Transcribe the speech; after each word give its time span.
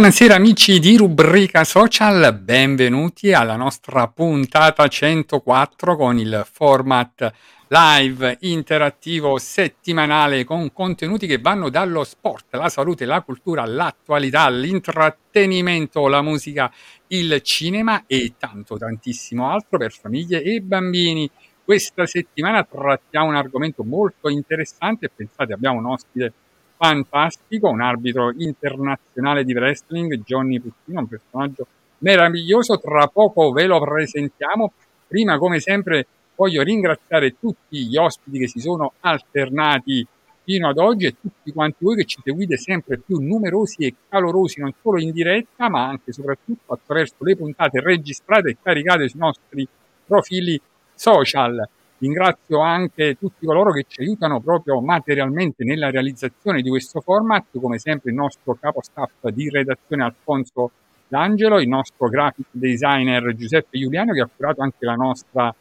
Buonasera 0.00 0.34
amici 0.34 0.78
di 0.78 0.96
Rubrica 0.96 1.62
Social, 1.62 2.32
benvenuti 2.40 3.34
alla 3.34 3.56
nostra 3.56 4.08
puntata 4.08 4.88
104 4.88 5.94
con 5.94 6.16
il 6.18 6.42
format 6.50 7.30
live 7.68 8.38
interattivo 8.40 9.36
settimanale 9.36 10.44
con 10.44 10.72
contenuti 10.72 11.26
che 11.26 11.36
vanno 11.36 11.68
dallo 11.68 12.02
sport, 12.04 12.54
la 12.54 12.70
salute, 12.70 13.04
la 13.04 13.20
cultura, 13.20 13.66
l'attualità, 13.66 14.48
l'intrattenimento, 14.48 16.08
la 16.08 16.22
musica, 16.22 16.72
il 17.08 17.42
cinema 17.42 18.04
e 18.06 18.36
tanto 18.38 18.78
tantissimo 18.78 19.50
altro 19.50 19.76
per 19.76 19.92
famiglie 19.92 20.42
e 20.42 20.62
bambini. 20.62 21.30
Questa 21.62 22.06
settimana 22.06 22.64
trattiamo 22.64 23.28
un 23.28 23.36
argomento 23.36 23.84
molto 23.84 24.30
interessante 24.30 25.10
pensate 25.14 25.52
abbiamo 25.52 25.78
un 25.78 25.84
ospite 25.88 26.32
fantastico, 26.80 27.68
un 27.68 27.82
arbitro 27.82 28.32
internazionale 28.38 29.44
di 29.44 29.52
wrestling, 29.52 30.22
Johnny 30.24 30.58
Puccino, 30.58 31.00
un 31.00 31.08
personaggio 31.08 31.66
meraviglioso, 31.98 32.80
tra 32.80 33.06
poco 33.06 33.52
ve 33.52 33.66
lo 33.66 33.78
presentiamo. 33.80 34.72
Prima, 35.06 35.36
come 35.36 35.60
sempre, 35.60 36.06
voglio 36.34 36.62
ringraziare 36.62 37.38
tutti 37.38 37.84
gli 37.84 37.98
ospiti 37.98 38.38
che 38.38 38.48
si 38.48 38.60
sono 38.60 38.94
alternati 39.00 40.06
fino 40.42 40.70
ad 40.70 40.78
oggi 40.78 41.04
e 41.04 41.16
tutti 41.20 41.52
quanti 41.52 41.84
voi 41.84 41.96
che 41.96 42.06
ci 42.06 42.18
seguite 42.24 42.56
sempre 42.56 42.96
più 42.96 43.18
numerosi 43.18 43.84
e 43.84 43.94
calorosi, 44.08 44.60
non 44.60 44.72
solo 44.80 44.98
in 44.98 45.10
diretta, 45.10 45.68
ma 45.68 45.86
anche 45.86 46.10
e 46.10 46.12
soprattutto 46.14 46.72
attraverso 46.72 47.16
le 47.18 47.36
puntate 47.36 47.80
registrate 47.82 48.48
e 48.48 48.56
caricate 48.62 49.06
sui 49.06 49.20
nostri 49.20 49.68
profili 50.06 50.58
social. 50.94 51.68
Ringrazio 52.00 52.60
anche 52.60 53.18
tutti 53.18 53.44
coloro 53.44 53.72
che 53.72 53.84
ci 53.86 54.00
aiutano 54.00 54.40
proprio 54.40 54.80
materialmente 54.80 55.64
nella 55.64 55.90
realizzazione 55.90 56.62
di 56.62 56.70
questo 56.70 57.02
format, 57.02 57.44
come 57.60 57.78
sempre 57.78 58.10
il 58.10 58.16
nostro 58.16 58.56
capo 58.58 58.80
staff 58.82 59.28
di 59.28 59.50
redazione 59.50 60.04
Alfonso 60.04 60.70
D'Angelo, 61.08 61.60
il 61.60 61.68
nostro 61.68 62.08
graphic 62.08 62.46
designer 62.52 63.34
Giuseppe 63.36 63.78
Giuliano 63.78 64.14
che 64.14 64.22
ha 64.22 64.30
curato 64.34 64.62
anche 64.62 64.86
la 64.86 64.94
nostra 64.94 65.54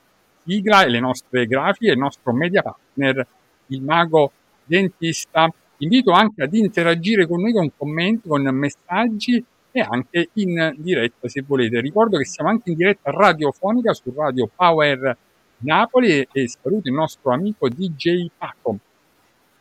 sigla 0.46 0.86
e 0.86 0.90
le 0.90 1.02
nostre 1.02 1.46
grafiche, 1.46 1.92
il 1.92 1.98
nostro 1.98 2.32
media 2.32 2.62
partner, 2.62 3.28
il 3.68 3.82
mago 3.82 4.32
dentista. 4.64 5.54
Invito 5.80 6.12
anche 6.12 6.44
ad 6.44 6.54
interagire 6.54 7.28
con 7.28 7.42
noi 7.42 7.52
con 7.52 7.70
commenti, 7.76 8.30
con 8.30 8.44
messaggi 8.44 9.44
e 9.72 9.82
anche 9.82 10.30
in 10.36 10.74
diretta 10.78 11.28
se 11.28 11.44
volete. 11.46 11.82
Ricordo 11.82 12.18
che 12.18 12.26
siamo 12.26 12.50
anche 12.50 12.70
in 12.70 12.78
diretta 12.78 13.12
radiofonica 13.12 13.92
su 13.94 14.14
Radio 14.16 14.50
Power 14.56 15.18
Napoli 15.62 16.26
e 16.32 16.48
saluto 16.48 16.88
il 16.88 16.94
nostro 16.94 17.34
amico 17.34 17.68
DJ 17.68 18.30
Paco. 18.38 18.78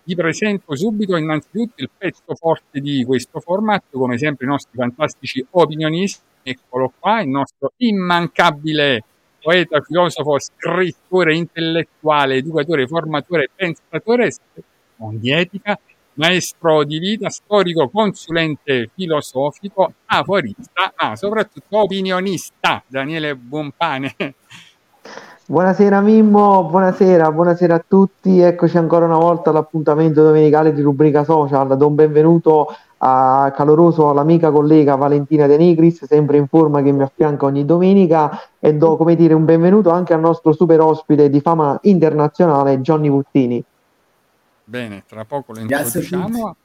Vi 0.04 0.14
presento 0.14 0.76
subito 0.76 1.16
innanzitutto 1.16 1.82
il 1.82 1.90
pezzo 1.96 2.34
forte 2.36 2.80
di 2.80 3.04
questo 3.04 3.40
format, 3.40 3.82
come 3.90 4.16
sempre 4.16 4.46
i 4.46 4.48
nostri 4.48 4.76
fantastici 4.76 5.44
opinionisti. 5.50 6.22
Eccolo 6.42 6.92
qua, 6.98 7.20
il 7.20 7.28
nostro 7.28 7.72
immancabile 7.78 9.02
poeta, 9.40 9.80
filosofo, 9.80 10.38
scrittore, 10.38 11.34
intellettuale, 11.34 12.36
educatore, 12.36 12.86
formatore, 12.86 13.50
pensatore, 13.54 14.32
di 14.96 15.32
etica, 15.32 15.78
maestro 16.14 16.84
di 16.84 16.98
vita, 17.00 17.28
storico, 17.28 17.88
consulente 17.88 18.90
filosofico, 18.94 19.94
aforista, 20.06 20.94
ma 20.96 21.16
soprattutto 21.16 21.76
opinionista, 21.76 22.82
Daniele 22.86 23.34
Buonpane. 23.34 24.14
Buonasera 25.50 26.02
Mimmo, 26.02 26.64
buonasera, 26.64 27.32
buonasera 27.32 27.76
a 27.76 27.84
tutti. 27.88 28.38
Eccoci 28.38 28.76
ancora 28.76 29.06
una 29.06 29.16
volta 29.16 29.48
all'appuntamento 29.48 30.22
domenicale 30.22 30.74
di 30.74 30.82
rubrica 30.82 31.24
social. 31.24 31.74
Do 31.74 31.86
un 31.86 31.94
benvenuto 31.94 32.66
a 32.98 33.50
caloroso 33.56 34.10
all'amica 34.10 34.50
collega 34.50 34.96
Valentina 34.96 35.46
De 35.46 35.56
Nigris, 35.56 36.04
sempre 36.04 36.36
in 36.36 36.48
forma 36.48 36.82
che 36.82 36.92
mi 36.92 37.02
affianca 37.02 37.46
ogni 37.46 37.64
domenica, 37.64 38.42
e 38.58 38.74
do 38.74 38.98
come 38.98 39.16
dire 39.16 39.32
un 39.32 39.46
benvenuto 39.46 39.88
anche 39.88 40.12
al 40.12 40.20
nostro 40.20 40.52
super 40.52 40.80
ospite 40.80 41.30
di 41.30 41.40
fama 41.40 41.78
internazionale 41.84 42.82
Johnny 42.82 43.08
Puttini. 43.08 43.64
Bene, 44.64 45.04
tra 45.08 45.24
poco 45.24 45.54
lo 45.54 45.60
introduciamo. 45.60 46.56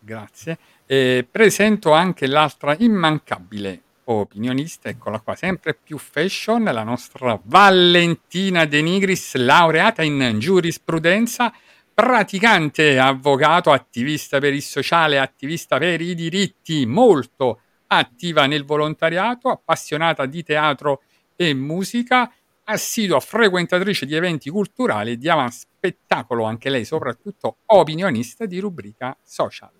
Grazie. 0.00 0.58
E 0.84 1.24
presento 1.30 1.92
anche 1.92 2.26
l'altra 2.26 2.74
immancabile 2.76 3.82
opinionista, 4.04 4.88
eccola 4.88 5.20
qua, 5.20 5.34
sempre 5.34 5.74
più 5.74 5.98
fashion, 5.98 6.64
la 6.64 6.82
nostra 6.82 7.40
Valentina 7.42 8.64
De 8.64 8.82
Nigris, 8.82 9.34
laureata 9.36 10.02
in 10.02 10.36
giurisprudenza, 10.38 11.52
praticante 11.92 12.98
avvocato, 12.98 13.70
attivista 13.70 14.38
per 14.38 14.54
il 14.54 14.62
sociale, 14.62 15.18
attivista 15.18 15.78
per 15.78 16.00
i 16.00 16.14
diritti, 16.14 16.86
molto 16.86 17.60
attiva 17.88 18.46
nel 18.46 18.64
volontariato, 18.64 19.48
appassionata 19.48 20.26
di 20.26 20.42
teatro 20.42 21.02
e 21.36 21.54
musica, 21.54 22.32
assidua 22.64 23.20
frequentatrice 23.20 24.06
di 24.06 24.14
eventi 24.14 24.48
culturali 24.50 25.12
e 25.12 25.16
di 25.16 25.28
spettacolo, 25.50 26.44
anche 26.44 26.70
lei 26.70 26.84
soprattutto 26.84 27.58
opinionista 27.66 28.46
di 28.46 28.58
rubrica 28.60 29.16
social. 29.22 29.79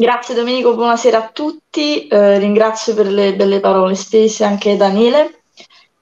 Grazie 0.00 0.36
Domenico, 0.36 0.76
buonasera 0.76 1.18
a 1.18 1.30
tutti, 1.32 2.06
eh, 2.06 2.38
ringrazio 2.38 2.94
per 2.94 3.08
le 3.08 3.34
belle 3.34 3.58
parole 3.58 3.96
spese 3.96 4.44
anche 4.44 4.76
Daniele 4.76 5.40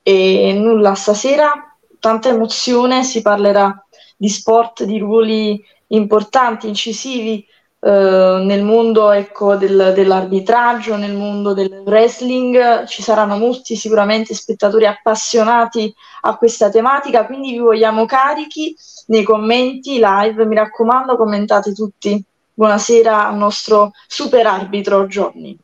e 0.03 0.53
nulla 0.53 0.95
stasera, 0.95 1.75
tanta 1.99 2.29
emozione, 2.29 3.05
si 3.05 3.23
parlerà 3.23 3.75
di 4.15 4.29
sport, 4.29 4.85
di 4.85 4.99
ruoli 4.99 5.65
importanti, 5.87 6.69
incisivi 6.69 7.43
eh, 7.81 8.43
nel 8.45 8.63
mondo 8.65 9.13
ecco, 9.13 9.57
del, 9.57 9.93
dell'arbitraggio, 9.95 10.97
nel 10.97 11.15
mondo 11.15 11.55
del 11.55 11.83
wrestling. 11.87 12.85
Ci 12.85 13.01
saranno 13.01 13.39
molti 13.39 13.77
sicuramente 13.77 14.35
spettatori 14.35 14.85
appassionati 14.85 15.91
a 16.21 16.37
questa 16.37 16.69
tematica, 16.69 17.25
quindi 17.25 17.53
vi 17.53 17.61
vogliamo 17.61 18.05
carichi 18.05 18.77
nei 19.07 19.23
commenti 19.23 19.99
live. 19.99 20.45
Mi 20.45 20.55
raccomando, 20.55 21.17
commentate 21.17 21.73
tutti. 21.73 22.23
Buonasera 22.59 23.29
al 23.29 23.37
nostro 23.37 23.91
super 24.07 24.47
arbitro 24.47 25.07
Johnny. 25.09 25.55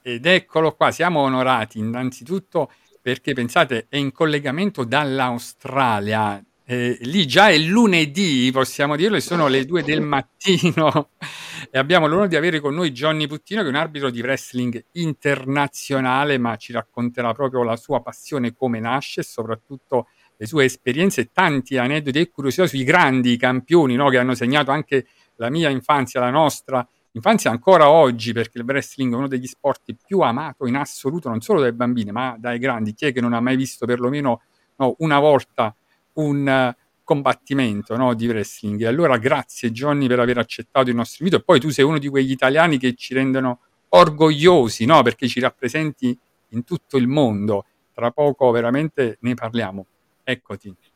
Ed 0.00 0.24
eccolo 0.24 0.76
qua, 0.76 0.92
siamo 0.92 1.22
onorati. 1.22 1.80
Innanzitutto 1.80 2.70
perché 3.02 3.32
pensate 3.32 3.86
è 3.88 3.96
in 3.96 4.12
collegamento 4.12 4.84
dall'Australia. 4.84 6.40
Eh, 6.64 6.98
lì 7.00 7.26
già 7.26 7.48
è 7.48 7.58
lunedì, 7.58 8.48
possiamo 8.52 8.94
dirlo, 8.94 9.16
e 9.16 9.20
sono 9.20 9.48
le 9.48 9.64
due 9.64 9.82
del 9.82 10.02
mattino. 10.02 11.08
E 11.68 11.78
abbiamo 11.78 12.06
l'onore 12.06 12.28
di 12.28 12.36
avere 12.36 12.60
con 12.60 12.72
noi 12.72 12.92
Johnny 12.92 13.26
Puttino 13.26 13.62
che 13.62 13.66
è 13.66 13.70
un 13.70 13.76
arbitro 13.76 14.10
di 14.10 14.20
wrestling 14.20 14.84
internazionale, 14.92 16.38
ma 16.38 16.54
ci 16.54 16.72
racconterà 16.72 17.34
proprio 17.34 17.64
la 17.64 17.76
sua 17.76 18.00
passione, 18.02 18.54
come 18.54 18.78
nasce 18.78 19.22
e 19.22 19.24
soprattutto 19.24 20.06
le 20.36 20.46
sue 20.46 20.64
esperienze 20.64 21.20
e 21.22 21.30
tanti 21.32 21.76
aneddoti 21.76 22.18
e 22.18 22.30
curiosità 22.30 22.66
sui 22.66 22.82
grandi 22.82 23.36
campioni 23.36 23.94
no, 23.96 24.08
che 24.08 24.16
hanno 24.16 24.34
segnato 24.34 24.70
anche 24.70 25.06
la 25.40 25.50
mia 25.50 25.70
infanzia, 25.70 26.20
la 26.20 26.30
nostra 26.30 26.86
infanzia 27.12 27.50
ancora 27.50 27.90
oggi, 27.90 28.32
perché 28.32 28.58
il 28.58 28.64
wrestling 28.64 29.12
è 29.12 29.16
uno 29.16 29.26
degli 29.26 29.46
sport 29.46 29.94
più 30.06 30.20
amato 30.20 30.66
in 30.66 30.76
assoluto, 30.76 31.28
non 31.28 31.40
solo 31.40 31.60
dai 31.60 31.72
bambini, 31.72 32.12
ma 32.12 32.36
dai 32.38 32.58
grandi. 32.58 32.94
Chi 32.94 33.06
è 33.06 33.12
che 33.12 33.20
non 33.20 33.32
ha 33.32 33.40
mai 33.40 33.56
visto 33.56 33.86
perlomeno 33.86 34.42
no, 34.76 34.94
una 34.98 35.18
volta 35.18 35.74
un 36.14 36.46
eh, 36.46 36.76
combattimento 37.02 37.96
no, 37.96 38.14
di 38.14 38.28
wrestling. 38.28 38.82
E 38.82 38.86
allora 38.86 39.16
grazie 39.16 39.72
Johnny 39.72 40.06
per 40.06 40.20
aver 40.20 40.38
accettato 40.38 40.90
il 40.90 40.96
nostro 40.96 41.24
invito 41.24 41.40
e 41.40 41.44
poi 41.44 41.58
tu 41.58 41.70
sei 41.70 41.84
uno 41.84 41.98
di 41.98 42.08
quegli 42.08 42.30
italiani 42.30 42.78
che 42.78 42.94
ci 42.94 43.14
rendono 43.14 43.60
orgogliosi, 43.88 44.84
no, 44.84 45.02
perché 45.02 45.26
ci 45.26 45.40
rappresenti 45.40 46.16
in 46.48 46.64
tutto 46.64 46.98
il 46.98 47.08
mondo. 47.08 47.64
Tra 47.92 48.10
poco 48.10 48.50
veramente 48.50 49.16
ne 49.20 49.34
parliamo. 49.34 49.86
Eccoti. 50.22 50.89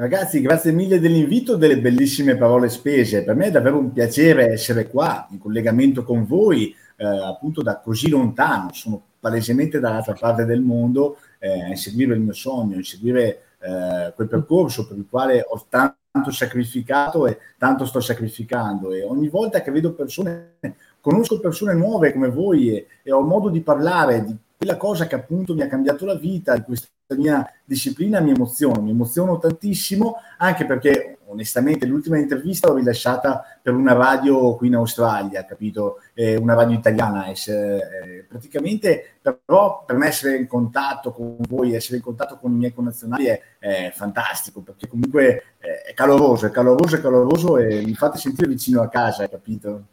Ragazzi, 0.00 0.40
grazie 0.40 0.72
mille 0.72 0.98
dell'invito, 0.98 1.56
delle 1.56 1.78
bellissime 1.78 2.34
parole 2.34 2.70
spese. 2.70 3.22
Per 3.22 3.34
me 3.34 3.48
è 3.48 3.50
davvero 3.50 3.76
un 3.76 3.92
piacere 3.92 4.50
essere 4.50 4.88
qua 4.88 5.28
in 5.30 5.36
collegamento 5.36 6.04
con 6.04 6.24
voi, 6.24 6.74
eh, 6.96 7.04
appunto 7.04 7.60
da 7.60 7.80
così 7.80 8.08
lontano. 8.08 8.70
Sono 8.72 9.02
palesemente 9.20 9.78
dall'altra 9.78 10.14
parte 10.14 10.46
del 10.46 10.62
mondo 10.62 11.18
eh, 11.38 11.64
a 11.64 11.68
inseguire 11.68 12.14
il 12.14 12.20
mio 12.20 12.32
sogno, 12.32 12.76
a 12.76 12.78
inseguire 12.78 13.42
eh, 13.58 14.14
quel 14.14 14.26
percorso 14.26 14.86
per 14.86 14.96
il 14.96 15.06
quale 15.06 15.44
ho 15.46 15.66
tanto 15.68 16.30
sacrificato 16.30 17.26
e 17.26 17.36
tanto 17.58 17.84
sto 17.84 18.00
sacrificando. 18.00 18.94
E 18.94 19.02
ogni 19.02 19.28
volta 19.28 19.60
che 19.60 19.70
vedo 19.70 19.92
persone, 19.92 20.54
conosco 20.98 21.40
persone 21.40 21.74
nuove 21.74 22.14
come 22.14 22.30
voi 22.30 22.74
e, 22.74 22.86
e 23.02 23.12
ho 23.12 23.20
modo 23.20 23.50
di 23.50 23.60
parlare 23.60 24.24
di 24.24 24.34
quella 24.56 24.78
cosa 24.78 25.06
che 25.06 25.14
appunto 25.14 25.52
mi 25.52 25.60
ha 25.60 25.68
cambiato 25.68 26.06
la 26.06 26.14
vita, 26.14 26.54
di 26.54 26.62
questa 26.62 26.88
mia 27.16 27.46
disciplina 27.64 28.20
mi 28.20 28.30
emoziono, 28.30 28.80
mi 28.80 28.90
emoziono 28.90 29.38
tantissimo 29.38 30.16
anche 30.38 30.66
perché 30.66 31.18
onestamente 31.26 31.86
l'ultima 31.86 32.18
intervista 32.18 32.68
l'ho 32.68 32.76
rilasciata 32.76 33.44
per 33.62 33.74
una 33.74 33.92
radio 33.92 34.56
qui 34.56 34.68
in 34.68 34.74
Australia, 34.74 35.44
capito? 35.44 36.00
Eh, 36.14 36.36
una 36.36 36.54
radio 36.54 36.76
italiana. 36.76 37.26
Eh, 37.26 38.26
praticamente 38.28 39.18
però 39.22 39.84
per 39.84 39.96
me 39.96 40.08
essere 40.08 40.36
in 40.36 40.46
contatto 40.46 41.12
con 41.12 41.36
voi, 41.48 41.74
essere 41.74 41.96
in 41.96 42.02
contatto 42.02 42.36
con 42.36 42.52
i 42.52 42.56
miei 42.56 42.74
connazionali 42.74 43.26
è, 43.26 43.40
è 43.58 43.92
fantastico 43.94 44.60
perché 44.60 44.88
comunque 44.88 45.54
è 45.58 45.92
caloroso, 45.94 46.46
è 46.46 46.50
caloroso, 46.50 46.96
è 46.96 47.00
caloroso 47.00 47.58
e 47.58 47.82
mi 47.84 47.94
fate 47.94 48.18
sentire 48.18 48.48
vicino 48.48 48.82
a 48.82 48.88
casa, 48.88 49.28
capito? 49.28 49.86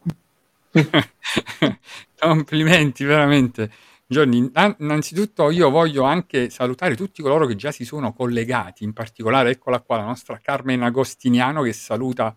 Complimenti, 2.20 3.04
veramente. 3.04 3.70
Giorni, 4.10 4.50
innanzitutto 4.78 5.52
io 5.52 5.70
voglio 5.70 6.04
anche 6.04 6.50
salutare 6.50 6.96
tutti 6.96 7.22
coloro 7.22 7.46
che 7.46 7.58
già 7.58 7.72
si 7.72 7.84
sono 7.84 8.14
collegati, 8.14 8.86
in 8.86 8.94
particolare 8.94 9.50
eccola 9.52 9.82
qua 9.82 9.98
la 9.98 10.06
nostra 10.06 10.40
Carmen 10.42 10.82
Agostiniano 10.82 11.62
che 11.62 11.74
saluta 11.74 12.34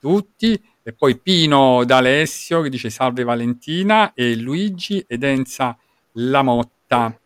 tutti, 0.00 0.60
e 0.82 0.92
poi 0.92 1.16
Pino 1.16 1.84
D'Alessio 1.84 2.62
che 2.62 2.68
dice 2.68 2.90
salve 2.90 3.22
Valentina, 3.22 4.12
e 4.12 4.34
Luigi 4.34 5.04
ed 5.06 5.22
Enza 5.22 5.78
Lamotta. 6.14 7.16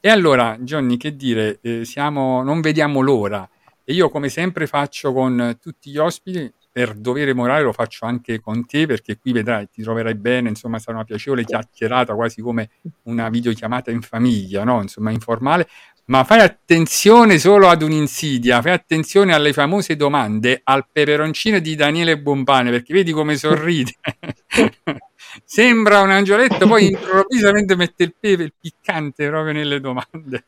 E 0.00 0.08
allora, 0.08 0.56
Gianni, 0.60 0.96
che 0.96 1.16
dire, 1.16 1.58
eh, 1.62 1.84
siamo, 1.84 2.44
non 2.44 2.60
vediamo 2.60 3.00
l'ora. 3.00 3.48
E 3.82 3.92
io 3.92 4.08
come 4.08 4.28
sempre 4.28 4.68
faccio 4.68 5.12
con 5.12 5.58
tutti 5.60 5.90
gli 5.90 5.98
ospiti, 5.98 6.52
per 6.72 6.94
dovere 6.94 7.34
morale 7.34 7.62
lo 7.62 7.72
faccio 7.72 8.06
anche 8.06 8.40
con 8.40 8.64
te 8.66 8.86
perché 8.86 9.18
qui 9.18 9.32
vedrai, 9.32 9.68
ti 9.70 9.82
troverai 9.82 10.14
bene, 10.14 10.48
insomma 10.48 10.78
sarà 10.78 10.96
una 10.96 11.04
piacevole 11.04 11.44
chiacchierata, 11.44 12.14
quasi 12.14 12.40
come 12.40 12.70
una 13.02 13.28
videochiamata 13.28 13.90
in 13.90 14.00
famiglia, 14.00 14.64
no? 14.64 14.80
insomma 14.80 15.10
informale, 15.10 15.68
ma 16.06 16.24
fai 16.24 16.40
attenzione 16.40 17.38
solo 17.38 17.68
ad 17.68 17.82
un'insidia, 17.82 18.62
fai 18.62 18.72
attenzione 18.72 19.34
alle 19.34 19.52
famose 19.52 19.96
domande 19.96 20.62
al 20.64 20.86
peperoncino 20.90 21.58
di 21.58 21.74
Daniele 21.74 22.18
Bombane 22.18 22.70
perché 22.70 22.94
vedi 22.94 23.12
come 23.12 23.36
sorride. 23.36 23.92
Sembra 25.44 26.00
un 26.00 26.10
angioletto, 26.10 26.66
poi 26.66 26.88
improvvisamente 26.92 27.76
mette 27.76 28.04
il 28.04 28.14
pepe, 28.18 28.42
il 28.42 28.54
piccante 28.58 29.28
proprio 29.28 29.52
nelle 29.52 29.80
domande. 29.80 30.44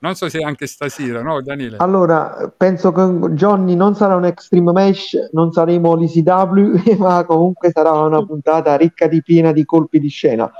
Non 0.00 0.14
so 0.14 0.28
se 0.28 0.38
anche 0.38 0.66
stasera, 0.66 1.22
no 1.22 1.42
Daniele? 1.42 1.76
Allora, 1.78 2.52
penso 2.56 2.92
che 2.92 3.02
Johnny 3.34 3.74
non 3.74 3.94
sarà 3.94 4.14
un 4.16 4.24
Extreme 4.24 4.72
Mesh, 4.72 5.30
non 5.32 5.52
saremo 5.52 5.94
l'ECW, 5.94 6.96
ma 6.98 7.24
comunque 7.24 7.70
sarà 7.70 7.92
una 7.92 8.24
puntata 8.24 8.76
ricca 8.76 9.08
di 9.08 9.22
piena 9.22 9.52
di 9.52 9.64
colpi 9.64 9.98
di 9.98 10.08
scena. 10.08 10.50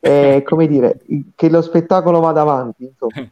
Eh, 0.00 0.42
come 0.46 0.66
dire, 0.66 1.00
che 1.34 1.48
lo 1.48 1.62
spettacolo 1.62 2.20
vada 2.20 2.42
avanti, 2.42 2.84
insomma. 2.84 3.28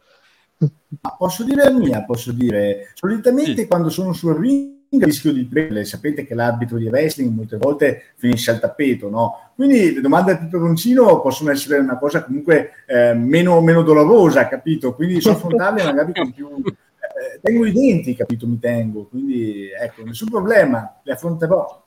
posso 1.17 1.43
dire 1.43 1.63
la 1.63 1.71
mia, 1.71 2.03
posso 2.03 2.31
dire. 2.31 2.91
Solitamente 2.95 3.61
sì. 3.61 3.67
quando 3.67 3.89
sono 3.89 4.13
sul 4.13 4.35
ring 4.35 4.78
rischio 4.91 5.31
di 5.31 5.45
prendere, 5.45 5.85
sapete 5.85 6.25
che 6.25 6.33
l'arbitro 6.33 6.77
di 6.77 6.87
wrestling 6.87 7.33
molte 7.33 7.57
volte 7.57 8.13
finisce 8.15 8.51
al 8.51 8.59
tappeto, 8.59 9.09
no? 9.09 9.51
Quindi 9.55 9.93
le 9.93 10.01
domande 10.01 10.31
al 10.31 10.39
peperoncino 10.39 11.21
possono 11.21 11.51
essere 11.51 11.77
una 11.77 11.97
cosa 11.97 12.23
comunque 12.23 12.71
eh, 12.87 13.13
meno, 13.13 13.61
meno, 13.61 13.83
dolorosa, 13.83 14.47
capito? 14.47 14.95
Quindi 14.95 15.19
so 15.21 15.31
affrontarle 15.31 15.83
magari 15.83 16.13
con 16.13 16.31
più... 16.31 16.49
Eh, 16.65 17.39
tengo 17.41 17.65
i 17.65 17.71
denti, 17.71 18.15
capito? 18.15 18.47
Mi 18.47 18.59
tengo, 18.59 19.05
quindi 19.05 19.69
ecco, 19.69 20.03
nessun 20.03 20.29
problema, 20.29 20.99
le 21.03 21.13
affronterò. 21.13 21.85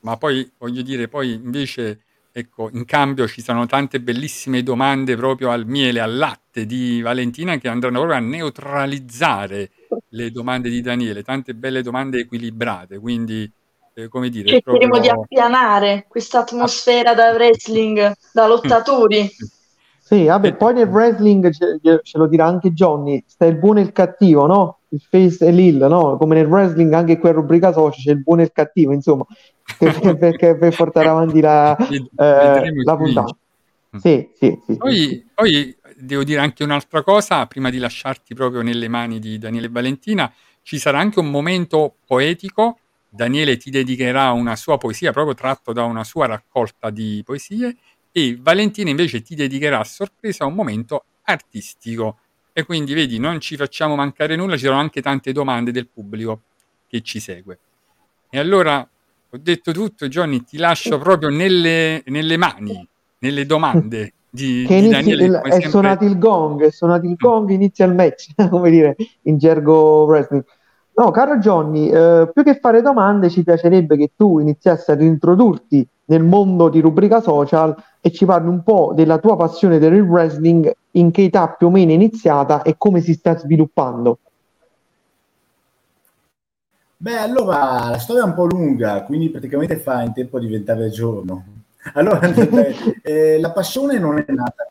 Ma 0.00 0.16
poi, 0.16 0.50
voglio 0.58 0.82
dire, 0.82 1.08
poi 1.08 1.34
invece 1.34 2.00
Ecco, 2.38 2.70
in 2.72 2.84
cambio 2.84 3.26
ci 3.26 3.42
sono 3.42 3.66
tante 3.66 3.98
bellissime 3.98 4.62
domande 4.62 5.16
proprio 5.16 5.50
al 5.50 5.66
miele, 5.66 5.98
al 5.98 6.16
latte 6.16 6.66
di 6.66 7.02
Valentina 7.02 7.56
che 7.56 7.66
andranno 7.66 7.98
proprio 7.98 8.16
a 8.16 8.20
neutralizzare 8.20 9.70
le 10.10 10.30
domande 10.30 10.70
di 10.70 10.80
Daniele, 10.80 11.24
tante 11.24 11.54
belle 11.54 11.82
domande 11.82 12.20
equilibrate, 12.20 13.00
quindi 13.00 13.50
eh, 13.92 14.06
come 14.06 14.28
dire... 14.28 14.50
Cercheremo 14.50 14.86
proprio... 14.86 15.00
di 15.00 15.08
appianare 15.08 16.06
questa 16.06 16.38
atmosfera 16.38 17.12
da 17.12 17.32
wrestling, 17.32 18.12
da 18.32 18.46
lottatori. 18.46 19.28
Sì, 19.98 20.26
vabbè, 20.26 20.54
poi 20.54 20.74
nel 20.74 20.86
wrestling 20.86 21.50
ce, 21.50 21.80
ce, 21.82 22.18
lo 22.18 22.28
dirà 22.28 22.46
anche 22.46 22.70
Johnny, 22.70 23.20
sta 23.26 23.46
il 23.46 23.58
buono 23.58 23.80
e 23.80 23.82
il 23.82 23.90
cattivo, 23.90 24.46
no? 24.46 24.78
Il 24.90 25.00
face 25.00 25.44
e 25.44 25.50
l'il, 25.50 25.78
no? 25.78 26.16
Come 26.16 26.36
nel 26.36 26.46
wrestling 26.46 26.92
anche 26.92 27.18
qui 27.18 27.30
a 27.30 27.32
rubrica 27.32 27.72
soci 27.72 28.02
c'è 28.02 28.12
il 28.12 28.22
buono 28.22 28.42
e 28.42 28.44
il 28.44 28.52
cattivo, 28.52 28.92
insomma 28.92 29.26
perché 30.18 30.56
per 30.56 30.74
portare 30.74 31.08
avanti 31.08 31.40
la, 31.40 31.76
eh, 31.88 32.82
la 32.82 32.96
puntata. 32.96 33.36
Mm. 33.96 33.98
Sì, 33.98 34.28
sì, 34.34 34.60
sì, 34.66 34.76
poi, 34.76 35.26
poi, 35.34 35.74
devo 35.96 36.22
dire 36.22 36.40
anche 36.40 36.62
un'altra 36.62 37.02
cosa, 37.02 37.46
prima 37.46 37.70
di 37.70 37.78
lasciarti 37.78 38.34
proprio 38.34 38.60
nelle 38.60 38.88
mani 38.88 39.18
di 39.18 39.38
Daniele 39.38 39.68
Valentina, 39.68 40.30
ci 40.62 40.78
sarà 40.78 40.98
anche 40.98 41.18
un 41.18 41.30
momento 41.30 41.96
poetico. 42.06 42.78
Daniele 43.08 43.56
ti 43.56 43.70
dedicherà 43.70 44.32
una 44.32 44.54
sua 44.56 44.76
poesia 44.76 45.12
proprio 45.12 45.34
tratto 45.34 45.72
da 45.72 45.84
una 45.84 46.04
sua 46.04 46.26
raccolta 46.26 46.90
di 46.90 47.22
poesie 47.24 47.76
e 48.12 48.36
Valentina 48.38 48.90
invece 48.90 49.22
ti 49.22 49.34
dedicherà 49.34 49.78
a 49.78 49.84
sorpresa 49.84 50.44
un 50.44 50.54
momento 50.54 51.04
artistico. 51.22 52.18
E 52.52 52.64
quindi 52.64 52.92
vedi, 52.92 53.18
non 53.18 53.40
ci 53.40 53.56
facciamo 53.56 53.94
mancare 53.94 54.36
nulla, 54.36 54.56
ci 54.56 54.64
sono 54.64 54.78
anche 54.78 55.00
tante 55.00 55.32
domande 55.32 55.70
del 55.70 55.86
pubblico 55.86 56.42
che 56.86 57.00
ci 57.02 57.20
segue. 57.20 57.58
E 58.28 58.38
allora 58.38 58.86
ho 59.30 59.38
detto 59.38 59.72
tutto, 59.72 60.08
Johnny, 60.08 60.42
ti 60.42 60.56
lascio 60.56 60.98
proprio 60.98 61.28
nelle, 61.28 62.02
nelle 62.06 62.36
mani, 62.38 62.86
nelle 63.18 63.44
domande 63.44 64.14
di, 64.30 64.64
che 64.66 64.80
di 64.80 64.88
Daniele. 64.88 65.24
Il, 65.24 65.32
è 65.34 65.50
sempre... 65.50 65.68
suonato 65.68 66.04
il 66.04 66.18
gong, 66.18 66.64
è 66.64 66.70
suonato 66.70 67.06
il 67.06 67.14
gong, 67.14 67.50
inizia 67.50 67.84
il 67.84 67.94
match, 67.94 68.28
come 68.48 68.70
dire, 68.70 68.96
in 69.22 69.36
gergo 69.36 70.04
wrestling. 70.04 70.44
No, 70.94 71.10
caro 71.10 71.36
Johnny, 71.36 71.90
eh, 71.90 72.30
più 72.32 72.42
che 72.42 72.58
fare 72.58 72.82
domande, 72.82 73.28
ci 73.30 73.44
piacerebbe 73.44 73.96
che 73.96 74.12
tu 74.16 74.38
iniziassi 74.38 74.90
ad 74.90 75.02
introdurti 75.02 75.86
nel 76.06 76.24
mondo 76.24 76.68
di 76.68 76.80
rubrica 76.80 77.20
social 77.20 77.76
e 78.00 78.10
ci 78.10 78.24
parli 78.24 78.48
un 78.48 78.62
po' 78.62 78.92
della 78.94 79.18
tua 79.18 79.36
passione 79.36 79.78
del 79.78 80.00
wrestling, 80.00 80.72
in 80.92 81.10
che 81.10 81.24
età 81.24 81.48
più 81.48 81.66
o 81.66 81.70
meno 81.70 81.90
è 81.90 81.94
iniziata 81.94 82.62
e 82.62 82.76
come 82.76 83.00
si 83.00 83.12
sta 83.12 83.36
sviluppando. 83.36 84.18
Beh, 87.00 87.16
allora 87.16 87.90
la 87.90 87.98
storia 87.98 88.22
è 88.24 88.26
un 88.26 88.34
po' 88.34 88.46
lunga, 88.46 89.04
quindi 89.04 89.30
praticamente 89.30 89.76
fa 89.76 90.02
in 90.02 90.12
tempo 90.12 90.36
a 90.36 90.40
diventare 90.40 90.90
giorno. 90.90 91.44
Allora, 91.94 92.20
eh, 93.02 93.38
la 93.38 93.52
passione 93.52 94.00
non 94.00 94.18
è, 94.18 94.24
nata, 94.32 94.68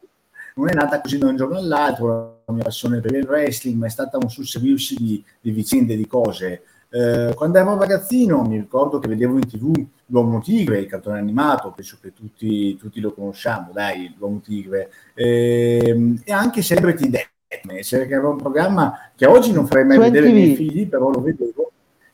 non 0.56 0.68
è 0.70 0.74
nata 0.74 1.00
così 1.00 1.18
da 1.18 1.28
un 1.30 1.38
giorno 1.38 1.58
all'altro, 1.58 2.42
la 2.46 2.54
mia 2.54 2.64
passione 2.64 3.00
per 3.00 3.16
il 3.16 3.26
wrestling, 3.26 3.78
ma 3.78 3.86
è 3.86 3.90
stata 3.90 4.18
un 4.18 4.30
susseguirsi 4.30 4.96
di, 4.96 5.24
di 5.40 5.52
vicende, 5.52 5.96
di 5.96 6.06
cose. 6.06 6.64
Eh, 6.90 7.32
quando 7.34 7.60
ero 7.60 7.78
ragazzino 7.78 8.42
mi 8.44 8.58
ricordo 8.58 9.00
che 9.00 9.08
vedevo 9.08 9.36
in 9.36 9.48
tv 9.48 9.86
l'Uomo 10.08 10.42
Tigre, 10.42 10.80
il 10.80 10.88
cartone 10.88 11.20
animato, 11.20 11.72
penso 11.72 11.98
che 12.02 12.12
tutti, 12.12 12.76
tutti 12.76 13.00
lo 13.00 13.14
conosciamo, 13.14 13.72
dai, 13.72 14.14
l'Uomo 14.18 14.42
Tigre, 14.42 14.92
eh, 15.14 16.16
e 16.26 16.32
anche 16.34 16.62
Celebrity 16.62 17.10
Deathmatch, 17.10 18.06
che 18.06 18.14
era 18.14 18.28
un 18.28 18.38
programma 18.38 19.12
che 19.16 19.26
oggi 19.26 19.54
non 19.54 19.66
farei 19.66 19.86
mai 19.86 19.98
vedere 19.98 20.28
ai 20.28 20.34
miei 20.34 20.56
figli, 20.56 20.88
però 20.90 21.10
lo 21.10 21.22
vedevo 21.22 21.67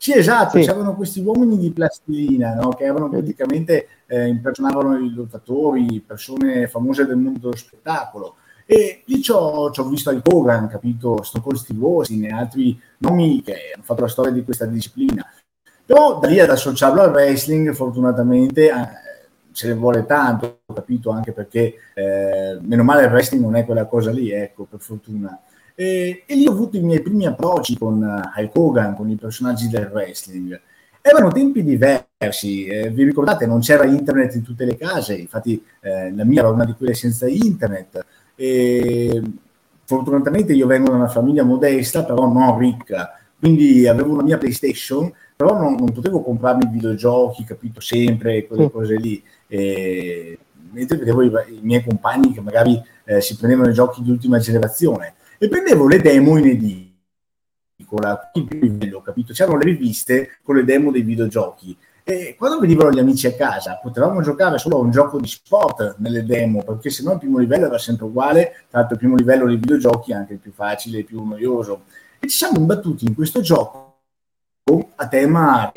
sì, 0.03 0.11
esatto, 0.17 0.59
sì. 0.59 0.65
c'erano 0.65 0.95
questi 0.95 1.21
uomini 1.21 1.57
di 1.57 1.71
plastilina 1.71 2.55
no? 2.55 2.71
che 2.71 2.83
erano 2.83 3.07
praticamente 3.07 3.87
eh, 4.07 4.27
impersonavano 4.27 4.97
i 4.97 5.13
lottatori, 5.13 6.03
persone 6.05 6.67
famose 6.67 7.05
del 7.05 7.15
mondo 7.15 7.39
dello 7.39 7.55
spettacolo. 7.55 8.35
E 8.65 9.03
lì 9.05 9.21
ci 9.21 9.31
ho, 9.31 9.71
visto 9.87 10.11
il 10.11 10.21
Hogan, 10.21 10.67
capito, 10.67 11.23
Stone 11.23 11.55
Steve 11.55 11.85
Austin 11.85 12.25
e 12.25 12.31
altri 12.31 12.77
nomi 12.97 13.41
che 13.41 13.71
hanno 13.73 13.83
fatto 13.85 14.01
la 14.01 14.09
storia 14.09 14.33
di 14.33 14.43
questa 14.43 14.65
disciplina. 14.65 15.25
Però 15.85 16.19
da 16.19 16.27
lì 16.27 16.37
ad 16.41 16.49
associarlo 16.49 17.01
al 17.01 17.11
wrestling, 17.11 17.71
fortunatamente, 17.71 18.71
eh, 18.71 18.87
se 19.53 19.67
ne 19.69 19.73
vuole 19.75 20.05
tanto, 20.05 20.63
capito, 20.73 21.11
anche 21.11 21.31
perché 21.31 21.75
eh, 21.93 22.57
meno 22.59 22.83
male 22.83 23.05
il 23.05 23.09
wrestling 23.09 23.41
non 23.41 23.55
è 23.55 23.63
quella 23.63 23.85
cosa 23.85 24.11
lì, 24.11 24.31
ecco, 24.31 24.65
per 24.65 24.81
fortuna. 24.81 25.39
E, 25.75 26.23
e 26.25 26.35
lì 26.35 26.45
ho 26.45 26.51
avuto 26.51 26.77
i 26.77 26.81
miei 26.81 27.01
primi 27.01 27.25
approcci 27.25 27.77
con 27.77 28.01
uh, 28.01 28.39
Hulk 28.39 28.55
Hogan, 28.55 28.95
con 28.95 29.09
i 29.09 29.15
personaggi 29.15 29.69
del 29.69 29.89
wrestling. 29.91 30.59
Erano 31.01 31.31
tempi 31.31 31.63
diversi, 31.63 32.65
eh, 32.65 32.89
vi 32.89 33.03
ricordate, 33.03 33.45
non 33.45 33.59
c'era 33.59 33.83
internet 33.83 34.35
in 34.35 34.43
tutte 34.43 34.63
le 34.63 34.77
case, 34.77 35.15
infatti 35.15 35.61
eh, 35.81 36.13
la 36.15 36.23
mia 36.23 36.39
era 36.39 36.49
una 36.49 36.63
di 36.63 36.73
quelle 36.73 36.93
senza 36.93 37.27
internet. 37.27 38.05
E, 38.35 39.21
fortunatamente 39.83 40.53
io 40.53 40.65
vengo 40.65 40.91
da 40.91 40.95
una 40.95 41.09
famiglia 41.09 41.43
modesta, 41.43 42.05
però 42.05 42.25
non 42.31 42.57
ricca, 42.57 43.19
quindi 43.37 43.85
avevo 43.85 44.13
una 44.13 44.23
mia 44.23 44.37
PlayStation, 44.37 45.11
però 45.35 45.59
non, 45.59 45.75
non 45.75 45.91
potevo 45.91 46.21
comprarmi 46.21 46.69
videogiochi, 46.71 47.43
capito, 47.43 47.81
sempre, 47.81 48.47
quelle 48.47 48.71
cose 48.71 48.95
lì. 48.95 49.21
E, 49.47 50.37
mentre 50.71 50.97
vedevo 50.97 51.21
i, 51.21 51.27
i, 51.49 51.59
miei 51.63 51.83
compagni 51.83 52.31
che 52.31 52.39
magari 52.39 52.81
eh, 53.03 53.19
si 53.19 53.35
prendevano 53.35 53.69
i 53.69 53.73
giochi 53.73 54.01
di 54.01 54.09
ultima 54.09 54.39
generazione 54.39 55.15
e 55.37 55.47
prendevo 55.47 55.87
le 55.87 55.99
demo 55.99 56.37
in 56.37 56.47
edicola, 56.47 58.31
livello, 58.49 59.01
capito? 59.01 59.33
C'erano 59.33 59.57
le 59.57 59.65
riviste 59.65 60.39
con 60.41 60.55
le 60.55 60.63
demo 60.63 60.91
dei 60.91 61.01
videogiochi. 61.01 61.77
E 62.05 62.35
quando 62.37 62.59
venivano 62.59 62.91
gli 62.91 62.99
amici 62.99 63.27
a 63.27 63.33
casa 63.33 63.79
potevamo 63.81 64.21
giocare 64.21 64.57
solo 64.57 64.75
a 64.75 64.79
un 64.79 64.91
gioco 64.91 65.19
di 65.19 65.27
sport 65.27 65.95
nelle 65.99 66.25
demo, 66.25 66.61
perché 66.61 66.89
se 66.89 67.01
no 67.01 67.13
il 67.13 67.19
primo 67.19 67.37
livello 67.37 67.67
era 67.67 67.77
sempre 67.77 68.05
uguale, 68.05 68.65
tra 68.69 68.79
l'altro 68.79 68.95
il 68.95 68.99
primo 68.99 69.15
livello 69.15 69.45
dei 69.45 69.55
videogiochi 69.55 70.11
è 70.11 70.15
anche 70.15 70.33
il 70.33 70.39
più 70.39 70.51
facile 70.51 70.99
e 70.99 71.03
più 71.03 71.23
noioso. 71.23 71.83
E 72.19 72.27
ci 72.27 72.35
siamo 72.35 72.57
imbattuti 72.57 73.05
in 73.05 73.15
questo 73.15 73.39
gioco 73.39 73.91
a 74.95 75.07
tema 75.07 75.71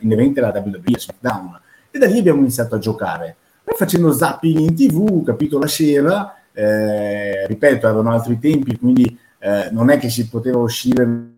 inerente 0.00 0.40
alla 0.40 0.52
WWE, 0.58 0.98
SmackDown. 0.98 1.60
E 1.90 1.98
da 1.98 2.06
lì 2.06 2.18
abbiamo 2.18 2.40
iniziato 2.40 2.74
a 2.74 2.78
giocare. 2.78 3.36
Poi 3.62 3.74
facendo 3.76 4.12
zapping 4.12 4.58
in 4.58 4.74
tv, 4.74 5.24
capito, 5.24 5.58
la 5.58 5.66
sera, 5.66 6.35
eh, 6.56 7.46
ripeto, 7.46 7.86
erano 7.86 8.10
altri 8.12 8.38
tempi, 8.38 8.78
quindi 8.78 9.18
eh, 9.38 9.68
non 9.72 9.90
è 9.90 9.98
che 9.98 10.08
si 10.08 10.26
poteva 10.26 10.58
uscire 10.58 11.34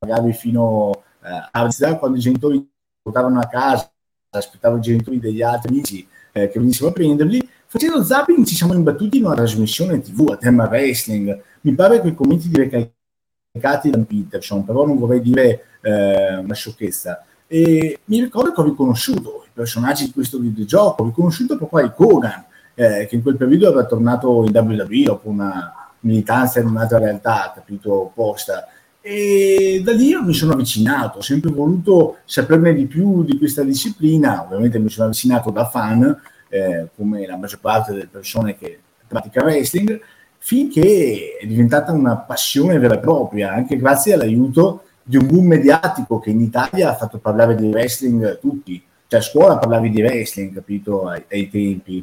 magari 0.00 0.32
fino 0.32 1.04
eh, 1.22 1.48
a 1.52 1.96
quando 1.96 2.18
i 2.18 2.20
genitori 2.20 2.68
portavano 3.00 3.38
a 3.38 3.46
casa, 3.46 3.88
aspettavo 4.30 4.78
i 4.78 4.80
genitori 4.80 5.20
degli 5.20 5.42
altri 5.42 5.68
amici 5.68 6.08
eh, 6.32 6.48
che 6.48 6.58
venissero 6.58 6.88
a 6.88 6.92
prenderli. 6.92 7.48
Facendo 7.66 8.02
zapping 8.02 8.44
ci 8.44 8.56
siamo 8.56 8.74
imbattuti 8.74 9.18
in 9.18 9.24
una 9.26 9.36
trasmissione 9.36 10.00
TV 10.00 10.28
a 10.30 10.36
tema 10.36 10.66
wrestling. 10.66 11.40
Mi 11.60 11.74
pare 11.74 12.00
che 12.00 12.08
i 12.08 12.14
commenti 12.14 12.48
di 12.48 12.56
recalcati 12.56 13.90
da 13.90 13.98
Peterson, 14.00 14.64
però 14.64 14.84
non 14.84 14.98
vorrei 14.98 15.20
dire 15.20 15.66
eh, 15.82 16.36
una 16.36 16.54
sciocchezza. 16.54 17.24
E 17.46 18.00
mi 18.06 18.20
ricordo 18.20 18.52
che 18.52 18.60
ho 18.60 18.64
riconosciuto 18.64 19.41
personaggi 19.52 20.06
di 20.06 20.12
questo 20.12 20.38
videogioco, 20.38 21.04
riconosciuto 21.04 21.56
proprio 21.56 21.84
il 21.84 21.92
Kogan, 21.92 22.44
eh, 22.74 23.06
che 23.08 23.16
in 23.16 23.22
quel 23.22 23.36
periodo 23.36 23.70
era 23.72 23.84
tornato 23.84 24.44
in 24.44 24.56
WWE 24.56 25.02
dopo 25.04 25.28
una 25.28 25.90
militanza 26.00 26.60
in 26.60 26.66
un'altra 26.66 26.98
realtà, 26.98 27.52
capito, 27.54 27.92
opposta. 28.02 28.68
E 29.00 29.80
da 29.84 29.92
lì 29.92 30.14
mi 30.22 30.32
sono 30.32 30.52
avvicinato, 30.52 31.18
ho 31.18 31.22
sempre 31.22 31.50
voluto 31.50 32.18
saperne 32.24 32.72
di 32.72 32.86
più 32.86 33.24
di 33.24 33.36
questa 33.36 33.62
disciplina, 33.62 34.44
ovviamente 34.44 34.78
mi 34.78 34.88
sono 34.88 35.06
avvicinato 35.06 35.50
da 35.50 35.68
fan, 35.68 36.20
eh, 36.48 36.88
come 36.94 37.26
la 37.26 37.36
maggior 37.36 37.60
parte 37.60 37.92
delle 37.92 38.06
persone 38.06 38.56
che 38.56 38.78
pratica 39.08 39.42
wrestling, 39.42 40.00
finché 40.38 41.36
è 41.40 41.46
diventata 41.46 41.92
una 41.92 42.16
passione 42.16 42.78
vera 42.78 42.94
e 42.94 42.98
propria, 42.98 43.52
anche 43.52 43.76
grazie 43.76 44.14
all'aiuto 44.14 44.84
di 45.02 45.16
un 45.16 45.26
boom 45.26 45.46
mediatico 45.46 46.18
che 46.20 46.30
in 46.30 46.40
Italia 46.40 46.90
ha 46.90 46.94
fatto 46.94 47.18
parlare 47.18 47.54
di 47.54 47.68
wrestling 47.68 48.38
tutti. 48.38 48.82
Cioè 49.12 49.20
a 49.20 49.24
scuola 49.24 49.58
parlavi 49.58 49.90
di 49.90 50.00
wrestling, 50.00 50.54
capito, 50.54 51.06
ai, 51.06 51.22
ai 51.30 51.50
tempi. 51.50 52.02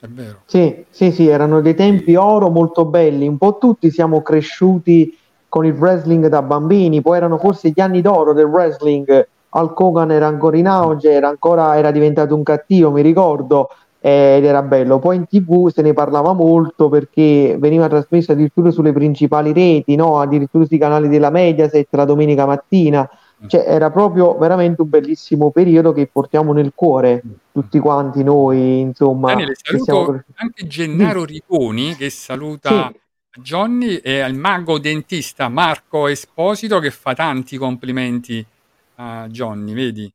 È 0.00 0.06
vero. 0.08 0.40
Sì, 0.46 0.84
sì, 0.90 1.12
sì, 1.12 1.28
erano 1.28 1.60
dei 1.60 1.76
tempi 1.76 2.16
oro 2.16 2.50
molto 2.50 2.84
belli. 2.84 3.28
Un 3.28 3.38
po' 3.38 3.58
tutti 3.58 3.92
siamo 3.92 4.22
cresciuti 4.22 5.16
con 5.48 5.64
il 5.66 5.74
wrestling 5.74 6.26
da 6.26 6.42
bambini, 6.42 7.00
poi 7.00 7.16
erano 7.16 7.38
forse 7.38 7.70
gli 7.70 7.80
anni 7.80 8.00
d'oro 8.00 8.32
del 8.32 8.46
wrestling. 8.46 9.28
Al 9.50 9.72
Kogan 9.72 10.10
era 10.10 10.26
ancora 10.26 10.56
in 10.56 10.66
auge, 10.66 11.12
era, 11.12 11.28
ancora, 11.28 11.78
era 11.78 11.92
diventato 11.92 12.34
un 12.34 12.42
cattivo, 12.42 12.90
mi 12.90 13.02
ricordo 13.02 13.68
ed 14.00 14.44
era 14.44 14.62
bello. 14.62 14.98
Poi 14.98 15.14
in 15.14 15.26
tv 15.28 15.68
se 15.68 15.82
ne 15.82 15.92
parlava 15.92 16.32
molto 16.32 16.88
perché 16.88 17.56
veniva 17.56 17.86
trasmesso 17.86 18.32
addirittura 18.32 18.72
sulle 18.72 18.92
principali 18.92 19.52
reti, 19.52 19.94
no? 19.94 20.18
addirittura 20.18 20.64
sui 20.64 20.78
canali 20.78 21.06
della 21.06 21.30
Mediaset 21.30 21.86
la 21.90 22.04
domenica 22.04 22.46
mattina. 22.46 23.08
Cioè, 23.46 23.64
era 23.66 23.90
proprio 23.90 24.36
veramente 24.38 24.82
un 24.82 24.88
bellissimo 24.88 25.50
periodo 25.50 25.92
che 25.92 26.06
portiamo 26.06 26.52
nel 26.52 26.72
cuore 26.74 27.22
tutti 27.52 27.78
quanti 27.78 28.22
noi, 28.22 28.80
insomma. 28.80 29.30
Daniele, 29.30 29.54
saluto 29.60 29.84
siamo... 29.84 30.22
anche 30.34 30.66
Gennaro 30.66 31.24
Riponi 31.24 31.96
che 31.96 32.08
saluta 32.10 32.90
sì. 32.92 33.40
Johnny 33.40 33.96
e 33.96 34.20
al 34.20 34.34
mago 34.34 34.78
dentista 34.78 35.48
Marco 35.48 36.06
Esposito 36.06 36.78
che 36.78 36.90
fa 36.90 37.14
tanti 37.14 37.56
complimenti 37.56 38.44
a 38.96 39.26
Johnny, 39.28 39.72
vedi? 39.72 40.12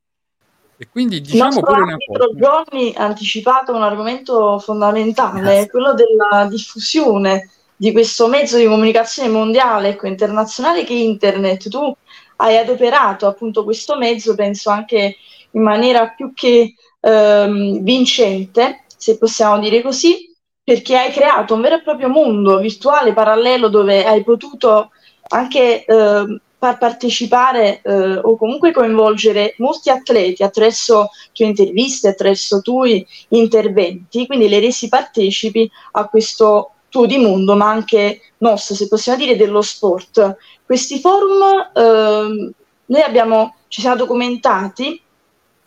E 0.80 0.88
quindi 0.88 1.20
diciamo 1.20 1.60
pure 1.60 1.80
una 1.82 1.96
cosa. 1.96 2.30
Johnny 2.34 2.94
ha 2.96 3.04
anticipato 3.04 3.74
un 3.74 3.82
argomento 3.82 4.58
fondamentale, 4.60 5.68
quello 5.68 5.92
della 5.92 6.46
diffusione 6.48 7.50
di 7.74 7.92
questo 7.92 8.28
mezzo 8.28 8.56
di 8.56 8.64
comunicazione 8.64 9.28
mondiale, 9.28 9.88
ecco, 9.90 10.06
internazionale 10.06 10.84
che 10.84 10.94
è 10.94 10.96
internet. 10.96 11.68
Tu 11.68 11.96
hai 12.40 12.56
adoperato 12.56 13.26
appunto 13.26 13.64
questo 13.64 13.96
mezzo, 13.96 14.34
penso 14.34 14.70
anche 14.70 15.16
in 15.52 15.62
maniera 15.62 16.08
più 16.08 16.32
che 16.34 16.74
ehm, 17.00 17.82
vincente, 17.82 18.84
se 18.96 19.18
possiamo 19.18 19.58
dire 19.58 19.82
così, 19.82 20.34
perché 20.62 20.96
hai 20.96 21.10
creato 21.12 21.54
un 21.54 21.62
vero 21.62 21.76
e 21.76 21.82
proprio 21.82 22.08
mondo 22.08 22.58
virtuale 22.58 23.14
parallelo 23.14 23.68
dove 23.68 24.04
hai 24.04 24.22
potuto 24.22 24.90
anche 25.28 25.84
eh, 25.84 26.40
far 26.58 26.78
partecipare 26.78 27.80
eh, 27.82 28.16
o 28.16 28.36
comunque 28.36 28.72
coinvolgere 28.72 29.54
molti 29.58 29.90
atleti 29.90 30.42
attraverso 30.42 31.10
tue 31.32 31.46
interviste, 31.46 32.08
attraverso 32.08 32.60
tuoi 32.60 33.06
interventi, 33.28 34.26
quindi 34.26 34.48
le 34.48 34.60
resi 34.60 34.88
partecipi 34.88 35.70
a 35.92 36.06
questo 36.08 36.72
tuo 36.88 37.06
di 37.06 37.18
mondo, 37.18 37.54
ma 37.54 37.70
anche 37.70 38.20
nostro, 38.38 38.74
se 38.74 38.88
possiamo 38.88 39.18
dire, 39.18 39.36
dello 39.36 39.62
sport. 39.62 40.36
Questi 40.68 41.00
forum 41.00 41.70
eh, 41.72 42.52
noi 42.84 43.00
abbiamo, 43.00 43.54
ci 43.68 43.80
siamo 43.80 43.96
documentati, 43.96 45.00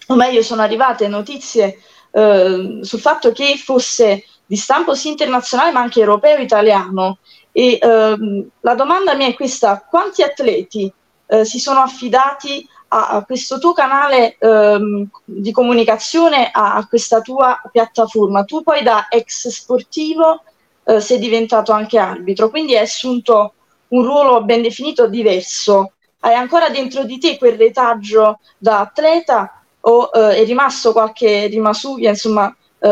o 0.06 0.14
meglio 0.14 0.44
sono 0.44 0.62
arrivate 0.62 1.08
notizie 1.08 1.80
eh, 2.12 2.82
sul 2.84 3.00
fatto 3.00 3.32
che 3.32 3.58
fosse 3.58 4.24
di 4.46 4.56
stampo 4.56 4.94
sì 4.94 5.08
internazionale 5.08 5.72
ma 5.72 5.80
anche 5.80 6.02
europeo 6.02 6.38
e 6.38 6.44
italiano 6.44 7.18
e 7.52 7.80
ehm, 7.82 8.48
la 8.60 8.76
domanda 8.76 9.16
mia 9.16 9.26
è 9.26 9.34
questa: 9.34 9.84
quanti 9.90 10.22
atleti 10.22 10.94
eh, 11.26 11.46
si 11.46 11.58
sono 11.58 11.80
affidati 11.80 12.64
a, 12.90 13.08
a 13.08 13.24
questo 13.26 13.58
tuo 13.58 13.74
canale 13.74 14.38
ehm, 14.38 15.10
di 15.26 15.52
comunicazione, 15.52 16.52
a, 16.52 16.76
a, 16.76 16.86
questa 16.88 17.22
tua 17.22 17.60
piattaforma? 17.72 18.44
Tu 18.44 18.62
poi 18.62 18.84
da 18.84 19.08
ex 19.10 19.48
sportivo 19.48 20.44
eh, 20.84 21.00
sei 21.02 21.18
diventato 21.18 21.72
anche 21.72 21.98
arbitro, 21.98 22.52
quindi 22.52 22.76
hai 22.76 22.84
assunto 22.84 23.54
un 23.92 24.04
ruolo 24.04 24.44
ben 24.44 24.62
definito 24.62 25.08
diverso. 25.08 25.94
Hai 26.20 26.36
ancora 26.36 26.70
dentro 26.70 27.04
di 27.04 27.18
te 27.18 27.38
quel 27.38 27.58
retaggio 27.58 28.40
da 28.58 28.80
atleta 28.82 29.64
o 29.82 30.10
eh, 30.14 30.36
è 30.36 30.46
rimasto 30.46 30.92
qualche 30.92 31.48
rimasuglia, 31.48 32.10
insomma, 32.10 32.48
eh, 32.80 32.88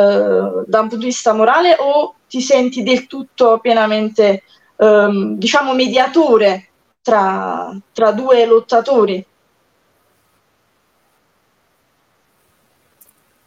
da 0.66 0.80
un 0.80 0.88
punto 0.88 0.98
di 0.98 1.06
vista 1.06 1.34
morale 1.34 1.76
o 1.80 2.16
ti 2.28 2.42
senti 2.42 2.84
del 2.84 3.08
tutto 3.08 3.60
pienamente 3.60 4.44
ehm, 4.78 5.36
diciamo, 5.36 5.74
mediatore 5.74 6.68
tra, 7.02 7.76
tra 7.94 8.12
due 8.12 8.46
lottatori. 8.46 9.26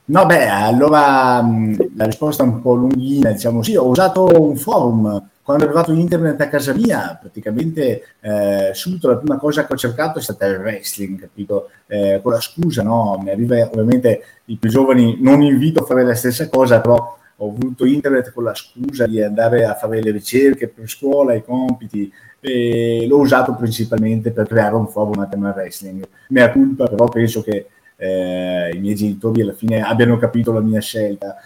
No, 0.04 0.26
beh, 0.26 0.48
allora 0.48 1.40
mh, 1.40 1.92
la 1.96 2.04
risposta 2.04 2.42
è 2.42 2.46
un 2.46 2.60
po' 2.60 2.74
lunghina, 2.74 3.30
diciamo 3.30 3.62
sì, 3.62 3.76
ho 3.76 3.86
usato 3.86 4.24
un 4.24 4.56
forum 4.56 5.30
quando 5.42 5.64
è 5.64 5.66
arrivato 5.66 5.92
internet 5.92 6.40
a 6.40 6.48
casa 6.48 6.72
mia, 6.72 7.18
praticamente 7.20 8.02
eh, 8.20 8.70
subito 8.74 9.08
la 9.08 9.16
prima 9.16 9.38
cosa 9.38 9.66
che 9.66 9.72
ho 9.72 9.76
cercato 9.76 10.18
è 10.18 10.22
stata 10.22 10.46
il 10.46 10.58
wrestling, 10.58 11.18
capito? 11.18 11.70
Eh, 11.86 12.20
con 12.22 12.32
la 12.32 12.40
scusa, 12.40 12.82
no? 12.82 13.20
Mi 13.22 13.30
arriva 13.30 13.56
ovviamente 13.64 14.22
i 14.46 14.56
più 14.56 14.70
giovani, 14.70 15.18
non 15.20 15.42
invito 15.42 15.82
a 15.82 15.86
fare 15.86 16.04
la 16.04 16.14
stessa 16.14 16.48
cosa, 16.48 16.80
però 16.80 17.18
ho 17.36 17.48
avuto 17.48 17.84
internet 17.84 18.32
con 18.32 18.44
la 18.44 18.54
scusa 18.54 19.06
di 19.06 19.20
andare 19.20 19.64
a 19.64 19.74
fare 19.74 20.00
le 20.00 20.12
ricerche 20.12 20.68
per 20.68 20.88
scuola, 20.88 21.34
i 21.34 21.42
compiti, 21.42 22.12
e 22.38 23.04
l'ho 23.08 23.18
usato 23.18 23.54
principalmente 23.54 24.30
per 24.30 24.46
creare 24.46 24.76
un 24.76 24.86
forum 24.86 25.20
a 25.20 25.26
tema 25.26 25.50
wrestling. 25.50 26.06
Mea 26.28 26.52
culpa, 26.52 26.86
però 26.86 27.08
penso 27.08 27.42
che 27.42 27.66
eh, 27.96 28.72
i 28.74 28.78
miei 28.80 28.96
genitori 28.96 29.42
alla 29.42 29.52
fine 29.52 29.80
abbiano 29.82 30.18
capito 30.18 30.52
la 30.52 30.60
mia 30.60 30.80
scelta. 30.80 31.36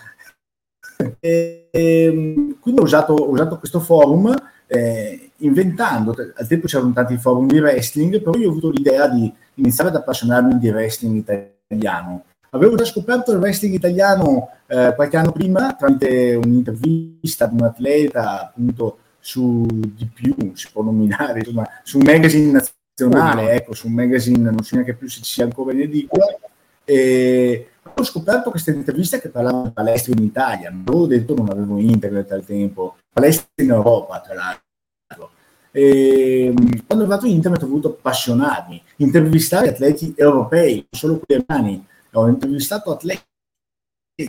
E, 1.21 1.69
e, 1.71 2.03
ehm, 2.05 2.59
quindi 2.61 2.81
ho 2.81 2.85
usato, 2.85 3.13
ho 3.13 3.31
usato, 3.31 3.59
questo 3.59 3.81
forum 3.81 4.35
eh, 4.67 5.31
inventando, 5.39 6.15
al 6.35 6.47
tempo 6.47 6.67
c'erano 6.67 6.93
tanti 6.93 7.17
forum 7.17 7.47
di 7.47 7.61
wrestling, 7.61 8.21
però 8.21 8.37
io 8.37 8.49
ho 8.49 8.51
avuto 8.51 8.71
l'idea 8.71 9.09
di 9.09 9.33
iniziare 9.55 9.91
ad 9.91 9.97
appassionarmi 9.97 10.59
di 10.59 10.71
wrestling 10.71 11.17
italiano. 11.17 12.25
Avevo 12.51 12.77
già 12.77 12.85
scoperto 12.85 13.33
il 13.33 13.39
wrestling 13.39 13.75
italiano 13.75 14.49
eh, 14.67 14.93
qualche 14.95 15.17
anno 15.17 15.33
prima 15.33 15.75
tramite 15.75 16.35
un'intervista 16.35 17.45
ad 17.45 17.53
un 17.53 17.63
atleta 17.63 18.43
appunto 18.43 18.99
su 19.21 19.67
di 19.67 20.09
più, 20.13 20.35
si 20.55 20.69
può 20.73 20.83
nominare, 20.83 21.41
insomma, 21.41 21.67
su 21.83 21.99
un 21.99 22.05
magazine 22.05 22.53
nazionale, 22.53 23.51
ecco, 23.51 23.75
su 23.75 23.89
un 23.89 23.95
magazine, 23.95 24.51
non 24.51 24.63
so 24.63 24.77
neanche 24.77 24.95
più 24.95 25.09
se 25.09 25.19
ci 25.19 25.33
sia 25.33 25.45
ancora 25.45 25.73
in 25.73 25.81
edicola, 25.81 26.27
e 26.85 27.71
ho 27.99 28.05
scoperto 28.05 28.51
questa 28.51 28.73
intervista 28.73 29.19
che 29.19 29.31
parlava 29.31 29.63
di 29.63 29.71
palestra 29.71 30.13
in 30.13 30.23
Italia, 30.23 30.71
non 30.71 30.83
avevo 30.87 31.07
detto 31.07 31.35
non 31.35 31.49
avevo 31.49 31.79
internet 31.79 32.31
al 32.33 32.45
tempo, 32.45 32.97
palestra 33.11 33.47
in 33.57 33.71
Europa 33.71 34.21
tra 34.21 34.35
l'altro. 34.35 35.31
E 35.71 36.53
quando 36.87 37.05
è 37.05 37.09
arrivato 37.09 37.27
internet 37.27 37.63
ho 37.63 37.69
voluto 37.69 37.89
appassionarmi, 37.89 38.83
intervistare 38.97 39.69
atleti 39.69 40.15
europei, 40.17 40.87
solo 40.91 41.19
quelli 41.19 41.43
americani, 41.47 41.87
ho 42.13 42.29
intervistato 42.29 42.91
atleti, 42.91 43.23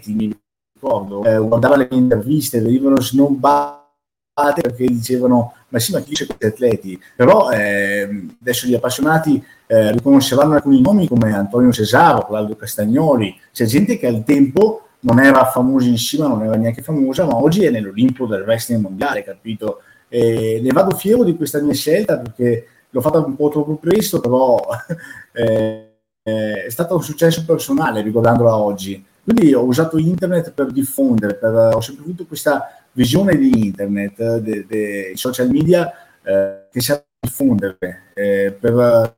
mi 0.07 0.37
ricordo, 0.73 1.23
eh, 1.23 1.37
guardavo 1.37 1.75
le 1.75 1.87
mie 1.89 1.99
interviste, 1.99 2.61
venivano 2.61 2.99
snobbati 2.99 3.86
perché 4.53 4.85
dicevano 4.85 5.53
ma 5.69 5.79
sì 5.79 5.91
ma 5.91 5.99
chi 5.99 6.09
dice 6.09 6.25
questi 6.25 6.45
atleti? 6.45 7.01
Però 7.15 7.49
eh, 7.51 8.27
adesso 8.39 8.67
gli 8.67 8.75
appassionati 8.75 9.43
eh, 9.65 9.91
riconosceranno 9.91 10.53
alcuni 10.53 10.79
nomi 10.81 11.07
come 11.07 11.33
Antonio 11.33 11.71
Cesaro, 11.71 12.25
Claudio 12.25 12.55
Castagnoli. 12.55 13.35
C'è 13.51 13.65
gente 13.65 13.97
che 13.97 14.07
al 14.07 14.23
tempo 14.23 14.87
non 15.01 15.19
era 15.19 15.45
famosissima, 15.45 16.27
non 16.27 16.43
era 16.43 16.55
neanche 16.55 16.81
famosa 16.81 17.25
ma 17.25 17.35
oggi 17.35 17.65
è 17.65 17.69
nell'Olimpo 17.69 18.27
del 18.27 18.43
wrestling 18.43 18.81
mondiale 18.81 19.23
capito? 19.23 19.81
E 20.07 20.59
ne 20.63 20.71
vado 20.71 20.95
fiero 20.95 21.23
di 21.23 21.35
questa 21.35 21.61
mia 21.61 21.73
scelta 21.73 22.17
perché 22.17 22.67
l'ho 22.89 23.01
fatta 23.01 23.19
un 23.19 23.35
po' 23.35 23.49
troppo 23.49 23.75
presto 23.75 24.19
però 24.21 24.59
eh, 25.33 25.91
è 26.23 26.69
stato 26.69 26.95
un 26.95 27.03
successo 27.03 27.43
personale 27.43 28.01
ricordandola 28.01 28.55
oggi. 28.55 29.03
Quindi 29.23 29.53
ho 29.53 29.63
usato 29.63 29.97
internet 29.97 30.53
per 30.53 30.71
diffondere, 30.71 31.35
per, 31.35 31.53
ho 31.73 31.81
sempre 31.81 32.05
avuto 32.05 32.25
questa 32.25 32.86
visione 32.97 33.37
di 33.37 33.67
internet, 33.67 34.37
dei 34.39 35.15
social 35.15 35.49
media 35.51 35.93
eh, 36.23 36.67
che 36.71 36.81
serve 36.81 37.05
a 37.19 37.27
diffondere 37.27 38.11
eh, 38.15 38.57
per 38.59 39.15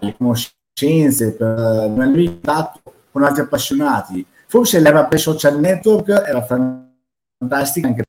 le 0.00 0.16
conoscenze, 0.16 1.34
per 1.34 1.94
in 2.22 2.40
contatto 2.40 2.80
con 3.10 3.22
altri 3.22 3.42
appassionati. 3.42 4.26
Forse 4.46 4.80
l'era 4.80 5.04
per 5.04 5.20
social 5.20 5.60
network 5.60 6.08
era 6.08 6.42
fantastica 6.42 7.88
anche 7.88 8.04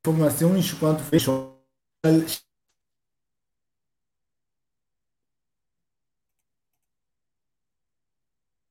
informazioni 0.00 0.62
su 0.62 0.78
quanto 0.78 1.02
social 1.18 2.47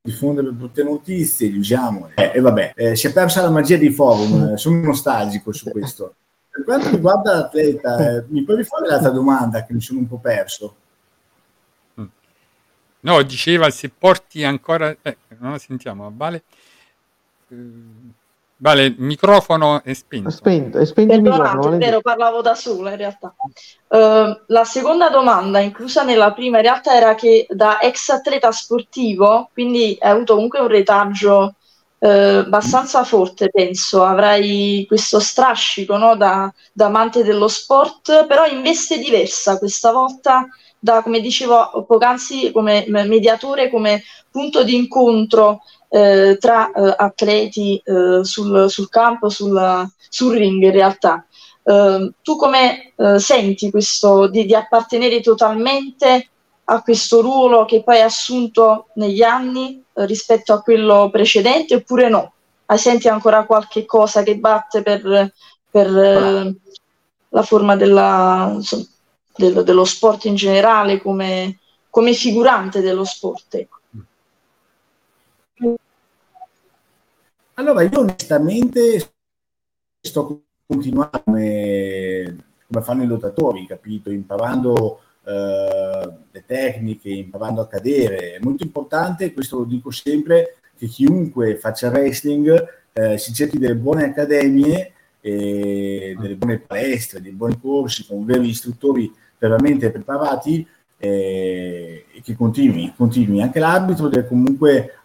diffondere 0.07 0.51
brutte 0.51 0.83
notizie, 0.83 1.49
li 1.49 1.57
usiamo. 1.57 2.09
Eh, 2.15 2.31
e 2.35 2.39
vabbè, 2.39 2.73
eh, 2.75 2.95
si 2.95 3.07
è 3.07 3.13
persa 3.13 3.41
la 3.41 3.49
magia 3.49 3.77
dei 3.77 3.91
forum, 3.91 4.53
eh, 4.53 4.57
sono 4.57 4.79
nostalgico 4.79 5.51
su 5.51 5.69
questo. 5.69 6.15
Per 6.49 6.63
quanto 6.63 6.89
riguarda 6.89 7.33
l'atleta, 7.33 8.17
eh, 8.17 8.25
mi 8.29 8.43
puoi 8.43 8.63
fare 8.63 8.87
l'altra 8.87 9.09
domanda 9.09 9.65
che 9.65 9.73
mi 9.73 9.81
sono 9.81 9.99
un 9.99 10.07
po' 10.07 10.17
perso? 10.17 10.75
Mm. 11.99 12.05
No, 13.01 13.21
diceva 13.23 13.69
se 13.69 13.89
porti 13.89 14.43
ancora... 14.43 14.95
Eh, 15.01 15.17
non 15.39 15.51
la 15.51 15.59
sentiamo, 15.59 16.11
Vale. 16.15 16.43
Vale, 18.59 18.85
il 18.85 18.95
microfono 18.97 19.83
è 19.83 19.93
spento. 19.93 20.29
È 20.29 20.31
spento, 20.31 20.77
è 20.79 20.85
spento 20.85 21.13
il 21.13 21.21
microfono. 21.21 21.75
È 21.75 21.77
vero, 21.77 22.01
parlavo 22.01 22.41
da 22.41 22.55
sola 22.55 22.89
in 22.89 22.97
realtà. 22.97 23.35
Uh, 23.87 24.35
la 24.47 24.63
seconda 24.63 25.09
domanda, 25.09 25.59
inclusa 25.59 26.03
nella 26.03 26.33
prima, 26.33 26.57
in 26.57 26.63
realtà 26.63 26.95
era 26.95 27.13
che 27.13 27.45
da 27.49 27.79
ex 27.79 28.09
atleta 28.09 28.51
sportivo, 28.51 29.49
quindi 29.53 29.95
hai 29.99 30.09
avuto 30.09 30.33
comunque 30.33 30.59
un 30.59 30.69
retaggio 30.69 31.53
uh, 31.99 32.07
abbastanza 32.07 33.03
forte, 33.03 33.49
penso, 33.49 34.03
avrai 34.03 34.85
questo 34.87 35.19
strascico 35.19 35.95
no? 35.97 36.15
da, 36.15 36.51
da 36.73 36.87
amante 36.87 37.23
dello 37.23 37.47
sport, 37.47 38.25
però 38.25 38.47
in 38.47 38.63
veste 38.63 38.97
diversa 38.97 39.59
questa 39.59 39.91
volta 39.91 40.47
da, 40.79 41.03
come 41.03 41.19
dicevo 41.19 41.85
poc'anzi, 41.87 42.51
come 42.51 42.85
mediatore, 42.87 43.69
come 43.69 44.01
punto 44.31 44.63
di 44.63 44.75
incontro 44.75 45.61
eh, 45.89 46.37
tra 46.39 46.71
eh, 46.71 46.93
atleti 46.97 47.81
eh, 47.83 48.23
sul, 48.23 48.69
sul, 48.69 48.89
campo, 48.89 49.29
sul, 49.29 49.87
sul, 50.09 50.35
ring 50.35 50.61
in 50.63 50.71
realtà. 50.71 51.25
Ehm, 51.63 52.13
tu 52.21 52.35
come 52.35 52.93
eh, 52.95 53.19
senti 53.19 53.69
questo 53.69 54.27
di, 54.27 54.45
di, 54.45 54.55
appartenere 54.55 55.21
totalmente 55.21 56.29
a 56.65 56.81
questo 56.81 57.21
ruolo 57.21 57.65
che 57.65 57.83
poi 57.83 57.95
hai 57.95 58.01
assunto 58.03 58.87
negli 58.95 59.21
anni 59.21 59.83
eh, 59.93 60.05
rispetto 60.05 60.53
a 60.53 60.61
quello 60.61 61.09
precedente 61.11 61.75
oppure 61.75 62.09
no? 62.09 62.33
Hai 62.65 62.77
senti 62.77 63.07
ancora 63.07 63.45
qualche 63.45 63.85
cosa 63.85 64.23
che 64.23 64.37
batte 64.37 64.81
per, 64.81 65.31
per 65.69 65.97
eh, 65.97 66.55
la 67.29 67.43
forma 67.43 67.75
della, 67.77 68.51
insomma, 68.53 68.85
del, 69.35 69.63
dello 69.63 69.85
sport 69.85 70.25
in 70.25 70.35
generale 70.35 71.01
come, 71.01 71.59
come 71.89 72.13
figurante 72.13 72.81
dello 72.81 73.05
sport? 73.05 73.55
Ecco. 73.55 73.76
Allora, 77.59 77.81
io 77.81 77.99
onestamente 77.99 79.13
sto 79.99 80.43
continuando 80.67 81.23
come, 81.25 82.35
come 82.67 82.83
fanno 82.83 83.01
i 83.01 83.07
lottatori, 83.07 83.65
capito? 83.65 84.11
Imparando 84.11 84.99
eh, 85.23 86.13
le 86.29 86.45
tecniche, 86.45 87.09
imparando 87.09 87.61
a 87.61 87.67
cadere. 87.67 88.35
È 88.35 88.39
molto 88.41 88.61
importante, 88.63 89.33
questo 89.33 89.57
lo 89.57 89.63
dico 89.63 89.89
sempre, 89.89 90.57
che 90.77 90.85
chiunque 90.85 91.55
faccia 91.57 91.89
wrestling 91.89 92.67
eh, 92.93 93.17
si 93.17 93.33
cerchi 93.33 93.57
delle 93.57 93.75
buone 93.75 94.03
accademie, 94.03 94.93
eh, 95.21 96.15
delle 96.19 96.35
buone 96.35 96.59
palestre, 96.59 97.21
dei 97.21 97.31
buoni 97.31 97.59
corsi 97.59 98.05
con 98.05 98.23
veri 98.23 98.49
istruttori 98.49 99.11
veramente 99.39 99.89
preparati 99.89 100.67
eh, 100.99 102.05
e 102.13 102.21
che 102.21 102.35
continui, 102.35 102.93
continui. 102.95 103.41
Anche 103.41 103.57
l'arbitro 103.57 104.09
deve 104.09 104.27
comunque 104.27 104.99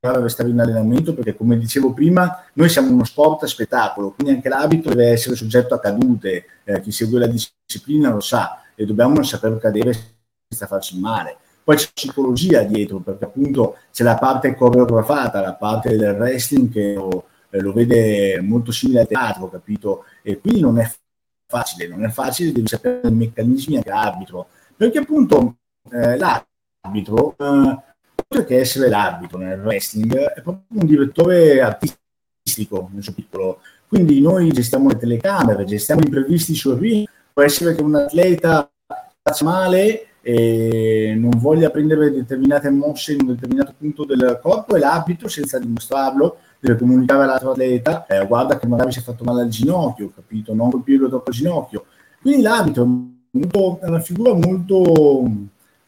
restare 0.00 0.48
in 0.48 0.58
allenamento 0.58 1.12
perché 1.12 1.36
come 1.36 1.58
dicevo 1.58 1.92
prima 1.92 2.42
noi 2.54 2.70
siamo 2.70 2.90
uno 2.90 3.04
sport 3.04 3.42
a 3.42 3.46
spettacolo 3.46 4.12
quindi 4.12 4.32
anche 4.32 4.48
l'abito 4.48 4.88
deve 4.88 5.08
essere 5.10 5.36
soggetto 5.36 5.74
a 5.74 5.80
cadute. 5.80 6.46
Eh, 6.64 6.80
chi 6.80 6.90
segue 6.90 7.18
la 7.18 7.26
disciplina 7.26 8.10
lo 8.10 8.20
sa 8.20 8.62
e 8.74 8.86
dobbiamo 8.86 9.22
saper 9.22 9.58
cadere 9.58 9.92
senza 10.48 10.66
farci 10.66 10.98
male. 10.98 11.36
Poi 11.62 11.76
c'è 11.76 11.90
psicologia 11.92 12.62
dietro 12.62 12.98
perché 12.98 13.26
appunto 13.26 13.76
c'è 13.92 14.02
la 14.02 14.16
parte 14.16 14.54
coreografata 14.54 15.40
la 15.40 15.54
parte 15.54 15.94
del 15.96 16.16
wrestling 16.16 16.72
che 16.72 16.94
lo, 16.94 17.26
eh, 17.50 17.60
lo 17.60 17.72
vede 17.72 18.40
molto 18.40 18.72
simile 18.72 19.00
al 19.00 19.06
teatro 19.06 19.50
capito? 19.50 20.04
E 20.22 20.38
quindi 20.38 20.60
non 20.60 20.78
è 20.78 20.90
facile 21.46 21.86
non 21.88 22.04
è 22.04 22.08
facile 22.08 22.52
devi 22.52 22.66
sapere 22.66 23.06
i 23.08 23.12
meccanismi 23.12 23.76
anche 23.76 23.90
arbitro 23.90 24.48
perché 24.74 24.98
appunto 24.98 25.56
eh, 25.90 26.16
l'arbitro 26.16 27.34
eh, 27.36 27.78
oltre 28.32 28.44
che 28.44 28.60
essere 28.60 28.88
l'arbitro 28.88 29.38
nel 29.38 29.60
wrestling, 29.60 30.14
è 30.14 30.40
proprio 30.40 30.80
un 30.80 30.86
direttore 30.86 31.60
artistico 31.60 32.88
nel 32.92 33.02
suo 33.02 33.12
piccolo. 33.12 33.60
Quindi 33.88 34.20
noi 34.20 34.52
gestiamo 34.52 34.88
le 34.88 34.96
telecamere, 34.96 35.64
gestiamo 35.64 36.00
gli 36.00 36.06
imprevisti 36.06 36.54
sul 36.54 36.78
ring, 36.78 37.08
può 37.32 37.42
essere 37.42 37.74
che 37.74 37.82
un 37.82 37.96
atleta 37.96 38.70
faccia 39.20 39.44
male 39.44 40.06
e 40.22 41.14
non 41.16 41.32
voglia 41.38 41.70
prendere 41.70 42.12
determinate 42.12 42.70
mosse 42.70 43.14
in 43.14 43.22
un 43.22 43.34
determinato 43.34 43.74
punto 43.76 44.04
del 44.04 44.38
corpo 44.40 44.76
e 44.76 44.78
l'arbitro 44.78 45.28
senza 45.28 45.58
dimostrarlo 45.58 46.36
deve 46.60 46.78
comunicare 46.78 47.22
all'altro 47.22 47.52
atleta 47.52 48.04
eh, 48.04 48.26
guarda 48.26 48.58
che 48.58 48.66
magari 48.66 48.92
si 48.92 48.98
è 48.98 49.02
fatto 49.02 49.24
male 49.24 49.40
al 49.40 49.48
ginocchio 49.48 50.12
capito? 50.14 50.52
Non 50.52 50.70
colpirlo 50.70 51.08
dopo 51.08 51.30
il 51.30 51.36
ginocchio 51.36 51.86
quindi 52.20 52.42
l'arbitro 52.42 52.82
è 53.80 53.86
una 53.86 54.00
figura 54.00 54.34
molto 54.34 55.22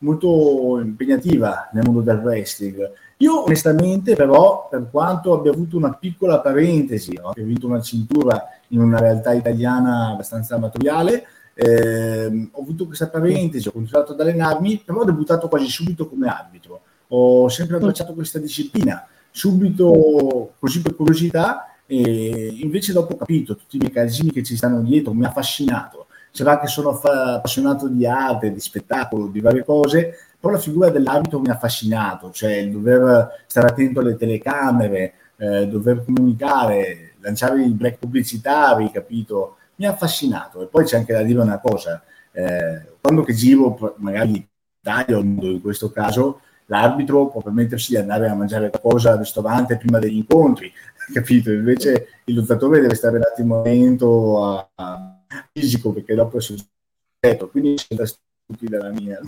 molto 0.02 0.80
impegnativa 0.80 1.68
nel 1.72 1.84
mondo 1.84 2.00
del 2.00 2.18
wrestling 2.18 2.90
io 3.16 3.44
onestamente 3.44 4.14
però 4.14 4.68
per 4.70 4.88
quanto 4.90 5.32
abbia 5.32 5.50
avuto 5.50 5.76
una 5.76 5.92
piccola 5.94 6.40
parentesi 6.40 7.14
no? 7.14 7.28
ho 7.28 7.34
vinto 7.36 7.66
una 7.66 7.80
cintura 7.80 8.44
in 8.68 8.80
una 8.80 8.98
realtà 8.98 9.32
italiana 9.32 10.10
abbastanza 10.10 10.56
amatoriale 10.56 11.24
eh, 11.54 12.48
ho 12.50 12.60
avuto 12.60 12.86
questa 12.86 13.08
parentesi, 13.08 13.68
ho 13.68 13.72
continuato 13.72 14.12
ad 14.12 14.20
allenarmi, 14.20 14.82
però 14.84 15.00
ho 15.00 15.04
debuttato 15.04 15.48
quasi 15.48 15.68
subito 15.68 16.08
come 16.08 16.28
arbitro. 16.28 16.82
Ho 17.08 17.48
sempre 17.48 17.76
abbracciato 17.76 18.14
questa 18.14 18.38
disciplina, 18.38 19.06
subito 19.30 20.54
così 20.58 20.80
per 20.80 20.94
curiosità, 20.94 21.66
e 21.86 22.56
invece 22.60 22.92
dopo 22.92 23.14
ho 23.14 23.16
capito 23.16 23.54
tutti 23.54 23.76
i 23.76 23.80
meccanismi 23.80 24.32
che 24.32 24.42
ci 24.42 24.56
stanno 24.56 24.80
dietro, 24.80 25.12
mi 25.12 25.24
ha 25.24 25.28
affascinato. 25.28 26.01
Sarà 26.32 26.58
che 26.58 26.66
sono 26.66 26.98
appassionato 26.98 27.88
di 27.88 28.06
arte, 28.06 28.52
di 28.52 28.60
spettacolo, 28.60 29.26
di 29.28 29.40
varie 29.40 29.64
cose, 29.64 30.16
però 30.40 30.54
la 30.54 30.58
figura 30.58 30.90
dell'arbitro 30.90 31.38
mi 31.38 31.48
ha 31.48 31.52
affascinato, 31.52 32.30
cioè 32.32 32.54
il 32.54 32.72
dover 32.72 33.44
stare 33.46 33.68
attento 33.68 34.00
alle 34.00 34.16
telecamere, 34.16 35.12
eh, 35.36 35.68
dover 35.68 36.04
comunicare, 36.04 37.12
lanciare 37.20 37.62
i 37.62 37.70
break 37.70 37.98
pubblicitari, 37.98 38.90
capito? 38.90 39.56
mi 39.76 39.86
ha 39.86 39.90
affascinato. 39.90 40.62
E 40.62 40.66
poi 40.66 40.84
c'è 40.84 40.96
anche 40.96 41.12
da 41.12 41.22
dire 41.22 41.40
una 41.40 41.58
cosa, 41.58 42.02
eh, 42.32 42.96
quando 43.00 43.22
che 43.22 43.34
giro, 43.34 43.94
magari 43.96 44.46
Italia 44.80 45.18
o 45.18 45.20
in 45.20 45.60
questo 45.60 45.90
caso, 45.90 46.40
l'arbitro 46.66 47.28
può 47.28 47.42
permettersi 47.42 47.92
di 47.92 47.98
andare 47.98 48.28
a 48.28 48.34
mangiare 48.34 48.70
qualcosa 48.70 49.12
al 49.12 49.18
ristorante 49.18 49.76
prima 49.76 49.98
degli 49.98 50.16
incontri, 50.16 50.72
capito? 51.12 51.50
Invece 51.50 52.08
il 52.24 52.36
lottatore 52.36 52.80
deve 52.80 52.94
stare 52.94 53.16
un 53.16 53.22
attimo 53.22 53.60
attento 53.60 54.44
a, 54.44 54.68
a 54.74 55.21
fisico 55.52 55.92
perché 55.92 56.14
dopo 56.14 56.38
è 56.38 56.40
soggetto, 56.40 57.48
quindi 57.48 57.74
è 57.74 58.04
stupida 58.06 58.78
la 58.78 58.90
mia. 58.90 59.20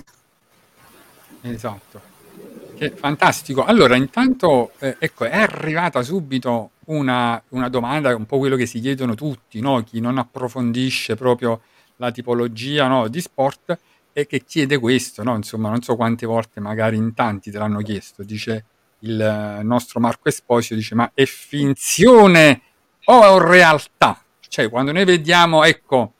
Esatto. 1.42 2.12
Che 2.76 2.90
fantastico. 2.90 3.64
Allora, 3.64 3.94
intanto, 3.96 4.72
eh, 4.78 4.96
ecco, 4.98 5.24
è 5.24 5.36
arrivata 5.36 6.02
subito 6.02 6.70
una, 6.86 7.40
una 7.50 7.68
domanda, 7.68 8.14
un 8.14 8.26
po' 8.26 8.38
quello 8.38 8.56
che 8.56 8.66
si 8.66 8.80
chiedono 8.80 9.14
tutti, 9.14 9.60
no? 9.60 9.82
chi 9.84 10.00
non 10.00 10.18
approfondisce 10.18 11.14
proprio 11.14 11.62
la 11.96 12.10
tipologia 12.10 12.88
no, 12.88 13.08
di 13.08 13.20
sport 13.20 13.78
e 14.12 14.26
che 14.26 14.44
chiede 14.44 14.78
questo, 14.78 15.22
no? 15.22 15.36
insomma 15.36 15.70
non 15.70 15.82
so 15.82 15.96
quante 15.96 16.26
volte 16.26 16.60
magari 16.60 16.96
in 16.96 17.14
tanti 17.14 17.50
te 17.50 17.58
l'hanno 17.58 17.80
chiesto, 17.80 18.22
dice 18.22 18.64
il 19.00 19.60
nostro 19.62 20.00
Marco 20.00 20.28
Esposito, 20.28 20.74
dice 20.74 20.94
ma 20.94 21.10
è 21.14 21.24
finzione 21.24 22.60
o 23.04 23.38
realtà? 23.38 24.23
Cioè 24.54 24.70
quando 24.70 24.92
noi 24.92 25.04
vediamo, 25.04 25.64
ecco, 25.64 26.14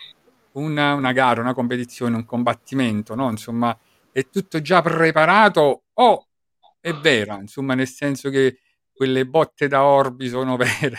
una, 0.54 0.94
una 0.94 1.12
gara, 1.12 1.40
una 1.40 1.54
competizione, 1.54 2.16
un 2.16 2.24
combattimento, 2.24 3.14
no? 3.14 3.30
insomma 3.30 3.78
è 4.10 4.28
tutto 4.28 4.60
già 4.60 4.82
preparato 4.82 5.84
o 5.92 6.26
è 6.80 6.92
vera, 6.94 7.36
insomma 7.36 7.74
nel 7.74 7.86
senso 7.86 8.30
che 8.30 8.58
quelle 8.92 9.24
botte 9.24 9.68
da 9.68 9.84
orbi 9.84 10.26
sono 10.28 10.56
vere 10.58 10.98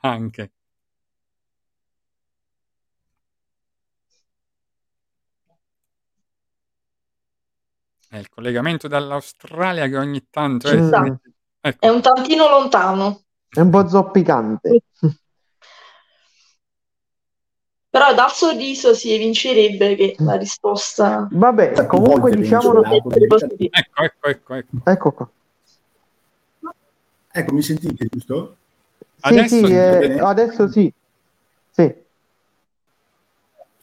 anche. 0.00 0.52
È 8.08 8.16
il 8.16 8.30
collegamento 8.30 8.88
dall'Australia 8.88 9.86
che 9.86 9.98
ogni 9.98 10.28
tanto 10.30 10.68
è, 10.68 10.78
è, 10.78 11.18
ecco. 11.60 11.86
è 11.86 11.90
un 11.90 12.00
tantino 12.00 12.48
lontano. 12.48 13.24
È 13.50 13.60
un 13.60 13.68
po' 13.68 13.86
zoppicante. 13.86 14.82
Però 17.90 18.14
dal 18.14 18.30
sorriso 18.30 18.94
si 18.94 19.12
evincerebbe 19.12 19.94
che 19.94 20.14
la 20.18 20.36
risposta... 20.36 21.26
Vabbè, 21.30 21.86
comunque 21.86 22.34
diciamo... 22.36 22.82
Ecco, 22.84 23.10
ecco, 23.14 24.28
ecco, 24.28 24.54
ecco. 24.54 24.76
Ecco 24.84 25.10
qua. 25.12 25.30
Ecco, 27.30 27.54
mi 27.54 27.62
sentite, 27.62 28.06
giusto? 28.10 28.56
Adesso 29.20 29.66
sì, 29.66 29.72
eh, 29.72 30.18
adesso 30.20 30.68
sì. 30.68 30.92
sì. 31.70 31.94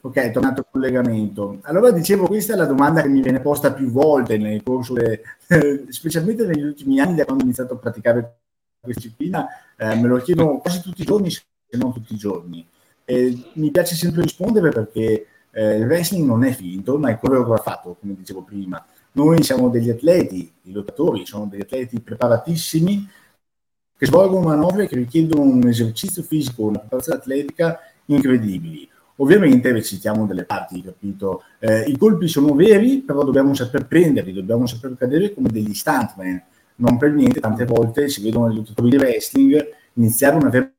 Ok, 0.02 0.15
è 0.15 0.32
tornato 0.32 0.62
il 0.62 0.68
collegamento. 0.70 1.60
Allora 1.63 1.91
dicevo, 1.91 2.28
questa 2.28 2.54
è 2.54 2.56
la 2.56 2.65
domanda 2.65 3.02
che 3.02 3.08
mi 3.08 3.22
viene 3.22 3.41
posta 3.41 3.74
più 3.74 3.89
volte 3.89 4.38
nel 4.38 4.62
corso, 4.62 4.94
de, 4.94 5.22
eh, 5.48 5.86
specialmente 5.89 6.46
negli 6.46 6.63
ultimi 6.63 7.00
anni, 7.00 7.15
da 7.15 7.26
quando 7.26 7.44
ho 7.44 7.46
iniziato 7.46 7.74
a 7.74 7.78
praticare 7.78 8.38
questa 8.80 9.00
disciplina, 9.00 9.48
eh, 9.76 9.96
me 9.96 10.08
lo 10.08 10.18
chiedo 10.18 10.58
quasi 10.58 10.82
tutti 10.82 11.02
i 11.02 11.06
giorni, 11.06 11.32
se 11.32 11.44
non 11.72 11.91
tutti 11.91 12.13
i 12.13 12.18
giorni. 12.18 12.65
E 13.06 13.52
mi 13.54 13.72
piace 13.72 13.96
sempre 13.96 14.24
rispondere 14.24 14.70
perché 14.70 15.28
eh, 15.52 15.78
il 15.78 15.86
wrestling 15.86 16.26
non 16.26 16.44
è 16.44 16.52
finto, 16.52 16.98
ma 16.98 17.10
è 17.10 17.20
coreografato, 17.20 17.98
come 18.00 18.15
dicevo 18.15 18.41
prima. 18.41 18.84
Noi 19.13 19.41
siamo 19.44 19.70
degli 19.70 19.89
atleti, 19.89 20.52
i 20.63 20.72
lottatori 20.72 21.26
sono 21.26 21.46
degli 21.46 21.62
atleti 21.62 22.02
preparatissimi, 22.02 23.08
che 23.98 24.06
svolgono 24.06 24.48
manovre 24.48 24.88
che 24.88 24.96
richiedono 24.96 25.44
un 25.44 25.65
esercizio 25.68 26.22
fisico, 26.24 26.63
una 26.63 26.80
preparazione 26.80 27.20
atletica 27.20 27.80
incredibili. 28.06 28.89
Ovviamente 29.18 29.72
recitiamo 29.72 30.26
delle 30.26 30.44
parti, 30.44 30.82
capito? 30.82 31.44
Eh, 31.60 31.84
I 31.84 31.98
colpi 31.98 32.28
sono 32.28 32.54
veri, 32.54 32.98
però 32.98 33.24
dobbiamo 33.24 33.54
saper 33.54 33.88
prenderli, 33.88 34.34
dobbiamo 34.34 34.65
saper 34.65 34.96
cadere 34.98 35.34
come 35.34 35.48
degli 35.50 35.74
stuntman. 35.74 36.44
Non 36.78 36.98
per 36.98 37.13
niente, 37.13 37.39
tante 37.39 37.63
volte 37.63 38.10
si 38.10 38.22
vedono 38.22 38.52
i 38.52 38.56
lottatori 38.56 38.89
di 38.89 38.98
wrestling 38.98 39.65
iniziare 39.94 40.36
una 40.36 40.50
vera 40.50 40.70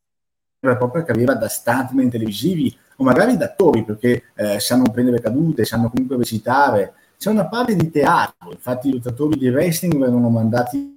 e 0.61 0.77
propria 0.77 1.05
carriera 1.05 1.35
da 1.35 1.49
stuntman 1.49 2.09
televisivi 2.09 2.75
o 2.97 3.05
magari 3.05 3.37
da 3.37 3.47
attori, 3.47 3.85
perché 3.85 4.25
eh, 4.35 4.59
sanno 4.59 4.90
prendere 4.90 5.21
cadute, 5.21 5.64
sanno 5.64 5.90
comunque 5.90 6.16
recitare. 6.16 6.95
C'è 7.19 7.31
una 7.31 7.47
parte 7.47 7.75
di 7.75 7.90
teatro, 7.90 8.51
infatti 8.51 8.88
i 8.88 8.92
lottatori 8.92 9.38
di 9.38 9.49
wrestling 9.49 9.97
vengono 9.97 10.29
mandati 10.29 10.95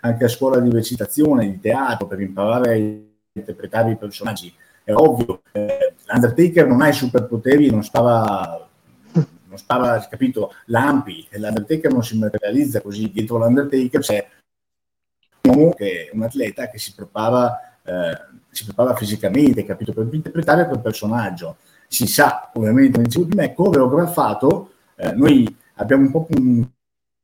anche 0.00 0.24
a 0.24 0.28
scuola 0.28 0.60
di 0.60 0.70
recitazione, 0.70 1.50
di 1.50 1.60
teatro, 1.60 2.06
per 2.06 2.20
imparare 2.20 2.72
a 2.72 3.38
interpretare 3.38 3.92
i 3.92 3.96
personaggi. 3.96 4.52
È 4.82 4.92
ovvio, 4.92 5.42
eh, 5.52 5.94
l'Undertaker 6.06 6.66
non 6.66 6.80
ha 6.80 6.88
i 6.88 6.94
superpoteri, 6.94 7.70
non 7.70 7.84
spara, 7.84 8.66
non 9.12 9.58
spara, 9.58 10.06
capito, 10.08 10.52
lampi, 10.66 11.26
l'Undertaker 11.32 11.92
non 11.92 12.02
si 12.02 12.18
materializza 12.18 12.80
così. 12.80 13.10
Dietro 13.10 13.38
l'Undertaker 13.38 14.00
c'è 14.00 14.26
un 15.42 15.54
uomo 15.54 15.72
che 15.72 16.06
è 16.06 16.10
un 16.14 16.22
atleta 16.22 16.68
che 16.68 16.78
si 16.78 16.94
prepara, 16.94 17.78
eh, 17.82 18.18
si 18.58 18.64
prepara 18.64 18.94
fisicamente, 18.94 19.64
capito, 19.64 19.92
per 19.92 20.08
interpretare 20.10 20.66
quel 20.66 20.80
personaggio. 20.80 21.56
Si 21.86 22.06
sa, 22.06 22.50
ovviamente, 22.54 22.92
come 22.92 23.04
dicevo 23.04 23.26
prima, 23.26 23.42
è 23.42 23.54
coreografato, 23.54 24.72
eh, 24.96 25.12
noi 25.12 25.56
abbiamo 25.74 26.02
un 26.02 26.10
po' 26.10 26.26
un 26.30 26.66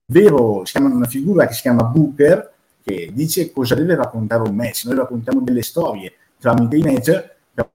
vero, 0.06 0.64
si 0.64 0.72
chiama 0.72 0.94
una 0.94 1.06
figura 1.06 1.46
che 1.46 1.54
si 1.54 1.62
chiama 1.62 1.84
Booker, 1.84 2.52
che 2.82 3.10
dice 3.12 3.50
cosa 3.50 3.74
deve 3.74 3.94
raccontare 3.94 4.42
un 4.42 4.54
match. 4.54 4.84
Noi 4.84 4.96
raccontiamo 4.96 5.40
delle 5.40 5.62
storie 5.62 6.12
tramite 6.38 6.76
i 6.76 6.82
match, 6.82 7.32
però 7.52 7.68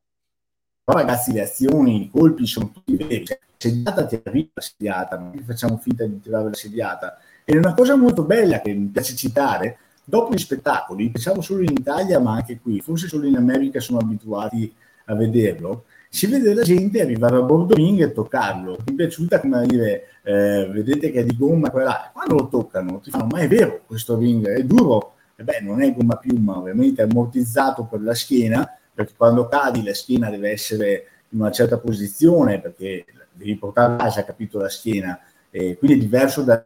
ragazzi 0.86 1.32
le 1.34 1.41
azioni, 1.41 2.04
i 2.04 2.10
colpi 2.10 2.45
sono 2.45 2.72
tutti 2.72 2.95
veri. 2.95 3.26
Cioè, 3.26 3.39
sediata 3.58 4.06
ti 4.06 4.22
arriva 4.24 4.50
la 4.54 4.62
sediata, 4.62 5.17
non 5.17 5.43
facciamo 5.45 5.78
finta 5.78 6.06
di 6.06 6.22
tirare 6.22 6.45
la 6.45 6.54
sediata. 6.54 7.17
Ed 7.43 7.56
è 7.56 7.58
una 7.58 7.74
cosa 7.74 7.95
molto 7.95 8.24
bella 8.24 8.62
che 8.62 8.74
mi 8.74 8.88
piace 8.88 9.15
citare, 9.15 9.78
dopo 10.10 10.34
gli 10.34 10.39
spettacoli, 10.39 11.12
diciamo 11.12 11.41
solo 11.41 11.62
in 11.62 11.72
Italia 11.72 12.19
ma 12.19 12.34
anche 12.34 12.60
qui, 12.60 12.82
forse 12.82 13.08
solo 13.08 13.28
in 13.28 13.36
America 13.36 13.80
sono 13.80 14.00
abituati 14.00 14.74
a 15.06 15.15
vederlo, 15.15 15.86
si 16.10 16.26
vede 16.26 16.56
la 16.56 16.63
gente 16.63 17.02
arrivare 17.02 17.38
a 17.38 17.41
bordo 17.41 17.76
ring 17.76 18.02
e 18.02 18.12
toccarlo. 18.12 18.78
Mi 18.86 18.93
è 18.93 18.95
piaciuta 18.95 19.39
come 19.39 19.65
dire, 19.67 20.08
eh, 20.24 20.67
vedete 20.72 21.12
che 21.12 21.19
è 21.19 21.24
di 21.24 21.38
gomma 21.38 21.69
quella. 21.69 22.10
Quando 22.12 22.34
lo 22.34 22.48
toccano 22.48 23.00
ti 23.00 23.12
fanno, 23.12 23.28
ma 23.28 23.39
è 23.39 23.48
vero 23.48 23.82
questo 23.86 24.17
ring, 24.17 24.48
è 24.48 24.63
duro. 24.63 25.13
E 25.36 25.43
beh, 25.43 25.62
non 25.62 25.82
è 25.82 25.93
gomma 25.93 26.17
piuma, 26.17 26.58
ovviamente 26.58 27.04
è 27.04 27.06
ammortizzato 27.06 27.84
per 27.84 28.02
la 28.02 28.15
schiena, 28.15 28.67
perché 28.93 29.13
quando 29.15 29.48
cadi 29.48 29.84
la 29.84 29.93
schiena 29.93 30.30
deve 30.30 30.50
essere 30.50 31.06
in 31.30 31.39
una 31.39 31.52
certa 31.52 31.78
posizione, 31.78 32.60
perché 32.60 33.06
devi 33.32 33.56
portare 33.56 33.93
a 33.93 33.95
casa, 33.95 34.26
capito, 34.26 34.60
la 34.60 34.69
schiena. 34.69 35.19
E 35.52 35.78
quindi 35.78 35.98
è 35.98 36.00
diverso 36.00 36.41
da 36.41 36.65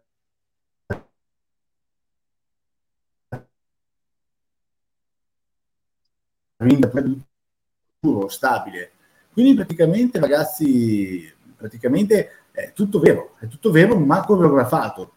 duro, 8.00 8.28
stabile 8.28 8.92
quindi 9.34 9.56
praticamente, 9.56 10.20
ragazzi, 10.20 11.28
praticamente 11.58 12.30
è 12.52 12.72
tutto 12.74 13.00
vero, 13.00 13.32
è 13.40 13.48
tutto 13.48 13.72
vero, 13.72 13.98
ma 13.98 14.24
coreografato. 14.24 15.12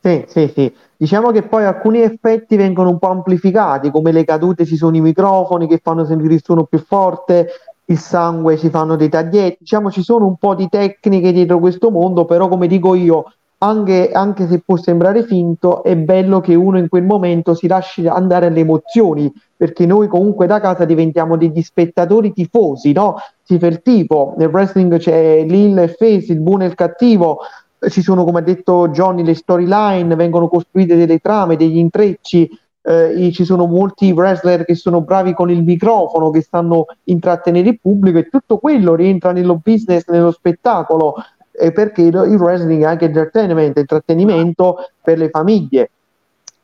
Sì, 0.00 0.24
sì, 0.26 0.50
sì. 0.54 0.74
Diciamo 0.96 1.30
che 1.30 1.42
poi 1.42 1.64
alcuni 1.64 2.00
effetti 2.00 2.56
vengono 2.56 2.88
un 2.88 2.98
po' 2.98 3.08
amplificati, 3.08 3.90
come 3.90 4.12
le 4.12 4.24
cadute 4.24 4.64
ci 4.64 4.76
sono 4.76 4.96
i 4.96 5.02
microfoni 5.02 5.68
che 5.68 5.78
fanno 5.82 6.06
sentire 6.06 6.32
il 6.32 6.42
suono 6.42 6.64
più 6.64 6.78
forte, 6.78 7.48
il 7.84 7.98
sangue, 7.98 8.56
si 8.56 8.70
fanno 8.70 8.96
dei 8.96 9.10
taglietti, 9.10 9.58
diciamo 9.60 9.90
ci 9.90 10.02
sono 10.02 10.26
un 10.26 10.36
po' 10.36 10.54
di 10.54 10.70
tecniche 10.70 11.32
dietro 11.32 11.58
questo 11.58 11.90
mondo, 11.90 12.24
però 12.24 12.48
come 12.48 12.66
dico 12.66 12.94
io, 12.94 13.30
anche, 13.62 14.10
anche, 14.10 14.48
se 14.48 14.60
può 14.60 14.76
sembrare 14.76 15.24
finto, 15.24 15.82
è 15.82 15.96
bello 15.96 16.40
che 16.40 16.54
uno 16.54 16.78
in 16.78 16.88
quel 16.88 17.04
momento 17.04 17.54
si 17.54 17.66
lasci 17.66 18.06
andare 18.06 18.46
alle 18.46 18.60
emozioni, 18.60 19.30
perché 19.54 19.84
noi 19.84 20.08
comunque 20.08 20.46
da 20.46 20.60
casa 20.60 20.86
diventiamo 20.86 21.36
degli 21.36 21.60
spettatori 21.60 22.32
tifosi, 22.32 22.92
no? 22.92 23.16
Si 23.42 23.58
fa 23.58 23.66
il 23.66 23.82
tipo, 23.82 24.34
nel 24.38 24.48
wrestling 24.48 24.96
c'è 24.96 25.44
l'il 25.44 25.78
e 25.78 25.88
face, 25.88 26.32
il 26.32 26.40
buono 26.40 26.64
e 26.64 26.68
il 26.68 26.74
cattivo, 26.74 27.40
ci 27.88 28.00
sono, 28.00 28.24
come 28.24 28.38
ha 28.38 28.42
detto 28.42 28.88
Johnny, 28.88 29.22
le 29.22 29.34
storyline, 29.34 30.14
vengono 30.14 30.48
costruite 30.48 30.96
delle 30.96 31.18
trame, 31.18 31.56
degli 31.56 31.78
intrecci, 31.78 32.48
eh, 32.82 33.30
ci 33.32 33.44
sono 33.44 33.66
molti 33.66 34.10
wrestler 34.10 34.64
che 34.64 34.74
sono 34.74 35.02
bravi 35.02 35.34
con 35.34 35.50
il 35.50 35.62
microfono, 35.62 36.30
che 36.30 36.40
stanno 36.40 36.86
intrattenere 37.04 37.68
il 37.68 37.80
pubblico 37.80 38.16
e 38.16 38.28
tutto 38.28 38.56
quello 38.56 38.94
rientra 38.94 39.32
nello 39.32 39.60
business, 39.62 40.06
nello 40.08 40.30
spettacolo, 40.30 41.14
eh, 41.60 41.72
perché 41.72 42.02
il, 42.02 42.14
il 42.14 42.36
wrestling 42.36 42.82
è 42.82 42.86
anche 42.86 43.04
entertainment, 43.04 43.76
intrattenimento 43.76 44.90
per 45.00 45.18
le 45.18 45.28
famiglie. 45.28 45.90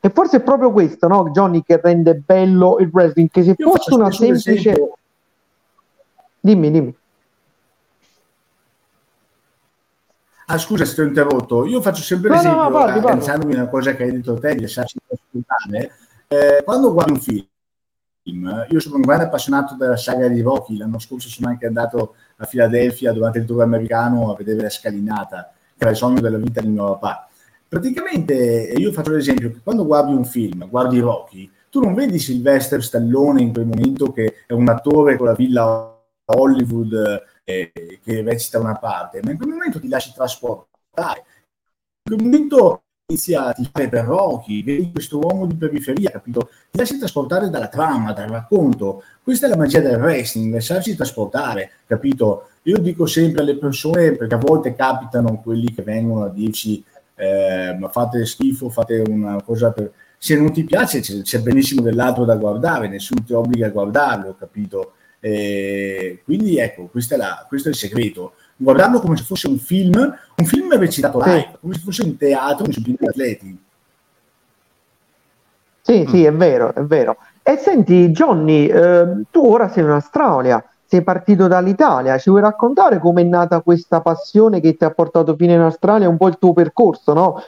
E 0.00 0.10
forse 0.10 0.38
è 0.38 0.40
proprio 0.40 0.72
questo, 0.72 1.08
no, 1.08 1.30
Johnny, 1.30 1.62
che 1.62 1.80
rende 1.82 2.14
bello 2.14 2.78
il 2.78 2.90
wrestling, 2.92 3.28
che 3.30 3.42
se 3.42 3.54
Io 3.56 3.70
fosse 3.70 3.94
una 3.94 4.10
semplice... 4.10 4.52
Esempio. 4.52 4.98
Dimmi, 6.40 6.70
dimmi. 6.70 6.96
Ah, 10.48 10.58
scusa 10.58 10.84
se 10.84 10.94
ti 10.94 11.00
ho 11.00 11.04
interrotto. 11.04 11.66
Io 11.66 11.80
faccio 11.80 12.02
sempre 12.02 12.28
no, 12.28 12.36
l'esempio, 12.36 12.62
no, 12.62 12.68
no, 12.68 12.78
parli, 12.78 13.00
pensandomi 13.00 13.54
a 13.54 13.62
una 13.62 13.68
cosa 13.68 13.96
che 13.96 14.04
hai 14.04 14.12
detto 14.12 14.38
te, 14.38 14.54
di 14.54 14.60
lasciarci 14.60 14.96
ascoltare. 15.10 15.92
Eh, 16.28 16.62
quando 16.64 16.92
guardi 16.92 17.12
un 17.12 17.20
film, 17.20 17.46
io 18.32 18.80
sono 18.80 18.96
un 18.96 19.02
grande 19.02 19.24
appassionato 19.24 19.74
della 19.76 19.96
saga 19.96 20.26
di 20.28 20.40
Rocky, 20.40 20.76
l'anno 20.76 20.98
scorso 20.98 21.28
sono 21.28 21.48
anche 21.48 21.66
andato 21.66 22.14
a 22.36 22.44
Filadelfia 22.44 23.12
durante 23.12 23.38
il 23.38 23.44
tour 23.44 23.62
americano 23.62 24.32
a 24.32 24.36
vedere 24.36 24.62
la 24.62 24.70
scalinata, 24.70 25.52
che 25.76 25.82
era 25.82 25.90
il 25.90 25.96
sogno 25.96 26.20
della 26.20 26.38
vita 26.38 26.60
di 26.60 26.68
mio 26.68 26.98
papà. 26.98 27.28
Praticamente 27.68 28.34
io 28.76 28.92
faccio 28.92 29.10
l'esempio 29.10 29.50
che 29.50 29.60
quando 29.62 29.86
guardi 29.86 30.12
un 30.12 30.24
film, 30.24 30.68
guardi 30.68 30.98
Rocky, 30.98 31.50
tu 31.70 31.80
non 31.80 31.94
vedi 31.94 32.18
Sylvester 32.18 32.82
Stallone 32.82 33.42
in 33.42 33.52
quel 33.52 33.66
momento 33.66 34.12
che 34.12 34.44
è 34.46 34.52
un 34.52 34.68
attore 34.68 35.16
con 35.16 35.26
la 35.26 35.34
villa 35.34 35.94
Hollywood 36.24 37.22
eh, 37.44 37.72
che 38.02 38.22
recita 38.22 38.58
una 38.58 38.76
parte, 38.76 39.20
ma 39.22 39.30
in 39.30 39.36
quel 39.36 39.50
momento 39.50 39.78
ti 39.78 39.88
lasci 39.88 40.12
trasportare. 40.12 41.24
In 42.08 42.16
quel 42.16 42.22
momento 42.22 42.82
inizi 43.08 43.34
a 43.34 43.52
tifare 43.52 43.88
per 43.88 44.04
Rocky, 44.04 44.64
vedi 44.64 44.90
questo 44.90 45.20
uomo 45.20 45.46
di 45.46 45.54
periferia, 45.54 46.10
capito? 46.10 46.50
Ti 46.72 46.78
lasci 46.78 46.98
trasportare 46.98 47.48
dalla 47.48 47.68
trama, 47.68 48.12
dal 48.12 48.28
racconto. 48.28 49.04
Questa 49.22 49.46
è 49.46 49.48
la 49.48 49.56
magia 49.56 49.78
del 49.78 50.00
wrestling, 50.00 50.52
lasciarsi 50.52 50.96
trasportare, 50.96 51.70
capito? 51.86 52.48
Io 52.62 52.78
dico 52.78 53.06
sempre 53.06 53.42
alle 53.42 53.58
persone, 53.58 54.16
perché 54.16 54.34
a 54.34 54.38
volte 54.38 54.74
capitano 54.74 55.40
quelli 55.40 55.72
che 55.72 55.82
vengono 55.82 56.24
a 56.24 56.30
dirci 56.30 56.82
eh, 57.14 57.76
ma 57.78 57.88
fate 57.88 58.26
schifo, 58.26 58.70
fate 58.70 59.04
una 59.06 59.40
cosa 59.40 59.70
per... 59.70 59.92
Se 60.18 60.36
non 60.36 60.50
ti 60.50 60.64
piace 60.64 60.98
c'è, 60.98 61.20
c'è 61.22 61.40
benissimo 61.40 61.82
dell'altro 61.82 62.24
da 62.24 62.34
guardare, 62.34 62.88
nessuno 62.88 63.22
ti 63.22 63.32
obbliga 63.32 63.68
a 63.68 63.70
guardarlo, 63.70 64.34
capito? 64.36 64.94
Eh, 65.20 66.22
quindi 66.24 66.58
ecco, 66.58 66.90
è 66.92 67.16
la, 67.16 67.44
questo 67.46 67.68
è 67.68 67.70
il 67.70 67.76
segreto. 67.76 68.32
Guardarlo 68.56 69.00
come 69.00 69.16
se 69.16 69.24
fosse 69.24 69.48
un 69.48 69.58
film, 69.58 69.94
un 70.36 70.44
film 70.46 70.76
recitato 70.78 71.22
live, 71.22 71.58
come 71.60 71.74
se 71.74 71.80
fosse 71.80 72.02
un 72.02 72.16
teatro 72.16 72.64
con 72.64 72.82
i 72.84 73.06
atleti. 73.06 73.64
Sì, 75.82 76.00
mm. 76.00 76.06
sì, 76.06 76.24
è 76.24 76.32
vero, 76.32 76.74
è 76.74 76.82
vero. 76.82 77.16
E 77.42 77.58
senti, 77.58 78.08
Johnny, 78.08 78.66
eh, 78.66 79.22
tu 79.30 79.44
ora 79.44 79.68
sei 79.68 79.84
in 79.84 79.90
Australia, 79.90 80.64
sei 80.84 81.02
partito 81.02 81.46
dall'Italia, 81.46 82.18
ci 82.18 82.30
vuoi 82.30 82.42
raccontare 82.42 82.98
com'è 82.98 83.22
nata 83.22 83.60
questa 83.60 84.00
passione 84.00 84.60
che 84.60 84.76
ti 84.76 84.84
ha 84.84 84.90
portato 84.90 85.36
fino 85.36 85.52
in 85.52 85.60
Australia, 85.60 86.08
un 86.08 86.16
po' 86.16 86.28
il 86.28 86.38
tuo 86.38 86.52
percorso, 86.52 87.12
no? 87.12 87.42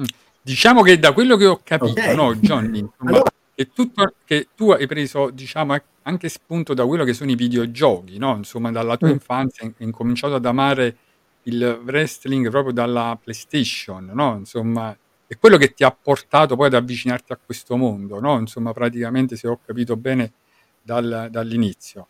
Mm. 0.00 0.04
Diciamo 0.42 0.82
che 0.82 0.98
da 0.98 1.12
quello 1.12 1.36
che 1.36 1.46
ho 1.46 1.60
capito, 1.62 1.92
okay. 1.92 2.16
no, 2.16 2.34
Johnny, 2.34 2.78
insomma, 2.78 3.10
allora, 3.10 3.30
che, 3.54 3.68
tutto, 3.72 4.12
che 4.24 4.48
tu 4.56 4.70
hai 4.70 4.86
preso, 4.86 5.30
diciamo, 5.30 5.76
anche 6.08 6.28
spunto 6.28 6.72
da 6.74 6.86
quello 6.86 7.04
che 7.04 7.12
sono 7.12 7.30
i 7.30 7.34
videogiochi, 7.34 8.18
no? 8.18 8.34
Insomma, 8.34 8.70
dalla 8.72 8.96
tua 8.96 9.08
mm. 9.08 9.12
infanzia 9.12 9.66
hai 9.66 9.74
incominciato 9.78 10.34
ad 10.34 10.46
amare 10.46 10.96
il 11.42 11.80
wrestling 11.84 12.48
proprio 12.50 12.72
dalla 12.72 13.18
PlayStation, 13.22 14.10
no? 14.12 14.36
Insomma, 14.38 14.96
è 15.26 15.36
quello 15.38 15.58
che 15.58 15.74
ti 15.74 15.84
ha 15.84 15.90
portato 15.90 16.56
poi 16.56 16.68
ad 16.68 16.74
avvicinarti 16.74 17.32
a 17.32 17.38
questo 17.42 17.76
mondo, 17.76 18.20
no? 18.20 18.38
Insomma, 18.38 18.72
praticamente, 18.72 19.36
se 19.36 19.46
ho 19.48 19.60
capito 19.64 19.96
bene, 19.96 20.32
dal, 20.82 21.28
dall'inizio. 21.30 22.08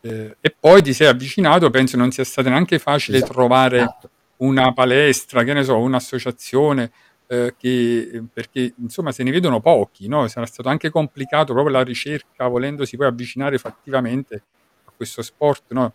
Eh, 0.00 0.36
e 0.40 0.56
poi 0.58 0.82
ti 0.82 0.94
sei 0.94 1.08
avvicinato, 1.08 1.68
penso 1.68 1.98
non 1.98 2.10
sia 2.10 2.24
stato 2.24 2.48
neanche 2.48 2.78
facile 2.78 3.18
esatto. 3.18 3.32
trovare 3.32 3.76
esatto. 3.78 4.10
una 4.38 4.72
palestra, 4.72 5.44
che 5.44 5.52
ne 5.52 5.64
so, 5.64 5.78
un'associazione, 5.78 6.90
eh, 7.26 7.54
che, 7.56 8.22
perché 8.32 8.74
insomma 8.78 9.12
se 9.12 9.22
ne 9.22 9.30
vedono 9.30 9.60
pochi, 9.60 10.08
no? 10.08 10.26
sarà 10.28 10.46
stato 10.46 10.68
anche 10.68 10.90
complicato 10.90 11.52
proprio 11.52 11.74
la 11.74 11.82
ricerca, 11.82 12.46
volendosi 12.48 12.96
poi 12.96 13.06
avvicinare 13.06 13.58
fattivamente 13.58 14.42
a 14.84 14.92
questo 14.94 15.22
sport, 15.22 15.72
no? 15.72 15.92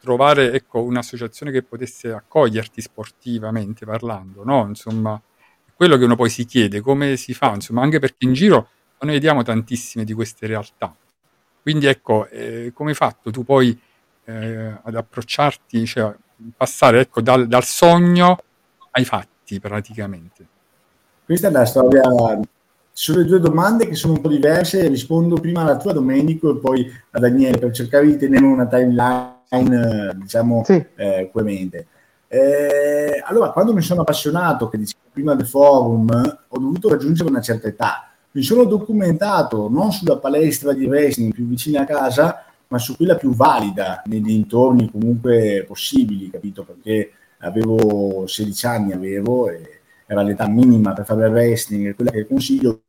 trovare 0.00 0.52
ecco, 0.52 0.82
un'associazione 0.82 1.52
che 1.52 1.62
potesse 1.62 2.10
accoglierti 2.10 2.80
sportivamente 2.80 3.84
parlando, 3.84 4.44
no? 4.44 4.66
insomma, 4.66 5.20
quello 5.74 5.96
che 5.96 6.04
uno 6.04 6.16
poi 6.16 6.30
si 6.30 6.44
chiede, 6.44 6.80
come 6.80 7.16
si 7.16 7.34
fa, 7.34 7.54
insomma, 7.54 7.82
anche 7.82 7.98
perché 7.98 8.24
in 8.24 8.32
giro 8.32 8.68
noi 9.00 9.12
vediamo 9.12 9.42
tantissime 9.42 10.04
di 10.04 10.12
queste 10.12 10.46
realtà. 10.46 10.94
Quindi 11.62 11.86
ecco, 11.86 12.26
eh, 12.28 12.70
come 12.74 12.90
hai 12.90 12.96
fatto 12.96 13.30
tu 13.30 13.44
poi 13.44 13.78
eh, 14.24 14.78
ad 14.82 14.94
approcciarti, 14.94 15.86
cioè 15.86 16.14
passare 16.56 17.00
ecco, 17.00 17.20
dal, 17.20 17.46
dal 17.46 17.64
sogno 17.64 18.42
ai 18.92 19.04
fatti 19.04 19.60
praticamente? 19.60 20.48
Questa 21.30 21.46
è 21.46 21.52
la 21.52 21.64
storia. 21.64 22.02
Ci 22.92 23.12
sono 23.12 23.18
le 23.18 23.24
due 23.24 23.38
domande 23.38 23.86
che 23.86 23.94
sono 23.94 24.14
un 24.14 24.20
po' 24.20 24.26
diverse. 24.26 24.88
Rispondo 24.88 25.36
prima 25.36 25.60
alla 25.60 25.76
tua, 25.76 25.92
Domenico, 25.92 26.50
e 26.50 26.58
poi 26.58 26.92
a 27.10 27.20
Daniele 27.20 27.56
per 27.58 27.70
cercare 27.70 28.06
di 28.06 28.16
tenere 28.16 28.44
una 28.44 28.66
timeline, 28.66 30.16
diciamo, 30.16 30.64
sì. 30.64 30.84
eh, 30.96 31.30
coerente. 31.32 31.86
Eh, 32.26 33.22
allora, 33.24 33.50
quando 33.52 33.72
mi 33.72 33.80
sono 33.80 34.00
appassionato, 34.00 34.68
che 34.68 34.76
dicevo 34.76 35.04
prima 35.12 35.36
del 35.36 35.46
forum, 35.46 36.10
ho 36.48 36.58
dovuto 36.58 36.88
raggiungere 36.88 37.28
una 37.28 37.40
certa 37.40 37.68
età. 37.68 38.10
Mi 38.32 38.42
sono 38.42 38.64
documentato 38.64 39.68
non 39.70 39.92
sulla 39.92 40.18
palestra 40.18 40.72
di 40.72 40.86
wrestling 40.86 41.32
più 41.32 41.46
vicina 41.46 41.82
a 41.82 41.86
casa, 41.86 42.44
ma 42.66 42.78
su 42.78 42.96
quella 42.96 43.14
più 43.14 43.32
valida, 43.36 44.02
nei 44.06 44.20
dintorni 44.20 44.90
comunque 44.90 45.64
possibili, 45.64 46.28
capito? 46.28 46.64
Perché 46.64 47.12
avevo 47.38 48.26
16 48.26 48.66
anni, 48.66 48.92
avevo, 48.92 49.48
e 49.48 49.79
era 50.10 50.22
l'età 50.22 50.48
minima 50.48 50.92
per 50.92 51.04
fare 51.04 51.24
il 51.26 51.32
wrestling, 51.32 51.94
quella 51.94 52.10
che 52.10 52.26
consiglio, 52.26 52.82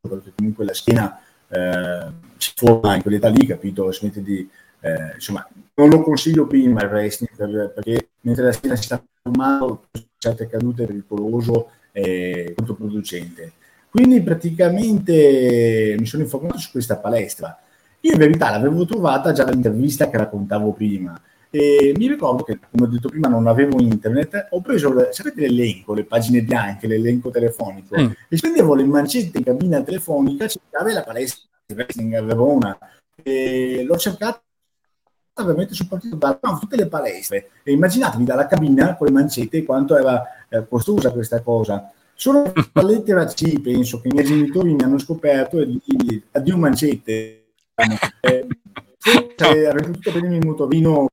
perché 0.00 0.32
comunque 0.34 0.64
la 0.64 0.72
schiena 0.72 1.20
eh, 1.48 2.10
si 2.38 2.52
forma 2.56 2.94
in 2.94 3.02
quell'età 3.02 3.28
lì, 3.28 3.44
capito? 3.44 3.90
Di, 4.14 4.48
eh, 4.80 5.12
insomma, 5.16 5.46
non 5.74 5.90
lo 5.90 6.00
consiglio 6.00 6.46
prima 6.46 6.82
il 6.82 6.88
wrestling 6.88 7.36
per, 7.36 7.72
perché 7.74 8.08
mentre 8.22 8.44
la 8.44 8.52
schiena 8.52 8.74
si 8.74 8.84
sta 8.84 9.04
formando, 9.22 9.88
certe 10.16 10.46
cadute 10.46 10.84
è 10.84 10.86
pericoloso 10.86 11.72
e 11.92 12.54
controproducente. 12.56 13.52
Quindi 13.90 14.22
praticamente 14.22 15.94
mi 15.98 16.06
sono 16.06 16.22
informato 16.22 16.56
su 16.56 16.70
questa 16.70 16.96
palestra. 16.96 17.60
Io 18.00 18.12
in 18.12 18.18
verità 18.18 18.48
l'avevo 18.48 18.86
trovata 18.86 19.32
già 19.32 19.44
dall'intervista 19.44 20.08
che 20.08 20.16
raccontavo 20.16 20.72
prima 20.72 21.20
e 21.50 21.92
mi 21.96 22.06
ricordo 22.06 22.44
che, 22.44 22.58
come 22.70 22.84
ho 22.84 22.88
detto 22.88 23.08
prima, 23.08 23.28
non 23.28 23.48
avevo 23.48 23.80
internet. 23.80 24.48
Ho 24.50 24.60
preso, 24.60 25.08
sapete 25.10 25.40
l'elenco, 25.40 25.94
le 25.94 26.04
pagine 26.04 26.42
bianche, 26.42 26.86
l'elenco 26.86 27.30
telefonico, 27.30 28.00
mm. 28.00 28.10
e 28.28 28.36
spendevo 28.36 28.74
le 28.74 28.84
mancette 28.84 29.38
in 29.38 29.44
cabina 29.44 29.82
telefonica, 29.82 30.46
cercavo 30.46 30.92
la 30.92 31.02
palestra 31.02 31.48
di 31.66 31.74
wrestling 31.74 32.14
a 32.14 32.22
Verona. 32.22 32.78
E 33.22 33.82
l'ho 33.84 33.96
cercata 33.96 34.40
veramente 35.34 35.74
sul 35.74 35.88
partito 35.88 36.16
da 36.16 36.38
tutte 36.60 36.76
le 36.76 36.86
palestre. 36.86 37.50
E 37.64 37.72
immaginatevi 37.72 38.24
dalla 38.24 38.46
cabina 38.46 38.96
con 38.96 39.08
le 39.08 39.12
mancette 39.12 39.64
quanto 39.64 39.96
era 39.96 40.22
eh, 40.48 40.66
costosa 40.68 41.10
questa 41.10 41.40
cosa. 41.40 41.90
Solo 42.14 42.52
a 42.74 42.82
lettera 42.82 43.24
C 43.24 43.60
penso 43.60 44.00
che 44.00 44.08
i 44.08 44.12
miei 44.12 44.26
genitori 44.26 44.72
mi 44.72 44.82
hanno 44.82 44.98
scoperto 44.98 45.58
e 45.58 45.66
gli 45.66 46.22
addio 46.30 46.56
mancette. 46.56 47.44
Eh, 48.20 48.46
se 49.02 49.66
avrei 49.66 49.86
potuto 49.86 50.10
prendermi 50.10 50.36
il 50.36 50.46
motorino 50.46 51.08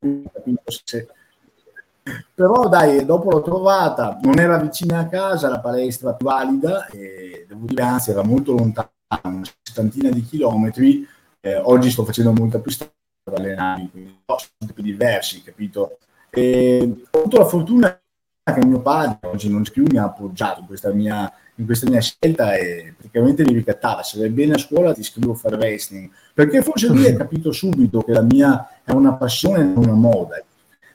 però 2.34 2.68
dai 2.68 3.06
dopo 3.06 3.30
l'ho 3.30 3.42
trovata 3.42 4.20
non 4.22 4.40
era 4.40 4.58
vicina 4.58 5.00
a 5.00 5.08
casa 5.08 5.50
la 5.50 5.60
palestra 5.60 6.14
più 6.14 6.26
valida 6.26 6.88
e 6.88 7.46
devo 7.48 7.66
dire 7.66 7.82
anzi 7.82 8.12
era 8.12 8.24
molto 8.24 8.54
lontana 8.54 8.90
una 9.24 9.44
settantina 9.62 10.10
di 10.10 10.22
chilometri 10.24 11.08
eh, 11.40 11.56
oggi 11.56 11.90
sto 11.90 12.04
facendo 12.04 12.34
molta 12.34 12.60
più 12.60 12.72
strada 12.72 12.92
per 13.24 13.40
allenarmi 13.40 13.90
quindi 13.90 14.20
sono 14.26 14.74
più 14.74 14.84
diversi 14.84 15.44
capito? 15.44 16.00
E 16.30 17.06
ho 17.10 17.20
avuto 17.20 17.38
la 17.38 17.46
fortuna 17.46 18.02
che 18.44 18.66
mio 18.66 18.80
padre 18.80 19.20
oggi 19.28 19.50
non 19.50 19.64
più 19.64 19.86
mi 19.90 19.98
ha 19.98 20.04
appoggiato 20.04 20.62
in 20.62 20.66
questa 20.66 20.92
mia 20.92 21.32
in 21.58 21.66
questa 21.66 21.90
mia 21.90 22.02
scelta 22.02 22.56
e 22.56 22.94
praticamente 22.96 23.44
mi 23.44 23.54
ricattava, 23.54 24.04
se 24.04 24.20
vai 24.20 24.30
bene 24.30 24.54
a 24.54 24.58
scuola 24.58 24.94
ti 24.94 25.02
iscrivo 25.02 25.34
a 25.34 25.36
fare 25.36 25.56
wrestling, 25.56 26.10
perché 26.34 26.62
forse 26.62 26.88
lui 26.88 27.06
ha 27.06 27.16
capito 27.18 27.52
subito 27.52 28.02
che 28.02 28.12
la 28.12 28.22
mia 28.22 28.82
è 28.84 28.92
una 28.92 29.14
passione, 29.14 29.64
non 29.64 29.84
una 29.84 29.94
moda. 29.94 30.44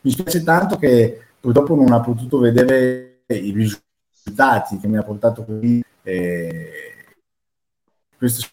Mi 0.02 0.10
spiace 0.10 0.42
tanto 0.42 0.76
che 0.76 1.20
purtroppo 1.40 1.74
non 1.74 1.92
ha 1.92 2.00
potuto 2.00 2.38
vedere 2.38 3.22
i 3.26 3.52
risultati 3.52 4.78
che 4.78 4.88
mi 4.88 4.96
ha 4.96 5.02
portato 5.02 5.44
qui. 5.44 5.82
Eh, 6.02 6.70
questo 8.16 8.48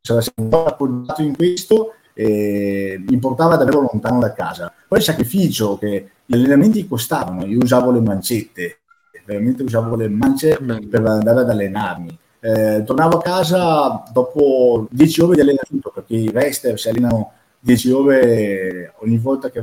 sarà 0.00 0.20
appoggiato 0.20 1.22
in 1.22 1.36
questo 1.36 1.94
eh, 2.14 3.02
mi 3.06 3.18
portava 3.18 3.56
davvero 3.56 3.80
lontano 3.80 4.20
da 4.20 4.32
casa. 4.32 4.72
Poi 4.88 4.98
il 4.98 5.04
sacrificio 5.04 5.76
che 5.76 6.10
gli 6.24 6.34
allenamenti 6.34 6.86
costavano, 6.86 7.44
io 7.44 7.58
usavo 7.60 7.90
le 7.90 8.00
mancette, 8.00 8.78
veramente 9.24 9.62
usavo 9.62 9.96
le 9.96 10.08
mance 10.08 10.58
per 10.58 11.04
andare 11.06 11.40
ad 11.40 11.50
allenarmi. 11.50 12.18
Eh, 12.40 12.82
tornavo 12.84 13.18
a 13.18 13.22
casa 13.22 14.02
dopo 14.12 14.86
10 14.90 15.20
ore 15.22 15.34
di 15.34 15.40
allenamento 15.40 15.90
perché 15.94 16.14
i 16.14 16.28
wrestler 16.28 16.78
si 16.78 16.88
allenano 16.88 17.32
10 17.60 17.90
ore 17.90 18.94
ogni 18.98 19.16
volta 19.16 19.50
che 19.50 19.60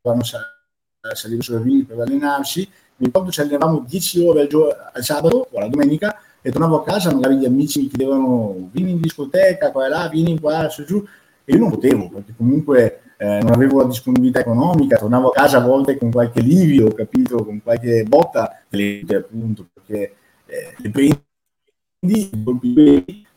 vanno 0.00 0.22
a 0.22 1.14
salire 1.14 1.42
sulle 1.42 1.62
ring 1.62 1.84
per 1.84 2.00
allenarsi. 2.00 2.60
Mi 2.96 3.06
ricordo 3.06 3.30
ci 3.30 3.40
allenavamo 3.40 3.84
10 3.86 4.24
ore 4.24 4.40
al, 4.42 4.48
gio- 4.48 4.74
al 4.92 5.04
sabato 5.04 5.48
o 5.50 5.58
alla 5.58 5.68
domenica 5.68 6.18
e 6.40 6.50
tornavo 6.50 6.80
a 6.80 6.84
casa, 6.84 7.12
magari 7.12 7.38
gli 7.38 7.44
amici 7.44 7.80
mi 7.80 7.88
chiedevano 7.88 8.68
vieni 8.70 8.92
in 8.92 9.00
discoteca, 9.00 9.70
qua 9.70 9.86
e 9.86 9.88
là, 9.88 10.08
vieni 10.08 10.38
qua, 10.38 10.68
su 10.68 10.84
giù, 10.84 11.04
e 11.44 11.52
io 11.52 11.58
non 11.58 11.70
potevo 11.70 12.08
perché 12.08 12.34
comunque 12.36 13.00
eh, 13.16 13.40
non 13.42 13.52
avevo 13.52 13.80
la 13.80 13.86
disponibilità 13.86 14.40
economica, 14.40 14.96
tornavo 14.96 15.28
a 15.28 15.32
casa 15.32 15.58
a 15.58 15.66
volte 15.66 15.96
con 15.96 16.10
qualche 16.10 16.40
livio, 16.40 16.88
capito, 16.92 17.44
con 17.44 17.62
qualche 17.62 18.04
botta, 18.04 18.64
appunto, 18.70 19.68
perché 19.72 20.14
eh, 20.46 20.74
le 20.76 20.90
prendi 20.90 21.22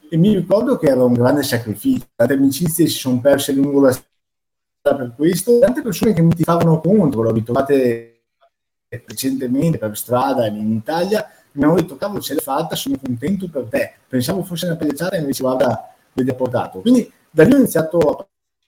e 0.09 0.17
mi 0.17 0.33
ricordo 0.33 0.77
che 0.77 0.87
era 0.87 1.03
un 1.03 1.13
grande 1.13 1.43
sacrificio, 1.43 2.05
tante 2.15 2.33
amicizie 2.33 2.87
si 2.87 2.97
sono 2.97 3.19
perse 3.19 3.53
lungo 3.53 3.81
la 3.81 3.91
strada 3.91 4.97
per 4.97 5.13
questo, 5.15 5.59
tante 5.59 5.81
persone 5.81 6.13
che 6.13 6.21
mi 6.21 6.33
tifavano 6.33 6.79
contro, 6.79 7.21
l'ho 7.21 7.31
ritrovate 7.31 8.13
recentemente 8.89 9.77
per 9.77 9.97
strada 9.97 10.47
in 10.47 10.71
Italia, 10.73 11.29
mi 11.53 11.63
hanno 11.63 11.75
detto 11.75 11.97
cavolo 11.97 12.21
ce 12.21 12.33
l'hai 12.33 12.43
fatta, 12.43 12.75
sono 12.75 12.97
contento 13.03 13.49
per 13.49 13.65
te, 13.65 13.95
pensavo 14.07 14.43
fosse 14.43 14.65
una 14.67 14.75
pelleggiata 14.75 15.15
e 15.15 15.19
invece 15.19 15.43
guarda, 15.43 15.93
vedi 16.13 16.29
ha 16.29 16.35
portato. 16.35 16.79
Quindi 16.79 17.11
da 17.29 17.43
lì 17.43 17.53
ho 17.53 17.57
iniziato 17.57 17.97
a 17.97 18.27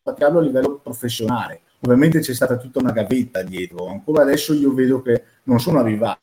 praticarlo 0.09 0.39
a 0.39 0.41
livello 0.41 0.79
professionale. 0.79 1.61
Ovviamente 1.81 2.19
c'è 2.19 2.33
stata 2.33 2.57
tutta 2.57 2.79
una 2.79 2.91
gavetta 2.91 3.41
dietro, 3.41 3.87
ancora 3.87 4.23
adesso 4.23 4.53
io 4.53 4.73
vedo 4.73 5.01
che 5.01 5.23
non 5.43 5.59
sono 5.59 5.79
arrivato, 5.79 6.19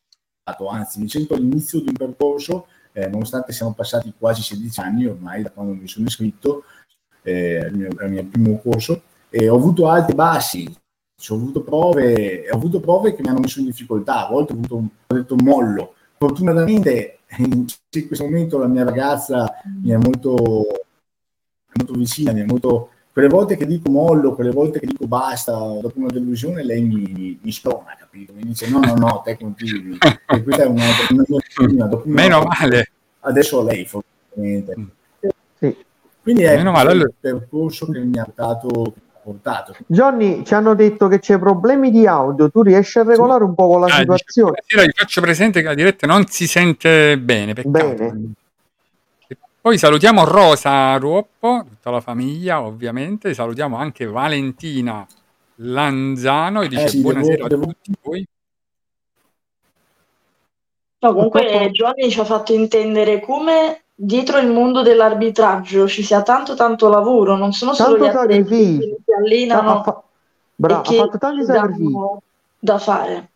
anzi 0.69 1.01
mi 1.01 1.09
sento 1.09 1.35
all'inizio 1.35 1.81
di 1.81 1.89
un 1.89 1.95
percorso, 1.95 2.67
eh, 2.93 3.09
nonostante 3.09 3.53
siamo 3.53 3.73
passati 3.73 4.13
quasi 4.19 4.43
16 4.43 4.81
anni 4.81 5.07
ormai 5.07 5.43
da 5.43 5.51
quando 5.51 5.73
mi 5.73 5.89
sono 5.89 6.07
iscritto 6.07 6.65
eh, 7.23 7.59
al, 7.59 7.73
mio, 7.73 7.89
al, 7.99 8.11
mio, 8.11 8.25
primo 8.27 8.59
corso, 8.59 9.03
e 9.31 9.49
ho 9.49 9.57
avuto 9.57 9.89
alti 9.89 10.13
e 10.13 10.15
bassi, 10.15 10.77
ho 11.29 11.35
avuto, 11.35 11.63
prove, 11.63 12.51
ho 12.51 12.55
avuto 12.55 12.81
prove 12.81 13.15
che 13.15 13.23
mi 13.23 13.29
hanno 13.29 13.41
messo 13.41 13.61
in 13.61 13.67
difficoltà, 13.67 14.27
a 14.27 14.31
volte 14.31 14.53
ho, 14.53 14.57
avuto 14.57 14.75
ho 15.07 15.15
detto 15.15 15.37
mollo. 15.37 15.95
Fortunatamente 16.19 17.21
in 17.39 17.67
questo 18.07 18.25
momento 18.25 18.59
la 18.59 18.67
mia 18.67 18.85
ragazza 18.85 19.51
mi 19.83 19.91
è 19.91 19.97
molto 19.97 20.85
molto 21.77 21.95
vicina, 21.95 22.33
mi 22.33 22.41
è 22.41 22.45
molto... 22.45 22.91
Quelle 23.17 23.31
volte 23.31 23.57
che 23.57 23.65
dico 23.65 23.91
mollo, 23.91 24.35
quelle 24.35 24.51
volte 24.51 24.79
che 24.79 24.85
dico 24.85 25.07
basta, 25.07 25.53
dopo 25.53 25.95
una 25.95 26.11
delusione, 26.11 26.63
lei 26.63 26.83
mi, 26.83 27.11
mi, 27.17 27.39
mi 27.41 27.51
spona, 27.51 27.97
capito? 27.99 28.35
Mi 28.35 28.43
dice 28.43 28.69
no, 28.69 28.79
no, 28.81 28.95
no, 28.95 29.23
te 29.25 29.39
continui. 29.39 29.97
e 30.27 30.43
questa 30.43 30.65
è 30.65 30.67
una, 30.67 30.85
una, 31.09 31.25
una, 31.57 31.85
una 31.87 32.03
Meno 32.05 32.43
male. 32.43 32.91
Adesso 33.21 33.63
lei, 33.63 33.87
fortunatamente. 33.87 34.75
Mm. 34.79 35.29
Sì. 35.59 35.77
Quindi 36.23 36.43
è 36.43 36.57
Meno 36.59 36.73
male. 36.73 36.93
il 36.93 37.15
percorso 37.19 37.87
che 37.87 38.01
mi 38.01 38.19
ha 38.19 38.29
dato 38.35 38.93
portato. 39.23 39.75
Johnny, 39.87 40.45
ci 40.45 40.53
hanno 40.53 40.75
detto 40.75 41.09
che 41.09 41.19
c'è 41.19 41.39
problemi 41.39 41.91
di 41.91 42.07
audio, 42.07 42.51
tu 42.51 42.61
riesci 42.61 42.99
a 42.99 43.03
regolare 43.03 43.45
un 43.45 43.55
po' 43.55 43.67
con 43.67 43.81
la 43.81 43.87
ah, 43.87 43.97
situazione? 43.97 44.61
Dicevo, 44.61 44.85
vi 44.85 44.93
faccio 44.95 45.23
presente 45.23 45.63
che 45.63 45.69
la 45.69 45.75
diretta 45.75 46.07
non 46.07 46.27
si 46.27 46.47
sente 46.47 47.17
bene. 47.17 47.55
Peccato. 47.55 47.95
Bene. 47.95 48.33
Poi 49.67 49.79
salutiamo 49.79 50.23
Rosa 50.23 50.97
Ruoppo, 50.97 51.65
tutta 51.69 51.91
la 51.91 52.01
famiglia 52.01 52.63
ovviamente, 52.63 53.35
salutiamo 53.35 53.77
anche 53.77 54.07
Valentina 54.07 55.05
Lanzano 55.57 56.63
e 56.63 56.69
dice 56.69 56.85
eh 56.85 56.89
sì, 56.89 57.01
buonasera 57.01 57.49
devo, 57.49 57.65
a 57.65 57.67
tutti 57.67 57.93
voi. 58.01 58.29
No, 61.01 61.13
comunque 61.13 61.71
Giovanni 61.73 62.09
ci 62.11 62.21
ha 62.21 62.25
fatto 62.25 62.53
intendere 62.53 63.19
come 63.19 63.83
dietro 63.93 64.39
il 64.39 64.53
mondo 64.53 64.83
dell'arbitraggio 64.83 65.89
ci 65.89 66.05
sia 66.05 66.23
tanto 66.23 66.55
tanto 66.55 66.89
lavoro, 66.89 67.35
non 67.35 67.51
sono 67.51 67.75
tanto 67.75 67.97
solo 67.97 68.05
gli 68.05 68.09
atleti 68.09 68.79
che 68.79 68.97
si 69.05 69.13
allenano 69.19 69.81
ha, 69.81 69.83
fa- 69.83 70.03
bravo, 70.55 70.83
e 70.85 70.85
che 70.85 70.97
ha 70.97 71.05
fatto 71.07 71.19
tanti 71.19 71.45
da 72.61 72.79
fare. 72.79 73.31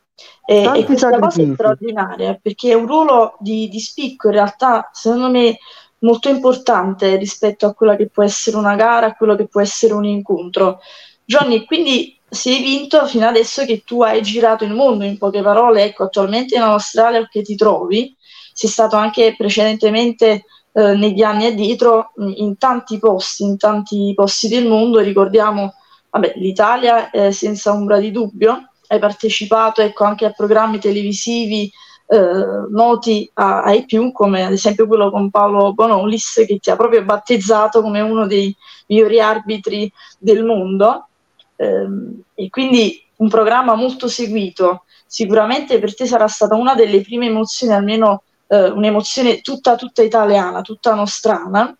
E, 0.44 0.62
e 0.62 0.84
questa 0.84 1.10
sacrifici. 1.10 1.38
cosa 1.38 1.42
è 1.42 1.54
straordinaria 1.54 2.38
perché 2.40 2.70
è 2.70 2.74
un 2.74 2.86
ruolo 2.86 3.36
di, 3.40 3.68
di 3.68 3.80
spicco 3.80 4.28
in 4.28 4.34
realtà, 4.34 4.90
secondo 4.92 5.30
me 5.30 5.58
molto 6.00 6.28
importante 6.28 7.16
rispetto 7.16 7.66
a 7.66 7.74
quella 7.74 7.96
che 7.96 8.08
può 8.08 8.22
essere 8.22 8.56
una 8.56 8.74
gara, 8.74 9.06
a 9.06 9.14
quello 9.14 9.36
che 9.36 9.46
può 9.46 9.60
essere 9.60 9.92
un 9.94 10.04
incontro. 10.04 10.80
Johnny, 11.24 11.64
quindi 11.64 12.18
è 12.28 12.62
vinto 12.62 13.06
fino 13.06 13.26
adesso 13.26 13.64
che 13.64 13.82
tu 13.84 14.02
hai 14.02 14.22
girato 14.22 14.64
il 14.64 14.72
mondo, 14.72 15.04
in 15.04 15.18
poche 15.18 15.42
parole, 15.42 15.84
ecco, 15.84 16.04
attualmente 16.04 16.54
in 16.54 16.62
Australia 16.62 17.26
che 17.28 17.42
ti 17.42 17.56
trovi, 17.56 18.16
sei 18.52 18.70
stato 18.70 18.96
anche 18.96 19.34
precedentemente 19.36 20.44
eh, 20.72 20.94
negli 20.94 21.22
anni 21.22 21.46
addietro 21.46 22.12
in 22.36 22.56
tanti 22.56 22.98
posti, 22.98 23.42
in 23.44 23.56
tanti 23.56 24.12
posti 24.14 24.48
del 24.48 24.66
mondo, 24.66 25.00
ricordiamo, 25.00 25.74
vabbè, 26.10 26.34
l'Italia 26.36 27.10
eh, 27.10 27.32
senza 27.32 27.72
ombra 27.72 27.98
di 27.98 28.10
dubbio, 28.10 28.70
hai 28.88 28.98
partecipato 28.98 29.82
ecco, 29.82 30.04
anche 30.04 30.26
a 30.26 30.30
programmi 30.30 30.78
televisivi 30.78 31.70
eh, 32.12 32.66
noti 32.70 33.30
a, 33.34 33.62
ai 33.62 33.84
più, 33.84 34.10
come 34.10 34.44
ad 34.44 34.52
esempio 34.52 34.88
quello 34.88 35.10
con 35.10 35.30
Paolo 35.30 35.72
Bonolis, 35.72 36.42
che 36.44 36.58
ti 36.58 36.70
ha 36.70 36.76
proprio 36.76 37.04
battezzato 37.04 37.80
come 37.82 38.00
uno 38.00 38.26
dei 38.26 38.54
migliori 38.88 39.20
arbitri 39.20 39.90
del 40.18 40.44
mondo. 40.44 41.06
Eh, 41.54 41.86
e 42.34 42.50
quindi 42.50 43.00
un 43.16 43.28
programma 43.28 43.76
molto 43.76 44.08
seguito. 44.08 44.84
Sicuramente 45.06 45.78
per 45.78 45.94
te 45.94 46.06
sarà 46.06 46.26
stata 46.26 46.56
una 46.56 46.74
delle 46.74 47.00
prime 47.00 47.26
emozioni, 47.26 47.72
almeno 47.72 48.22
eh, 48.48 48.68
un'emozione 48.68 49.40
tutta, 49.40 49.76
tutta 49.76 50.02
italiana, 50.02 50.62
tutta 50.62 50.94
nostrana, 50.94 51.72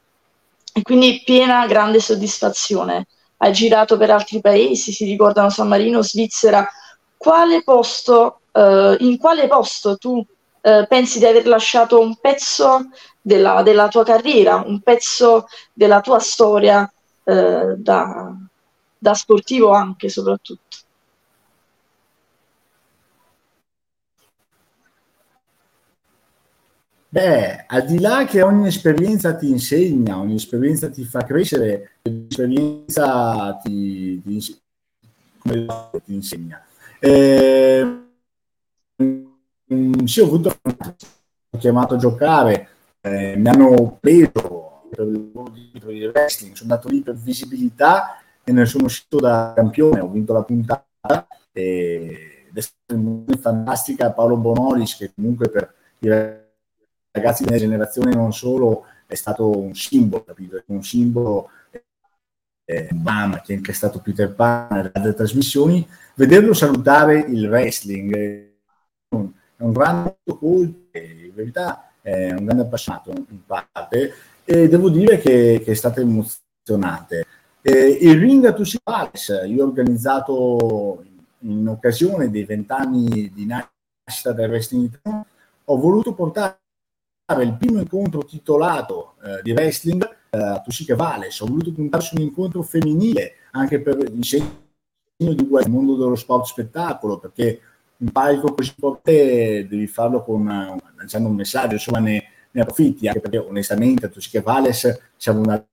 e 0.73 0.83
quindi 0.83 1.23
piena 1.25 1.66
grande 1.66 1.99
soddisfazione. 1.99 3.07
Hai 3.38 3.53
girato 3.53 3.97
per 3.97 4.11
altri 4.11 4.40
paesi, 4.40 4.93
si 4.93 5.05
ricordano 5.05 5.51
San 5.51 5.66
Marino, 5.66 6.03
Svizzera. 6.03 6.69
Quale 7.16 7.62
posto 7.62 8.39
uh, 8.53 8.97
in 8.99 9.17
quale 9.19 9.47
posto 9.47 9.97
tu 9.97 10.17
uh, 10.17 10.87
pensi 10.89 11.19
di 11.19 11.27
aver 11.27 11.47
lasciato 11.47 12.01
un 12.01 12.17
pezzo 12.17 12.89
della, 13.21 13.63
della, 13.63 13.89
tua 13.89 14.05
carriera, 14.05 14.63
un 14.65 14.81
pezzo 14.81 15.47
della 15.73 16.01
tua 16.01 16.19
storia 16.19 16.91
uh, 17.25 17.75
da, 17.77 18.35
da 18.99 19.15
sportivo 19.15 19.71
anche 19.71 20.09
soprattutto. 20.09 20.79
Beh, 27.13 27.65
al 27.67 27.87
di 27.87 27.99
là 27.99 28.25
che 28.25 28.41
ogni 28.41 28.69
esperienza 28.69 29.35
ti 29.35 29.51
insegna, 29.51 30.17
ogni 30.17 30.37
esperienza 30.37 30.89
ti 30.89 31.03
fa 31.03 31.25
crescere, 31.25 31.99
ogni 32.03 32.27
esperienza 32.29 33.59
ti, 33.65 34.23
ti, 34.23 34.61
ti 35.43 36.15
insegna. 36.15 36.65
Eh, 37.01 38.10
Mm, 39.03 40.05
sì, 40.05 40.20
ho 40.20 40.27
avuto 40.27 40.55
chiamato 41.59 41.95
a 41.95 41.99
giocare, 41.99 42.68
eh, 43.01 43.37
mi 43.37 43.49
hanno 43.49 43.97
preso 44.01 44.83
per 44.91 45.07
il 45.07 45.31
lavoro 45.33 45.51
di 45.51 46.07
wrestling, 46.07 46.55
sono 46.55 46.72
andato 46.72 46.89
lì 46.89 47.01
per 47.01 47.14
visibilità 47.14 48.20
e 48.45 48.53
ne 48.53 48.66
sono 48.66 48.85
uscito 48.85 49.18
da 49.18 49.53
campione, 49.55 50.01
ho 50.01 50.09
vinto 50.09 50.33
la 50.33 50.43
puntata 50.43 51.27
e, 51.53 52.47
ed 52.49 52.57
è 52.57 52.61
stata 52.61 53.01
fantastica 53.41 54.12
Paolo 54.12 54.37
Bonolis 54.37 54.97
che 54.97 55.12
comunque 55.14 55.49
per 55.49 55.72
i 56.01 56.09
ragazzi 57.12 57.45
della 57.45 57.59
generazione 57.59 58.14
non 58.14 58.33
solo 58.33 58.85
è 59.07 59.14
stato 59.14 59.57
un 59.57 59.74
simbolo, 59.74 60.24
capito? 60.24 60.62
un 60.66 60.83
simbolo 60.83 61.51
eh, 62.64 62.89
Bam, 62.93 63.41
che 63.43 63.61
è 63.62 63.72
stato 63.72 64.01
Peter 64.01 64.33
Pan 64.35 64.91
nelle 64.95 65.14
trasmissioni, 65.14 65.87
vederlo 66.14 66.53
salutare 66.55 67.18
il 67.18 67.49
wrestling 67.49 68.49
eh, 69.11 69.31
è 69.57 69.63
un 69.63 69.73
grande 69.73 70.17
colto, 70.25 70.99
in 70.99 71.33
verità 71.35 71.93
è 72.01 72.33
un 72.33 72.45
grande 72.45 72.63
appassionato 72.63 73.11
in 73.11 73.45
parte, 73.45 74.13
e 74.45 74.69
devo 74.69 74.89
dire 74.89 75.19
che, 75.19 75.61
che 75.65 75.73
è 75.73 75.75
stato 75.75 76.01
emozionante. 76.01 77.27
Eh, 77.63 77.99
il 78.01 78.19
Ring 78.19 78.45
a 78.47 78.53
Tussi 78.53 78.81
Palace, 78.83 79.45
io 79.47 79.65
ho 79.65 79.67
organizzato 79.67 81.05
in 81.41 81.69
occasione 81.69 82.31
dei 82.31 82.45
vent'anni 82.45 83.31
di 83.33 83.47
nascita 83.47 84.33
del 84.33 84.49
wrestling 84.49 84.85
italiano, 84.85 85.27
ho 85.65 85.77
voluto 85.77 86.15
portare 86.15 86.59
il 87.39 87.57
primo 87.59 87.81
incontro 87.81 88.25
titolato 88.25 89.15
eh, 89.23 89.43
di 89.43 89.53
wrestling 89.53 90.03
eh, 90.31 90.39
a 90.39 90.61
Tussica 90.61 90.97
Vales, 90.97 91.39
ho 91.41 91.47
voluto 91.47 91.73
puntare 91.73 92.03
su 92.03 92.17
un 92.17 92.23
incontro 92.23 92.63
femminile 92.63 93.35
anche 93.53 93.81
per 93.81 93.99
il 93.99 94.25
segno 94.25 94.69
di 95.17 95.49
nel 95.51 95.71
mondo 95.71 95.97
dello 95.97 96.17
sport 96.17 96.47
spettacolo, 96.47 97.19
perché 97.19 97.61
un 98.01 98.11
palco 98.11 98.55
così 98.55 98.72
forte 98.78 99.66
devi 99.68 99.86
farlo 99.86 100.22
con 100.22 100.44
lanciando 100.96 101.28
un 101.28 101.34
messaggio, 101.34 101.74
insomma 101.74 101.98
ne, 101.98 102.24
ne 102.51 102.61
approfitti, 102.61 103.09
anche 103.09 103.20
perché 103.20 103.38
onestamente 103.38 104.07
a 104.07 104.09
Tussica 104.09 104.40
Vales 104.42 105.01
siamo 105.16 105.38
andati 105.38 105.66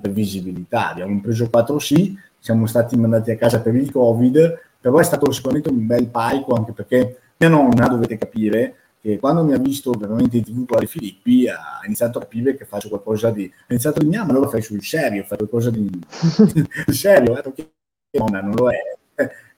per 0.00 0.10
visibilità, 0.10 0.90
abbiamo 0.90 1.20
preso 1.20 1.48
4 1.48 1.78
sì, 1.78 2.16
siamo 2.38 2.66
stati 2.66 2.96
mandati 2.96 3.30
a 3.30 3.36
casa 3.36 3.60
per 3.60 3.74
il 3.74 3.90
Covid, 3.90 4.58
però 4.80 4.98
è 4.98 5.04
stato 5.04 5.30
sicuramente 5.32 5.70
un 5.70 5.86
bel 5.86 6.08
palco 6.08 6.54
anche 6.54 6.72
perché 6.72 7.18
mia 7.36 7.48
nonna, 7.48 7.88
dovete 7.88 8.18
capire, 8.18 8.74
che 9.00 9.18
quando 9.18 9.42
mi 9.42 9.54
ha 9.54 9.58
visto 9.58 9.92
veramente 9.92 10.36
in 10.36 10.44
tv 10.44 10.66
con 10.66 10.86
Filippi 10.86 11.48
ha 11.48 11.80
iniziato 11.86 12.18
a 12.18 12.22
capire 12.22 12.54
che 12.54 12.66
faccio 12.66 12.90
qualcosa 12.90 13.30
di... 13.30 13.50
ha 13.50 13.64
iniziato 13.68 14.00
a 14.00 14.04
dire, 14.04 14.16
ah, 14.18 14.24
ma 14.24 14.32
allora 14.32 14.48
fai 14.48 14.60
sul 14.60 14.82
serio, 14.82 15.24
fai 15.24 15.38
qualcosa 15.38 15.70
di 15.70 15.88
serio, 16.92 17.38
eh, 17.38 17.42
perché 17.42 17.72
nonna 18.18 18.42
non 18.42 18.54
lo 18.54 18.70
è. 18.70 18.78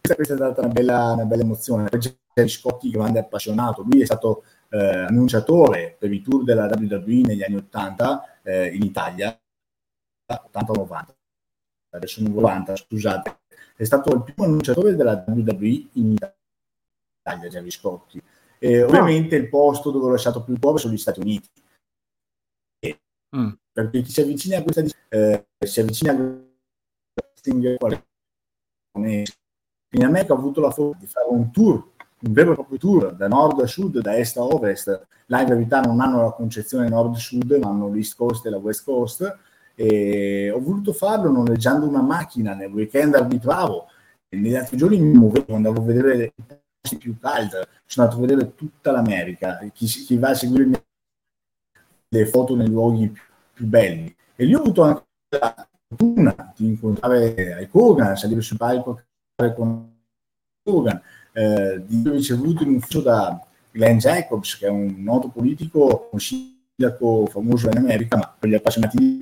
Questa, 0.03 0.17
questa 0.17 0.35
è 0.35 0.37
stata 0.37 0.63
una 0.63 0.73
bella, 0.73 1.13
una 1.13 1.25
bella 1.25 1.43
emozione. 1.43 1.89
Poi 1.89 2.01
c'è 2.01 2.49
Scotti, 2.49 2.91
grande 2.91 3.21
appassionato, 3.21 3.83
lui 3.83 4.01
è 4.01 4.05
stato 4.05 4.43
eh, 4.71 4.79
annunciatore 4.79 5.97
per 5.97 6.13
i 6.13 6.21
tour 6.21 6.43
della 6.43 6.65
WWE 6.67 7.21
negli 7.21 7.45
anni 7.45 7.55
80 7.57 8.41
eh, 8.43 8.75
in 8.75 8.83
Italia, 8.83 9.39
80-90, 10.29 11.07
adesso 11.91 12.21
90, 12.21 12.75
scusate, 12.75 13.39
è 13.77 13.85
stato 13.85 14.13
il 14.13 14.25
primo 14.25 14.45
annunciatore 14.45 14.97
della 14.97 15.23
WWE 15.25 15.89
in 15.93 16.17
Italia, 16.17 17.49
Gerry 17.49 17.71
Scotti. 17.71 18.21
E 18.59 18.81
ah. 18.81 18.87
ovviamente 18.87 19.37
il 19.37 19.49
posto 19.49 19.93
dove 19.93 20.07
ho 20.07 20.11
lasciato 20.11 20.43
più 20.43 20.59
cuore 20.59 20.79
sono 20.79 20.95
gli 20.95 20.99
Stati 20.99 21.21
Uniti. 21.21 21.49
Mm. 23.37 23.53
Perché 23.73 24.03
chi 24.03 24.11
si 24.11 24.21
avvicina 24.21 24.59
a 24.59 24.63
questa 24.63 24.83
eh, 25.09 25.47
si 25.65 25.81
avvicina 25.81 26.13
a 26.13 26.17
in 29.95 30.05
America 30.05 30.33
ho 30.33 30.37
avuto 30.37 30.61
la 30.61 30.71
fortuna 30.71 30.99
di 30.99 31.07
fare 31.07 31.27
un 31.29 31.51
tour, 31.51 31.91
un 32.21 32.33
vero 32.33 32.53
e 32.53 32.55
proprio 32.55 32.79
tour 32.79 33.15
da 33.15 33.29
nord 33.29 33.61
a 33.61 33.67
sud, 33.67 34.01
da 34.01 34.17
est 34.17 34.37
a 34.37 34.43
ovest. 34.43 35.07
Là 35.27 35.41
in 35.41 35.49
verità 35.49 35.81
non 35.81 36.01
hanno 36.01 36.23
la 36.23 36.33
concezione 36.33 36.89
nord-sud, 36.89 37.59
ma 37.61 37.69
hanno 37.69 37.89
l'East 37.89 38.17
Coast 38.17 38.47
e 38.47 38.51
la 38.51 38.59
West 38.59 38.85
Coast. 38.85 39.39
E 39.75 40.51
ho 40.51 40.61
voluto 40.61 40.93
farlo 40.93 41.31
noleggiando 41.31 41.87
una 41.87 42.03
macchina 42.03 42.55
nel 42.55 42.73
weekend 42.73 43.15
arbitravo. 43.15 43.87
E 44.29 44.37
negli 44.37 44.55
altri 44.55 44.77
giorni 44.77 44.99
mi 44.99 45.13
muovevo, 45.13 45.55
andavo 45.55 45.81
a 45.81 45.85
vedere 45.85 46.33
più 46.99 47.19
calda. 47.19 47.67
Sono 47.85 48.07
andato 48.07 48.23
a 48.23 48.27
vedere 48.27 48.55
tutta 48.55 48.93
l'America. 48.93 49.59
Chi, 49.73 49.87
chi 49.87 50.17
va 50.17 50.31
a 50.31 50.35
seguire 50.35 50.85
le 52.09 52.27
foto 52.27 52.55
nei 52.55 52.69
luoghi 52.69 53.09
più, 53.09 53.23
più, 53.53 53.67
belli. 53.67 54.15
E 54.37 54.45
lì 54.45 54.55
ho 54.55 54.59
avuto 54.61 54.83
anche 54.83 55.05
la 55.29 55.69
fortuna 55.89 56.53
di 56.57 56.67
incontrare 56.67 57.57
Hulk 57.59 57.75
Hogan, 57.75 58.17
salire 58.17 58.41
sul 58.41 58.57
palco 58.57 59.01
con 59.55 59.91
Hogan, 60.65 61.03
eh, 61.33 61.83
di 61.85 62.09
ricevuto 62.11 62.63
in 62.63 62.77
ufficio 62.77 63.01
da 63.01 63.45
Glenn 63.71 63.99
Jacobs, 63.99 64.59
che 64.59 64.67
è 64.67 64.71
un 64.71 65.03
noto 65.03 65.29
politico, 65.29 66.09
un 66.13 66.21
sindaco 66.21 67.27
famoso 67.27 67.69
in 67.69 67.79
America, 67.79 68.17
ma 68.17 68.37
per 68.39 68.49
gli 68.49 68.55
appassionati 68.55 68.97
di 68.99 69.19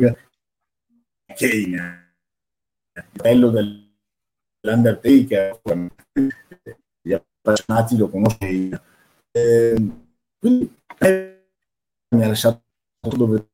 Kane, 1.35 2.15
il 2.95 3.05
bello 3.13 3.51
dell'Undertaker, 3.51 5.61
appassionati 7.41 7.97
lo 7.97 8.09
conoscono. 8.09 8.81
Eh, 9.33 9.91
quindi 10.39 10.77
eh, 10.99 11.45
mi 12.15 12.25
ha 12.25 12.29
lasciato 12.29 12.63
dove 13.01 13.49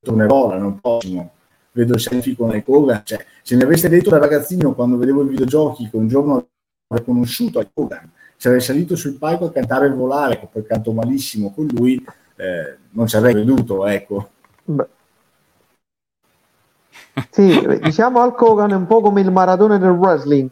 tornerò 0.00 0.48
l'anno 0.48 0.78
prossimo. 0.80 1.34
Vedo 1.72 1.94
il 1.94 2.00
selfie 2.00 2.34
con 2.34 2.54
Ikoga. 2.54 3.02
Cioè, 3.04 3.24
se 3.42 3.56
mi 3.56 3.62
aveste 3.62 3.88
detto 3.88 4.10
da 4.10 4.18
ragazzino 4.18 4.74
quando 4.74 4.96
vedevo 4.96 5.22
i 5.22 5.28
videogiochi 5.28 5.88
che 5.88 5.96
un 5.96 6.08
giorno 6.08 6.46
avrei 6.88 7.04
conosciuto 7.04 7.60
Ikoga, 7.60 8.08
sarei 8.36 8.60
salito 8.60 8.96
sul 8.96 9.14
palco 9.18 9.46
a 9.46 9.52
cantare 9.52 9.86
e 9.86 9.90
volare, 9.90 10.38
che 10.38 10.48
poi 10.50 10.64
canto 10.64 10.92
malissimo 10.92 11.52
con 11.52 11.66
lui, 11.66 12.04
eh, 12.36 12.76
non 12.90 13.06
ci 13.06 13.16
avrei 13.16 13.34
creduto, 13.34 13.86
ecco. 13.86 14.30
Beh. 14.64 14.86
Sì, 17.30 17.66
diciamo 17.82 18.20
Al 18.20 18.34
Kogan 18.34 18.70
è 18.70 18.74
un 18.74 18.86
po' 18.86 19.00
come 19.00 19.20
il 19.20 19.30
maratone 19.30 19.78
del 19.78 19.90
wrestling 19.90 20.50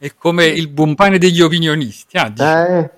è 0.00 0.14
come 0.16 0.46
il 0.46 0.68
buon 0.68 0.94
pane 0.94 1.18
degli 1.18 1.42
opinionisti. 1.42 2.16
Ah, 2.16 2.32
eh, 2.38 2.90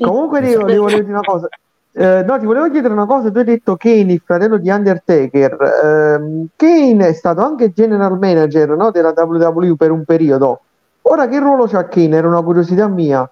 comunque 0.00 0.40
ti 0.40 0.54
volevo 0.54 0.88
dire 0.88 1.02
una 1.02 1.20
cosa. 1.20 1.46
Eh, 1.94 2.24
no, 2.26 2.38
ti 2.38 2.46
volevo 2.46 2.70
chiedere 2.70 2.92
una 2.94 3.06
cosa. 3.06 3.30
Tu 3.30 3.38
hai 3.38 3.44
detto 3.44 3.76
Kane, 3.76 4.12
il 4.12 4.22
fratello 4.24 4.58
di 4.58 4.70
Undertaker. 4.70 5.52
Eh, 5.62 6.46
Kane 6.56 7.08
è 7.08 7.12
stato 7.12 7.42
anche 7.42 7.72
general 7.72 8.18
manager 8.18 8.70
no, 8.70 8.90
della 8.90 9.12
WWE 9.14 9.76
per 9.76 9.90
un 9.90 10.04
periodo. 10.04 10.60
Ora 11.02 11.28
che 11.28 11.38
ruolo 11.38 11.66
c'ha 11.66 11.86
Kane? 11.88 12.16
Era 12.16 12.28
una 12.28 12.42
curiosità 12.42 12.88
mia. 12.88 13.28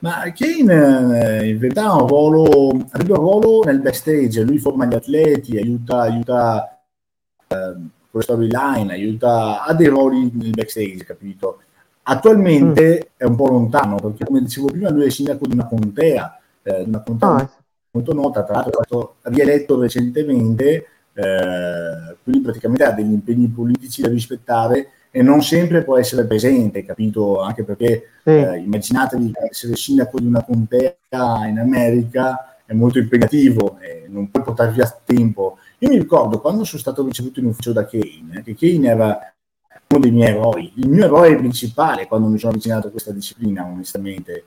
Ma 0.00 0.32
Kane 0.34 1.40
eh, 1.42 1.48
in 1.50 1.58
verità 1.58 1.88
ha 1.88 2.02
un 2.02 2.08
ruolo, 2.08 2.70
un 2.72 2.86
ruolo 3.06 3.62
nel 3.64 3.80
backstage, 3.80 4.42
lui 4.42 4.58
forma 4.58 4.86
gli 4.86 4.94
atleti, 4.94 5.58
aiuta, 5.58 6.00
aiuta 6.00 6.80
eh, 7.48 7.76
con 8.10 8.22
storyline, 8.22 8.92
aiuta 8.92 9.62
a 9.62 9.74
dei 9.74 9.88
ruoli 9.88 10.30
nel 10.32 10.50
backstage, 10.50 11.04
capito? 11.04 11.60
Attualmente 12.10 12.98
mm. 12.98 13.12
è 13.16 13.24
un 13.24 13.36
po' 13.36 13.48
lontano, 13.48 13.96
perché 13.96 14.24
come 14.24 14.40
dicevo 14.40 14.66
prima 14.66 14.90
lui 14.90 15.06
è 15.06 15.10
sindaco 15.10 15.46
di 15.46 15.54
una 15.54 15.66
contea, 15.66 16.40
eh, 16.62 16.82
una 16.86 17.00
contea 17.00 17.28
ah. 17.28 17.50
molto 17.92 18.12
nota, 18.12 18.42
tra 18.42 18.54
l'altro 18.54 18.72
è 18.80 18.84
stato 18.84 19.14
rieletto 19.22 19.80
recentemente, 19.80 20.86
eh, 21.12 22.16
quindi 22.22 22.42
praticamente 22.42 22.84
ha 22.84 22.92
degli 22.92 23.12
impegni 23.12 23.46
politici 23.48 24.02
da 24.02 24.08
rispettare 24.08 24.88
e 25.12 25.22
non 25.22 25.42
sempre 25.42 25.82
può 25.82 25.96
essere 25.98 26.24
presente, 26.24 26.84
capito? 26.84 27.40
Anche 27.40 27.64
perché 27.64 28.08
sì. 28.24 28.30
eh, 28.30 28.58
immaginatevi 28.58 29.32
essere 29.48 29.76
sindaco 29.76 30.18
di 30.18 30.26
una 30.26 30.42
contea 30.42 30.96
in 31.46 31.58
America 31.58 32.56
è 32.64 32.72
molto 32.72 32.98
impegnativo 32.98 33.78
e 33.80 34.06
non 34.08 34.30
puoi 34.30 34.44
portare 34.44 34.70
via 34.72 35.00
tempo 35.04 35.58
io 35.82 35.88
mi 35.88 35.98
ricordo 35.98 36.40
quando 36.40 36.64
sono 36.64 36.80
stato 36.80 37.02
ricevuto 37.04 37.40
in 37.40 37.46
ufficio 37.46 37.72
da 37.72 37.86
Kane, 37.86 38.42
che 38.44 38.54
Kane 38.54 38.86
era 38.86 39.34
uno 39.90 40.00
dei 40.00 40.12
miei 40.12 40.30
eroi, 40.30 40.72
il 40.76 40.88
mio 40.88 41.04
eroe 41.04 41.36
principale 41.36 42.06
quando 42.06 42.28
mi 42.28 42.38
sono 42.38 42.52
avvicinato 42.52 42.86
a 42.86 42.90
questa 42.90 43.10
disciplina, 43.10 43.64
onestamente, 43.64 44.44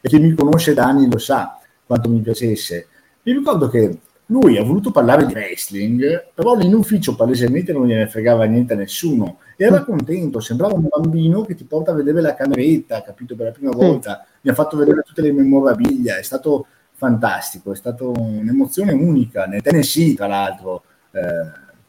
e 0.00 0.08
chi 0.08 0.18
mi 0.18 0.34
conosce 0.34 0.74
da 0.74 0.84
anni 0.84 1.10
lo 1.10 1.18
sa 1.18 1.58
quanto 1.86 2.10
mi 2.10 2.20
piacesse. 2.20 2.88
Mi 3.22 3.32
ricordo 3.32 3.68
che 3.68 3.98
lui 4.26 4.58
ha 4.58 4.62
voluto 4.62 4.90
parlare 4.90 5.24
di 5.24 5.32
wrestling, 5.32 6.32
però 6.34 6.58
in 6.60 6.74
ufficio 6.74 7.14
palesemente 7.14 7.72
non 7.72 7.86
gliene 7.86 8.06
fregava 8.06 8.44
niente 8.44 8.74
a 8.74 8.76
nessuno. 8.76 9.38
Era 9.56 9.82
contento, 9.82 10.40
sembrava 10.40 10.74
un 10.74 10.88
bambino 10.88 11.42
che 11.42 11.54
ti 11.54 11.64
porta 11.64 11.92
a 11.92 11.94
vedere 11.94 12.20
la 12.20 12.34
cameretta, 12.34 13.02
capito, 13.02 13.34
per 13.34 13.46
la 13.46 13.52
prima 13.52 13.70
volta. 13.70 14.26
Mi 14.42 14.50
ha 14.50 14.54
fatto 14.54 14.76
vedere 14.76 15.02
tutte 15.02 15.22
le 15.22 15.32
memorabilia, 15.32 16.18
è 16.18 16.22
stato 16.22 16.66
fantastico, 16.92 17.72
è 17.72 17.76
stata 17.76 18.04
un'emozione 18.04 18.92
unica, 18.92 19.46
nel 19.46 19.62
Tennessee 19.62 20.14
tra 20.14 20.26
l'altro, 20.26 20.82
eh, 21.12 21.20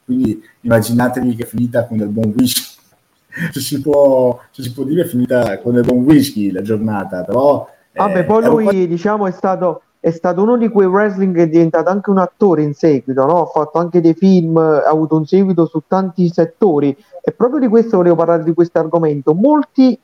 quindi 0.05 0.41
immaginatevi 0.61 1.35
che 1.35 1.43
è 1.43 1.47
finita 1.47 1.85
con 1.85 1.97
del 1.97 2.09
buon 2.09 2.33
whisky, 2.35 2.72
se 3.51 3.59
si 3.59 3.81
può, 3.81 4.39
se 4.51 4.61
si 4.63 4.73
può 4.73 4.83
dire 4.83 5.03
è 5.03 5.05
finita 5.05 5.59
con 5.59 5.73
del 5.73 5.83
buon 5.83 6.03
whisky 6.03 6.51
la 6.51 6.61
giornata, 6.61 7.23
però... 7.23 7.67
Vabbè, 7.95 8.19
eh, 8.19 8.23
poi 8.23 8.45
lui 8.45 8.65
un... 8.65 8.87
diciamo 8.87 9.27
è 9.27 9.31
stato, 9.31 9.83
è 9.99 10.11
stato 10.11 10.41
uno 10.41 10.57
di 10.57 10.69
quei 10.69 10.87
wrestling 10.87 11.35
che 11.35 11.43
è 11.43 11.47
diventato 11.47 11.89
anche 11.89 12.09
un 12.09 12.17
attore 12.17 12.63
in 12.63 12.73
seguito, 12.73 13.25
no? 13.25 13.43
ha 13.43 13.45
fatto 13.45 13.77
anche 13.77 14.01
dei 14.01 14.13
film, 14.13 14.57
ha 14.57 14.83
avuto 14.83 15.15
un 15.15 15.25
seguito 15.25 15.65
su 15.65 15.83
tanti 15.87 16.27
settori 16.29 16.95
e 17.21 17.31
proprio 17.31 17.59
di 17.59 17.67
questo 17.67 17.97
volevo 17.97 18.15
parlare 18.15 18.43
di 18.43 18.53
questo 18.53 18.79
argomento. 18.79 19.33
Molti 19.33 19.97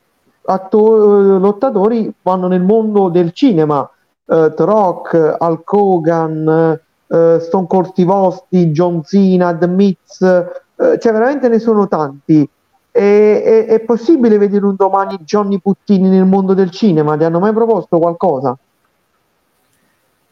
attori, 0.44 1.40
lottatori 1.40 2.14
vanno 2.22 2.48
nel 2.48 2.62
mondo 2.62 3.10
del 3.10 3.32
cinema, 3.34 3.82
uh, 3.82 4.54
The 4.54 4.64
Rock, 4.64 5.36
Hulk 5.38 5.74
Hogan, 5.74 6.80
uh, 7.08 7.40
Stone 7.40 7.68
Cold 7.68 7.88
Steve 7.88 8.12
Austin, 8.12 8.72
John 8.72 9.04
Cena, 9.04 9.54
The 9.54 9.68
Miz, 9.68 10.20
uh, 10.20 10.98
cioè 10.98 11.12
veramente 11.12 11.50
ne 11.50 11.60
sono 11.60 11.88
tanti. 11.88 12.50
E, 13.00 13.44
è, 13.44 13.66
è, 13.68 13.80
possibile 13.80 14.38
vedere 14.38 14.66
un 14.66 14.76
domani 14.76 15.20
Johnny 15.24 15.58
Puttini 15.60 16.10
nel 16.10 16.26
mondo 16.26 16.54
del 16.54 16.70
cinema? 16.70 17.16
Ti 17.16 17.24
hanno 17.24 17.40
mai 17.40 17.54
proposto 17.54 17.98
qualcosa? 17.98 18.58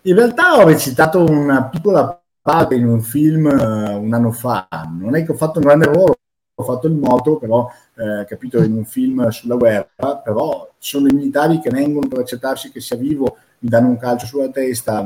In 0.02 0.16
realtà 0.16 0.58
ho 0.58 0.66
recitato 0.66 1.24
una 1.24 1.64
piccola 1.64 2.22
parte 2.42 2.76
in 2.76 2.86
un 2.86 3.02
film 3.02 3.46
un 3.46 4.14
anno 4.14 4.32
fa. 4.34 4.68
Non 5.00 5.16
è 5.16 5.24
che 5.24 5.32
ho 5.32 5.36
fatto 5.36 5.60
un 5.60 5.66
grande 5.66 5.86
ruolo, 5.86 6.18
ho 6.56 6.64
fatto 6.64 6.88
il 6.88 6.96
moto, 6.96 7.38
però 7.38 7.72
eh, 7.96 8.26
capito 8.26 8.62
in 8.62 8.74
un 8.74 8.84
film 8.84 9.30
sulla 9.30 9.56
guerra, 9.56 10.18
però 10.22 10.70
sono 10.78 11.08
i 11.08 11.14
militari 11.14 11.62
che 11.62 11.70
vengono 11.70 12.10
per 12.10 12.20
accettarsi 12.20 12.70
che 12.70 12.82
sia 12.82 12.98
vivo 12.98 13.38
mi 13.60 13.70
danno 13.70 13.88
un 13.88 13.98
calcio 13.98 14.26
sulla 14.26 14.50
testa, 14.50 15.06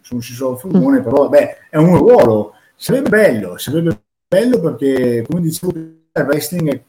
sono 0.00 0.20
sceso 0.20 0.52
al 0.52 0.58
furgone, 0.58 1.02
però 1.02 1.28
vabbè, 1.28 1.68
è 1.68 1.76
un 1.76 1.94
ruolo, 1.98 2.54
sarebbe 2.74 3.10
bello, 3.10 3.58
sarebbe 3.58 4.00
bello 4.26 4.60
perché, 4.60 5.26
come 5.28 5.42
dicevo, 5.42 5.72
il 5.72 6.00
wrestling 6.14 6.82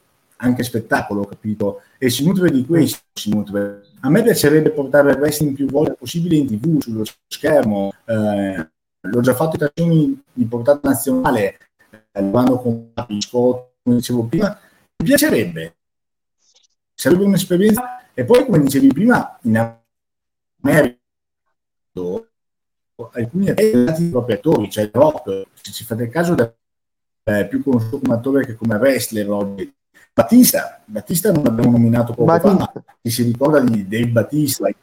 anche 0.44 0.64
spettacolo, 0.64 1.26
capito? 1.26 1.82
E 1.98 2.10
si 2.10 2.26
nutre 2.26 2.52
di 2.52 2.66
questo, 2.66 3.00
si 3.14 3.30
nutre. 3.30 3.84
A 4.02 4.10
me 4.10 4.22
piacerebbe 4.22 4.72
portare 4.72 5.12
il 5.12 5.18
wrestling 5.18 5.56
più 5.56 5.68
volte 5.68 5.94
possibile 5.94 6.36
in 6.36 6.48
tv, 6.48 6.82
sullo 6.82 7.04
schermo. 7.28 7.94
Eh, 8.06 8.70
l'ho 9.00 9.22
già 9.22 9.34
fatto 9.34 9.56
in 9.56 9.64
occasioni 9.64 10.24
di 10.34 10.46
portata 10.46 10.88
nazionale, 10.88 11.58
eh, 12.12 12.30
quando 12.30 12.60
con 12.60 12.92
Scott, 13.20 13.72
come 13.82 13.96
dicevo 13.96 14.26
prima. 14.26 14.50
Mi 14.98 15.06
piacerebbe. 15.06 15.76
Sarebbe 16.94 17.24
un'esperienza. 17.24 18.06
E 18.14 18.26
poi, 18.26 18.46
come 18.46 18.60
dicevi 18.60 18.88
prima, 18.90 19.40
in 19.44 19.78
America 20.62 20.98
alcuni 23.12 23.50
attori 23.50 24.10
propri 24.10 24.34
attori, 24.34 24.70
cioè 24.70 24.90
Rock, 24.94 25.48
se 25.54 25.72
ci 25.72 25.84
fate 25.84 26.08
caso, 26.10 26.36
è 27.24 27.48
più 27.48 27.64
conosciuto 27.64 28.00
come 28.00 28.14
attore 28.14 28.46
che 28.46 28.56
come 28.56 28.76
wrestler 28.76 29.30
oggi. 29.30 29.74
Battista, 30.16 30.80
Battista 30.86 31.32
non 31.32 31.44
l'abbiamo 31.44 31.72
nominato 31.72 32.14
poco 32.14 32.26
Battista. 32.26 32.66
fa, 32.66 32.72
ma 32.86 32.96
chi 33.02 33.10
si 33.10 33.24
ricorda 33.24 33.60
di 33.62 33.88
Dave 33.88 34.10
Battista, 34.10 34.68
il 34.68 34.76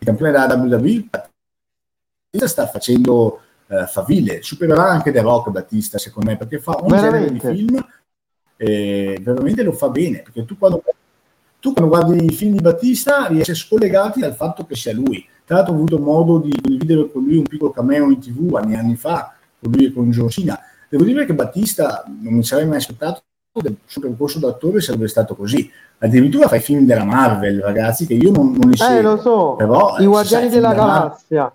campione 0.00 0.32
della 0.32 0.52
WWE, 0.52 1.08
Battista 1.10 2.48
sta 2.48 2.66
facendo 2.66 3.40
uh, 3.68 3.86
faville, 3.86 4.42
supererà 4.42 4.88
anche 4.88 5.12
The 5.12 5.20
Rock 5.20 5.50
Battista 5.50 5.98
secondo 5.98 6.30
me, 6.30 6.36
perché 6.36 6.58
fa 6.58 6.76
un 6.80 6.88
genere 6.88 7.30
di 7.30 7.38
film 7.38 7.86
e 8.56 9.20
veramente 9.22 9.62
lo 9.62 9.72
fa 9.72 9.90
bene, 9.90 10.22
perché 10.22 10.44
tu 10.44 10.58
quando, 10.58 10.82
tu 11.60 11.72
quando 11.72 11.96
guardi 11.96 12.24
i 12.24 12.34
film 12.34 12.56
di 12.56 12.60
Battista 12.60 13.26
riesci 13.28 13.52
a 13.52 13.54
scollegarti 13.54 14.18
dal 14.18 14.34
fatto 14.34 14.66
che 14.66 14.74
sia 14.74 14.92
lui. 14.92 15.24
Tra 15.44 15.56
l'altro 15.56 15.72
ho 15.74 15.76
avuto 15.76 16.00
modo 16.00 16.38
di 16.38 16.50
condividere 16.60 17.12
con 17.12 17.22
lui 17.22 17.36
un 17.36 17.44
piccolo 17.44 17.70
cameo 17.70 18.10
in 18.10 18.18
tv 18.18 18.56
anni 18.56 18.74
anni 18.74 18.96
fa, 18.96 19.36
con 19.60 19.70
lui 19.70 19.86
e 19.86 19.92
con 19.92 20.10
Cena. 20.30 20.58
Devo 20.88 21.04
dire 21.04 21.26
che 21.26 21.34
Battista 21.34 22.02
non 22.08 22.34
mi 22.34 22.42
sarei 22.42 22.66
mai 22.66 22.78
aspettato 22.78 23.22
del 23.60 23.76
suo 23.86 24.00
percorso 24.00 24.38
d'attore 24.38 24.80
sarebbe 24.80 25.08
stato 25.08 25.34
così. 25.34 25.70
Addirittura 25.98 26.48
fai 26.48 26.60
film 26.60 26.84
della 26.86 27.04
Marvel, 27.04 27.60
ragazzi, 27.60 28.06
che 28.06 28.14
io 28.14 28.30
non, 28.30 28.52
non 28.52 28.70
li 28.70 28.76
seguo. 28.76 28.98
Eh, 28.98 29.02
lo 29.02 29.16
so, 29.18 29.54
però, 29.56 29.96
i 29.98 30.06
Guardiani 30.06 30.48
della 30.48 30.74
Galassia. 30.74 31.54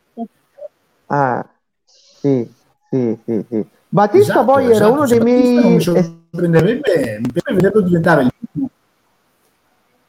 Ah, 1.08 1.46
sì, 1.86 2.50
sì, 2.90 3.18
sì, 3.26 3.46
sì. 3.50 3.66
Battista 3.90 4.34
esatto, 4.34 4.46
poi 4.46 4.72
esatto, 4.72 4.78
era 4.78 4.88
uno 4.88 5.06
dei 5.06 5.20
miei... 5.20 5.76
Mi 5.76 5.82
sorprenderebbe, 5.82 7.20
mi 7.22 7.56
vederlo 7.56 7.82
diventare 7.82 8.30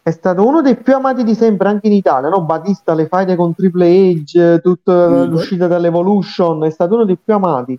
è 0.03 0.13
stato 0.13 0.47
uno 0.47 0.63
dei 0.63 0.77
più 0.77 0.95
amati 0.95 1.23
di 1.25 1.35
sempre 1.35 1.69
anche 1.69 1.87
in 1.87 1.93
Italia, 1.93 2.31
no? 2.31 2.41
Batista, 2.43 2.95
le 2.95 3.07
faide 3.07 3.37
con 3.37 3.55
Triple 3.55 4.13
H, 4.25 4.61
tutta 4.61 5.25
l'uscita 5.25 5.67
dall'Evolution, 5.67 6.65
è 6.65 6.71
stato 6.71 6.95
uno 6.95 7.05
dei 7.05 7.17
più 7.23 7.35
amati. 7.35 7.79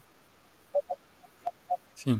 Sì. 1.93 2.19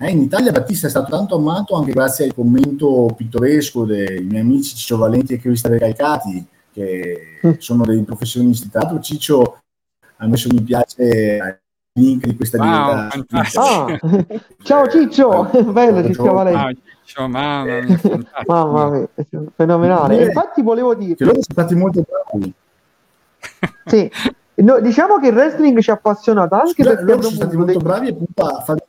Eh, 0.00 0.10
in 0.10 0.22
Italia 0.22 0.52
Battista 0.52 0.86
è 0.86 0.90
stato 0.90 1.10
tanto 1.10 1.34
amato 1.34 1.74
anche 1.74 1.90
grazie 1.90 2.26
al 2.26 2.34
commento 2.34 3.12
pittoresco 3.16 3.84
dei 3.84 4.22
miei 4.22 4.42
amici 4.42 4.76
Ciccio 4.76 4.96
Valenti 4.96 5.34
e 5.34 5.38
Cristian 5.40 5.72
Recalcati, 5.72 6.46
che 6.72 7.40
mm. 7.44 7.52
sono 7.58 7.84
dei 7.84 8.00
professionisti. 8.04 8.70
Tra 8.70 8.82
l'altro 8.82 9.00
Ciccio 9.00 9.58
ha 10.18 10.26
messo 10.28 10.48
mi 10.52 10.62
piace 10.62 11.38
al 11.40 11.58
link 11.94 12.26
di 12.26 12.36
questa 12.36 12.58
wow, 12.58 13.08
diretta. 13.10 13.60
Ah, 13.60 14.00
ciao 14.62 14.88
Ciccio, 14.88 15.50
bello 15.72 16.06
Ciccio 16.06 16.32
Valenti. 16.32 16.82
Ciao, 17.02 17.26
mamma 17.26 17.80
mia, 17.80 17.98
mamma 18.46 18.90
mia, 18.90 19.08
fenomenale. 19.56 20.18
Eh, 20.20 20.24
Infatti 20.26 20.62
volevo 20.62 20.94
dire... 20.94 21.16
Che 21.16 21.24
loro 21.24 21.40
sono 21.40 21.64
stati 21.64 21.74
molto 21.74 22.04
bravi. 22.06 22.54
sì, 23.86 24.10
no, 24.56 24.78
diciamo 24.78 25.18
che 25.18 25.28
il 25.28 25.34
wrestling 25.34 25.80
ci 25.80 25.90
ha 25.90 25.94
appassionato 25.94 26.54
anche 26.54 26.84
Scusa, 26.84 26.94
perché 26.94 27.22
sono 27.22 27.34
stati 27.34 27.56
molto 27.56 27.72
dei... 27.72 27.82
bravi 27.82 28.08
e 28.08 28.16
a 28.34 28.60
fare 28.60 28.87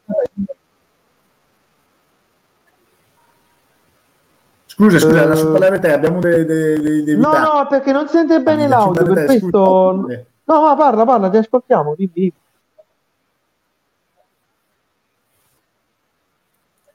Scusa, 4.79 4.97
scusa, 4.97 5.25
uh, 5.25 5.27
lascio 5.27 5.51
parlare 5.51 5.79
te, 5.79 5.91
abbiamo 5.91 6.21
dei, 6.21 6.45
dei, 6.45 7.03
dei 7.03 7.17
No, 7.17 7.37
no, 7.37 7.67
perché 7.69 7.91
non 7.91 8.07
sente 8.07 8.39
bene 8.41 8.63
ah, 8.63 8.67
l'audio, 8.69 9.03
per 9.03 9.13
te, 9.13 9.25
questo... 9.25 10.03
Scusa. 10.03 10.23
No, 10.45 10.61
ma 10.61 10.75
parla, 10.77 11.03
parla, 11.03 11.29
ti 11.29 11.35
ascoltiamo, 11.35 11.95
dimmi. 11.97 12.33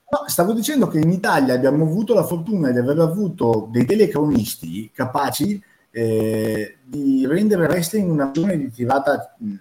No, 0.09 0.25
stavo 0.29 0.55
dicendo 0.55 0.89
che 0.89 0.99
in 0.99 1.11
Italia 1.11 1.53
abbiamo 1.53 1.85
avuto 1.85 2.15
la 2.15 2.25
fortuna 2.25 2.71
di 2.71 2.79
aver 2.79 3.01
avuto 3.01 3.69
dei 3.71 3.85
telecronisti 3.85 4.91
capaci 4.91 5.63
eh, 5.91 6.79
di 6.83 7.27
rendere 7.27 7.67
wrestling 7.67 8.11
una 8.11 8.31
zona 8.33 8.55
di 8.55 8.71
tirata 8.71 9.35
mh, 9.37 9.55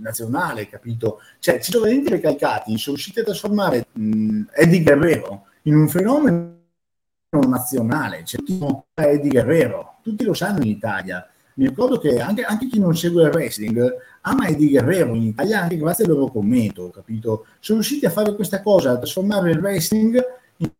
nazionale, 0.00 0.68
capito? 0.68 1.20
Cioè, 1.38 1.60
Cito 1.60 1.80
Valenti 1.80 2.14
e 2.14 2.20
Calcati 2.20 2.78
sono 2.78 2.96
riusciti 2.96 3.20
a 3.20 3.24
trasformare 3.24 3.88
mh, 3.92 4.42
Eddie 4.54 4.82
Guerrero 4.82 5.44
in 5.62 5.76
un 5.76 5.88
fenomeno 5.88 6.55
nazionale, 7.30 8.24
cioè 8.24 8.42
tipo 8.42 8.86
Eddie 8.94 9.30
Guerrero, 9.30 9.96
tutti 10.02 10.24
lo 10.24 10.34
sanno 10.34 10.62
in 10.62 10.68
Italia. 10.68 11.28
Mi 11.54 11.68
ricordo 11.68 11.98
che 11.98 12.20
anche, 12.20 12.42
anche 12.42 12.66
chi 12.66 12.78
non 12.78 12.96
segue 12.96 13.24
il 13.24 13.30
wrestling 13.30 13.96
ama 14.22 14.46
Eddie 14.46 14.70
Guerrero 14.70 15.14
in 15.14 15.22
Italia 15.22 15.62
anche 15.62 15.78
grazie 15.78 16.04
al 16.04 16.10
loro 16.10 16.28
commento, 16.28 16.90
capito? 16.90 17.46
Sono 17.60 17.80
riusciti 17.80 18.06
a 18.06 18.10
fare 18.10 18.34
questa 18.34 18.62
cosa, 18.62 18.92
a 18.92 18.98
trasformare 18.98 19.50
il 19.50 19.58
wrestling 19.58 20.22
in 20.58 20.70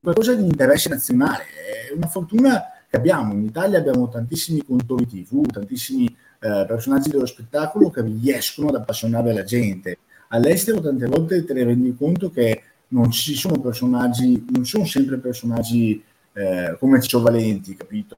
qualcosa 0.00 0.34
di 0.34 0.44
interesse 0.44 0.88
nazionale. 0.88 1.44
È 1.90 1.94
una 1.94 2.06
fortuna 2.06 2.62
che 2.88 2.96
abbiamo. 2.96 3.32
In 3.32 3.44
Italia 3.44 3.78
abbiamo 3.78 4.08
tantissimi 4.08 4.64
contori 4.64 5.06
TV, 5.06 5.46
tantissimi 5.46 6.06
eh, 6.06 6.64
personaggi 6.66 7.10
dello 7.10 7.26
spettacolo 7.26 7.90
che 7.90 8.02
riescono 8.02 8.68
ad 8.68 8.76
appassionare 8.76 9.32
la 9.32 9.44
gente. 9.44 9.98
All'estero 10.28 10.80
tante 10.80 11.06
volte 11.06 11.44
te 11.44 11.52
ne 11.54 11.64
rendi 11.64 11.96
conto 11.96 12.30
che 12.30 12.62
non 12.92 13.10
ci 13.10 13.34
sono 13.34 13.58
personaggi, 13.60 14.46
non 14.50 14.64
sono 14.64 14.84
sempre 14.84 15.18
personaggi 15.18 16.02
eh, 16.32 16.76
come 16.78 17.00
Ciccio 17.00 17.20
Valenti, 17.20 17.74
capito? 17.74 18.16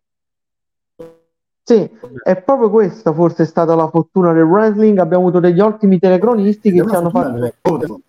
Sì, 1.64 1.88
è 2.24 2.36
proprio 2.42 2.70
questa 2.70 3.12
forse 3.12 3.44
è 3.44 3.46
stata 3.46 3.74
la 3.74 3.88
fortuna 3.88 4.32
del 4.32 4.44
wrestling. 4.44 4.98
Abbiamo 4.98 5.24
avuto 5.24 5.40
degli 5.40 5.60
ottimi 5.60 5.98
telecronisti 5.98 6.72
che 6.72 6.84
ci 6.86 6.94
hanno 6.94 7.10
fatto 7.10 8.00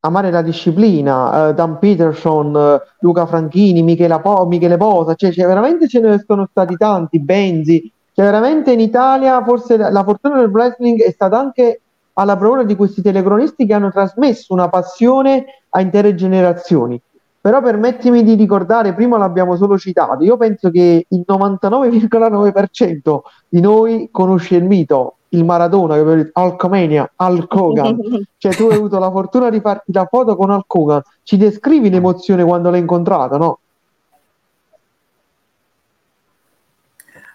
amare 0.00 0.30
la 0.30 0.42
disciplina. 0.42 1.48
Uh, 1.48 1.54
Dan 1.54 1.78
Peterson, 1.78 2.54
uh, 2.54 2.80
Luca 3.00 3.26
Franchini, 3.26 3.82
Michele, 3.82 4.20
po- 4.20 4.46
Michele 4.46 4.76
Posa, 4.76 5.14
cioè, 5.14 5.32
cioè, 5.32 5.46
veramente 5.46 5.88
ce 5.88 6.00
ne 6.00 6.22
sono 6.26 6.46
stati 6.50 6.76
tanti, 6.76 7.18
Benzi. 7.20 7.90
Cioè, 8.12 8.24
veramente 8.24 8.72
in 8.72 8.80
Italia 8.80 9.42
forse 9.44 9.76
la, 9.76 9.90
la 9.90 10.04
fortuna 10.04 10.40
del 10.40 10.50
wrestling 10.50 11.00
è 11.00 11.10
stata 11.10 11.38
anche 11.38 11.80
alla 12.18 12.36
bravura 12.36 12.64
di 12.64 12.74
questi 12.76 13.00
telecronisti 13.00 13.64
che 13.64 13.74
hanno 13.74 13.90
trasmesso 13.90 14.52
una 14.52 14.68
passione 14.68 15.44
a 15.70 15.80
intere 15.80 16.14
generazioni. 16.14 17.00
Però 17.40 17.62
permettimi 17.62 18.24
di 18.24 18.34
ricordare, 18.34 18.92
prima 18.92 19.16
l'abbiamo 19.16 19.54
solo 19.56 19.78
citato, 19.78 20.24
io 20.24 20.36
penso 20.36 20.70
che 20.70 21.06
il 21.08 21.24
99,9% 21.26 23.18
di 23.48 23.60
noi 23.60 24.08
conosce 24.10 24.56
il 24.56 24.64
mito, 24.64 25.18
il 25.30 25.44
Maradona, 25.44 25.94
Hulk 25.96 27.54
Hogan. 27.54 27.98
cioè 28.36 28.52
tu 28.52 28.64
hai 28.64 28.76
avuto 28.76 28.98
la 28.98 29.10
fortuna 29.10 29.48
di 29.50 29.60
farti 29.60 29.92
la 29.92 30.06
foto 30.10 30.34
con 30.34 30.50
Hulk 30.50 30.74
Hogan. 30.74 31.02
Ci 31.22 31.36
descrivi 31.36 31.88
l'emozione 31.88 32.42
quando 32.42 32.70
l'hai 32.70 32.80
incontrato, 32.80 33.36
no? 33.36 33.60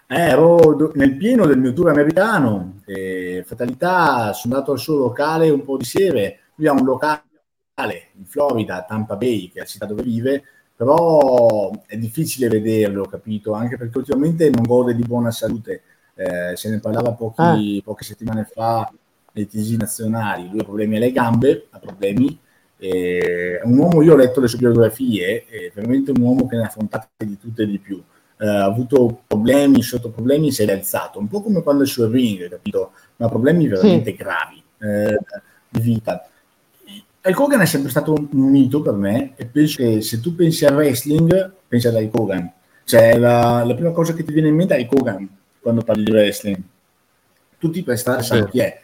Eh, 0.06 0.16
ero 0.16 0.92
nel 0.94 1.16
pieno 1.16 1.46
del 1.46 1.58
mio 1.58 1.72
tour 1.72 1.88
americano, 1.88 2.80
eh, 2.84 3.42
fatalità, 3.46 4.32
sono 4.34 4.54
andato 4.54 4.72
al 4.72 4.78
suo 4.78 4.96
locale 4.96 5.48
un 5.48 5.64
po' 5.64 5.76
di 5.78 5.84
sere, 5.84 6.40
lui 6.56 6.66
ha 6.68 6.72
un 6.72 6.84
locale 6.84 7.22
in 8.16 8.26
Florida, 8.26 8.84
Tampa 8.86 9.16
Bay, 9.16 9.48
che 9.48 9.56
è 9.56 9.58
la 9.60 9.64
città 9.64 9.86
dove 9.86 10.02
vive, 10.02 10.42
però 10.76 11.70
è 11.86 11.96
difficile 11.96 12.48
vederlo, 12.48 13.04
capito? 13.04 13.52
Anche 13.52 13.76
perché 13.76 13.98
ultimamente 13.98 14.50
non 14.50 14.62
gode 14.62 14.94
di 14.94 15.02
buona 15.02 15.30
salute. 15.30 15.82
Eh, 16.14 16.56
se 16.56 16.70
ne 16.70 16.78
parlava 16.80 17.12
pochi, 17.12 17.78
ah. 17.80 17.82
poche 17.82 18.04
settimane 18.04 18.44
fa 18.44 18.92
nei 19.32 19.46
TG 19.48 19.78
nazionali, 19.78 20.48
lui 20.48 20.60
ha 20.60 20.64
problemi 20.64 20.96
alle 20.96 21.12
gambe, 21.12 21.66
ha 21.70 21.78
problemi. 21.78 22.38
Eh, 22.76 23.60
un 23.64 23.78
uomo, 23.78 24.02
io 24.02 24.12
ho 24.12 24.16
letto 24.16 24.40
le 24.40 24.48
sue 24.48 24.58
biografie, 24.58 25.46
è 25.46 25.72
veramente 25.74 26.10
un 26.10 26.20
uomo 26.20 26.46
che 26.46 26.56
ne 26.56 26.62
ha 26.62 26.66
affrontate 26.66 27.08
di 27.24 27.38
tutte 27.38 27.62
e 27.62 27.66
di 27.66 27.78
più. 27.78 28.02
Eh, 28.44 28.46
ha 28.46 28.64
avuto 28.64 29.22
problemi 29.26 29.80
sotto 29.80 30.10
problemi, 30.10 30.52
si 30.52 30.60
è 30.60 30.66
rialzato, 30.66 31.18
un 31.18 31.28
po' 31.28 31.40
come 31.40 31.62
quando 31.62 31.84
è 31.84 31.86
sul 31.86 32.10
ring, 32.10 32.46
capito? 32.50 32.90
Ma 33.16 33.28
problemi 33.30 33.66
veramente 33.66 34.10
sì. 34.10 34.16
gravi 34.16 34.62
eh, 34.80 35.18
di 35.70 35.80
vita. 35.80 36.28
Hulk 37.24 37.40
Hogan 37.40 37.62
è 37.62 37.64
sempre 37.64 37.88
stato 37.88 38.12
un 38.12 38.50
mito 38.50 38.82
per 38.82 38.92
me 38.92 39.32
e 39.36 39.46
penso 39.46 39.78
che 39.78 40.02
se 40.02 40.20
tu 40.20 40.34
pensi 40.34 40.66
al 40.66 40.74
wrestling, 40.74 41.52
pensi 41.66 41.86
ad 41.86 41.94
Hulk 41.94 42.18
Hogan. 42.18 42.52
Cioè 42.84 43.16
la, 43.16 43.64
la, 43.64 43.74
prima 43.74 43.92
cosa 43.92 44.12
che 44.12 44.24
ti 44.24 44.32
viene 44.34 44.48
in 44.48 44.56
mente 44.56 44.76
è 44.76 44.80
Hulk 44.80 44.92
Hogan 44.92 45.28
quando 45.58 45.80
parli 45.80 46.04
di 46.04 46.10
wrestling. 46.10 46.60
Tutti 47.56 47.82
per 47.82 47.96
stare 47.96 48.20
sì. 48.20 48.28
sanno 48.28 48.44
chi 48.44 48.58
è. 48.58 48.78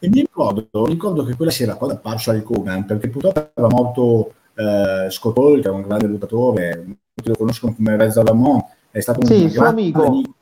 E 0.00 0.08
mi 0.08 0.22
ricordo, 0.22 0.86
ricordo 0.86 1.24
che 1.24 1.36
quella 1.36 1.52
sera 1.52 1.76
quando 1.76 1.94
è 1.94 1.98
apparso 1.98 2.32
Hulk 2.32 2.50
Hogan, 2.50 2.84
perché 2.84 3.08
purtroppo 3.08 3.50
era 3.54 3.68
morto 3.68 4.34
eh, 4.56 5.08
Scott 5.08 5.38
Hall, 5.38 5.60
che 5.60 5.68
era 5.68 5.76
un 5.76 5.82
grande 5.82 6.08
lottatore, 6.08 6.84
tutti 7.14 7.28
lo 7.28 7.36
conoscono 7.36 7.74
come 7.76 7.96
Reza 7.96 8.24
Ramon, 8.24 8.60
è 8.94 9.00
stato 9.00 9.18
un 9.20 9.26
sì, 9.26 9.50
suo 9.50 9.64
amico. 9.64 10.04
amico. 10.04 10.34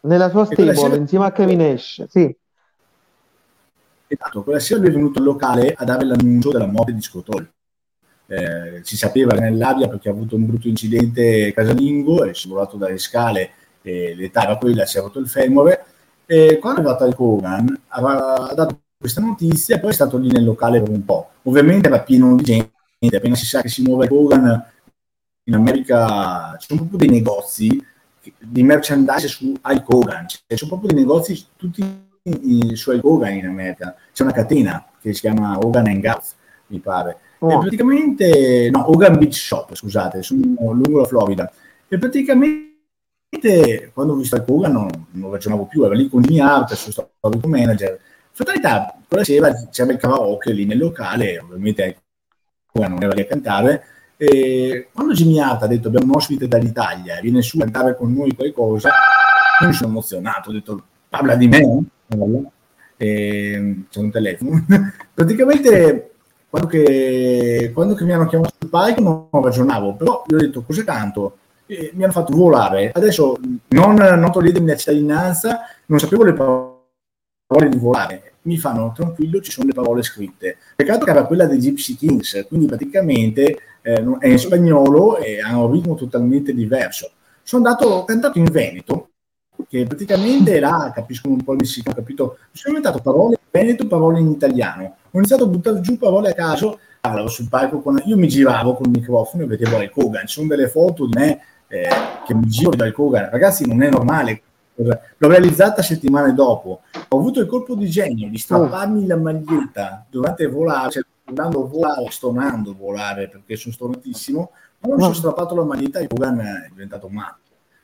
Nella 0.00 0.28
sua 0.28 0.44
stable, 0.44 0.74
sera... 0.74 0.96
insieme 0.96 1.24
a 1.24 1.32
Kevin 1.32 1.58
Nash, 1.58 2.04
sì. 2.08 2.36
Esatto, 4.06 4.42
quella 4.42 4.60
sera 4.60 4.80
lui 4.80 4.90
è 4.90 4.92
venuto 4.92 5.18
al 5.18 5.24
locale 5.24 5.74
a 5.74 5.84
dare 5.84 6.04
l'annuncio 6.04 6.50
della 6.52 6.66
morte 6.66 6.92
di 6.92 7.00
Scott 7.00 7.28
Hall. 7.30 7.50
eh, 8.26 8.80
si 8.82 8.96
sapeva 8.96 9.34
nell'aria 9.34 9.88
perché 9.88 10.08
ha 10.08 10.12
avuto 10.12 10.36
un 10.36 10.46
brutto 10.46 10.68
incidente 10.68 11.52
casalingo, 11.52 12.24
è 12.24 12.34
scivolato 12.34 12.76
dalle 12.76 12.98
scale, 12.98 13.50
e 13.82 14.14
l'età 14.14 14.42
era 14.42 14.56
quella, 14.56 14.84
si 14.84 14.98
è 14.98 15.00
rotto 15.00 15.18
il 15.18 15.28
femore. 15.28 15.84
E 16.26 16.58
quando 16.58 16.80
è 16.80 16.82
arrivato 16.82 17.04
al 17.04 17.14
Kogan 17.14 17.82
ha 17.88 18.52
dato 18.54 18.80
questa 18.98 19.20
notizia, 19.20 19.78
poi 19.78 19.90
è 19.90 19.94
stato 19.94 20.18
lì 20.18 20.30
nel 20.30 20.44
locale 20.44 20.80
per 20.80 20.90
un 20.90 21.04
po'. 21.04 21.30
Ovviamente 21.44 21.88
era 21.88 22.00
pieno 22.00 22.34
di 22.34 22.42
gente, 22.42 23.16
appena 23.16 23.36
si 23.36 23.46
sa 23.46 23.60
che 23.62 23.68
si 23.68 23.82
muove 23.82 24.08
Kogan 24.08 24.64
in 25.48 25.54
America 25.54 26.56
ci 26.58 26.66
sono 26.68 26.80
proprio 26.80 26.98
dei 26.98 27.18
negozi 27.18 27.84
di 28.38 28.62
merchandise 28.62 29.28
su 29.28 29.54
Hulk 29.62 29.88
Hogan, 29.88 30.28
cioè, 30.28 30.40
ci 30.46 30.56
sono 30.56 30.70
proprio 30.70 30.92
dei 30.92 31.04
negozi 31.04 31.46
tutti 31.56 31.82
su 32.74 32.90
Hulk 32.90 33.04
Hogan 33.04 33.34
in 33.34 33.46
America, 33.46 33.94
c'è 34.12 34.24
una 34.24 34.32
catena 34.32 34.84
che 35.00 35.14
si 35.14 35.20
chiama 35.20 35.56
Hogan 35.58 35.86
and 35.86 36.00
Guts, 36.00 36.34
mi 36.68 36.80
pare, 36.80 37.18
oh. 37.38 37.52
e 37.52 37.58
praticamente, 37.58 38.68
no, 38.72 38.90
Hogan 38.90 39.16
Beach 39.18 39.34
Shop, 39.34 39.72
scusate, 39.72 40.22
sono 40.22 40.72
lungo 40.72 40.98
la 40.98 41.06
Florida, 41.06 41.52
e 41.86 41.98
praticamente 41.98 43.90
quando 43.94 44.14
ho 44.14 44.16
visto 44.16 44.34
Hulk 44.34 44.48
Hogan 44.48 44.72
non, 44.72 44.88
non 45.12 45.30
ragionavo 45.30 45.66
più, 45.66 45.84
ero 45.84 45.94
lì 45.94 46.08
con 46.08 46.22
Jimmy 46.22 46.40
Hart, 46.40 46.74
sono 46.74 46.92
stato 46.92 47.38
il 47.38 47.48
manager, 47.48 48.00
fatalità, 48.32 48.98
quella 49.06 49.22
sera 49.22 49.54
c'era 49.70 49.92
il 49.92 49.98
karaoke 49.98 50.52
lì 50.52 50.64
nel 50.64 50.78
locale, 50.78 51.38
ovviamente 51.38 52.02
Hogan 52.72 52.90
non 52.90 53.02
era 53.04 53.14
lì 53.14 53.20
a 53.20 53.26
cantare, 53.26 53.84
e 54.16 54.88
quando 54.92 55.12
Jimmy 55.12 55.38
ha 55.40 55.58
detto 55.66 55.88
abbiamo 55.88 56.06
un 56.06 56.16
ospite 56.16 56.48
dall'Italia, 56.48 57.20
viene 57.20 57.42
su 57.42 57.58
a 57.58 57.62
cantare 57.62 57.96
con 57.96 58.12
noi 58.12 58.34
qualcosa, 58.34 58.90
io 59.60 59.66
mi 59.66 59.74
sono 59.74 59.90
emozionato, 59.90 60.50
ho 60.50 60.52
detto 60.52 60.82
parla 61.08 61.34
di 61.34 61.48
me, 61.48 61.84
e, 62.96 63.84
c'è 63.90 64.00
un 64.00 64.10
telefono. 64.10 64.64
Praticamente 65.12 66.12
quando, 66.48 66.68
che, 66.68 67.70
quando 67.74 67.94
che 67.94 68.04
mi 68.04 68.12
hanno 68.12 68.26
chiamato 68.26 68.54
sul 68.58 68.70
palco 68.70 69.00
non, 69.02 69.42
ragionavo, 69.42 69.94
però 69.94 70.24
io 70.28 70.36
ho 70.36 70.40
detto 70.40 70.62
cosa 70.62 70.84
canto? 70.84 71.38
E 71.66 71.90
mi 71.94 72.04
hanno 72.04 72.12
fatto 72.12 72.34
volare. 72.34 72.92
Adesso 72.94 73.38
non, 73.68 73.94
non 73.94 74.32
toglietemi 74.32 74.68
la 74.68 74.76
cittadinanza, 74.76 75.60
non 75.86 75.98
sapevo 75.98 76.24
le 76.24 76.32
parole 76.32 77.68
di 77.68 77.76
volare 77.76 78.30
mi 78.46 78.58
fanno 78.58 78.92
tranquillo, 78.94 79.40
ci 79.40 79.50
sono 79.50 79.66
le 79.66 79.74
parole 79.74 80.02
scritte. 80.02 80.56
Peccato 80.74 81.04
che 81.04 81.10
era 81.10 81.26
quella 81.26 81.46
dei 81.46 81.58
Gypsy 81.58 81.96
Kings, 81.96 82.46
quindi 82.48 82.66
praticamente 82.66 83.58
eh, 83.86 84.04
è 84.18 84.26
in 84.26 84.38
spagnolo 84.38 85.18
e 85.18 85.40
ha 85.40 85.56
un 85.56 85.70
ritmo 85.70 85.94
totalmente 85.94 86.52
diverso. 86.52 87.12
Sono 87.44 87.64
andato, 87.64 87.86
ho 87.86 88.04
cantato 88.04 88.38
in 88.38 88.46
Veneto, 88.50 89.10
che 89.68 89.86
praticamente 89.86 90.58
là 90.58 90.90
capiscono 90.92 91.34
un 91.34 91.44
po' 91.44 91.52
il 91.52 91.58
messicano, 91.60 91.94
capito? 91.94 92.38
Mi 92.40 92.58
sono 92.58 92.76
inventato 92.76 93.00
parole 93.00 93.38
in 93.40 93.48
Veneto, 93.48 93.86
parole 93.86 94.18
in 94.18 94.30
italiano. 94.30 94.96
Ho 95.12 95.18
iniziato 95.18 95.44
a 95.44 95.46
buttare 95.46 95.80
giù 95.80 95.96
parole 95.96 96.30
a 96.30 96.34
caso, 96.34 96.80
parlavo 97.00 97.28
sul 97.28 97.48
palco, 97.48 97.80
con... 97.80 98.02
io 98.04 98.16
mi 98.16 98.26
giravo 98.26 98.74
con 98.74 98.86
il 98.86 98.98
microfono 98.98 99.44
e 99.44 99.46
vedevo 99.46 99.80
il 99.80 99.90
Kogan, 99.90 100.26
ci 100.26 100.34
sono 100.34 100.48
delle 100.48 100.66
foto 100.66 101.06
di 101.06 101.12
me 101.14 101.40
eh, 101.68 101.88
che 102.26 102.34
mi 102.34 102.48
giro 102.48 102.70
dal 102.70 102.92
Kogan. 102.92 103.30
Ragazzi, 103.30 103.66
non 103.68 103.82
è 103.82 103.88
normale 103.88 104.42
L'ho 104.78 105.28
realizzata 105.28 105.80
settimane 105.80 106.34
dopo. 106.34 106.82
Ho 107.08 107.18
avuto 107.18 107.40
il 107.40 107.46
colpo 107.46 107.74
di 107.74 107.88
genio 107.88 108.28
di 108.28 108.36
strapparmi 108.36 109.06
la 109.06 109.16
maglietta 109.16 110.04
durante 110.10 110.46
volare, 110.48 110.90
cioè 110.90 111.02
andando 111.26 111.64
a 111.64 111.66
volare, 111.66 112.10
stonando 112.10 112.70
a 112.70 112.74
volare 112.74 113.28
perché 113.28 113.56
sono 113.56 113.74
stonatissimo. 113.74 114.50
Quando 114.78 114.96
mi 114.96 115.02
sono 115.02 115.14
strappato 115.14 115.54
la 115.54 115.64
maglietta, 115.64 116.00
il 116.00 116.08
Kogan 116.08 116.38
è 116.38 116.68
diventato 116.70 117.08
matto. 117.08 117.40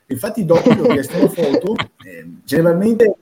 Infatti, 0.06 0.44
dopo 0.44 0.68
che 0.68 0.80
ho 0.80 0.86
chiesto 0.86 1.16
una 1.18 1.28
foto, 1.28 1.74
eh, 2.04 2.26
generalmente 2.44 3.16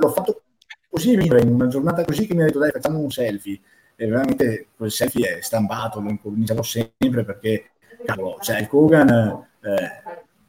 l'ho 0.00 0.10
fatto 0.10 0.42
così 0.88 1.12
in 1.12 1.52
una 1.52 1.68
giornata 1.68 2.04
così 2.04 2.26
che 2.26 2.34
mi 2.34 2.42
ha 2.42 2.46
detto 2.46 2.58
dai 2.58 2.70
facciamo 2.70 2.98
un 2.98 3.10
selfie 3.10 3.60
e 3.94 4.06
veramente 4.06 4.68
quel 4.76 4.90
selfie 4.90 5.38
è 5.38 5.42
stampato 5.42 6.00
lo 6.00 6.08
incominciavo 6.08 6.62
sempre 6.62 7.24
perché 7.24 7.70
cavolo 8.04 8.38
cioè 8.40 8.60
il 8.60 8.68
Kogan 8.68 9.08
eh, 9.08 10.02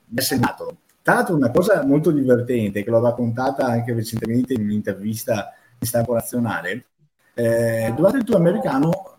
mi 0.05 0.17
ha 0.17 0.21
segnato 0.21 0.77
tra 1.01 1.15
l'altro 1.15 1.35
una 1.35 1.51
cosa 1.51 1.83
molto 1.85 2.11
divertente 2.11 2.83
che 2.83 2.89
l'ho 2.89 3.01
raccontata 3.01 3.65
anche 3.65 3.93
recentemente 3.93 4.53
in 4.53 4.61
un'intervista 4.61 5.53
in 5.79 5.87
stampo 5.87 6.13
nazionale, 6.13 6.85
eh, 7.33 7.93
durante 7.95 8.17
il 8.17 8.23
tour 8.23 8.37
americano 8.37 9.17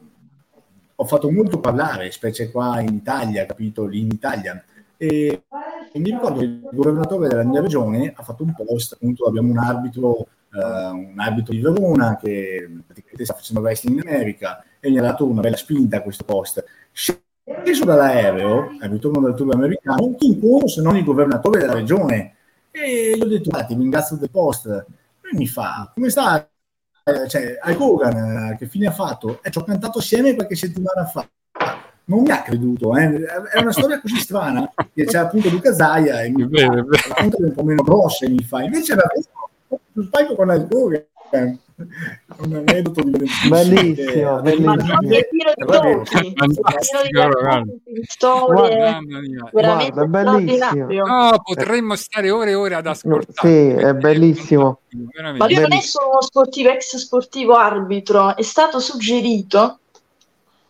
ho 0.95 1.05
fatto 1.05 1.31
molto 1.31 1.61
parlare, 1.61 2.11
specie 2.11 2.51
qua 2.51 2.81
in 2.81 2.95
Italia, 2.95 3.47
capito, 3.47 3.87
lì 3.87 4.01
in 4.01 4.09
Italia. 4.13 4.63
E, 4.97 5.45
mi 5.95 6.11
ricordo 6.11 6.41
che 6.41 6.45
il 6.45 6.69
governatore 6.73 7.29
della 7.29 7.43
mia 7.43 7.63
regione 7.63 8.13
ha 8.15 8.23
fatto 8.23 8.43
un 8.43 8.55
post, 8.55 8.93
appunto 8.93 9.25
abbiamo 9.25 9.51
un 9.51 9.59
arbitro, 9.59 10.27
eh, 10.53 10.91
un 10.91 11.15
arbitro 11.17 11.55
di 11.55 11.61
Verona 11.61 12.17
che 12.17 12.69
praticamente 12.87 13.25
sta 13.25 13.35
facendo 13.35 13.63
wrestling 13.63 14.03
in 14.03 14.09
America 14.09 14.63
e 14.79 14.91
mi 14.91 14.99
ha 14.99 15.03
dato 15.03 15.27
una 15.27 15.41
bella 15.41 15.57
spinta 15.57 15.97
a 15.97 16.03
questo 16.03 16.25
post 16.25 16.63
sceso 16.93 17.85
dall'aereo 17.85 18.77
al 18.81 18.91
ritorno 18.91 19.21
dal 19.21 19.35
tour 19.35 19.55
americano, 19.55 20.15
chi 20.17 20.27
incontro 20.27 20.69
se 20.69 20.83
non 20.83 20.97
il 20.97 21.05
governatore 21.05 21.61
della 21.61 21.75
regione. 21.75 22.35
E 22.71 23.15
gli 23.17 23.23
ho 23.23 23.27
detto, 23.27 23.51
guarda, 23.51 23.67
ti 23.67 23.75
ringrazio 23.75 24.17
del 24.17 24.31
post. 24.31 24.67
E 24.67 25.37
mi 25.37 25.47
fa, 25.47 25.91
come 25.95 26.11
sta? 26.11 26.49
Eh, 27.05 27.29
cioè, 27.29 27.59
Al 27.61 27.77
Kogan, 27.77 28.53
eh, 28.53 28.57
che 28.57 28.67
fine 28.67 28.87
ha 28.87 28.93
fatto? 28.93 29.41
E 29.43 29.51
ci 29.51 29.59
ho 29.59 29.65
cantato 29.65 29.99
assieme 29.99 30.35
qualche 30.35 30.57
settimana 30.57 31.05
fa. 31.07 31.29
Non 32.05 32.23
mi 32.23 32.31
ha 32.31 32.43
creduto, 32.43 32.97
eh. 32.97 33.25
è 33.53 33.61
una 33.61 33.71
storia 33.71 34.01
così 34.01 34.17
strana 34.17 34.69
che 34.93 35.05
c'è 35.05 35.19
appunto 35.19 35.49
Luca 35.49 35.73
Zaia 35.73 36.23
e 36.23 36.31
mi 36.31 36.49
fa, 36.51 37.23
un 37.23 37.53
po' 37.55 37.63
meno 37.63 37.83
grosse, 37.85 38.29
mi 38.29 38.43
fa, 38.43 38.63
invece 38.63 38.95
era 38.95 39.09
sul 39.93 40.09
palco 40.09 40.35
con 40.35 40.51
Al 40.51 40.67
Kogan 40.69 41.59
un 42.39 42.55
aneddoto 42.55 43.03
di 43.03 43.25
bellissimo, 43.49 44.41
bellissimo. 44.41 44.99
Guarda, 49.51 50.07
bellissimo. 50.07 50.87
No, 51.05 51.41
potremmo 51.43 51.97
stare 51.97 52.31
ore 52.31 52.51
e 52.51 52.55
ore 52.55 52.75
ad 52.75 52.87
ascoltare. 52.87 53.49
Sì, 53.49 53.69
è 53.83 53.95
bellissimo. 53.95 54.81
Ma 55.37 55.47
lui 55.47 55.55
non 55.55 55.73
è 55.73 55.81
solo 55.81 56.11
uno 56.11 56.23
sportivo, 56.23 56.71
ex 56.71 56.97
sportivo 56.97 57.55
arbitro, 57.55 58.37
è 58.37 58.43
stato 58.43 58.81
suggerito 58.81 59.79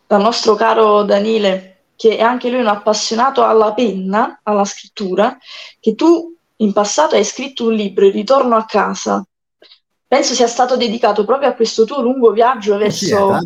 dal 0.07 0.21
nostro 0.21 0.55
caro 0.55 1.03
Danile, 1.03 1.83
che 1.95 2.17
è 2.17 2.21
anche 2.21 2.49
lui 2.49 2.59
un 2.59 2.67
appassionato 2.67 3.43
alla 3.43 3.73
penna, 3.73 4.39
alla 4.43 4.65
scrittura, 4.65 5.37
che 5.79 5.95
tu 5.95 6.35
in 6.57 6.73
passato 6.73 7.15
hai 7.15 7.23
scritto 7.23 7.67
un 7.67 7.73
libro, 7.73 8.05
Il 8.05 8.13
ritorno 8.13 8.55
a 8.55 8.65
casa, 8.65 9.25
penso 10.11 10.33
sia 10.33 10.47
stato 10.47 10.75
dedicato 10.75 11.23
proprio 11.23 11.47
a 11.47 11.53
questo 11.53 11.85
tuo 11.85 12.01
lungo 12.01 12.31
viaggio 12.31 12.75
verso 12.75 13.39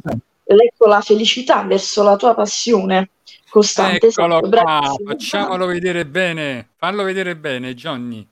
ecco, 0.43 0.88
la 0.88 1.01
felicità, 1.01 1.61
verso 1.61 2.01
la 2.01 2.16
tua 2.16 2.34
passione 2.34 3.11
costante. 3.47 4.07
Eccolo 4.07 4.41
esatto, 4.41 4.63
qua, 4.63 4.95
facciamolo 5.05 5.68
vedere 5.68 6.07
bene, 6.07 6.70
fallo 6.76 7.03
vedere 7.03 7.36
bene, 7.36 7.76
Johnny. 7.76 8.28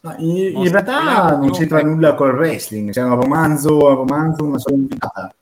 No, 0.00 0.14
in, 0.18 0.36
in, 0.36 0.68
realtà 0.68 1.36
non 1.36 1.52
c'entra 1.52 1.80
nulla 1.82 2.14
col 2.14 2.34
wrestling, 2.34 2.90
c'è 2.90 3.04
un 3.04 3.14
romanzo, 3.14 3.78
un 3.78 3.94
romanzo 3.94 4.42
una 4.42 4.58
storia 4.58 4.78
invitata. 4.80 5.34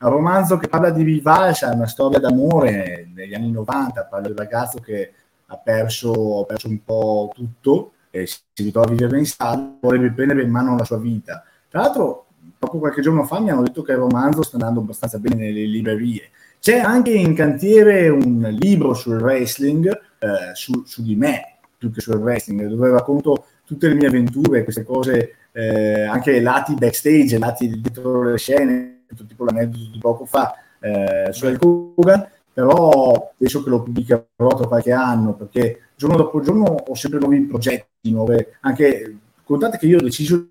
Un 0.00 0.10
romanzo 0.10 0.56
che 0.56 0.66
parla 0.66 0.90
di 0.90 1.04
Vivalsa, 1.04 1.72
una 1.72 1.86
storia 1.86 2.18
d'amore 2.18 3.08
negli 3.14 3.34
anni 3.34 3.52
90, 3.52 4.06
parla 4.06 4.26
del 4.26 4.36
ragazzo 4.36 4.80
che 4.80 5.12
ha 5.46 5.56
perso, 5.58 6.40
ha 6.40 6.44
perso 6.44 6.66
un 6.66 6.82
po' 6.82 7.30
tutto 7.32 7.92
eh, 8.12 8.26
si 8.26 8.40
ritrova 8.56 8.86
a 8.86 8.90
vivere 8.90 9.18
in 9.18 9.26
stato, 9.26 9.78
vorrebbe 9.80 10.12
prendere 10.12 10.42
in 10.42 10.50
mano 10.50 10.76
la 10.76 10.84
sua 10.84 10.98
vita. 10.98 11.42
Tra 11.68 11.80
l'altro, 11.80 12.26
proprio 12.58 12.80
qualche 12.80 13.00
giorno 13.00 13.24
fa 13.24 13.40
mi 13.40 13.50
hanno 13.50 13.62
detto 13.62 13.82
che 13.82 13.92
il 13.92 13.98
romanzo 13.98 14.42
sta 14.42 14.56
andando 14.56 14.80
abbastanza 14.80 15.18
bene 15.18 15.36
nelle 15.36 15.64
librerie. 15.64 16.30
C'è 16.60 16.78
anche 16.78 17.10
in 17.10 17.34
cantiere 17.34 18.08
un 18.08 18.46
libro 18.60 18.94
sul 18.94 19.20
wrestling, 19.20 19.88
eh, 20.18 20.54
su, 20.54 20.84
su, 20.84 21.02
di 21.02 21.16
me, 21.16 21.56
più 21.76 21.90
che 21.90 22.00
sul 22.00 22.16
wrestling, 22.16 22.66
dove 22.66 22.90
racconto 22.90 23.46
tutte 23.64 23.88
le 23.88 23.94
mie 23.94 24.08
avventure, 24.08 24.62
queste 24.62 24.84
cose, 24.84 25.36
eh, 25.52 26.02
anche 26.02 26.40
lati 26.40 26.74
backstage, 26.74 27.38
lati 27.38 27.80
dietro 27.80 28.22
le 28.22 28.38
scene, 28.38 29.04
tipo 29.26 29.44
l'aneddoto 29.44 29.90
di 29.90 29.98
poco 29.98 30.24
fa, 30.24 30.54
eh, 30.78 31.32
su 31.32 31.46
El 31.46 31.58
Kogan, 31.58 32.28
però 32.52 33.32
penso 33.36 33.62
che 33.62 33.70
lo 33.70 33.82
pubblicherò 33.82 34.24
tra 34.56 34.66
qualche 34.66 34.92
anno, 34.92 35.34
perché 35.34 35.90
giorno 35.96 36.16
dopo 36.16 36.40
giorno 36.40 36.64
ho 36.64 36.94
sempre 36.94 37.18
nuovi 37.18 37.40
progetti, 37.42 38.10
nuove, 38.10 38.56
anche 38.60 39.18
contate 39.44 39.78
che 39.78 39.86
io 39.86 39.98
ho 39.98 40.02
deciso 40.02 40.48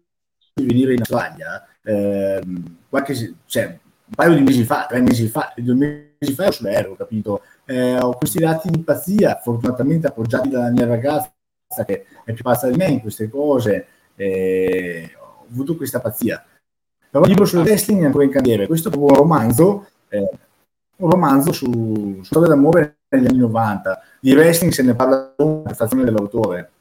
di 0.54 0.66
venire 0.66 0.94
in 0.94 1.00
Australia 1.00 1.66
eh, 1.84 2.42
qualche, 2.90 3.36
cioè, 3.46 3.66
un 3.66 4.14
paio 4.16 4.36
di 4.36 4.42
mesi 4.42 4.64
fa, 4.64 4.86
tre 4.88 5.02
mesi 5.02 5.28
fa, 5.28 5.54
due 5.58 5.74
mesi 6.20 6.34
fa 6.34 6.44
ero 6.44 6.52
sull'aereo, 6.52 6.96
capito? 6.96 7.42
Eh, 7.66 7.98
ho 7.98 8.14
questi 8.14 8.40
dati 8.40 8.70
di 8.70 8.80
pazzia, 8.80 9.40
fortunatamente 9.42 10.08
appoggiati 10.08 10.50
dalla 10.50 10.70
mia 10.70 10.86
ragazza 10.86 11.32
che 11.86 12.06
è 12.26 12.34
più 12.34 12.44
pazza 12.44 12.70
di 12.70 12.76
me 12.76 12.88
in 12.88 13.00
queste 13.00 13.30
cose, 13.30 13.88
eh, 14.16 15.10
ho 15.18 15.46
avuto 15.50 15.76
questa 15.76 16.00
pazzia. 16.00 16.44
Però 17.10 17.24
il 17.24 17.30
libro 17.30 17.46
sul 17.46 17.60
wrestling 17.60 18.02
è 18.02 18.06
ancora 18.06 18.24
in 18.24 18.32
cantiere, 18.32 18.68
questo 18.68 18.90
è 18.90 18.96
un 18.96 19.08
romanzo, 19.08 19.88
eh, 20.10 20.30
un 21.02 21.10
romanzo 21.10 21.52
su, 21.52 21.66
su 22.18 22.24
storia 22.24 22.50
d'amore 22.50 23.00
negli 23.10 23.28
anni 23.28 23.38
90. 23.40 24.02
Di 24.20 24.34
wrestling 24.34 24.72
se 24.72 24.84
ne 24.84 24.96
parla 24.96 25.34
con 25.36 25.58
la 25.58 25.62
prestazione 25.64 26.04
dell'autore. 26.04 26.72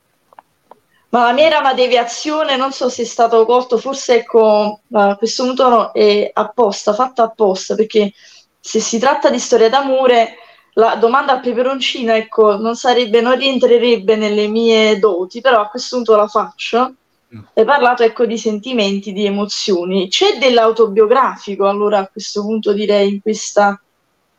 Ma 1.11 1.25
la 1.25 1.33
mia 1.33 1.47
era 1.47 1.59
una 1.59 1.75
deviazione, 1.75 2.57
non 2.57 2.71
so 2.71 2.89
se 2.89 3.03
è 3.03 3.05
stato 3.05 3.45
colto, 3.45 3.79
forse 3.79 4.19
ecco, 4.19 4.81
a 4.93 5.17
questo 5.17 5.45
punto 5.45 5.93
è 5.93 6.31
apposta, 6.33 6.93
fatta 6.93 7.25
apposta, 7.25 7.75
perché 7.75 8.13
se 8.61 8.79
si 8.79 8.99
tratta 9.01 9.29
di 9.29 9.41
storia 9.41 9.69
d'amore, 9.69 10.37
la 10.75 10.95
domanda 10.95 11.33
al 11.33 11.41
peperoncino, 11.41 12.13
ecco, 12.13 12.57
non 12.57 12.77
sarebbe, 12.77 13.21
non 13.21 13.37
rientrerebbe 13.37 14.15
nelle 14.15 14.47
mie 14.47 15.01
doti, 15.01 15.41
però 15.41 15.63
a 15.63 15.69
questo 15.69 15.97
punto 15.97 16.15
la 16.15 16.29
faccio. 16.29 16.95
Mm. 17.35 17.41
Hai 17.55 17.65
parlato, 17.65 18.05
ecco, 18.05 18.25
di 18.25 18.39
sentimenti, 18.39 19.13
di 19.13 19.27
emozioni. 19.27 20.09
C'è 20.09 20.39
dell'autobiografico, 20.39 21.67
allora, 21.67 21.99
a 21.99 22.09
questo 22.09 22.43
punto 22.43 22.73
direi, 22.73 23.15
in 23.15 23.21
questa, 23.21 23.81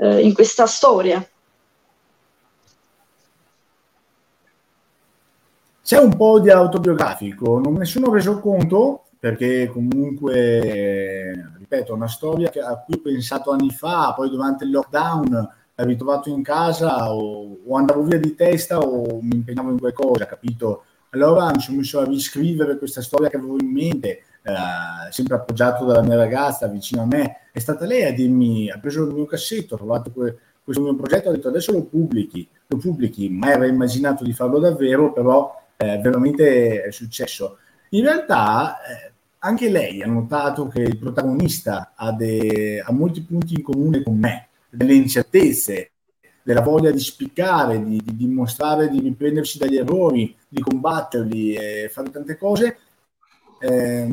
eh, 0.01 0.21
in 0.21 0.33
questa 0.33 0.65
storia? 0.65 1.23
C'è 5.83 5.97
un 5.99 6.15
po' 6.15 6.39
di 6.39 6.49
autobiografico, 6.49 7.59
non 7.59 7.73
ne 7.73 7.85
sono 7.85 8.11
reso 8.11 8.39
conto 8.39 9.03
perché 9.19 9.67
comunque, 9.67 11.53
ripeto, 11.59 11.91
è 11.91 11.95
una 11.95 12.07
storia 12.07 12.49
a 12.49 12.77
cui 12.77 12.95
ho 12.95 13.01
pensato 13.01 13.51
anni 13.51 13.69
fa, 13.69 14.13
poi 14.15 14.29
durante 14.29 14.63
il 14.63 14.71
lockdown 14.71 15.29
mi 15.75 15.85
ritrovato 15.85 16.29
in 16.29 16.41
casa 16.41 17.13
o, 17.13 17.57
o, 17.65 17.75
andavo 17.75 18.03
via 18.03 18.19
di 18.19 18.33
testa 18.35 18.79
o 18.79 19.19
mi 19.21 19.35
impegnavo 19.35 19.71
in 19.71 19.79
qualcosa, 19.79 20.25
capito? 20.25 20.85
Allora 21.09 21.51
mi 21.51 21.59
sono 21.59 21.77
messo 21.77 21.99
a 21.99 22.05
riscrivere 22.05 22.77
questa 22.77 23.01
storia 23.01 23.29
che 23.29 23.37
avevo 23.37 23.57
in 23.59 23.71
mente, 23.71 24.23
eh, 24.43 25.11
sempre 25.11 25.35
appoggiato 25.35 25.85
dalla 25.85 26.01
mia 26.01 26.15
ragazza 26.15 26.67
vicino 26.67 27.03
a 27.03 27.05
me. 27.05 27.37
È 27.51 27.59
stata 27.59 27.85
lei 27.85 28.03
a 28.03 28.13
dirmi, 28.13 28.69
ha 28.69 28.79
preso 28.79 29.03
il 29.03 29.13
mio 29.13 29.25
cassetto, 29.25 29.75
ha 29.75 29.77
trovato 29.77 30.11
que- 30.11 30.37
questo 30.63 30.81
mio 30.83 30.95
progetto, 30.95 31.29
ha 31.29 31.31
detto 31.31 31.47
adesso 31.47 31.71
lo 31.71 31.83
pubblichi, 31.83 32.47
lo 32.67 32.77
pubblichi, 32.77 33.29
mai 33.29 33.53
avrei 33.53 33.69
immaginato 33.69 34.23
di 34.23 34.33
farlo 34.33 34.59
davvero, 34.59 35.11
però 35.11 35.53
eh, 35.77 35.97
veramente 35.97 36.83
è 36.83 36.91
successo. 36.91 37.57
In 37.89 38.03
realtà 38.03 38.77
eh, 38.83 39.11
anche 39.39 39.69
lei 39.69 40.01
ha 40.01 40.07
notato 40.07 40.67
che 40.67 40.81
il 40.81 40.97
protagonista 40.97 41.93
ha, 41.95 42.11
de- 42.11 42.81
ha 42.85 42.91
molti 42.91 43.23
punti 43.23 43.55
in 43.55 43.63
comune 43.63 44.03
con 44.03 44.17
me, 44.17 44.47
delle 44.69 44.93
incertezze, 44.93 45.91
della 46.43 46.61
voglia 46.61 46.91
di 46.91 46.99
spiccare, 46.99 47.83
di, 47.83 48.01
di 48.03 48.15
dimostrare 48.15 48.89
di 48.89 48.99
riprendersi 48.99 49.57
dagli 49.57 49.77
errori, 49.77 50.35
di 50.47 50.61
combatterli 50.61 51.53
e 51.53 51.89
fare 51.91 52.09
tante 52.09 52.37
cose. 52.37 52.77
Eh, 53.61 54.07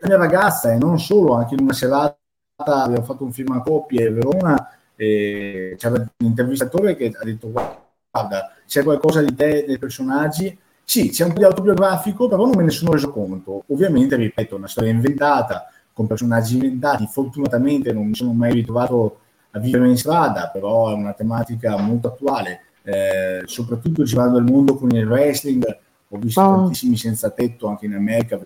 la 0.00 0.08
mia 0.08 0.16
ragazza, 0.16 0.72
e 0.72 0.78
non 0.78 0.98
solo, 0.98 1.34
anche 1.34 1.54
in 1.54 1.62
una 1.62 1.72
serata 1.72 2.16
abbiamo 2.56 3.04
fatto 3.04 3.24
un 3.24 3.32
film 3.32 3.52
a 3.52 3.62
coppie 3.62 4.08
a 4.08 4.12
Verona, 4.12 4.70
e 4.96 5.76
c'era 5.78 5.94
un 5.94 6.26
intervistatore 6.26 6.96
che 6.96 7.12
ha 7.18 7.24
detto 7.24 7.50
guarda, 7.50 8.52
c'è 8.66 8.82
qualcosa 8.82 9.22
di 9.22 9.34
te, 9.34 9.64
dei 9.66 9.78
personaggi 9.78 10.58
sì, 10.90 11.10
c'è 11.10 11.24
un 11.24 11.32
po' 11.32 11.38
di 11.38 11.44
autobiografico, 11.44 12.26
però 12.26 12.46
non 12.46 12.56
me 12.56 12.64
ne 12.64 12.70
sono 12.70 12.90
reso 12.90 13.12
conto. 13.12 13.62
Ovviamente, 13.68 14.16
ripeto, 14.16 14.56
una 14.56 14.66
storia 14.66 14.90
inventata, 14.90 15.68
con 15.92 16.08
personaggi 16.08 16.54
inventati. 16.54 17.06
Fortunatamente 17.06 17.92
non 17.92 18.08
mi 18.08 18.14
sono 18.16 18.32
mai 18.32 18.52
ritrovato 18.52 19.20
a 19.52 19.60
vivere 19.60 19.88
in 19.88 19.96
strada, 19.96 20.50
però 20.52 20.90
è 20.90 20.94
una 20.94 21.12
tematica 21.12 21.76
molto 21.76 22.08
attuale. 22.08 22.62
Eh, 22.82 23.42
soprattutto 23.44 24.02
girando 24.02 24.38
il 24.38 24.50
mondo 24.50 24.74
con 24.74 24.90
il 24.90 25.06
wrestling, 25.06 25.64
ho 26.08 26.18
visto 26.18 26.40
oh. 26.40 26.56
tantissimi 26.56 26.96
senza 26.96 27.30
tetto 27.30 27.68
anche 27.68 27.86
in 27.86 27.94
America. 27.94 28.40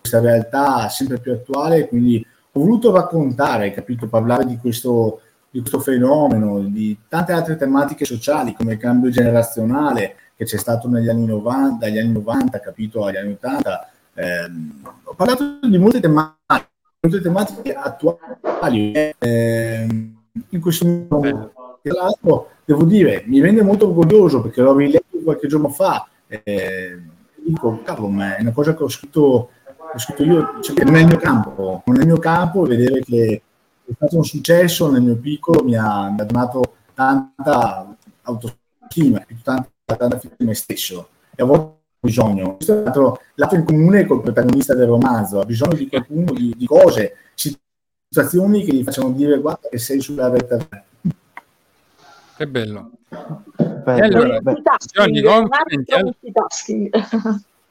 Questa 0.00 0.20
realtà 0.20 0.88
sempre 0.88 1.18
più 1.18 1.32
attuale, 1.32 1.86
quindi 1.88 2.24
ho 2.52 2.60
voluto 2.60 2.92
raccontare, 2.92 3.72
capito, 3.72 4.08
parlare 4.08 4.44
di 4.46 4.56
questo, 4.56 5.20
di 5.50 5.60
questo 5.60 5.78
fenomeno, 5.80 6.60
di 6.60 6.96
tante 7.08 7.32
altre 7.32 7.56
tematiche 7.56 8.04
sociali 8.04 8.54
come 8.54 8.72
il 8.72 8.78
cambio 8.78 9.10
generazionale, 9.10 10.16
che 10.36 10.44
c'è 10.44 10.56
stato 10.56 10.88
negli 10.88 11.08
anni 11.08 11.26
90, 11.26 11.84
dagli 11.84 11.98
anni 11.98 12.12
90, 12.12 12.60
capito, 12.60 13.04
agli 13.04 13.16
anni 13.16 13.32
80. 13.32 13.90
Eh, 14.14 14.50
ho 15.04 15.14
parlato 15.14 15.58
di 15.62 15.78
molte 15.78 16.00
tematiche, 16.00 16.68
molte 17.00 17.20
tematiche 17.20 17.74
attuali. 17.74 18.92
Eh, 19.18 19.86
in 20.48 20.60
questo 20.60 20.86
momento, 21.08 21.78
tra 21.82 21.94
l'altro, 21.94 22.50
devo 22.64 22.84
dire, 22.84 23.22
mi 23.26 23.40
rende 23.40 23.62
molto 23.62 23.86
orgoglioso 23.86 24.40
perché 24.40 24.62
l'ho 24.62 24.74
riletto 24.74 25.18
qualche 25.22 25.46
giorno 25.46 25.68
fa. 25.68 26.08
Eh, 26.26 26.98
dico, 27.36 27.80
cavolo, 27.82 28.08
ma 28.08 28.36
è 28.36 28.40
una 28.40 28.52
cosa 28.52 28.74
che 28.74 28.82
ho 28.82 28.88
scritto, 28.88 29.50
ho 29.92 29.98
scritto 29.98 30.22
io, 30.22 30.60
cioè, 30.60 30.84
non 30.84 30.96
è 30.96 31.00
il 31.00 31.06
mio 31.06 31.16
campo, 31.16 31.82
non 31.84 31.96
è 31.96 32.00
il 32.00 32.06
mio 32.06 32.18
campo, 32.18 32.62
vedere 32.62 33.00
che 33.00 33.42
è 33.84 33.92
stato 33.94 34.16
un 34.16 34.24
successo 34.24 34.90
nel 34.90 35.02
mio 35.02 35.16
piccolo 35.16 35.64
mi 35.64 35.76
ha, 35.76 36.10
mi 36.10 36.20
ha 36.20 36.24
donato 36.24 36.76
tanta 36.94 37.96
autostima, 38.22 39.24
tanta 39.42 39.68
da 39.86 40.20
me 40.38 40.54
stesso 40.54 41.08
e 41.34 41.42
a 41.42 41.46
volte 41.46 41.64
ho 41.64 42.06
bisogno. 42.06 42.54
Questo 42.56 42.78
è 42.78 42.82
l'altro 42.82 43.20
lato 43.34 43.54
in 43.56 43.64
comune 43.64 44.06
col 44.06 44.22
protagonista 44.22 44.74
del 44.74 44.86
romanzo, 44.86 45.40
ha 45.40 45.44
bisogno 45.44 45.74
di 45.74 45.88
qualcuno, 45.88 46.32
di, 46.32 46.54
di 46.56 46.66
cose, 46.66 47.16
situazioni 47.34 48.64
che 48.64 48.72
gli 48.72 48.84
facciano 48.84 49.10
dire 49.10 49.38
guarda 49.38 49.68
che 49.68 49.78
sei 49.78 50.00
sulla 50.00 50.28
retta. 50.28 50.58
Che 52.36 52.46
bello. 52.46 52.90
bello 53.08 54.04
allora, 54.04 54.40
Johnny, 54.92 55.18
allora, 55.20 55.48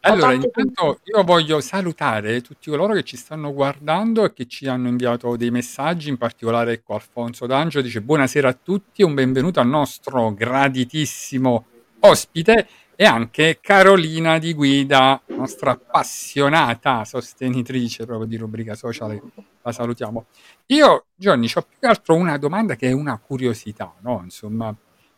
intanto 0.02 1.00
io 1.04 1.24
voglio 1.24 1.60
salutare 1.60 2.42
tutti 2.42 2.70
coloro 2.70 2.94
che 2.94 3.04
ci 3.04 3.18
stanno 3.18 3.54
guardando 3.54 4.24
e 4.24 4.34
che 4.34 4.48
ci 4.48 4.68
hanno 4.68 4.88
inviato 4.88 5.36
dei 5.36 5.52
messaggi, 5.52 6.10
in 6.10 6.18
particolare 6.18 6.74
ecco 6.74 6.94
Alfonso 6.96 7.46
D'Angelo 7.46 7.84
dice 7.84 8.02
buonasera 8.02 8.48
a 8.48 8.54
tutti, 8.54 9.04
un 9.04 9.14
benvenuto 9.14 9.60
al 9.60 9.68
nostro 9.68 10.34
graditissimo 10.34 11.66
ospite 12.00 12.68
e 12.96 13.06
anche 13.06 13.60
Carolina 13.62 14.38
Di 14.40 14.54
Guida, 14.54 15.22
nostra 15.28 15.72
appassionata 15.72 17.06
sostenitrice 17.06 18.06
proprio 18.06 18.28
di 18.28 18.36
rubrica 18.36 18.76
sociale. 18.76 19.22
La 19.62 19.72
salutiamo. 19.72 20.26
Io, 20.68 21.06
Gianni, 21.16 21.50
ho 21.54 21.62
più 21.62 21.78
che 21.80 21.88
altro 21.88 22.16
una 22.16 22.38
domanda 22.38 22.76
che 22.76 22.90
è 22.90 22.92
una 22.92 23.18
curiosità, 23.18 23.94
no? 24.02 24.20
Insomma, 24.24 24.76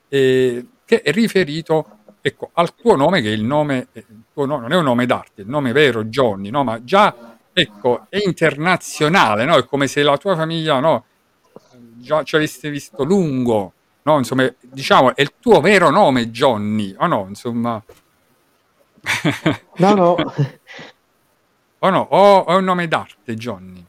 eh, 0.09 0.65
che 0.86 1.01
è 1.01 1.11
riferito 1.11 2.01
ecco, 2.22 2.51
al 2.53 2.76
tuo 2.76 2.95
nome, 2.95 3.22
che 3.22 3.30
è 3.30 3.34
il 3.34 3.43
nome, 3.43 3.88
il 3.93 4.05
tuo 4.32 4.45
nome, 4.45 4.61
non 4.61 4.72
è 4.72 4.76
un 4.76 4.84
nome 4.84 5.05
d'arte, 5.05 5.41
il 5.41 5.49
nome 5.49 5.72
vero, 5.72 6.05
Johnny, 6.05 6.49
no? 6.49 6.63
Ma 6.63 6.84
già, 6.84 7.38
ecco, 7.51 8.05
è 8.09 8.19
internazionale, 8.24 9.45
no? 9.45 9.57
È 9.57 9.65
come 9.65 9.88
se 9.88 10.03
la 10.03 10.17
tua 10.17 10.36
famiglia, 10.36 10.80
no? 10.80 11.05
Già 11.97 12.24
ci 12.24 12.36
aveste 12.36 12.69
visto 12.69 13.03
lungo, 13.03 13.74
no? 14.03 14.17
Insomma, 14.17 14.51
diciamo, 14.59 15.15
è 15.15 15.22
il 15.22 15.34
tuo 15.39 15.59
vero 15.61 15.89
nome 15.89 16.30
Johnny, 16.30 16.93
o 16.97 17.07
no? 17.07 17.26
Insomma... 17.28 17.82
no, 19.78 19.93
no. 19.95 20.15
o 21.80 21.89
no, 21.89 22.07
o 22.11 22.45
è 22.45 22.55
un 22.55 22.63
nome 22.63 22.88
d'arte 22.88 23.34
Johnny? 23.34 23.84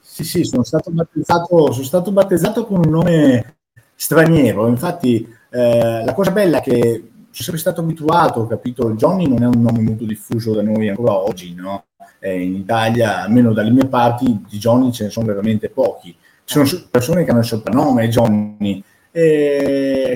Sì, 0.00 0.22
sì, 0.22 0.44
sono 0.44 0.62
stato 0.62 0.92
battezzato, 0.92 1.72
sono 1.72 1.84
stato 1.84 2.12
battezzato 2.12 2.64
con 2.66 2.78
un 2.84 2.90
nome 2.90 3.56
straniero, 3.96 4.68
infatti 4.68 5.28
eh, 5.50 6.04
la 6.04 6.12
cosa 6.12 6.30
bella 6.30 6.58
è 6.58 6.62
che 6.62 7.10
sono 7.42 7.58
sempre 7.58 7.58
stato 7.58 7.80
abituato, 7.80 8.46
capito? 8.46 8.92
Johnny 8.92 9.26
non 9.26 9.42
è 9.42 9.46
un 9.46 9.60
nome 9.60 9.80
molto 9.80 10.04
diffuso 10.04 10.54
da 10.54 10.62
noi 10.62 10.88
ancora 10.88 11.16
oggi, 11.16 11.52
no? 11.54 11.86
Eh, 12.20 12.42
in 12.42 12.54
Italia, 12.54 13.22
almeno 13.22 13.52
dalle 13.52 13.70
mie 13.70 13.86
parti, 13.86 14.44
di 14.48 14.58
Johnny 14.58 14.92
ce 14.92 15.04
ne 15.04 15.10
sono 15.10 15.26
veramente 15.26 15.68
pochi. 15.68 16.16
Ci 16.44 16.64
sono 16.64 16.86
persone 16.90 17.24
che 17.24 17.30
hanno 17.30 17.40
il 17.40 17.46
soprannome 17.46 18.08
Johnny, 18.08 18.82
è 19.10 20.14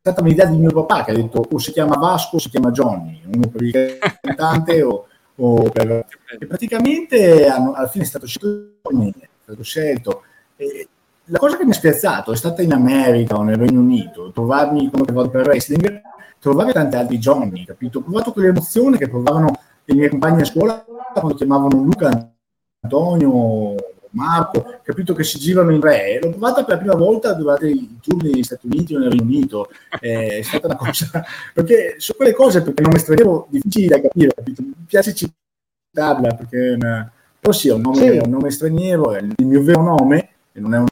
stata 0.00 0.20
un'idea 0.20 0.46
di 0.46 0.58
mio 0.58 0.70
papà 0.70 1.04
che 1.04 1.10
ha 1.12 1.14
detto 1.14 1.46
o 1.50 1.58
si 1.58 1.72
chiama 1.72 1.96
Vasco 1.96 2.36
o 2.36 2.38
si 2.38 2.50
chiama 2.50 2.70
Johnny, 2.70 3.22
uno 3.24 3.48
per 3.48 3.62
il 3.62 3.98
cantante 4.20 4.82
o, 4.82 5.06
o 5.36 5.62
per... 5.70 6.06
E 6.38 6.46
praticamente 6.46 7.46
hanno, 7.46 7.72
alla 7.72 7.86
fine 7.86 8.04
è 8.04 8.06
stato 8.06 8.26
scelto 8.26 8.80
Johnny, 8.82 9.12
è 9.18 9.28
stato 9.42 9.62
scelto. 9.62 10.22
E 10.56 10.88
la 11.26 11.38
cosa 11.38 11.56
che 11.56 11.64
mi 11.64 11.70
ha 11.70 11.74
spiazzato 11.74 12.32
è 12.32 12.36
stata 12.36 12.60
in 12.60 12.72
America 12.72 13.36
o 13.36 13.42
nel 13.42 13.56
Regno 13.56 13.80
Unito, 13.80 14.30
trovarmi 14.30 14.90
quando 14.90 15.12
vado 15.12 15.30
per 15.30 15.46
wrestling, 15.46 16.02
trovare 16.44 16.72
tanti 16.72 16.96
altri 16.96 17.18
Johnny, 17.18 17.64
capito? 17.64 17.98
Ho 17.98 18.02
provato 18.02 18.32
quell'emozione 18.32 18.98
che 18.98 19.08
provavano 19.08 19.58
i 19.86 19.94
miei 19.94 20.10
compagni 20.10 20.42
a 20.42 20.44
scuola 20.44 20.84
quando 21.12 21.34
chiamavano 21.34 21.82
Luca, 21.82 22.32
Antonio, 22.80 23.74
Marco, 24.10 24.78
capito 24.82 25.14
che 25.14 25.24
si 25.24 25.38
girano 25.38 25.72
in 25.72 25.80
re. 25.80 26.18
L'ho 26.20 26.30
provata 26.30 26.64
per 26.64 26.74
la 26.74 26.80
prima 26.80 26.94
volta 26.94 27.32
durante 27.32 27.68
i 27.68 27.98
tour 28.00 28.22
negli 28.22 28.42
Stati 28.42 28.66
Uniti 28.66 28.94
o 28.94 28.98
nel 28.98 29.10
Regno 29.10 29.22
Unito. 29.22 29.70
è 29.98 30.42
stata 30.42 30.66
una 30.66 30.76
cosa. 30.76 31.24
Perché 31.54 31.94
su 31.96 32.14
quelle 32.14 32.34
cose, 32.34 32.62
perché 32.62 32.82
non 32.82 32.92
mi 32.92 32.98
straniero, 32.98 33.46
difficili 33.48 33.86
da 33.86 34.00
capire, 34.00 34.34
capito? 34.34 34.62
Mi 34.62 34.74
piace 34.86 35.14
citarla 35.14 36.34
perché 36.34 36.58
è 36.58 36.74
una. 36.74 37.10
Però 37.40 37.52
sì, 37.52 37.68
è 37.68 37.72
un 37.72 37.80
nome, 37.80 37.96
sì. 37.96 38.18
un 38.18 38.30
nome 38.30 38.50
straniero, 38.50 39.12
è 39.12 39.20
il 39.20 39.46
mio 39.46 39.62
vero 39.62 39.82
nome, 39.82 40.28
e 40.52 40.60
non 40.60 40.74
è 40.74 40.78
un 40.78 40.86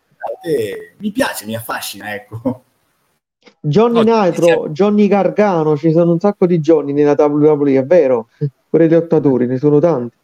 mi 0.98 1.10
piace, 1.12 1.46
mi 1.46 1.54
affascina, 1.54 2.14
ecco. 2.14 2.64
Johnny 3.64 4.02
no, 4.04 4.22
Nitro, 4.24 4.70
Johnny 4.70 5.06
Gargano, 5.06 5.76
ci 5.76 5.92
sono 5.92 6.10
un 6.10 6.18
sacco 6.18 6.46
di 6.46 6.58
Johnny 6.58 6.92
nella 6.92 7.14
WWE, 7.14 7.78
è 7.78 7.84
vero? 7.84 8.28
Pure 8.68 8.86
i 8.86 8.88
lottatori, 8.88 9.46
ne 9.46 9.56
sono 9.56 9.78
tanti. 9.78 10.16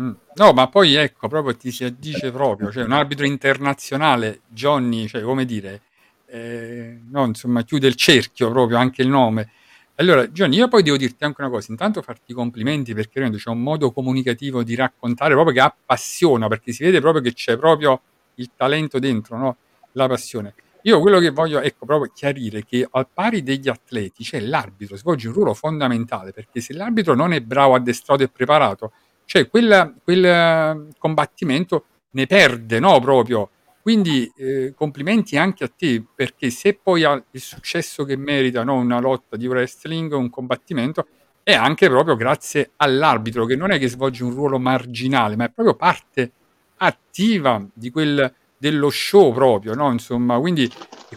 Mm. 0.00 0.10
No, 0.34 0.52
ma 0.52 0.66
poi 0.66 0.94
ecco, 0.94 1.28
proprio 1.28 1.54
ti 1.54 1.70
si 1.70 1.84
addice 1.84 2.32
proprio, 2.32 2.72
cioè 2.72 2.82
un 2.82 2.90
arbitro 2.90 3.26
internazionale, 3.26 4.40
Johnny, 4.48 5.06
cioè 5.06 5.22
come 5.22 5.44
dire, 5.44 5.82
eh, 6.26 6.98
no, 7.10 7.26
insomma, 7.26 7.62
chiude 7.62 7.86
il 7.86 7.94
cerchio 7.94 8.50
proprio 8.50 8.76
anche 8.76 9.02
il 9.02 9.08
nome. 9.08 9.50
Allora, 9.96 10.28
Gianni, 10.32 10.56
io 10.56 10.66
poi 10.66 10.82
devo 10.82 10.96
dirti 10.96 11.22
anche 11.22 11.40
una 11.42 11.50
cosa, 11.50 11.70
intanto 11.70 12.02
farti 12.02 12.32
i 12.32 12.34
complimenti 12.34 12.92
perché 12.92 13.30
c'è 13.30 13.50
un 13.50 13.62
modo 13.62 13.92
comunicativo 13.92 14.64
di 14.64 14.74
raccontare 14.74 15.34
proprio 15.34 15.54
che 15.54 15.60
appassiona, 15.60 16.48
perché 16.48 16.72
si 16.72 16.82
vede 16.82 16.98
proprio 16.98 17.22
che 17.22 17.32
c'è 17.32 17.56
proprio 17.56 18.00
il 18.34 18.50
talento 18.56 18.98
dentro, 18.98 19.38
no? 19.38 19.56
La 19.92 20.08
passione. 20.08 20.54
Io 20.86 21.00
quello 21.00 21.18
che 21.18 21.30
voglio, 21.30 21.60
ecco, 21.60 21.86
proprio 21.86 22.10
chiarire 22.14 22.62
che 22.64 22.86
al 22.90 23.08
pari 23.10 23.42
degli 23.42 23.68
atleti 23.68 24.22
c'è 24.22 24.38
l'arbitro, 24.40 24.96
svolge 24.96 25.28
un 25.28 25.34
ruolo 25.34 25.54
fondamentale, 25.54 26.32
perché 26.32 26.60
se 26.60 26.74
l'arbitro 26.74 27.14
non 27.14 27.32
è 27.32 27.40
bravo, 27.40 27.74
addestrato 27.74 28.22
e 28.22 28.28
preparato, 28.28 28.92
cioè 29.24 29.48
quel, 29.48 29.94
quel 30.04 30.24
eh, 30.26 30.86
combattimento 30.98 31.86
ne 32.10 32.26
perde, 32.26 32.80
no? 32.80 33.00
Proprio 33.00 33.48
quindi 33.80 34.30
eh, 34.36 34.72
complimenti 34.74 35.36
anche 35.38 35.64
a 35.64 35.70
te, 35.74 36.02
perché 36.14 36.50
se 36.50 36.78
poi 36.82 37.04
ha 37.04 37.22
il 37.30 37.40
successo 37.40 38.04
che 38.04 38.16
merita 38.16 38.62
no? 38.64 38.76
una 38.76 38.98
lotta 38.98 39.36
di 39.36 39.46
wrestling, 39.46 40.12
un 40.12 40.30
combattimento, 40.30 41.06
è 41.42 41.52
anche 41.54 41.88
proprio 41.88 42.16
grazie 42.16 42.72
all'arbitro, 42.76 43.44
che 43.46 43.56
non 43.56 43.70
è 43.70 43.78
che 43.78 43.88
svolge 43.88 44.24
un 44.24 44.30
ruolo 44.32 44.58
marginale, 44.58 45.36
ma 45.36 45.44
è 45.44 45.50
proprio 45.50 45.76
parte 45.76 46.32
attiva 46.76 47.62
di 47.72 47.90
quel, 47.90 48.34
dello 48.64 48.88
show 48.88 49.30
proprio, 49.30 49.74
no? 49.74 49.92
Insomma, 49.92 50.38
quindi 50.38 50.70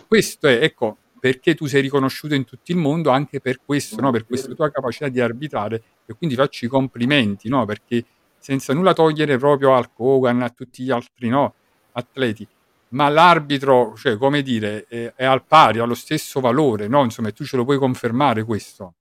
questo 0.06 0.50
è, 0.50 0.62
ecco, 0.62 0.98
perché 1.18 1.56
tu 1.56 1.66
sei 1.66 1.82
riconosciuto 1.82 2.36
in 2.36 2.44
tutto 2.44 2.74
il 2.74 2.78
mondo 2.78 3.10
anche 3.10 3.40
per 3.40 3.62
questo, 3.64 4.02
no? 4.02 4.12
per 4.12 4.26
questa 4.26 4.54
tua 4.54 4.70
capacità 4.70 5.08
di 5.08 5.22
arbitrare 5.22 5.82
e 6.06 6.14
quindi 6.14 6.36
faccio 6.36 6.66
i 6.66 6.68
complimenti, 6.68 7.48
no? 7.48 7.64
perché 7.64 8.04
senza 8.38 8.74
nulla 8.74 8.92
togliere 8.94 9.38
proprio 9.38 9.76
al 9.76 9.94
Kogan, 9.94 10.42
a 10.42 10.50
tutti 10.50 10.84
gli 10.84 10.92
altri 10.92 11.30
no? 11.30 11.54
atleti, 11.94 12.46
ma 12.90 13.08
l'arbitro, 13.08 13.94
cioè, 13.96 14.18
come 14.18 14.42
dire, 14.42 14.86
è, 14.90 15.14
è 15.16 15.24
al 15.24 15.46
pari, 15.46 15.80
ha 15.80 15.86
lo 15.86 15.96
stesso 15.96 16.42
valore, 16.42 16.90
no? 16.90 17.04
Insomma, 17.04 17.32
tu 17.32 17.46
ce 17.46 17.56
lo 17.56 17.64
puoi 17.64 17.78
confermare 17.78 18.44
questo. 18.44 18.94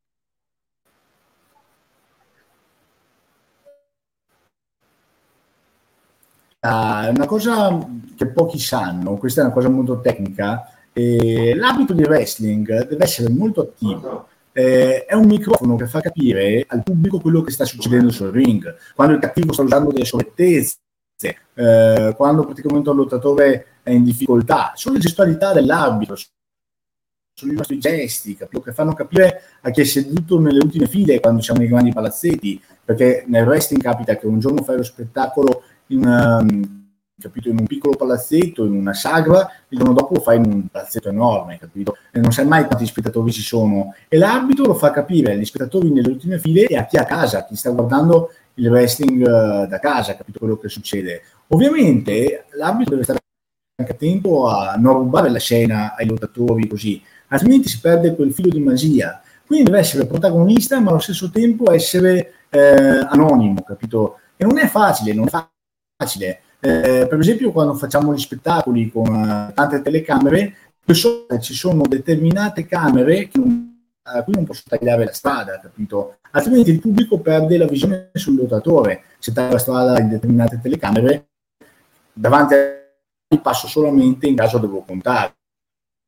Ah, 6.69 7.07
è 7.07 7.11
una 7.11 7.27
cosa 7.27 7.79
che 8.17 8.27
pochi 8.27 8.59
sanno, 8.59 9.17
questa 9.19 9.41
è 9.41 9.45
una 9.45 9.53
cosa 9.53 9.69
molto 9.69 10.01
tecnica. 10.01 10.69
Eh, 10.93 11.55
l'abito 11.55 11.93
di 11.93 12.03
wrestling 12.03 12.89
deve 12.89 13.05
essere 13.05 13.29
molto 13.29 13.61
attivo. 13.61 14.27
Eh, 14.51 15.05
è 15.05 15.14
un 15.14 15.27
microfono 15.27 15.77
che 15.77 15.87
fa 15.87 16.01
capire 16.01 16.64
al 16.67 16.83
pubblico 16.83 17.21
quello 17.21 17.43
che 17.43 17.53
sta 17.53 17.64
succedendo 17.64 18.11
sul 18.11 18.31
ring. 18.31 18.75
Quando 18.97 19.14
il 19.14 19.21
cattivo 19.21 19.53
sta 19.53 19.62
usando 19.62 19.93
delle 19.93 20.05
solettezze, 20.05 20.79
eh, 21.55 22.14
quando 22.17 22.45
praticamente 22.45 22.91
il 22.91 22.97
lottatore 22.97 23.67
è 23.85 23.91
in 23.91 24.03
difficoltà, 24.03 24.73
sono 24.75 24.97
le 24.97 25.01
gestualità 25.01 25.53
dell'arbitro, 25.53 26.17
sono 27.39 27.53
i 27.53 27.55
nostri 27.55 27.79
gesti 27.79 28.35
capito? 28.35 28.62
che 28.62 28.73
fanno 28.73 28.95
capire 28.95 29.43
a 29.61 29.71
chi 29.71 29.83
è 29.83 29.85
seduto 29.85 30.41
nelle 30.41 30.59
ultime 30.59 30.87
file 30.87 31.21
quando 31.21 31.43
siamo 31.43 31.61
nei 31.61 31.69
grandi 31.69 31.93
palazzetti, 31.93 32.61
perché 32.85 33.25
nel 33.29 33.47
wrestling 33.47 33.83
capita 33.83 34.17
che 34.17 34.27
un 34.27 34.41
giorno 34.41 34.62
fai 34.62 34.79
lo 34.79 34.83
spettacolo 34.83 35.62
in, 35.89 36.05
um, 36.07 36.89
capito, 37.18 37.49
in 37.49 37.59
un 37.59 37.66
piccolo 37.66 37.97
palazzetto, 37.97 38.64
in 38.64 38.72
una 38.72 38.95
sagra, 38.95 39.49
il 39.68 39.78
giorno 39.78 39.95
dopo 39.95 40.14
lo 40.14 40.20
fai 40.20 40.37
in 40.37 40.45
un 40.47 40.66
palazzetto 40.68 41.09
enorme, 41.09 41.59
capito? 41.59 41.97
E 42.12 42.20
non 42.20 42.32
sai 42.32 42.47
mai 42.47 42.66
quanti 42.66 42.87
spettatori 42.87 43.32
ci 43.32 43.43
sono. 43.43 43.95
E 44.09 44.16
l'arbitro 44.18 44.66
lo 44.66 44.74
fa 44.74 44.91
capire 44.91 45.32
agli 45.32 45.45
spettatori 45.45 45.91
nelle 45.91 46.09
ultime 46.09 46.39
file 46.39 46.66
e 46.66 46.76
a 46.76 46.87
chi 46.87 46.97
a 46.97 47.05
casa, 47.05 47.45
chi 47.45 47.57
sta 47.57 47.70
guardando 47.70 48.30
il 48.55 48.68
wrestling 48.70 49.20
uh, 49.22 49.66
da 49.66 49.78
casa, 49.78 50.16
capito 50.16 50.39
quello 50.39 50.57
che 50.57 50.68
succede. 50.68 51.22
Ovviamente 51.49 52.47
l'arbitro 52.57 52.93
deve 52.93 53.05
stare 53.05 53.20
anche 53.78 53.97
tempo 53.97 54.49
a 54.49 54.74
non 54.78 54.95
rubare 54.95 55.28
la 55.28 55.39
scena 55.39 55.95
ai 55.95 56.07
lottatori 56.07 56.66
così, 56.66 57.03
altrimenti 57.28 57.68
si 57.68 57.80
perde 57.80 58.14
quel 58.14 58.32
filo 58.32 58.49
di 58.49 58.61
magia. 58.61 59.20
Quindi 59.47 59.66
deve 59.66 59.78
essere 59.78 60.07
protagonista, 60.07 60.80
ma 60.80 60.91
allo 60.91 60.99
stesso 60.99 61.30
tempo 61.30 61.70
essere 61.70 62.32
eh, 62.49 63.07
anonimo, 63.09 63.62
capito? 63.62 64.18
E 64.37 64.45
non 64.45 64.59
è 64.59 64.66
facile, 64.66 65.12
non 65.12 65.26
è 65.26 65.28
facile. 65.28 65.55
Eh, 65.99 67.07
per 67.09 67.19
esempio, 67.19 67.53
quando 67.53 67.75
facciamo 67.75 68.13
gli 68.13 68.19
spettacoli 68.19 68.91
con 68.91 69.07
uh, 69.09 69.53
tante 69.55 69.81
telecamere, 69.81 70.57
ci 71.41 71.55
sono 71.55 71.83
determinate 71.87 72.67
camere 72.67 73.31
non, 73.35 73.77
a 74.03 74.23
cui 74.23 74.35
non 74.35 74.45
posso 74.45 74.63
tagliare 74.67 75.05
la 75.05 75.13
strada, 75.13 75.59
capito? 75.59 76.19
Altrimenti 76.33 76.71
il 76.71 76.81
pubblico 76.81 77.19
perde 77.19 77.57
la 77.57 77.67
visione 77.67 78.11
sul 78.13 78.37
lottatore. 78.37 79.05
Se 79.19 79.33
taglio 79.33 79.53
la 79.53 79.59
strada 79.59 79.99
in 79.99 80.09
determinate 80.11 80.61
telecamere, 80.63 81.29
davanti 82.13 82.55
a 82.55 83.39
passo 83.41 83.67
solamente 83.67 84.27
in 84.27 84.37
caso 84.37 84.59
devo 84.59 84.83
contare. 84.83 85.35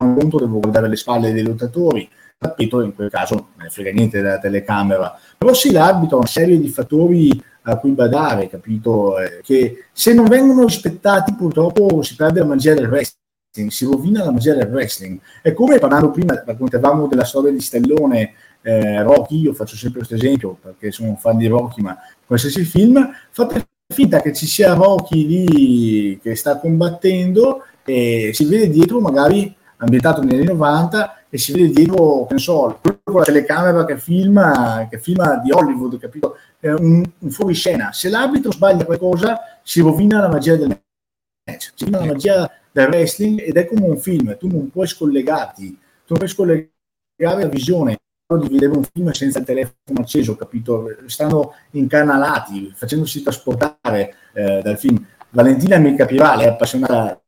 Un 0.04 0.14
conto 0.16 0.38
devo 0.38 0.60
guardare 0.60 0.88
le 0.88 0.96
spalle 0.96 1.32
dei 1.32 1.42
lottatori, 1.42 2.08
capito? 2.36 2.82
In 2.82 2.94
quel 2.94 3.10
caso 3.10 3.48
non 3.56 3.68
frega 3.70 3.90
niente 3.90 4.20
della 4.20 4.38
telecamera. 4.38 5.18
Però 5.36 5.52
sì, 5.54 5.72
l'arbitro 5.72 6.16
ha 6.16 6.20
una 6.20 6.28
serie 6.28 6.60
di 6.60 6.68
fattori 6.68 7.42
a 7.72 7.76
cui 7.78 7.90
badare, 7.90 8.48
capito? 8.48 9.18
Eh, 9.18 9.40
che 9.42 9.84
se 9.92 10.14
non 10.14 10.26
vengono 10.26 10.64
rispettati 10.64 11.34
purtroppo 11.34 12.02
si 12.02 12.16
perde 12.16 12.40
la 12.40 12.46
magia 12.46 12.74
del 12.74 12.88
wrestling, 12.88 13.70
si 13.70 13.84
rovina 13.84 14.24
la 14.24 14.32
magia 14.32 14.54
del 14.54 14.68
wrestling. 14.68 15.18
È 15.42 15.52
come 15.52 15.78
parlando 15.78 16.10
prima, 16.10 16.42
raccontavamo 16.44 17.06
della 17.06 17.24
storia 17.24 17.52
di 17.52 17.60
Stellone, 17.60 18.32
eh, 18.62 19.02
Rocky, 19.02 19.40
io 19.40 19.52
faccio 19.52 19.76
sempre 19.76 19.98
questo 20.04 20.16
esempio 20.16 20.58
perché 20.60 20.90
sono 20.90 21.10
un 21.10 21.16
fan 21.16 21.36
di 21.36 21.46
Rocky, 21.46 21.82
ma 21.82 21.96
qualsiasi 22.26 22.64
film, 22.64 23.10
fate 23.30 23.66
finta 23.92 24.20
che 24.20 24.34
ci 24.34 24.46
sia 24.46 24.74
Rocky 24.74 25.26
lì 25.26 26.18
che 26.22 26.34
sta 26.34 26.58
combattendo 26.58 27.64
e 27.84 28.32
si 28.34 28.44
vede 28.44 28.68
dietro 28.68 29.00
magari 29.00 29.54
ambientato 29.78 30.22
negli 30.22 30.40
anni 30.40 30.46
90 30.46 31.17
e 31.30 31.38
si 31.38 31.52
vede 31.52 31.70
dietro, 31.70 32.26
che 32.26 32.34
ne 32.34 32.40
so, 32.40 32.80
con 32.80 33.20
la 33.20 33.24
telecamera 33.24 33.84
che 33.84 33.98
filma, 33.98 34.86
che 34.90 34.98
filma 34.98 35.36
di 35.36 35.52
Hollywood, 35.52 35.98
capito? 35.98 36.36
Un, 36.60 37.04
un 37.18 37.30
fuoriscena. 37.30 37.92
Se 37.92 38.08
l'arbitro 38.08 38.50
sbaglia 38.52 38.84
qualcosa, 38.84 39.38
si 39.62 39.80
rovina 39.80 40.20
la 40.20 40.28
magia 40.28 40.56
del 40.56 40.68
match, 40.68 41.72
si 41.74 41.84
rovina 41.84 41.98
la 42.00 42.12
magia 42.12 42.50
del 42.72 42.88
wrestling 42.88 43.40
ed 43.40 43.56
è 43.56 43.66
come 43.66 43.86
un 43.86 43.98
film, 43.98 44.36
tu 44.38 44.48
non 44.48 44.70
puoi 44.70 44.86
scollegarti, 44.86 45.68
tu 45.68 46.14
non 46.14 46.18
puoi 46.18 46.28
scollegare 46.28 46.72
la 47.16 47.48
visione 47.48 47.96
di 48.28 48.48
vedere 48.48 48.76
un 48.76 48.84
film 48.84 49.10
senza 49.12 49.38
il 49.38 49.44
telefono 49.46 50.00
acceso, 50.00 50.36
capito? 50.36 50.94
Stanno 51.06 51.54
incanalati, 51.70 52.72
facendosi 52.74 53.22
trasportare 53.22 54.14
eh, 54.34 54.60
dal 54.62 54.78
film. 54.78 55.02
Valentina 55.30 55.78
mi 55.78 55.96
capirà, 55.96 56.36
lei 56.36 56.46
è 56.46 56.50
appassionata, 56.50 57.18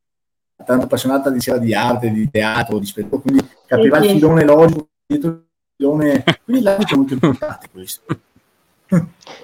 tanto 0.64 0.84
appassionata 0.84 1.30
di, 1.30 1.38
di 1.60 1.74
arte, 1.74 2.10
di 2.10 2.30
teatro, 2.30 2.78
di 2.78 2.86
spettacolo, 2.86 3.22
quindi 3.22 3.46
capirà 3.66 3.98
il 3.98 4.10
filone 4.10 4.44
logico 4.44 4.88
dietro 5.06 5.30
il 5.30 5.42
filone. 5.76 6.24
Quindi 6.44 6.62
l'arbitro 6.62 6.94
è 6.94 6.98
molto 6.98 7.14
importante 7.14 7.68
questo. 7.72 8.02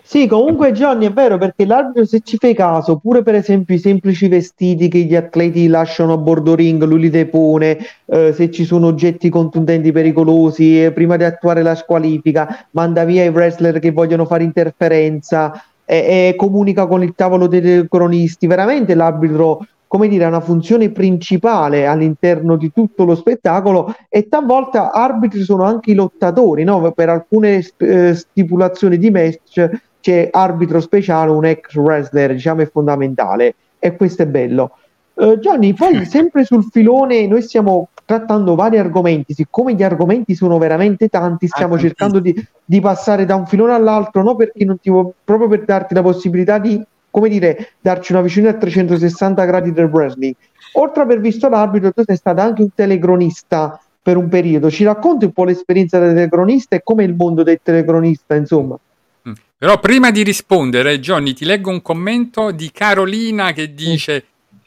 Sì, 0.03 0.27
comunque 0.27 0.73
Gianni 0.73 1.07
è 1.07 1.13
vero 1.13 1.37
perché 1.39 1.67
l'arbitro 1.67 2.05
se 2.05 2.21
ci 2.21 2.37
fai 2.37 2.55
caso, 2.55 2.97
pure 2.97 3.23
per 3.23 3.35
esempio 3.35 3.75
i 3.75 3.79
semplici 3.79 4.29
vestiti 4.29 4.89
che 4.89 5.01
gli 5.01 5.15
atleti 5.15 5.67
lasciano 5.67 6.15
a 6.15 6.17
bordo 6.17 6.55
ring, 6.55 6.83
lui 6.85 7.01
li 7.01 7.11
depone, 7.11 7.79
eh, 8.07 8.33
se 8.33 8.51
ci 8.51 8.65
sono 8.65 8.87
oggetti 8.87 9.29
contundenti 9.29 9.93
pericolosi, 9.93 10.85
eh, 10.85 10.93
prima 10.93 11.17
di 11.17 11.25
attuare 11.25 11.63
la 11.63 11.75
squalifica, 11.75 12.67
manda 12.73 13.05
via 13.05 13.25
i 13.25 13.29
wrestler 13.29 13.79
che 13.79 13.91
vogliono 13.91 14.27
fare 14.27 14.45
interferenza 14.45 15.53
e, 15.85 15.97
e 16.29 16.35
comunica 16.37 16.87
con 16.87 17.03
il 17.03 17.15
tavolo 17.15 17.47
dei 17.47 17.87
cronisti, 17.89 18.47
veramente 18.47 18.95
l'arbitro 18.95 19.67
come 19.89 20.09
dire, 20.09 20.25
una 20.25 20.41
funzione 20.41 20.91
principale 20.91 21.87
all'interno 21.87 22.57
di 22.57 22.73
tutto 22.73 23.05
lo 23.05 23.15
spettacolo 23.15 23.95
e 24.09 24.29
talvolta 24.29 24.93
arbitri 24.93 25.43
sono 25.43 25.63
anche 25.65 25.93
i 25.93 25.95
lottatori, 25.95 26.65
no? 26.65 26.93
per 26.93 27.09
alcune 27.09 27.65
eh, 27.77 28.15
stipulazioni 28.15 28.99
di 28.99 29.11
match 29.11 29.71
c'è 30.01 30.29
arbitro 30.31 30.81
speciale, 30.81 31.31
un 31.31 31.45
ex 31.45 31.75
wrestler, 31.77 32.33
diciamo 32.33 32.63
è 32.63 32.71
fondamentale 32.71 33.55
e 33.79 33.97
questo 33.97 34.23
è 34.23 34.27
bello. 34.27 34.73
Uh, 35.15 35.39
Gianni, 35.39 35.73
poi 35.73 36.05
sempre 36.07 36.45
sul 36.45 36.65
filone 36.71 37.27
noi 37.27 37.43
stiamo 37.43 37.89
trattando 38.05 38.55
vari 38.55 38.79
argomenti, 38.79 39.35
siccome 39.35 39.75
gli 39.75 39.83
argomenti 39.83 40.35
sono 40.35 40.59
veramente 40.59 41.09
tanti, 41.09 41.49
stiamo 41.49 41.75
ah, 41.75 41.79
cercando 41.79 42.21
di, 42.21 42.35
di, 42.65 42.81
passare 42.81 43.25
da 43.25 43.35
un 43.35 43.47
filone 43.47 43.73
all'altro, 43.73 44.23
no? 44.23 44.37
perché 44.37 44.65
non 44.65 44.79
ti, 44.79 44.93
proprio 45.25 45.49
per 45.49 45.65
darti 45.65 45.95
la 45.95 46.03
possibilità 46.03 46.59
di 46.59 46.81
come 47.17 47.31
dire, 47.31 47.71
darci 47.81 48.13
una 48.13 48.21
vicina 48.21 48.51
a 48.51 48.53
360 48.53 49.43
gradi 49.47 49.73
del 49.73 49.87
wrestling. 49.87 50.35
Oltre 50.73 51.01
ad 51.01 51.09
aver 51.09 51.23
visto 51.23 51.49
l'arbitro, 51.49 51.91
tu 51.91 52.03
sei 52.05 52.17
stato 52.17 52.43
anche 52.43 52.61
un 52.61 52.69
telecronista 52.75 53.81
per 54.03 54.19
un 54.19 54.29
periodo. 54.29 54.71
Ci 54.71 54.85
racconti 54.85 55.25
un 55.25 55.33
po' 55.33 55.45
l'esperienza 55.45 55.99
del 55.99 56.13
telecronista 56.13 56.77
e 56.77 56.83
come 56.85 57.05
il 57.05 57.15
mondo 57.15 57.43
del 57.43 57.59
telecronista, 57.63 58.35
insomma. 58.35 58.79
Mm. 59.27 59.33
Però 59.57 59.81
prima 59.81 60.11
di 60.11 60.23
rispondere, 60.25 61.01
Johnny, 61.01 61.33
ti 61.33 61.47
leggo 61.47 61.71
un 61.71 61.81
commento 61.81 62.51
di 62.51 62.71
Carolina 62.71 63.53
che 63.53 63.73
dice 63.73 64.25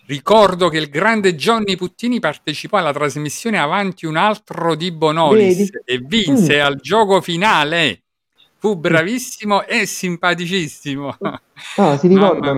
Ricordo 0.07 0.69
che 0.69 0.79
il 0.79 0.89
grande 0.89 1.35
Johnny 1.35 1.75
Puttini 1.75 2.19
partecipò 2.19 2.77
alla 2.77 2.91
trasmissione 2.91 3.59
Avanti 3.59 4.07
un 4.07 4.15
altro 4.15 4.73
di 4.73 4.91
Bonolis 4.91 5.69
Vedi? 5.69 5.81
e 5.85 6.01
vinse 6.03 6.57
mm. 6.57 6.65
al 6.65 6.77
gioco 6.77 7.21
finale 7.21 8.05
fu 8.59 8.75
bravissimo 8.75 9.63
e 9.65 9.85
simpaticissimo. 9.85 11.17
Ah, 11.77 11.97
si 11.97 12.07
ricorda. 12.07 12.53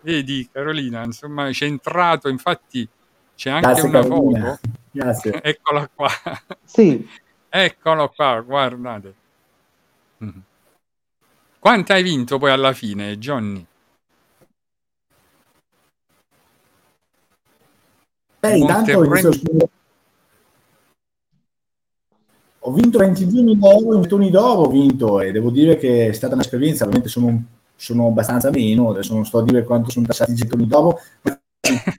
Vedi, 0.00 0.48
Carolina, 0.50 1.04
insomma, 1.04 1.50
centrato, 1.52 2.28
infatti 2.28 2.86
c'è 3.36 3.50
anche 3.50 3.66
Grazie, 3.66 3.88
una 3.88 4.00
Carolina. 4.00 4.54
foto. 4.54 4.60
Grazie. 4.90 5.40
Eccola 5.44 5.88
qua. 5.94 6.08
Sì. 6.64 7.08
Eccolo 7.48 8.08
qua, 8.08 8.40
guardate. 8.40 9.14
Quanto 11.58 11.92
hai 11.92 12.02
vinto 12.02 12.38
poi 12.38 12.50
alla 12.50 12.72
fine, 12.72 13.18
Johnny? 13.18 13.64
Beh, 18.40 18.56
intanto 18.56 18.98
ho, 18.98 19.04
iniziato... 19.04 19.70
ho 22.66 22.72
vinto 22.72 22.98
22.000 22.98 23.58
euro 23.62 23.94
in 23.94 24.02
gettoni 24.02 24.30
d'oro, 24.30 24.62
ho 24.62 24.70
vinto 24.70 25.20
e 25.20 25.32
devo 25.32 25.50
dire 25.50 25.76
che 25.76 26.08
è 26.08 26.12
stata 26.12 26.34
un'esperienza, 26.34 26.84
ovviamente 26.84 27.10
sono, 27.10 27.44
sono 27.76 28.06
abbastanza 28.06 28.50
meno, 28.50 28.90
adesso 28.90 29.12
non 29.12 29.26
sto 29.26 29.38
a 29.38 29.42
dire 29.42 29.64
quanto 29.64 29.90
sono 29.90 30.06
tassati 30.06 30.32
i 30.32 30.36
gettoni 30.36 30.66
d'oro, 30.66 30.98
ma 31.22 31.38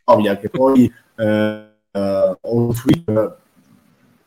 storia 0.01 0.37
che 0.37 0.49
poi 0.49 0.91
eh, 1.17 1.65
ho 2.41 2.73
Twitter 2.73 3.37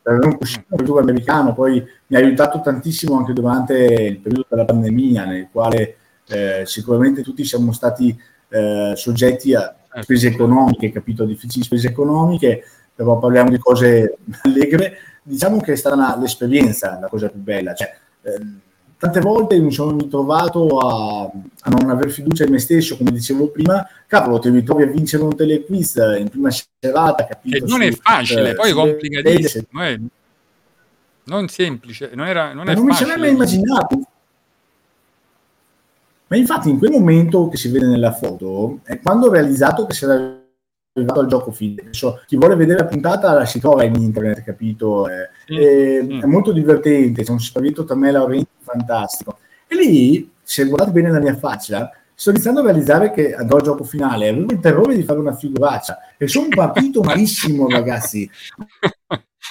per 0.01 0.13
avere 0.13 0.27
un 0.27 0.37
cuscino 0.37 0.63
per 0.69 0.89
americano, 0.97 1.53
poi 1.53 1.83
mi 2.07 2.15
ha 2.15 2.19
aiutato 2.19 2.61
tantissimo 2.61 3.17
anche 3.17 3.33
durante 3.33 3.75
il 3.75 4.17
periodo 4.19 4.47
della 4.49 4.65
pandemia, 4.65 5.25
nel 5.25 5.49
quale 5.51 5.97
eh, 6.29 6.63
sicuramente 6.65 7.21
tutti 7.21 7.43
siamo 7.43 7.73
stati 7.73 8.17
eh, 8.49 8.93
soggetti 8.95 9.53
a 9.53 9.75
spese 10.01 10.27
economiche, 10.27 10.91
capito, 10.91 11.25
difficili 11.25 11.65
spese 11.65 11.89
economiche, 11.89 12.63
però 12.95 13.19
parliamo 13.19 13.49
di 13.49 13.57
cose 13.57 14.17
allegre. 14.43 14.97
Diciamo 15.29 15.61
che 15.61 15.73
è 15.73 15.75
stata 15.75 16.17
l'esperienza 16.17 16.97
la 16.99 17.07
cosa 17.07 17.29
più 17.29 17.39
bella. 17.39 17.75
Cioè, 17.75 17.95
ehm, 18.23 18.59
tante 18.97 19.19
volte 19.19 19.59
mi 19.59 19.71
sono 19.71 19.95
ritrovato 19.95 20.79
a, 20.79 21.21
a, 21.21 21.69
non 21.69 21.89
aver 21.91 22.09
fiducia 22.09 22.45
in 22.45 22.51
me 22.51 22.57
stesso, 22.57 22.97
come 22.97 23.11
dicevo 23.11 23.49
prima, 23.49 23.87
cavolo, 24.07 24.39
ti 24.39 24.49
ritrovi 24.49 24.83
a 24.83 24.87
vincere 24.87 25.21
un 25.21 25.35
telequiz 25.35 25.95
in 26.17 26.29
prima 26.29 26.49
serata, 26.51 27.27
capito? 27.27 27.57
E 27.57 27.59
non 27.59 27.79
su, 27.79 27.87
è 27.87 27.91
facile, 27.91 28.49
eh, 28.49 28.55
poi 28.55 28.71
è 28.71 28.73
complicatissimo, 28.73 29.85
eh. 29.85 30.01
non 31.25 31.47
semplice, 31.47 32.09
non, 32.15 32.25
era, 32.25 32.53
non 32.53 32.67
è 32.67 32.73
non 32.73 32.85
mi 32.85 32.93
mai 33.17 33.29
immaginato. 33.29 34.01
Ma 36.25 36.37
infatti 36.37 36.69
in 36.69 36.79
quel 36.79 36.91
momento 36.91 37.49
che 37.49 37.57
si 37.57 37.69
vede 37.69 37.85
nella 37.85 38.13
foto, 38.13 38.79
è 38.83 38.99
quando 38.99 39.27
ho 39.27 39.31
realizzato 39.31 39.85
che 39.85 39.93
si 39.93 40.05
era 40.05 40.38
arrivato 40.99 41.19
al 41.21 41.27
gioco 41.27 41.51
finale. 41.51 41.89
So, 41.91 42.21
chi 42.25 42.37
vuole 42.37 42.55
vedere 42.55 42.79
la 42.79 42.85
puntata 42.85 43.33
la 43.33 43.45
si 43.45 43.59
trova 43.59 43.83
in 43.83 43.95
internet, 43.95 44.43
capito? 44.43 45.07
Eh, 45.07 46.03
mm. 46.03 46.21
È 46.21 46.25
molto 46.25 46.51
divertente, 46.51 47.23
c'è 47.23 47.31
un 47.31 47.39
spavento 47.39 47.83
tra 47.83 47.95
me 47.95 48.09
e 48.09 48.11
Laurenti 48.11 48.47
fantastico. 48.61 49.37
E 49.67 49.75
lì, 49.75 50.31
se 50.41 50.65
guardate 50.65 50.91
bene 50.91 51.11
la 51.11 51.19
mia 51.19 51.35
faccia, 51.35 51.91
sto 52.13 52.31
iniziando 52.31 52.59
a 52.59 52.63
realizzare 52.63 53.11
che 53.11 53.33
andrò 53.33 53.57
al 53.57 53.63
gioco 53.63 53.83
finale, 53.83 54.29
avevo 54.29 54.51
il 54.51 54.59
terrore 54.59 54.95
di 54.95 55.03
fare 55.03 55.19
una 55.19 55.35
figuraccia 55.35 55.97
e 56.17 56.27
sono 56.27 56.47
partito 56.49 57.01
malissimo, 57.01 57.67
ragazzi. 57.69 58.29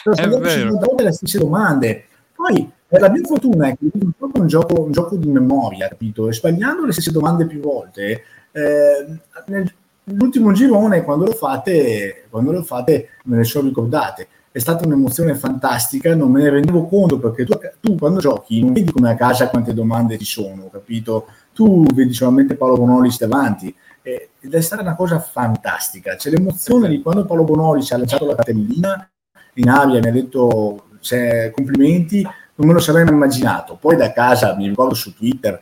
Sono 0.02 0.14
stato 0.14 0.94
le 0.98 1.12
stesse 1.12 1.38
domande. 1.38 2.04
Poi 2.34 2.70
eh, 2.88 2.98
la 2.98 3.10
mia 3.10 3.22
fortuna 3.24 3.68
è 3.68 3.76
che 3.76 3.86
è 3.92 4.38
un 4.38 4.46
gioco, 4.46 4.82
un 4.82 4.92
gioco 4.92 5.16
di 5.16 5.28
memoria, 5.28 5.88
capito? 5.88 6.28
E 6.28 6.32
sbagliando 6.32 6.84
le 6.84 6.92
stesse 6.92 7.10
domande 7.10 7.46
più 7.46 7.60
volte, 7.60 8.22
eh, 8.52 9.06
nel, 9.46 9.72
l'ultimo 10.10 10.52
girone, 10.52 11.02
quando 11.02 11.26
lo 11.26 11.32
fate, 11.32 12.26
quando 12.30 12.52
lo 12.52 12.62
fate, 12.62 13.10
me 13.24 13.36
ne 13.36 13.44
sono 13.44 13.68
ricordate. 13.68 14.28
È 14.50 14.58
stata 14.58 14.86
un'emozione 14.86 15.34
fantastica, 15.34 16.14
non 16.14 16.30
me 16.30 16.42
ne 16.42 16.50
rendevo 16.50 16.86
conto 16.86 17.18
perché 17.18 17.44
tu, 17.44 17.58
tu 17.80 17.96
quando 17.96 18.18
giochi 18.18 18.60
non 18.60 18.72
vedi 18.72 18.90
come 18.90 19.10
a 19.10 19.14
casa 19.14 19.48
quante 19.48 19.74
domande 19.74 20.18
ci 20.18 20.24
sono, 20.24 20.68
capito? 20.70 21.26
Tu 21.52 21.84
vedi 21.94 22.12
solamente 22.12 22.56
Paolo 22.56 22.76
Bonolis 22.76 23.18
davanti 23.18 23.74
ed 24.02 24.54
è 24.54 24.60
stata 24.60 24.82
una 24.82 24.96
cosa 24.96 25.20
fantastica. 25.20 26.16
C'è 26.16 26.30
l'emozione 26.30 26.88
di 26.88 27.02
quando 27.02 27.24
Paolo 27.24 27.44
Bonolis 27.44 27.90
ha 27.92 27.98
lanciato 27.98 28.26
la 28.26 28.34
cartellina 28.34 29.08
in 29.54 29.68
aria 29.68 29.98
e 29.98 30.00
mi 30.00 30.08
ha 30.08 30.12
detto 30.12 30.84
cioè, 31.00 31.50
complimenti, 31.54 32.22
non 32.22 32.66
me 32.66 32.72
lo 32.72 32.80
sarei 32.80 33.04
mai 33.04 33.12
immaginato. 33.12 33.76
Poi 33.76 33.96
da 33.96 34.12
casa, 34.12 34.56
mi 34.56 34.66
ricordo 34.66 34.94
su 34.94 35.14
Twitter, 35.14 35.60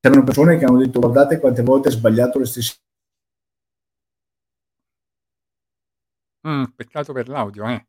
c'erano 0.00 0.24
persone 0.24 0.58
che 0.58 0.64
hanno 0.64 0.78
detto 0.78 1.00
guardate 1.00 1.40
quante 1.40 1.62
volte 1.62 1.88
ha 1.88 1.92
sbagliato 1.92 2.38
le 2.38 2.46
stesse 2.46 2.74
Mm, 6.46 6.64
peccato 6.76 7.12
per 7.12 7.28
l'audio, 7.28 7.66
eh. 7.66 7.86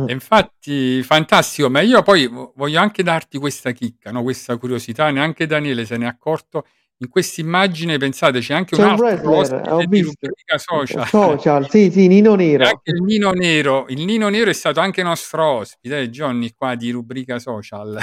Mm. 0.00 0.08
infatti, 0.10 1.02
fantastico, 1.02 1.68
ma 1.68 1.80
io 1.80 2.02
poi 2.02 2.30
voglio 2.54 2.78
anche 2.78 3.02
darti 3.02 3.36
questa 3.38 3.72
chicca, 3.72 4.12
no? 4.12 4.22
questa 4.22 4.56
curiosità, 4.56 5.10
neanche 5.10 5.46
Daniele 5.46 5.84
se 5.84 5.96
ne 5.96 6.04
è 6.04 6.08
accorto. 6.08 6.64
In 7.00 7.08
questa 7.08 7.40
immagine, 7.40 7.96
pensate, 7.96 8.40
c'è 8.40 8.54
anche 8.54 8.74
c'è 8.74 8.82
un 8.82 8.90
altro 8.90 9.76
ho 9.76 9.84
visto. 9.86 10.28
social. 10.56 11.06
social. 11.06 11.70
Sì, 11.70 11.92
sì, 11.92 12.08
Nino 12.08 12.34
Nero. 12.34 12.64
Anche 12.64 12.90
il 12.90 13.02
Nino 13.02 13.30
Nero. 13.30 13.86
Il 13.88 14.04
Nino 14.04 14.28
Nero 14.28 14.50
è 14.50 14.52
stato 14.52 14.80
anche 14.80 15.04
nostro 15.04 15.44
ospite, 15.44 16.00
eh, 16.00 16.10
Johnny, 16.10 16.52
qua 16.56 16.74
di 16.74 16.90
rubrica 16.90 17.38
social. 17.38 18.00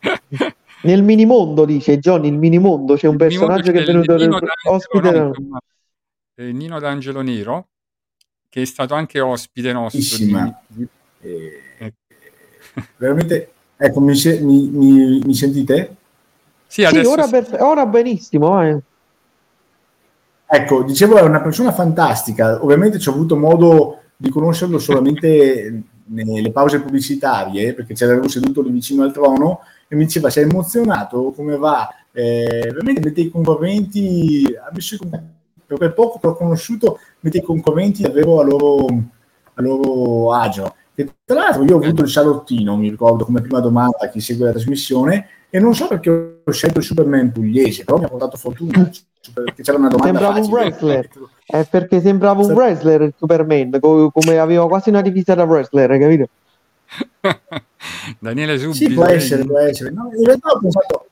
Nel 0.82 1.02
minimondo, 1.02 1.66
dice 1.66 1.98
Johnny, 1.98 2.28
il 2.28 2.38
minimondo, 2.38 2.94
c'è 2.94 3.06
un 3.06 3.18
personaggio 3.18 3.70
che 3.70 3.82
è 3.82 3.84
venuto 3.84 4.14
ospite. 4.64 5.10
No, 5.10 5.32
eh, 6.36 6.52
Nino 6.52 6.78
D'Angelo 6.78 7.20
Nero 7.20 7.68
che 8.56 8.62
è 8.62 8.64
stato 8.64 8.94
anche 8.94 9.20
ospite 9.20 9.70
nostro. 9.70 10.00
Di... 10.66 10.88
Eh, 11.20 11.92
veramente, 12.96 13.50
ecco, 13.76 14.00
mi, 14.00 14.18
mi, 14.40 14.68
mi, 14.68 15.20
mi 15.22 15.34
sentite? 15.34 15.96
Sì, 16.66 16.82
sì 16.86 16.96
ora, 17.00 17.28
per, 17.28 17.54
ora, 17.60 17.84
benissimo. 17.84 18.66
Eh. 18.66 18.80
Ecco, 20.46 20.84
dicevo, 20.84 21.18
è 21.18 21.20
una 21.20 21.42
persona 21.42 21.70
fantastica. 21.70 22.64
Ovviamente 22.64 22.98
ci 22.98 23.10
ho 23.10 23.12
avuto 23.12 23.36
modo 23.36 24.00
di 24.16 24.30
conoscerlo 24.30 24.78
solamente 24.78 25.82
nelle 26.08 26.50
pause 26.50 26.80
pubblicitarie, 26.80 27.74
perché 27.74 27.92
c'era 27.92 28.26
seduto 28.26 28.62
lì 28.62 28.70
vicino 28.70 29.02
al 29.02 29.12
trono 29.12 29.60
e 29.86 29.96
mi 29.96 30.06
diceva: 30.06 30.30
Sei 30.30 30.44
emozionato? 30.44 31.30
Come 31.32 31.58
va? 31.58 31.90
Eh, 32.10 32.70
veramente 32.72 33.02
mette 33.04 33.20
i 33.20 33.28
concorrenti, 33.28 34.46
ha 34.58 34.70
messo 34.72 34.94
i 34.94 34.98
concorrenti 34.98 35.35
per 35.66 35.76
quel 35.78 35.92
poco 35.92 36.18
che 36.18 36.26
ho 36.28 36.34
conosciuto 36.34 36.98
mette 37.20 37.38
i 37.38 37.42
concorrenti 37.42 38.02
davvero 38.02 38.40
a 38.40 38.44
loro, 38.44 38.86
a 39.54 39.62
loro 39.62 40.32
agio. 40.32 40.74
E 40.94 41.12
tra 41.24 41.38
l'altro 41.38 41.64
io 41.64 41.76
ho 41.76 41.82
avuto 41.82 42.02
il 42.02 42.08
salottino, 42.08 42.76
mi 42.76 42.88
ricordo 42.88 43.24
come 43.24 43.40
prima 43.40 43.60
domanda 43.60 43.98
a 44.00 44.08
chi 44.08 44.20
segue 44.20 44.46
la 44.46 44.52
trasmissione, 44.52 45.28
e 45.50 45.58
non 45.58 45.74
so 45.74 45.88
perché 45.88 46.40
ho 46.44 46.50
scelto 46.50 46.78
il 46.78 46.84
Superman 46.84 47.32
pugliese, 47.32 47.84
però 47.84 47.98
mi 47.98 48.04
ha 48.04 48.08
portato 48.08 48.36
fortuna 48.36 48.90
perché 49.32 49.62
c'era 49.62 49.78
una 49.78 49.88
domanda 49.88 50.18
sembrava 50.18 50.34
facile. 50.34 50.54
un 50.54 50.62
wrestler 50.62 51.08
è 51.46 51.66
perché 51.68 52.00
sembrava 52.00 52.42
un 52.44 52.52
wrestler 52.52 53.02
il 53.02 53.14
Superman 53.16 53.78
come 53.80 54.38
aveva 54.38 54.68
quasi 54.68 54.88
una 54.88 55.00
divisa 55.00 55.34
da 55.34 55.44
wrestler 55.44 55.98
capito? 55.98 56.28
Daniele 58.20 58.58
subito 58.58 58.76
sì 58.76 58.92
può 58.92 59.04
essere, 59.04 59.44
può 59.44 59.58
essere. 59.58 59.90
No, 59.90 60.10
in 60.16 60.24
realtà 60.24 60.50
ho 60.50 60.58
pensato 60.58 61.06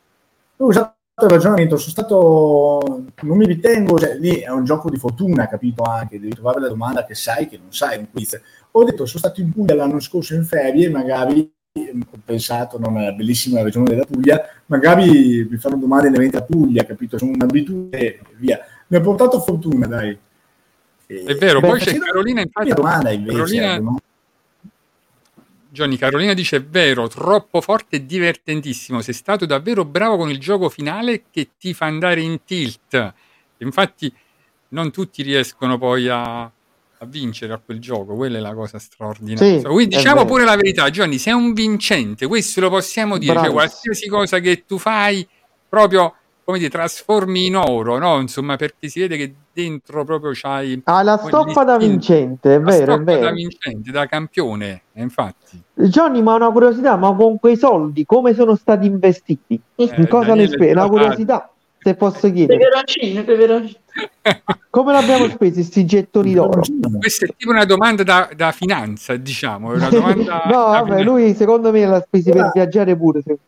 ho 0.56 0.66
usato 0.66 0.94
il 1.22 1.28
ragionamento, 1.28 1.76
sono 1.76 1.90
stato, 1.90 3.04
non 3.22 3.36
mi 3.36 3.46
ritengo, 3.46 3.98
cioè, 3.98 4.16
lì 4.18 4.38
è 4.38 4.50
un 4.50 4.64
gioco 4.64 4.90
di 4.90 4.96
fortuna, 4.96 5.46
capito 5.46 5.84
anche, 5.84 6.18
devi 6.18 6.34
trovare 6.34 6.60
la 6.60 6.68
domanda 6.68 7.04
che 7.04 7.14
sai 7.14 7.46
che 7.46 7.56
non 7.56 7.72
sai, 7.72 7.98
un 7.98 8.10
quiz. 8.10 8.40
Ho 8.72 8.82
detto, 8.82 9.06
sono 9.06 9.20
stato 9.20 9.40
in 9.40 9.52
Puglia 9.52 9.76
l'anno 9.76 10.00
scorso 10.00 10.34
in 10.34 10.44
ferie, 10.44 10.90
magari 10.90 11.48
ho 11.76 12.18
pensato, 12.24 12.78
non 12.78 12.98
è 12.98 13.12
bellissima 13.12 13.58
la 13.58 13.64
regione 13.64 13.90
della 13.90 14.04
Puglia, 14.04 14.42
magari 14.66 15.46
mi 15.48 15.56
fanno 15.56 15.76
domande 15.76 16.08
inerenti 16.08 16.36
a 16.36 16.42
Puglia, 16.42 16.84
capito? 16.84 17.16
Sono 17.16 17.30
un'abitudine 17.30 18.18
via. 18.38 18.58
Mi 18.88 18.96
ha 18.96 19.00
portato 19.00 19.40
fortuna, 19.40 19.86
dai. 19.86 20.18
E, 21.06 21.22
è 21.24 21.34
vero, 21.36 21.60
beh, 21.60 21.68
poi 21.68 21.78
c'è 21.78 21.96
Carolina, 21.96 22.40
infatti, 22.40 22.70
domanda 22.70 23.10
invece, 23.10 23.36
Carolina, 23.36 23.78
no? 23.78 23.98
Johnny 25.74 25.96
Carolina 25.96 26.34
dice: 26.34 26.58
È 26.58 26.62
vero, 26.62 27.08
troppo 27.08 27.60
forte 27.60 27.96
e 27.96 28.06
divertentissimo. 28.06 29.02
Sei 29.02 29.12
stato 29.12 29.44
davvero 29.44 29.84
bravo 29.84 30.16
con 30.16 30.30
il 30.30 30.38
gioco 30.38 30.68
finale 30.68 31.24
che 31.30 31.50
ti 31.58 31.74
fa 31.74 31.86
andare 31.86 32.20
in 32.20 32.44
tilt. 32.44 33.12
Infatti, 33.58 34.10
non 34.68 34.92
tutti 34.92 35.22
riescono 35.22 35.76
poi 35.76 36.08
a, 36.08 36.42
a 36.42 37.06
vincere 37.06 37.52
a 37.52 37.58
quel 37.58 37.80
gioco. 37.80 38.14
Quella 38.14 38.38
è 38.38 38.40
la 38.40 38.54
cosa 38.54 38.78
straordinaria. 38.78 39.58
Sì, 39.58 39.64
Quindi 39.64 39.96
diciamo 39.96 40.24
pure 40.24 40.44
la 40.44 40.54
verità, 40.54 40.88
Johnny, 40.90 41.18
sei 41.18 41.32
un 41.32 41.52
vincente. 41.52 42.28
Questo 42.28 42.60
lo 42.60 42.70
possiamo 42.70 43.18
dire. 43.18 43.34
Cioè, 43.34 43.50
qualsiasi 43.50 44.08
cosa 44.08 44.38
che 44.38 44.64
tu 44.64 44.78
fai, 44.78 45.26
proprio 45.68 46.14
come 46.44 46.58
dire, 46.58 46.70
trasformi 46.70 47.46
in 47.46 47.56
oro, 47.56 47.98
no? 47.98 48.20
Insomma, 48.20 48.56
perché 48.56 48.88
si 48.88 49.00
vede 49.00 49.16
che 49.16 49.34
dentro 49.52 50.04
proprio 50.04 50.32
c'hai... 50.34 50.80
Ah, 50.84 51.02
la 51.02 51.16
stoffa 51.16 51.64
da 51.64 51.78
vincente, 51.78 52.56
è 52.56 52.60
vero, 52.60 52.94
è 52.94 53.00
vero. 53.00 53.20
da 53.20 53.30
vincente, 53.32 53.90
da 53.90 54.06
campione, 54.06 54.82
infatti. 54.94 55.62
Johnny, 55.72 56.20
ma 56.20 56.34
una 56.34 56.50
curiosità, 56.50 56.96
ma 56.96 57.14
con 57.14 57.38
quei 57.38 57.56
soldi 57.56 58.04
come 58.04 58.34
sono 58.34 58.56
stati 58.56 58.86
investiti? 58.86 59.58
Eh, 59.74 59.90
in 59.96 60.06
cosa 60.08 60.28
Daniele 60.28 60.50
le 60.50 60.56
spesi? 60.56 60.72
Una 60.72 60.88
curiosità, 60.88 61.50
se 61.78 61.94
posso 61.94 62.30
chiedere. 62.30 62.58
Peperoncino, 62.58 63.24
peperoncino. 63.24 63.78
Come 64.70 64.92
l'abbiamo 64.92 65.28
spesi 65.28 65.54
questi 65.54 65.84
gettoni 65.84 66.34
d'oro? 66.34 66.62
Questa 66.98 67.26
è 67.26 67.28
tipo 67.36 67.52
una 67.52 67.64
domanda 67.64 68.02
da, 68.02 68.28
da 68.34 68.50
finanza, 68.50 69.14
diciamo. 69.16 69.72
Una 69.72 69.88
domanda 69.88 70.42
no, 70.50 70.64
vabbè, 70.64 71.02
lui 71.02 71.32
secondo 71.34 71.70
me 71.70 71.86
l'ha 71.86 72.00
spesi 72.00 72.32
per 72.32 72.50
viaggiare 72.52 72.96
pure. 72.96 73.22
Se... 73.22 73.38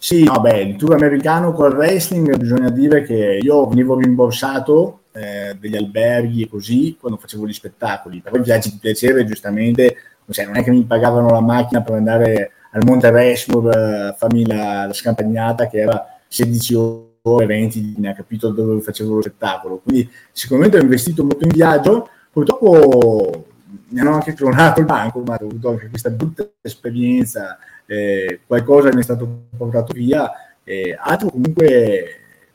Sì, 0.00 0.24
beh, 0.24 0.60
il 0.60 0.76
tour 0.76 0.94
americano 0.94 1.52
col 1.52 1.74
wrestling 1.74 2.36
bisogna 2.36 2.70
dire 2.70 3.02
che 3.02 3.40
io 3.42 3.66
venivo 3.66 3.98
rimborsato 3.98 5.00
eh, 5.12 5.56
degli 5.58 5.76
alberghi 5.76 6.42
e 6.42 6.48
così 6.48 6.96
quando 6.98 7.18
facevo 7.18 7.46
gli 7.46 7.52
spettacoli, 7.52 8.20
però 8.20 8.36
i 8.36 8.42
viaggi 8.42 8.70
di 8.70 8.78
piacere 8.80 9.24
giustamente 9.24 9.96
cioè, 10.30 10.44
non 10.44 10.56
è 10.56 10.62
che 10.62 10.70
mi 10.70 10.84
pagavano 10.84 11.30
la 11.30 11.40
macchina 11.40 11.82
per 11.82 11.94
andare 11.94 12.52
al 12.72 12.84
Monte 12.84 13.10
Rushmore 13.10 14.08
a 14.08 14.12
farmi 14.12 14.46
la, 14.46 14.86
la 14.86 14.92
scampagnata 14.92 15.68
che 15.68 15.78
era 15.78 16.06
16 16.28 16.74
ore 17.22 17.46
20 17.46 17.94
ne 17.98 18.10
ha 18.10 18.14
capito 18.14 18.50
dove 18.50 18.80
facevo 18.80 19.16
lo 19.16 19.22
spettacolo. 19.22 19.78
Quindi 19.78 20.08
sicuramente 20.32 20.78
ho 20.78 20.82
investito 20.82 21.24
molto 21.24 21.44
in 21.44 21.50
viaggio. 21.50 22.08
Purtroppo 22.30 23.46
mi 23.88 24.00
hanno 24.00 24.14
anche 24.14 24.34
clonato 24.34 24.80
il 24.80 24.86
banco 24.86 25.20
ma 25.20 25.38
ho 25.40 25.46
avuto 25.46 25.70
anche 25.70 25.88
questa 25.88 26.10
brutta 26.10 26.46
esperienza 26.60 27.58
eh, 27.90 28.40
qualcosa 28.46 28.92
mi 28.92 29.00
è 29.00 29.02
stato 29.02 29.46
portato 29.56 29.92
via 29.94 30.30
eh, 30.62 30.96
altro 30.98 31.30
comunque 31.30 32.04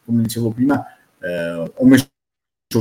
come 0.06 0.22
dicevo 0.22 0.52
prima 0.52 0.86
eh, 1.20 1.72
ho 1.74 1.86
messo 1.86 2.08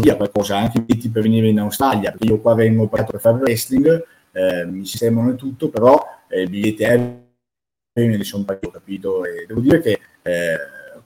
via 0.00 0.16
qualcosa 0.16 0.59
anche 0.59 0.84
per 1.11 1.22
venire 1.22 1.48
in 1.48 1.59
Australia 1.59 2.11
perché 2.11 2.26
io 2.26 2.40
qua 2.40 2.55
vengo 2.55 2.88
pagato 2.88 3.12
per 3.12 3.20
fare 3.20 3.38
wrestling 3.38 4.05
eh, 4.32 4.66
mi 4.66 4.84
sistemano 4.84 5.30
e 5.30 5.36
tutto 5.36 5.70
però 5.70 5.98
eh, 6.28 6.46
biglietti 6.46 6.84
aerei 6.84 7.20
me 7.94 8.16
li 8.16 8.24
sono 8.24 8.44
pagati, 8.44 8.66
ho 8.66 8.70
capito? 8.70 9.24
E 9.24 9.44
devo 9.46 9.61
dire 9.61 9.80
che 9.80 10.00
eh, 10.22 10.57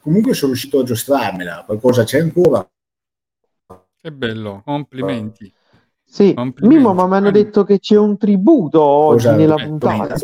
comunque 0.01 0.34
sono 0.34 0.53
riuscito 0.53 0.80
a 0.80 0.84
giostrarmela 0.84 1.64
qualcosa 1.66 2.05
c'è 2.05 2.20
ancora. 2.20 2.66
Che 3.97 4.12
bello 4.12 4.62
complimenti. 4.64 5.53
Sì, 6.09 6.34
Mimmo, 6.61 6.94
ma 6.94 7.09
mi 7.09 7.16
hanno 7.16 7.32
detto 7.32 7.64
che 7.64 7.80
c'è 7.80 7.97
un 7.97 8.16
tributo 8.16 8.80
oggi 8.80 9.24
Cosa, 9.24 9.36
nella 9.36 9.57
puntata. 9.57 10.14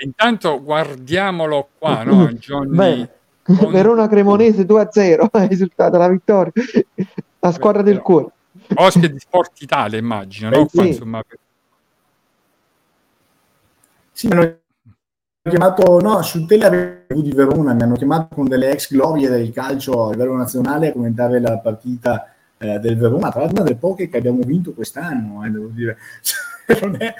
Intanto 0.00 0.62
guardiamolo 0.62 1.68
qua, 1.78 2.02
no? 2.04 2.28
Johnny 2.32 2.76
Beh, 2.76 3.08
con... 3.42 3.70
Verona 3.72 4.08
Cremonese 4.08 4.62
2-0 4.62 5.30
è 5.32 5.46
risultata 5.48 5.98
la 5.98 6.08
vittoria. 6.08 6.52
La 7.40 7.52
squadra 7.52 7.82
del 7.82 8.00
cuore. 8.00 8.32
Ospite 8.74 9.10
di 9.10 9.18
Sport 9.18 9.60
Italia, 9.60 9.98
immagino, 9.98 10.50
no? 10.50 10.66
Qua, 10.66 10.84
insomma... 10.84 11.22
Sì, 14.12 14.26
mi 14.26 14.32
hanno 14.34 14.58
chiamato, 15.48 16.00
no, 16.00 16.22
sul 16.22 16.46
tele 16.46 17.06
di 17.08 17.32
Verona, 17.32 17.72
mi 17.72 17.82
hanno 17.82 17.94
chiamato 17.94 18.34
con 18.34 18.48
delle 18.48 18.72
ex 18.72 18.90
glorie 18.90 19.28
del 19.28 19.52
calcio 19.52 20.06
a 20.06 20.10
livello 20.10 20.36
nazionale 20.36 20.88
a 20.88 20.92
commentare 20.92 21.40
la 21.40 21.58
partita 21.58 22.32
eh, 22.58 22.78
del 22.80 22.96
Verona, 22.96 23.30
tra 23.30 23.40
l'altro 23.40 23.60
una 23.60 23.68
delle 23.68 23.78
poche 23.78 24.08
che 24.08 24.18
abbiamo 24.18 24.42
vinto 24.42 24.72
quest'anno, 24.72 25.44
eh, 25.44 25.50
devo 25.50 25.68
dire. 25.68 25.96
Non, 26.80 26.96
è, 26.98 27.14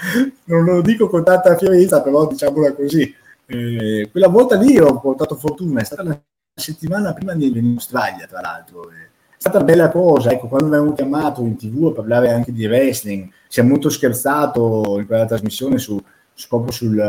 non, 0.45 0.65
lo 0.65 0.81
dico 0.83 1.09
con 1.09 1.25
tanta 1.25 1.57
fierezza, 1.57 2.03
però 2.03 2.27
diciamola 2.27 2.73
così. 2.73 3.15
Eh, 3.47 4.09
quella 4.11 4.29
volta 4.29 4.57
lì 4.57 4.79
ho 4.79 5.01
portato 5.01 5.37
fortuna, 5.37 5.81
è 5.81 5.85
stata 5.85 6.03
la 6.03 6.21
settimana 6.55 7.15
prima 7.15 7.35
di 7.35 7.45
venire 7.45 7.61
in 7.67 7.73
Australia, 7.75 8.27
tra 8.27 8.41
l'altro. 8.41 8.91
È 8.91 9.41
stata 9.41 9.59
una 9.59 9.67
bella 9.67 9.91
cosa, 9.91 10.31
ecco, 10.33 10.49
quando 10.49 10.69
mi 10.69 10.77
hanno 10.77 10.93
chiamato 10.93 11.43
in 11.43 11.57
tv 11.57 11.87
a 11.87 11.93
parlare 11.93 12.31
anche 12.31 12.53
di 12.53 12.67
wrestling, 12.67 13.31
si 13.47 13.61
è 13.61 13.63
molto 13.63 13.89
scherzato 13.89 14.99
in 14.99 15.07
quella 15.07 15.27
trasmissione 15.27 15.79
su, 15.79 15.99
su 16.35 16.49
proprio 16.49 16.73
sul, 16.73 17.01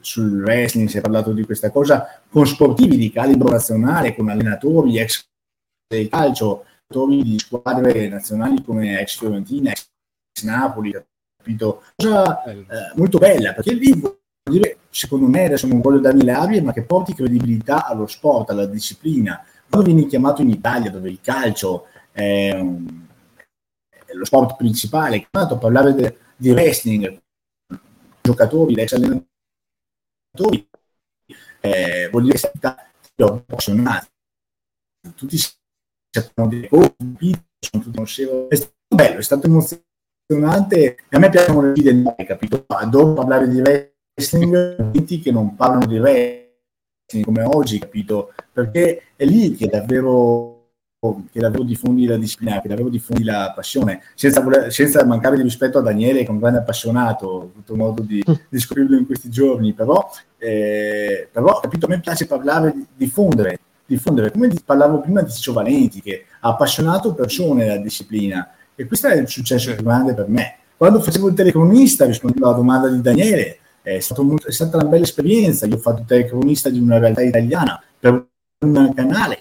sul 0.00 0.42
wrestling, 0.42 0.88
si 0.88 0.98
è 0.98 1.00
parlato 1.00 1.32
di 1.32 1.44
questa 1.44 1.70
cosa 1.70 2.20
con 2.30 2.46
sportivi 2.46 2.96
di 2.96 3.10
calibro 3.10 3.50
nazionale, 3.50 4.14
con 4.14 4.28
allenatori, 4.28 4.98
ex 4.98 5.26
del 5.86 6.08
calcio, 6.08 6.64
di 6.86 7.36
squadre 7.38 8.08
nazionali 8.08 8.62
come 8.62 9.00
ex 9.00 9.18
Fiorentina, 9.18 9.70
ex 9.70 9.88
Napoli, 10.42 10.94
capito? 11.44 11.82
Cosa 11.94 12.42
eh, 12.44 12.64
molto 12.96 13.18
bella, 13.18 13.52
perché 13.52 13.74
lì 13.74 14.00
dire, 14.42 14.78
secondo 14.88 15.26
me, 15.26 15.44
adesso 15.44 15.66
non 15.66 15.82
voglio 15.82 16.00
darmi 16.00 16.24
le 16.24 16.32
arie, 16.32 16.62
ma 16.62 16.72
che 16.72 16.82
porti 16.84 17.14
credibilità 17.14 17.86
allo 17.86 18.06
sport, 18.06 18.50
alla 18.50 18.66
disciplina. 18.66 19.44
Quando 19.68 19.92
vieni 19.92 20.08
chiamato 20.08 20.40
in 20.40 20.48
Italia, 20.48 20.90
dove 20.90 21.10
il 21.10 21.20
calcio 21.20 21.86
è, 22.10 22.52
un, 22.52 23.06
è 23.88 24.12
lo 24.14 24.24
sport 24.24 24.56
principale, 24.56 25.26
chiamato 25.28 25.54
a 25.54 25.58
parlare 25.58 25.92
de, 25.94 26.18
di 26.36 26.50
wrestling, 26.50 27.20
giocatori, 28.22 28.74
ex 28.74 28.92
allenatori, 28.92 30.68
eh, 31.60 32.08
vuol 32.10 32.24
dire 32.24 32.38
che 32.38 32.50
siamo 33.16 33.34
appassionati. 33.34 34.08
Tutti 35.14 35.36
sappiamo 36.10 36.48
di 36.48 36.66
compiti, 36.68 37.42
sono 37.58 37.82
tutti 37.82 37.94
conoscevoli. 37.96 38.48
È 38.48 38.54
stato 38.54 38.72
bello, 38.94 39.18
è 39.18 39.22
stato 39.22 39.46
emozionante 39.46 39.92
e 40.26 40.96
a 41.10 41.18
me 41.18 41.28
piacciono 41.28 41.72
le 41.72 41.92
nuove, 41.92 42.24
capito? 42.24 42.64
Adoro 42.68 43.12
parlare 43.12 43.46
di 43.46 43.60
wrestling, 43.60 44.90
che 45.20 45.30
non 45.30 45.54
parlano 45.54 45.84
di 45.84 45.98
wrestling 45.98 47.24
come 47.24 47.42
oggi, 47.42 47.78
capito? 47.78 48.32
Perché 48.50 49.02
è 49.16 49.24
lì 49.26 49.54
che 49.54 49.66
davvero 49.66 50.52
che 51.30 51.38
davvero 51.38 51.64
diffondi 51.64 52.06
la 52.06 52.16
disciplina, 52.16 52.62
che 52.62 52.68
davvero 52.68 52.88
diffondi 52.88 53.24
la 53.24 53.52
passione, 53.54 54.00
senza, 54.14 54.40
voler, 54.40 54.72
senza 54.72 55.04
mancare 55.04 55.36
di 55.36 55.42
rispetto 55.42 55.76
a 55.76 55.82
Daniele, 55.82 56.20
che 56.20 56.28
è 56.28 56.30
un 56.30 56.38
grande 56.38 56.60
appassionato, 56.60 57.26
ho 57.26 57.40
avuto 57.42 57.76
modo 57.76 58.00
di, 58.00 58.24
di 58.48 58.58
scoprirlo 58.58 58.96
in 58.96 59.04
questi 59.04 59.28
giorni, 59.28 59.74
però, 59.74 60.10
eh, 60.38 61.28
però 61.30 61.60
capito, 61.60 61.84
a 61.84 61.90
me 61.90 62.00
piace 62.00 62.26
parlare, 62.26 62.72
di 62.72 62.86
diffondere 62.96 63.58
diffondere, 63.86 64.30
come 64.30 64.50
parlavo 64.64 65.00
prima 65.00 65.20
di 65.20 65.30
Ciccio 65.30 65.52
Valenti, 65.52 66.00
che 66.00 66.24
ha 66.40 66.48
appassionato 66.48 67.12
persone 67.12 67.64
della 67.64 67.76
disciplina, 67.76 68.48
e 68.74 68.86
questo 68.86 69.08
è 69.08 69.16
il 69.16 69.28
successo 69.28 69.74
più 69.74 69.84
grande 69.84 70.14
per 70.14 70.28
me. 70.28 70.56
Quando 70.76 71.00
facevo 71.00 71.28
il 71.28 71.34
telecronista, 71.34 72.04
rispondevo 72.04 72.46
alla 72.46 72.56
domanda 72.56 72.88
di 72.88 73.00
Daniele, 73.00 73.58
è, 73.82 73.98
molto, 74.18 74.48
è, 74.48 74.52
stata 74.52 74.76
una 74.76 74.86
bella 74.88 75.04
esperienza, 75.04 75.66
io 75.66 75.76
ho 75.76 75.78
fatto 75.78 76.00
il 76.00 76.06
telecronista 76.06 76.68
di 76.68 76.78
una 76.78 76.98
realtà 76.98 77.22
italiana 77.22 77.82
per 77.98 78.26
un 78.64 78.92
canale 78.94 79.38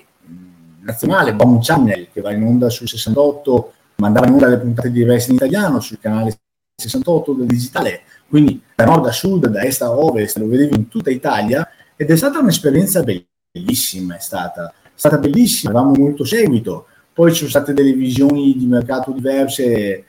nazionale, 0.81 1.33
Bomb 1.33 1.61
Channel, 1.61 2.09
che 2.11 2.21
va 2.21 2.31
in 2.33 2.43
onda 2.43 2.69
sul 2.69 2.87
68, 2.87 3.73
mandava 3.95 4.27
in 4.27 4.33
onda 4.33 4.47
le 4.47 4.57
puntate 4.57 4.91
di 4.91 5.03
wrestling 5.03 5.39
italiano 5.39 5.79
sul 5.79 5.99
canale 5.99 6.37
68 6.75 7.33
del 7.33 7.47
digitale, 7.47 8.01
quindi 8.27 8.61
da 8.75 8.85
nord 8.85 9.05
a 9.05 9.11
sud, 9.11 9.47
da 9.47 9.63
est 9.63 9.81
a 9.81 9.91
ovest, 9.91 10.37
lo 10.37 10.47
vedevi 10.47 10.75
in 10.75 10.89
tutta 10.89 11.09
Italia, 11.09 11.67
ed 11.95 12.09
è 12.09 12.15
stata 12.15 12.39
un'esperienza 12.39 13.01
bellissima 13.01 13.31
bellissima 13.53 14.15
è 14.15 14.19
stata, 14.19 14.73
è 14.83 14.89
stata 14.95 15.19
bellissima, 15.19 15.71
avevamo 15.71 15.93
molto 15.95 16.25
seguito, 16.25 16.87
poi 17.13 17.31
ci 17.31 17.37
sono 17.37 17.49
state 17.49 17.73
delle 17.73 17.93
visioni 17.93 18.57
di 18.57 18.65
mercato 18.65 19.11
diverse 19.11 20.05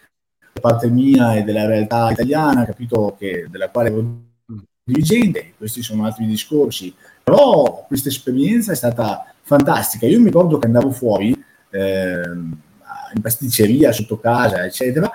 da 0.52 0.61
parte 0.61 0.88
mia 0.88 1.34
e 1.34 1.42
della 1.42 1.66
realtà 1.66 2.11
italiana, 2.11 2.64
capito 2.64 3.16
che, 3.18 3.46
della 3.50 3.68
quale 3.68 3.88
ero 3.90 4.22
dirigente, 4.82 5.55
questi 5.57 5.82
sono 5.82 6.05
altri 6.05 6.26
discorsi, 6.26 6.94
però 7.22 7.84
questa 7.86 8.09
esperienza 8.09 8.72
è 8.72 8.76
stata 8.76 9.32
fantastica, 9.42 10.07
io 10.07 10.18
mi 10.18 10.26
ricordo 10.26 10.59
che 10.59 10.66
andavo 10.66 10.90
fuori 10.90 11.32
eh, 11.70 12.22
in 13.14 13.20
pasticceria, 13.20 13.92
sotto 13.92 14.18
casa, 14.18 14.64
eccetera, 14.64 15.11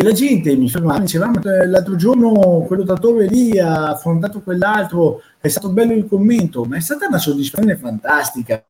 e 0.00 0.02
la 0.02 0.12
gente 0.12 0.56
mi 0.56 0.70
fermava 0.70 0.98
e 0.98 1.02
diceva 1.02 1.26
ah, 1.26 1.66
l'altro 1.66 1.94
giorno 1.94 2.64
quello 2.66 2.84
datore 2.84 3.26
lì 3.26 3.58
ha 3.58 3.90
affrontato 3.90 4.40
quell'altro? 4.40 5.20
È 5.38 5.48
stato 5.48 5.68
bello 5.68 5.92
il 5.92 6.06
commento. 6.06 6.64
Ma 6.64 6.76
è 6.76 6.80
stata 6.80 7.06
una 7.06 7.18
soddisfazione 7.18 7.76
fantastica 7.76 8.64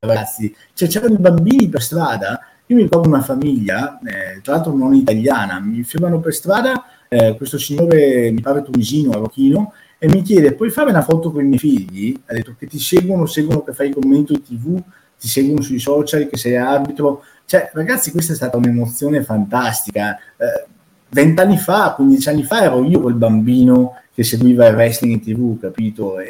ragazzi 0.00 0.54
cioè, 0.74 0.88
c'erano 0.88 1.14
i 1.14 1.18
bambini 1.18 1.68
per 1.68 1.82
strada 1.82 2.40
io 2.66 2.76
mi 2.76 2.82
ricordo 2.82 3.08
una 3.08 3.22
famiglia 3.22 3.98
eh, 4.00 4.40
tra 4.42 4.54
l'altro 4.54 4.74
non 4.74 4.94
italiana 4.94 5.58
mi 5.60 5.82
fermano 5.82 6.20
per 6.20 6.34
strada 6.34 6.84
eh, 7.08 7.34
questo 7.36 7.58
signore 7.58 8.30
mi 8.30 8.40
pare 8.40 8.62
tunisino 8.62 9.12
arrochino 9.12 9.72
e 9.98 10.08
mi 10.08 10.22
chiede 10.22 10.54
puoi 10.54 10.70
fare 10.70 10.90
una 10.90 11.02
foto 11.02 11.32
con 11.32 11.42
i 11.42 11.46
miei 11.46 11.58
figli 11.58 12.18
ha 12.26 12.32
detto 12.32 12.54
che 12.56 12.66
ti 12.66 12.78
seguono 12.78 13.26
seguono 13.26 13.62
che 13.62 13.72
fai 13.72 13.88
il 13.88 13.94
commento 13.94 14.32
in 14.32 14.42
tv 14.42 14.80
ti 15.18 15.26
seguono 15.26 15.62
sui 15.62 15.80
social 15.80 16.28
che 16.28 16.36
sei 16.36 16.56
arbitro 16.56 17.22
cioè, 17.48 17.70
ragazzi, 17.72 18.10
questa 18.10 18.34
è 18.34 18.36
stata 18.36 18.58
un'emozione 18.58 19.22
fantastica. 19.22 20.18
Eh, 20.36 20.66
vent'anni 21.08 21.54
eh, 21.54 21.58
fa, 21.58 21.94
15 21.94 22.28
anni 22.28 22.44
fa, 22.44 22.64
ero 22.64 22.84
io 22.84 23.00
quel 23.00 23.14
bambino 23.14 24.02
che 24.12 24.22
seguiva 24.22 24.66
il 24.66 24.74
wrestling 24.74 25.14
in 25.14 25.22
tv, 25.22 25.58
capito? 25.58 26.18
È, 26.18 26.26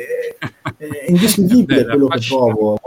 è 0.77 1.07
indescrivibile 1.11 1.87
quello 1.87 2.07
che 2.07 2.21
provo. 2.29 2.79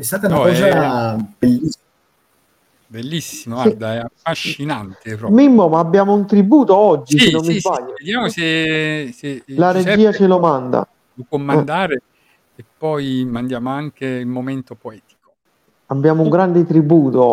È 0.00 0.02
stata 0.02 0.28
una 0.28 0.36
no, 0.36 0.42
cosa 0.44 1.14
è... 1.14 1.16
bellissima. 1.38 1.84
Bellissimo, 2.86 3.54
guarda, 3.56 3.94
è 3.94 3.98
affascinante. 3.98 5.14
Proprio. 5.14 5.36
Mimmo, 5.36 5.68
ma 5.68 5.78
abbiamo 5.78 6.14
un 6.14 6.26
tributo 6.26 6.74
oggi, 6.74 7.18
sì, 7.18 7.26
se 7.26 7.32
non 7.32 7.44
sì, 7.44 7.52
mi 7.52 7.60
sbaglio. 7.60 7.88
Sì, 7.88 8.04
vediamo 8.04 8.28
se, 8.30 9.12
se 9.14 9.42
la 9.48 9.72
regia 9.72 10.10
ce 10.10 10.26
lo 10.26 10.38
manda. 10.38 10.88
Lo 11.12 11.24
può 11.28 11.36
mandare 11.36 11.94
eh. 11.96 12.62
e 12.62 12.64
poi 12.78 13.26
mandiamo 13.28 13.68
anche 13.68 14.06
il 14.06 14.26
momento 14.26 14.74
poetico. 14.74 15.32
Abbiamo 15.88 16.22
un 16.22 16.30
grande 16.30 16.64
tributo. 16.64 17.30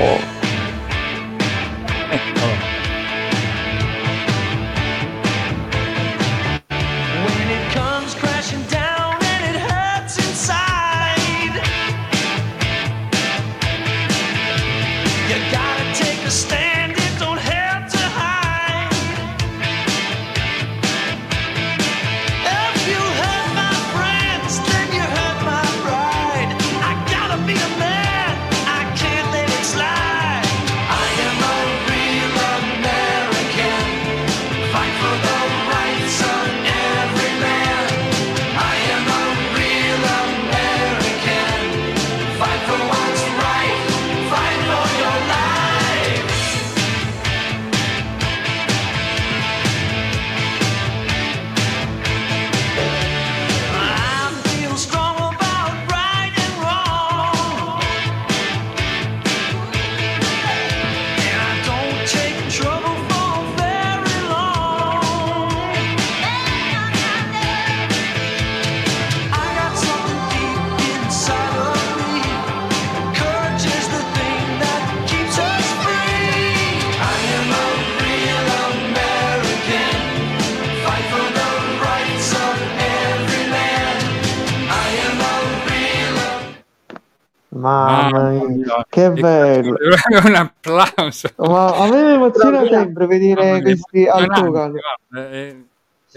Bello! 89.19 89.75
Un 90.25 90.35
applauso. 90.35 91.29
Ma 91.37 91.75
a 91.75 91.89
me 91.89 92.13
emoziona 92.13 92.65
sempre 92.67 93.05
vedere 93.07 93.61
questi 93.61 94.05
Altogan. 94.05 94.73
È, 95.13 95.55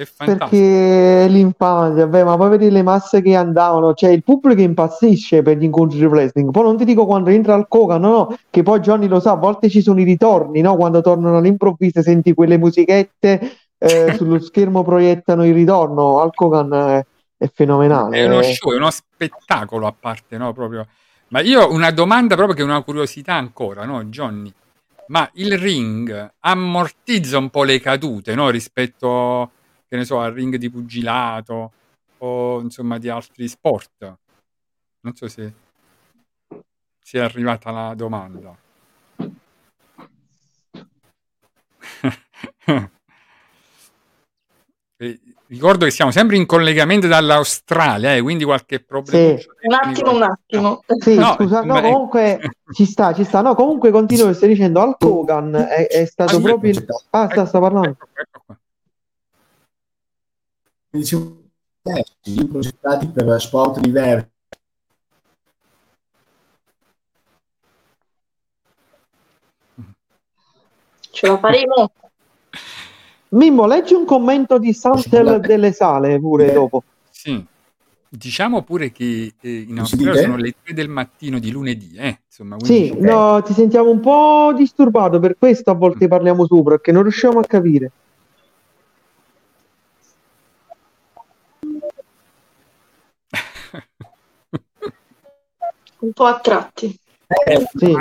è 0.01 0.06
perché 0.24 1.27
l'infanzia, 1.28 2.06
beh, 2.06 2.24
ma 2.24 2.36
poi 2.36 2.51
vedi 2.51 2.70
le 2.70 2.82
masse 2.82 3.20
che 3.20 3.35
andavano, 3.35 3.93
cioè 3.93 4.10
il 4.10 4.22
pubblico 4.22 4.60
impazzisce 4.60 5.43
per 5.43 5.59
gli 5.59 5.64
incontri 5.64 5.98
di 5.98 6.05
wrestling. 6.05 6.51
Poi 6.51 6.62
non 6.62 6.77
ti 6.77 6.85
dico 6.85 7.05
quando 7.05 7.31
entra 7.31 7.55
al 7.55 7.68
Kogan, 7.68 8.01
no, 8.01 8.10
no, 8.10 8.39
che 8.48 8.62
poi 8.62 8.81
Johnny 8.81 9.09
lo 9.09 9.20
sa, 9.20 9.32
a 9.32 9.36
volte 9.36 9.68
ci 9.68 9.82
sono 9.82 10.01
i 10.01 10.05
ritorni, 10.05 10.60
no? 10.60 10.77
Quando 10.77 11.01
tornano 11.01 11.39
all'improvviso 11.39 12.02
senti 12.02 12.32
quelle 12.35 12.56
musichette 12.56 13.56
eh, 13.77 14.14
sullo 14.16 14.40
schermo 14.40 14.82
proiettano 14.82 15.44
il 15.44 15.55
ritorno. 15.55 16.20
Al 16.20 16.32
Kogan 16.32 16.72
è, 16.72 17.06
è 17.36 17.51
fenomenale. 17.52 18.16
È 18.18 18.24
uno 18.27 18.43
show, 18.43 18.72
è 18.72 18.77
uno 18.77 18.90
spettacolo 18.90 19.86
a 19.86 19.94
parte, 19.98 20.39
no? 20.39 20.52
Proprio. 20.52 20.86
Ma 21.31 21.40
io 21.40 21.62
ho 21.62 21.73
una 21.73 21.93
domanda 21.93 22.35
proprio 22.35 22.57
che 22.57 22.62
è 22.62 22.65
una 22.65 22.82
curiosità 22.82 23.35
ancora, 23.35 23.85
no, 23.85 24.02
Johnny? 24.05 24.52
Ma 25.09 25.28
il 25.35 25.57
ring 25.59 26.32
ammortizza 26.40 27.39
un 27.39 27.51
po' 27.51 27.62
le 27.62 27.81
cadute, 27.81 28.35
no? 28.35 28.51
Rispetto 28.51 29.52
che 29.89 29.97
ne 29.97 30.05
so, 30.05 30.20
al 30.20 30.32
ring 30.32 30.57
di 30.57 30.70
pugilato 30.70 31.73
o 32.19 32.61
insomma 32.61 32.98
di 32.98 33.09
altri 33.09 33.47
sport. 33.48 34.19
Non 35.02 35.15
so 35.15 35.28
se 35.28 35.52
si 37.01 37.16
è 37.16 37.20
arrivata 37.20 37.70
la 37.70 37.94
domanda. 37.94 38.57
ricordo 45.55 45.85
che 45.85 45.90
siamo 45.90 46.10
sempre 46.10 46.36
in 46.36 46.47
collegamento 46.47 47.06
dall'Australia, 47.06 48.14
eh, 48.14 48.22
quindi 48.22 48.44
qualche 48.44 48.81
problema. 48.81 49.39
Sì. 49.39 49.47
Un 49.62 49.74
attimo, 49.74 50.14
un 50.14 50.22
attimo. 50.22 50.82
Sì, 50.98 51.14
no, 51.16 51.35
scusa, 51.35 51.62
no, 51.62 51.81
comunque 51.81 52.40
ci 52.72 52.85
sta, 52.85 53.12
ci 53.12 53.24
sta. 53.24 53.40
No, 53.43 53.55
comunque 53.55 53.90
continuo 53.90 54.28
che 54.28 54.35
stai 54.35 54.48
dicendo 54.48 54.81
Al 54.81 54.97
Kogan 54.98 55.55
è, 55.55 55.86
è 55.86 56.05
stato 56.06 56.36
ah, 56.36 56.40
proprio 56.40 56.70
il... 56.70 56.86
Ah, 57.10 57.28
sta, 57.31 57.47
sta 57.47 57.60
parlando. 57.60 57.90
Ecco, 57.90 58.09
ecco 58.14 58.43
qua 58.47 58.56
dicevo, 60.90 61.39
progettati 62.48 63.06
per 63.09 63.40
sport 63.40 63.81
diversi. 63.81 64.28
Ce 71.12 71.27
la 71.27 71.39
faremo. 71.39 71.93
Mimmo, 73.31 73.66
leggi 73.66 73.94
un 73.94 74.05
commento 74.05 74.59
di 74.59 74.73
Santel 74.73 75.40
delle 75.40 75.73
Sale 75.73 76.19
pure 76.19 76.52
dopo. 76.52 76.82
Sì. 77.11 77.44
Diciamo 78.12 78.62
pure 78.62 78.90
che 78.90 79.35
eh, 79.40 79.66
in 79.69 79.78
Australia 79.78 80.23
sono 80.23 80.36
le 80.36 80.55
3 80.65 80.74
del 80.74 80.89
mattino 80.89 81.39
di 81.39 81.52
lunedì, 81.52 81.94
eh? 81.97 82.19
Insomma, 82.27 82.57
sì, 82.61 82.93
no, 82.98 83.40
ti 83.43 83.52
sentiamo 83.52 83.89
un 83.89 84.01
po' 84.01 84.52
disturbato, 84.57 85.20
per 85.20 85.36
questo 85.39 85.70
a 85.70 85.74
volte 85.74 86.09
parliamo 86.09 86.44
su, 86.44 86.61
perché 86.65 86.90
non 86.90 87.02
riusciamo 87.02 87.39
a 87.39 87.44
capire. 87.44 87.93
un 96.01 96.12
po' 96.12 96.24
a 96.24 96.40
tratti. 96.40 96.98
Eh, 97.28 97.69
sì. 97.74 97.97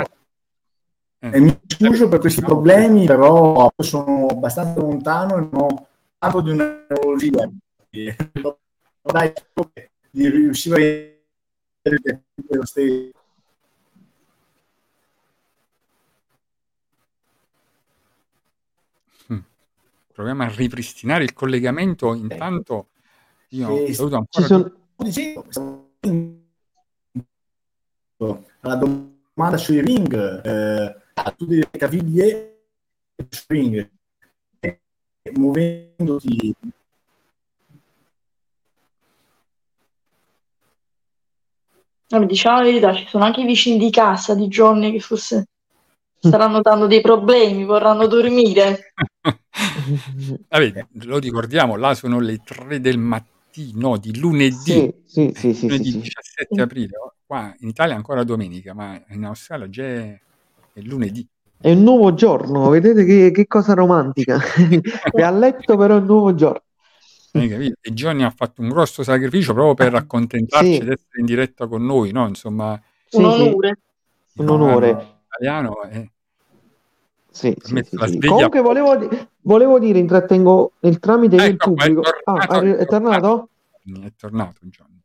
Eh, 1.22 1.38
mi 1.38 1.60
scuso 1.66 2.08
per 2.08 2.18
questi 2.18 2.40
problemi, 2.40 3.04
però 3.04 3.70
sono 3.76 4.26
abbastanza 4.28 4.80
lontano 4.80 5.36
e 5.36 5.40
non 5.40 5.54
ho 5.54 5.86
tanto 6.18 6.40
di 6.40 6.50
una 6.50 6.84
tecnologia. 6.88 7.50
Dai, 9.02 9.32
di 10.10 10.28
riuscire 10.28 11.22
a 11.82 11.90
vedere 11.90 12.24
lo 12.48 12.64
stesso. 12.64 13.10
Mm. 19.32 19.38
Proviamo 20.12 20.42
a 20.42 20.48
ripristinare 20.48 21.24
il 21.24 21.32
collegamento. 21.34 22.14
Intanto 22.14 22.88
io 23.48 23.86
sì, 23.86 23.94
saluto 23.94 24.16
ancora. 24.16 24.46
Sono 28.16 28.44
alla 28.60 28.76
domanda 28.76 29.56
sui 29.56 29.80
ring, 29.80 30.44
eh, 30.44 30.99
tu 31.36 31.46
devi 31.46 31.66
caviglie 31.70 32.62
e 34.60 34.80
muovendoti 35.34 36.54
No, 42.12 42.26
diciamo 42.26 42.58
la 42.58 42.64
verità, 42.64 42.92
ci 42.92 43.06
sono 43.06 43.22
anche 43.22 43.42
i 43.42 43.46
vicini 43.46 43.78
di 43.78 43.88
casa 43.88 44.34
di 44.34 44.48
giorni 44.48 44.90
che 44.90 44.98
forse 44.98 45.46
staranno 46.18 46.60
dando 46.60 46.88
dei 46.88 47.00
problemi, 47.00 47.64
vorranno 47.64 48.08
dormire. 48.08 48.94
Vabbè, 50.48 50.86
lo 51.04 51.18
ricordiamo, 51.18 51.76
là 51.76 51.94
sono 51.94 52.18
le 52.18 52.38
3 52.44 52.80
del 52.80 52.98
mattino 52.98 53.96
di 53.96 54.18
lunedì, 54.18 54.92
sì, 55.04 55.32
sì, 55.34 55.54
sì, 55.54 55.68
lunedì 55.68 55.90
sì, 55.90 55.98
17 56.00 56.60
aprile 56.60 56.98
qua 57.24 57.54
in 57.60 57.68
Italia 57.68 57.94
è 57.94 57.96
ancora 57.96 58.24
domenica, 58.24 58.74
ma 58.74 59.00
in 59.10 59.24
Australia 59.24 59.68
già 59.68 59.84
è, 59.84 60.20
è 60.72 60.80
lunedì. 60.80 61.26
È 61.60 61.72
un 61.72 61.82
nuovo 61.82 62.14
giorno, 62.14 62.70
vedete 62.70 63.04
che, 63.04 63.30
che 63.30 63.46
cosa 63.46 63.74
romantica. 63.74 64.40
è 65.12 65.22
a 65.22 65.30
letto 65.30 65.76
però 65.76 65.96
è 65.96 66.00
un 66.00 66.06
nuovo 66.06 66.34
giorno. 66.34 66.62
E 67.32 67.74
Johnny 67.92 68.24
ha 68.24 68.30
fatto 68.30 68.60
un 68.60 68.68
grosso 68.68 69.02
sacrificio 69.02 69.52
proprio 69.52 69.74
per 69.74 69.94
accontentarci 69.94 70.72
sì. 70.72 70.78
di 70.80 70.90
essere 70.90 71.20
in 71.20 71.26
diretta 71.26 71.66
con 71.68 71.84
noi, 71.84 72.10
no? 72.12 72.26
Insomma, 72.26 72.80
sì, 73.06 73.18
un 73.18 73.24
onore. 73.24 73.78
Un 74.36 74.48
onore. 74.48 75.18
Italiano 75.26 75.82
è... 75.82 76.08
Sì, 77.30 77.54
sì, 77.60 77.80
sì, 77.84 77.96
sì. 78.06 78.18
Comunque 78.18 78.60
volevo, 78.60 79.08
volevo, 79.42 79.78
dire, 79.78 79.98
intrattengo 80.00 80.72
nel 80.80 80.98
tramite 80.98 81.36
ecco, 81.36 81.46
del 81.46 81.56
pubblico. 81.56 82.02
È 82.02 82.22
tornato, 82.24 82.52
ah, 82.52 82.76
è, 82.76 82.86
tornato? 82.86 83.48
È 84.02 84.12
tornato 84.16 84.58
Johnny. 84.62 85.00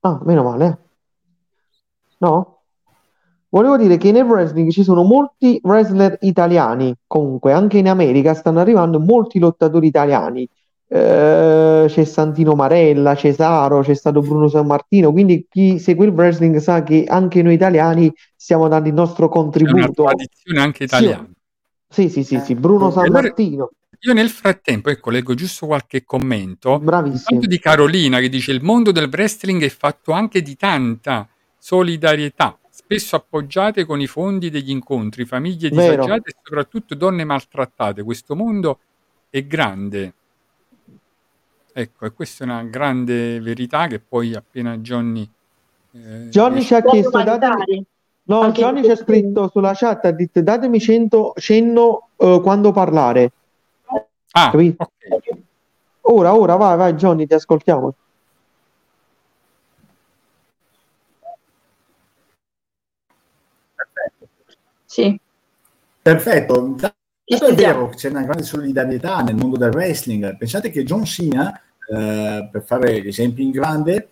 Ah, 0.00 0.18
meno 0.24 0.42
male. 0.42 0.78
No? 2.18 2.59
Volevo 3.52 3.76
dire 3.76 3.96
che 3.96 4.12
nel 4.12 4.24
wrestling 4.24 4.70
ci 4.70 4.84
sono 4.84 5.02
molti 5.02 5.60
wrestler 5.64 6.16
italiani, 6.20 6.94
comunque 7.06 7.52
anche 7.52 7.78
in 7.78 7.88
America 7.88 8.32
stanno 8.32 8.60
arrivando 8.60 9.00
molti 9.00 9.40
lottatori 9.40 9.88
italiani. 9.88 10.48
Eh, 10.92 11.84
c'è 11.86 12.04
Santino 12.04 12.54
Marella, 12.54 13.14
Cesaro, 13.16 13.80
c'è 13.82 13.94
stato 13.94 14.20
Bruno 14.20 14.48
San 14.48 14.66
Martino, 14.66 15.10
quindi 15.10 15.46
chi 15.48 15.78
segue 15.80 16.06
il 16.06 16.12
wrestling 16.12 16.56
sa 16.58 16.82
che 16.84 17.04
anche 17.08 17.42
noi 17.42 17.54
italiani 17.54 18.12
stiamo 18.36 18.68
dando 18.68 18.88
il 18.88 18.94
nostro 18.94 19.28
contributo. 19.28 19.78
È 19.78 20.00
una 20.00 20.10
tradizione 20.12 20.60
anche 20.60 20.84
italiana. 20.84 21.28
Sì, 21.88 22.08
sì, 22.08 22.22
sì, 22.22 22.38
sì, 22.38 22.54
Bruno 22.54 22.90
San 22.90 23.10
Martino. 23.10 23.70
Io 24.02 24.12
nel 24.14 24.30
frattempo, 24.30 24.90
ecco, 24.90 25.10
leggo 25.10 25.34
giusto 25.34 25.66
qualche 25.66 26.04
commento. 26.04 26.78
Bravissimo. 26.78 27.40
di 27.40 27.58
Carolina 27.58 28.20
che 28.20 28.28
dice 28.28 28.52
il 28.52 28.62
mondo 28.62 28.92
del 28.92 29.10
wrestling 29.12 29.62
è 29.62 29.68
fatto 29.68 30.12
anche 30.12 30.40
di 30.40 30.56
tanta 30.56 31.28
solidarietà, 31.58 32.56
spesso 32.90 33.14
appoggiate 33.14 33.84
con 33.84 34.00
i 34.00 34.08
fondi 34.08 34.50
degli 34.50 34.70
incontri, 34.70 35.24
famiglie 35.24 35.68
disagiate 35.68 36.06
Vero. 36.06 36.22
e 36.24 36.34
soprattutto 36.42 36.96
donne 36.96 37.22
maltrattate. 37.22 38.02
Questo 38.02 38.34
mondo 38.34 38.80
è 39.30 39.44
grande. 39.44 40.14
Ecco, 41.72 42.04
e 42.04 42.10
questa 42.10 42.42
è 42.42 42.48
una 42.48 42.64
grande 42.64 43.38
verità 43.40 43.86
che 43.86 44.00
poi 44.00 44.34
appena 44.34 44.76
Johnny... 44.78 45.28
Eh, 45.92 46.28
Johnny 46.30 46.62
ci 46.62 46.74
ha 46.74 46.82
chiesto... 46.82 47.22
Datemi... 47.22 47.86
No, 48.24 48.40
Anche 48.40 48.60
Johnny 48.60 48.82
ci 48.82 48.90
ha 48.90 48.96
scritto 48.96 49.48
sulla 49.48 49.72
chat, 49.72 50.06
ha 50.06 50.10
detto 50.10 50.40
datemi 50.40 50.80
cento, 50.80 51.32
cenno 51.36 52.08
uh, 52.16 52.40
quando 52.40 52.72
parlare. 52.72 53.30
Ah, 54.32 54.48
okay. 54.48 54.76
Ora, 56.02 56.34
ora, 56.34 56.56
vai, 56.56 56.76
vai 56.76 56.94
Johnny, 56.94 57.26
ti 57.26 57.34
ascoltiamo. 57.34 57.94
Sì. 64.90 65.16
Perfetto. 66.02 66.66
Intanto 66.66 67.46
è 67.46 67.54
vero 67.54 67.90
che 67.90 67.94
c'è 67.94 68.08
una 68.08 68.24
grande 68.24 68.42
solidarietà 68.42 69.20
nel 69.20 69.36
mondo 69.36 69.56
del 69.56 69.70
wrestling. 69.70 70.36
Pensate 70.36 70.68
che 70.70 70.82
John 70.82 71.04
Cena, 71.04 71.54
eh, 71.88 72.48
per 72.50 72.64
fare 72.64 73.04
esempi 73.04 73.44
in 73.44 73.52
grande, 73.52 74.08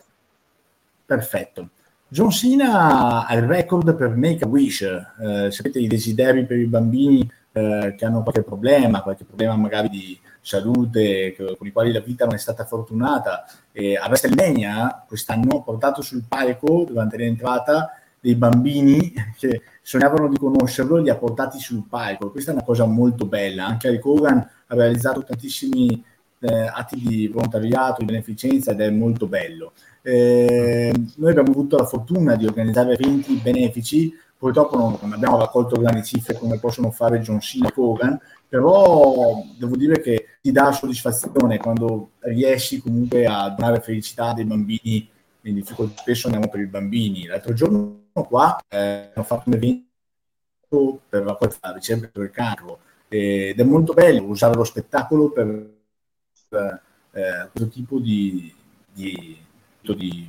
perfetto. 1.05 1.71
John 2.07 2.31
Cena 2.31 3.27
ha 3.27 3.35
il 3.35 3.43
record 3.43 3.93
per 3.97 4.15
Make 4.15 4.45
a 4.45 4.47
Wish, 4.47 4.83
eh, 4.83 5.51
sapete 5.51 5.81
i 5.81 5.89
desideri 5.89 6.47
per 6.47 6.59
i 6.59 6.67
bambini 6.67 7.29
eh, 7.51 7.97
che 7.99 8.05
hanno 8.05 8.23
qualche 8.23 8.45
problema, 8.45 9.03
qualche 9.03 9.25
problema 9.25 9.57
magari 9.57 9.89
di 9.89 10.21
salute, 10.41 11.35
che, 11.37 11.57
con 11.57 11.67
i 11.67 11.73
quali 11.73 11.91
la 11.91 12.01
vita 12.01 12.25
non 12.25 12.35
è 12.35 12.39
stata 12.39 12.65
fortunata. 12.65 13.47
E 13.73 13.97
a 13.97 14.07
WrestleMania 14.07 15.07
quest'anno 15.09 15.59
ha 15.59 15.63
portato 15.63 16.03
sul 16.03 16.23
palco 16.29 16.85
durante 16.87 17.17
l'entrata 17.17 17.99
dei 18.21 18.37
bambini 18.37 19.13
che 19.37 19.63
sognavano 19.89 20.29
di 20.29 20.37
conoscerlo 20.37 20.99
e 20.99 21.01
li 21.01 21.09
ha 21.09 21.17
portati 21.17 21.59
sul 21.59 21.85
palco. 21.89 22.31
Questa 22.31 22.51
è 22.51 22.55
una 22.55 22.63
cosa 22.63 22.85
molto 22.85 23.25
bella. 23.25 23.65
Anche 23.65 23.89
Eric 23.89 24.05
Hogan 24.05 24.37
ha 24.37 24.75
realizzato 24.75 25.25
tantissimi 25.25 26.05
eh, 26.41 26.71
atti 26.71 26.97
di 26.97 27.27
volontariato, 27.29 28.01
di 28.01 28.05
beneficenza 28.05 28.73
ed 28.73 28.83
è 28.83 28.91
molto 28.91 29.27
bello. 29.29 29.73
Eh, 30.03 30.93
noi 31.17 31.31
abbiamo 31.31 31.53
avuto 31.53 31.79
la 31.79 31.87
fortuna 31.87 32.37
di 32.37 32.45
organizzare 32.45 32.93
eventi 32.93 33.41
benefici, 33.43 34.13
purtroppo 34.37 34.77
non, 34.77 34.99
non 35.01 35.15
abbiamo 35.15 35.39
raccolto 35.39 35.81
grandi 35.81 36.05
cifre 36.05 36.35
come 36.35 36.59
possono 36.59 36.91
fare 36.91 37.21
John 37.21 37.41
Cena 37.41 37.69
e 37.69 37.73
Kogan, 37.73 38.21
però 38.47 39.43
devo 39.57 39.75
dire 39.75 40.03
che 40.03 40.27
ti 40.43 40.53
dà 40.53 40.71
soddisfazione 40.71 41.57
quando 41.57 42.11
riesci 42.19 42.83
comunque 42.83 43.25
a 43.25 43.55
dare 43.57 43.81
felicità 43.81 44.35
dei 44.35 44.45
bambini 44.45 45.09
in 45.49 45.57
difficoltà, 45.57 46.01
spesso 46.01 46.27
andiamo 46.27 46.49
per 46.49 46.61
i 46.61 46.67
bambini. 46.67 47.27
L'altro 47.27 47.53
giorno 47.53 48.07
qua 48.13 48.59
eh, 48.69 49.11
ho 49.15 49.23
fatto 49.23 49.49
un 49.49 49.55
evento 49.55 51.01
per 51.09 51.25
la 51.25 51.37
ricerca 51.75 52.11
del 52.13 52.31
carro 52.31 52.81
ed 53.09 53.59
è 53.59 53.65
molto 53.65 53.95
bello 53.95 54.25
usare 54.25 54.55
lo 54.55 54.65
spettacolo 54.65 55.31
per 55.31 55.49
eh, 55.49 57.49
questo 57.51 57.69
tipo 57.71 57.99
di, 57.99 58.55
di, 58.93 59.39
di 59.81 60.29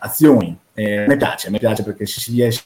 azioni. 0.00 0.58
Eh, 0.74 1.06
mi 1.06 1.16
piace, 1.16 1.50
mi 1.50 1.58
piace 1.58 1.82
perché 1.82 2.06
se 2.06 2.20
si 2.20 2.32
riesce 2.32 2.64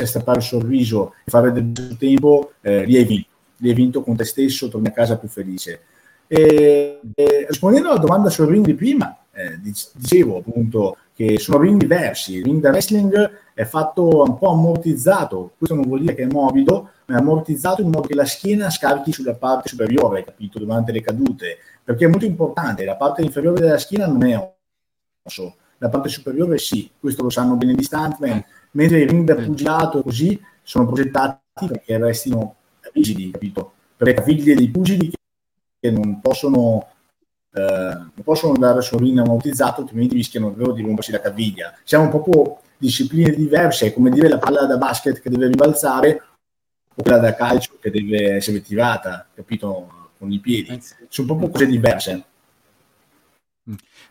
a 0.00 0.06
strappare 0.06 0.38
il 0.38 0.44
sorriso 0.44 1.14
e 1.24 1.30
fare 1.30 1.52
del 1.52 1.96
tempo, 1.98 2.52
eh, 2.60 2.84
rievi 2.84 3.26
li 3.64 3.68
hai 3.68 3.74
vinto 3.74 4.02
con 4.02 4.16
te 4.16 4.24
stesso, 4.24 4.68
torni 4.68 4.88
a 4.88 4.92
casa 4.92 5.18
più 5.18 5.28
felice. 5.28 5.80
E, 6.26 7.00
e, 7.14 7.46
rispondendo 7.48 7.90
alla 7.90 7.98
domanda 7.98 8.30
sul 8.30 8.48
ring 8.48 8.64
di 8.64 8.74
prima, 8.74 9.16
eh, 9.34 9.60
dicevo 9.60 10.38
appunto 10.38 10.96
che 11.14 11.38
sono 11.38 11.60
ring 11.60 11.78
diversi. 11.78 12.36
Il 12.36 12.44
ring 12.44 12.60
da 12.60 12.70
wrestling 12.70 13.30
è 13.54 13.64
fatto 13.64 14.22
un 14.22 14.38
po' 14.38 14.50
ammortizzato, 14.50 15.52
questo 15.56 15.76
non 15.76 15.86
vuol 15.86 16.00
dire 16.00 16.14
che 16.14 16.22
è 16.22 16.32
morbido, 16.32 16.90
ma 17.06 17.16
è 17.16 17.18
ammortizzato 17.20 17.82
in 17.82 17.90
modo 17.90 18.06
che 18.08 18.14
la 18.14 18.24
schiena 18.24 18.70
scarichi 18.70 19.12
sulla 19.12 19.34
parte 19.34 19.68
superiore, 19.68 20.24
capito, 20.24 20.58
durante 20.58 20.92
le 20.92 21.00
cadute, 21.00 21.58
perché 21.82 22.06
è 22.06 22.08
molto 22.08 22.24
importante, 22.24 22.84
la 22.84 22.96
parte 22.96 23.22
inferiore 23.22 23.60
della 23.60 23.78
schiena 23.78 24.06
non 24.06 24.24
è 24.24 24.52
osso, 25.22 25.56
la 25.78 25.88
parte 25.88 26.08
superiore 26.08 26.58
sì, 26.58 26.90
questo 26.98 27.22
lo 27.22 27.30
sanno 27.30 27.56
bene 27.56 27.74
gli 27.74 27.82
stuntman, 27.82 28.44
mentre 28.72 29.00
i 29.00 29.06
ring 29.06 29.26
da 29.26 29.34
pugilato 29.34 30.02
così 30.02 30.40
sono 30.62 30.86
progettati 30.86 31.66
perché 31.66 31.98
restino 31.98 32.56
rigidi, 32.92 33.30
capito? 33.30 33.72
Per 33.96 34.06
le 34.06 34.14
caviglie 34.14 34.54
dei 34.54 34.68
pugili 34.70 35.12
che 35.78 35.90
non 35.90 36.20
possono, 36.20 36.86
eh, 37.56 37.60
non 37.60 38.24
possono 38.24 38.54
andare 38.54 38.82
su 38.82 38.96
un 38.96 39.02
ring 39.02 39.18
ammortizzato, 39.18 39.82
altrimenti 39.82 40.16
rischiano 40.16 40.50
davvero 40.50 40.72
di 40.72 40.82
rompersi 40.82 41.12
la 41.12 41.20
caviglia. 41.20 41.72
Siamo 41.84 42.08
proprio 42.08 42.58
discipline 42.76 43.30
diverse, 43.30 43.86
è 43.86 43.92
come 43.92 44.10
dire 44.10 44.28
la 44.28 44.38
palla 44.38 44.66
da 44.66 44.76
basket 44.76 45.20
che 45.20 45.30
deve 45.30 45.46
ribalzare 45.46 46.22
o 46.96 47.02
quella 47.02 47.18
da 47.18 47.34
calcio 47.34 47.78
che 47.80 47.90
deve 47.90 48.34
essere 48.34 48.60
tirata, 48.60 49.26
capito? 49.32 50.10
Con 50.18 50.32
i 50.32 50.40
piedi. 50.40 50.80
Sono 51.08 51.28
proprio 51.28 51.50
cose 51.50 51.66
diverse. 51.66 52.24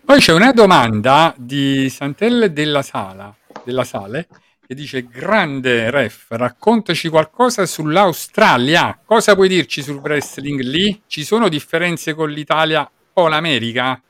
Poi 0.06 0.20
c'è 0.20 0.34
una 0.34 0.52
domanda 0.52 1.34
di 1.38 1.90
Santelle 1.90 2.54
della 2.54 2.82
Sala, 2.82 3.36
della 3.64 3.84
Sale 3.84 4.28
che 4.66 4.74
dice 4.76 5.06
grande 5.06 5.90
ref, 5.90 6.28
raccontaci 6.30 7.10
qualcosa 7.10 7.66
sull'Australia. 7.66 8.98
Cosa 9.04 9.36
puoi 9.36 9.50
dirci 9.50 9.82
sul 9.82 9.98
wrestling 9.98 10.62
lì? 10.62 11.02
Ci 11.08 11.26
sono 11.26 11.50
differenze 11.50 12.14
con 12.14 12.30
l'Italia 12.30 12.90
o 13.14 13.28
l'America? 13.28 14.02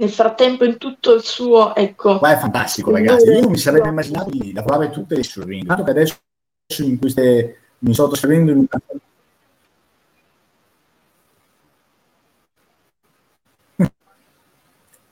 Nel 0.00 0.10
frattempo, 0.10 0.64
in 0.64 0.78
tutto 0.78 1.14
il 1.14 1.22
suo, 1.22 1.74
ecco. 1.74 2.20
Ma 2.20 2.32
è 2.32 2.38
fantastico, 2.38 2.92
ragazzi. 2.92 3.26
Io 3.26 3.40
non 3.40 3.50
mi 3.50 3.58
sarei 3.58 3.88
immaginato 3.88 4.30
di 4.30 4.52
lavorare 4.52 4.90
tutte 4.90 5.16
le 5.16 5.24
sul 5.24 5.42
ring. 5.42 5.66
Tanto 5.66 5.82
che 5.82 5.90
adesso 5.90 6.20
in 6.78 6.98
queste 7.00 7.58
mi 7.78 7.92
sto 7.94 8.06
trasferendo 8.06 8.52
in 8.52 8.58
una 8.58 8.68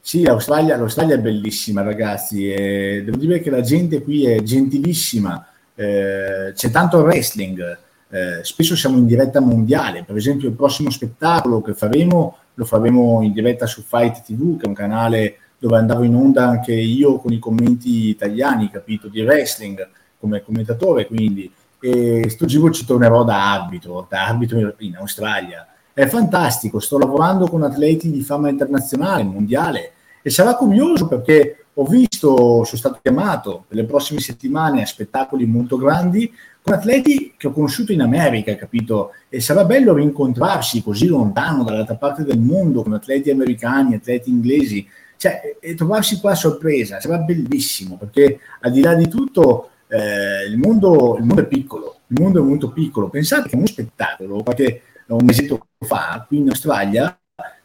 Sì, 0.01 0.23
l'Australia, 0.23 0.77
l'Australia 0.77 1.17
è 1.17 1.19
bellissima, 1.19 1.83
ragazzi. 1.83 2.49
E 2.49 3.03
devo 3.05 3.17
dire 3.17 3.41
che 3.41 3.51
la 3.51 3.63
gente 3.63 4.05
qui 4.05 4.25
è 4.25 4.41
gentilissima. 4.41 5.45
Eh, 5.77 6.53
c'è 6.55 6.71
tanto 6.71 6.99
wrestling. 6.99 7.79
Eh, 8.09 8.41
spesso 8.43 8.75
siamo 8.75 8.97
in 8.97 9.07
diretta 9.07 9.41
mondiale. 9.41 10.03
Per 10.03 10.17
esempio, 10.17 10.49
il 10.49 10.55
prossimo 10.55 10.91
spettacolo 10.91 11.63
che 11.63 11.75
faremo 11.75 12.39
lo 12.57 12.65
faremo 12.65 13.23
in 13.23 13.33
diretta 13.33 13.67
su 13.67 13.83
Fight 13.83 14.23
TV, 14.23 14.59
che 14.59 14.65
è 14.65 14.69
un 14.69 14.75
canale 14.75 15.39
dove 15.59 15.77
andavo 15.77 16.03
in 16.03 16.15
onda 16.15 16.49
anche 16.49 16.73
io 16.73 17.17
con 17.19 17.33
i 17.33 17.39
commenti 17.39 18.09
italiani, 18.09 18.71
capito, 18.71 19.09
di 19.09 19.23
wrestling 19.23 19.87
come 20.19 20.43
commentatore. 20.43 21.07
Quindi, 21.07 21.51
e 21.79 22.29
sto 22.31 22.47
giro 22.47 22.71
ci 22.71 22.87
tornerò 22.87 23.25
da 23.25 23.53
arbitro, 23.53 24.07
da 24.09 24.27
arbitro 24.27 24.75
in 24.79 24.97
Australia. 24.97 25.67
È 25.93 26.07
fantastico, 26.07 26.79
sto 26.79 26.99
lavorando 26.99 27.47
con 27.47 27.63
atleti 27.63 28.11
di 28.11 28.23
fama 28.23 28.49
internazionale, 28.49 29.23
mondiale 29.23 29.93
e 30.23 30.31
sarà 30.31 30.55
curioso 30.55 31.07
perché 31.07 31.66
ho 31.79 31.85
visto, 31.85 32.65
sono 32.65 32.65
stato 32.65 32.99
chiamato 33.03 33.65
per 33.69 33.77
le 33.77 33.85
prossime 33.85 34.21
settimane 34.21 34.83
a 34.83 34.87
spettacoli 34.87 35.45
molto 35.45 35.77
grandi 35.77 36.33
con 36.63 36.73
atleti 36.73 37.35
che 37.37 37.49
ho 37.49 37.53
conosciuto 37.53 37.93
in 37.93 38.01
America, 38.01 38.57
capito? 38.57 39.13
E 39.29 39.41
sarà 39.41 39.65
bello 39.65 39.93
rincontrarsi 39.93 40.83
così 40.83 41.07
lontano 41.07 41.65
dall'altra 41.65 41.97
parte 41.97 42.25
del 42.25 42.39
mondo 42.39 42.83
con 42.83 42.95
atleti 42.95 43.31
americani, 43.31 43.95
atleti 43.95 44.31
inglesi, 44.31 44.89
cioè, 45.19 45.57
e 45.61 45.75
trovarsi 45.75 46.19
qua 46.19 46.33
a 46.33 46.35
sorpresa, 46.35 46.99
sarà 46.99 47.19
bellissimo 47.19 47.97
perché 47.97 48.41
al 48.61 48.73
di 48.73 48.81
là 48.81 48.95
di 48.95 49.09
tutto 49.09 49.71
eh, 49.89 50.47
il, 50.49 50.57
mondo, 50.57 51.17
il, 51.19 51.25
mondo, 51.25 51.43
è 51.43 51.47
piccolo, 51.47 52.01
il 52.07 52.21
mondo 52.21 52.41
è 52.41 52.45
molto 52.45 52.73
piccolo. 52.73 53.11
Pensate 53.11 53.51
che 53.51 53.57
uno 53.57 53.67
spettacolo, 53.67 54.43
qualche 54.43 54.83
un 55.09 55.25
mesetto 55.25 55.67
fa, 55.79 56.25
qui 56.27 56.39
in 56.39 56.49
Australia, 56.49 57.17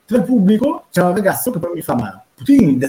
tra 0.06 0.18
il 0.18 0.24
pubblico 0.24 0.86
c'era 0.92 1.08
un 1.08 1.16
ragazzo 1.16 1.50
che 1.50 1.60
poi 1.60 1.72
mi 1.74 1.82
fa 1.82 1.96
mano 1.96 2.26
Putin 2.36 2.78
da 2.78 2.88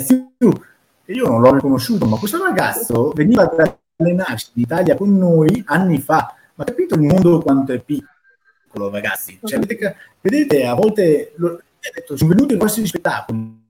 e 1.12 1.16
io 1.16 1.28
non 1.28 1.42
l'ho 1.42 1.54
riconosciuto, 1.54 2.06
ma 2.06 2.16
questo 2.16 2.42
ragazzo 2.42 3.10
veniva 3.10 3.42
ad 3.42 3.76
allenarsi 3.96 4.50
in 4.54 4.62
Italia 4.62 4.96
con 4.96 5.14
noi 5.16 5.62
anni 5.66 5.98
fa. 5.98 6.34
Ma 6.54 6.64
capito 6.64 6.94
il 6.94 7.02
mondo 7.02 7.40
quanto 7.40 7.72
è 7.72 7.80
piccolo, 7.80 8.90
ragazzi? 8.90 9.38
Cioè, 9.42 9.58
vedete, 9.58 9.96
vedete, 10.20 10.64
a 10.64 10.74
volte 10.74 11.32
lo, 11.36 11.60
detto, 11.78 12.16
sono 12.16 12.30
venuti 12.30 12.54
i 12.54 12.56
vostri 12.56 12.86
spettacoli, 12.86 13.60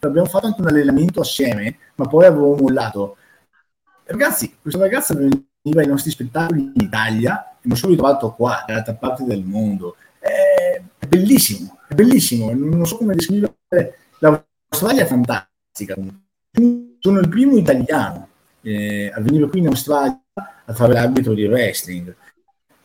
abbiamo 0.00 0.26
fatto 0.26 0.46
anche 0.46 0.60
un 0.60 0.66
allenamento 0.66 1.20
assieme, 1.20 1.78
ma 1.94 2.06
poi 2.06 2.26
avevo 2.26 2.56
mollato. 2.56 3.16
Ragazzi, 4.04 4.56
questo 4.60 4.80
ragazzo 4.80 5.14
veniva 5.14 5.80
ai 5.80 5.86
nostri 5.86 6.10
spettacoli 6.10 6.62
in 6.62 6.72
Italia 6.74 7.58
e 7.60 7.68
mi 7.68 7.76
sono 7.76 7.92
ritrovato 7.92 8.32
qua, 8.32 8.64
dall'altra 8.66 8.94
parte 8.94 9.24
del 9.24 9.44
mondo. 9.44 9.96
È 10.18 11.06
bellissimo, 11.06 11.78
è 11.86 11.94
bellissimo, 11.94 12.52
non 12.52 12.86
so 12.86 12.96
come 12.96 13.14
descrivere 13.14 13.54
la 14.18 14.42
l'Australia 14.70 15.02
è 15.02 15.06
fantastica. 15.06 15.94
Sono 17.00 17.20
il 17.20 17.28
primo 17.28 17.56
italiano 17.56 18.28
eh, 18.62 19.10
a 19.14 19.20
venire 19.20 19.48
qui 19.48 19.60
in 19.60 19.68
Australia 19.68 20.20
a 20.34 20.72
fare 20.72 20.92
l'arbitro 20.92 21.34
di 21.34 21.46
wrestling. 21.46 22.14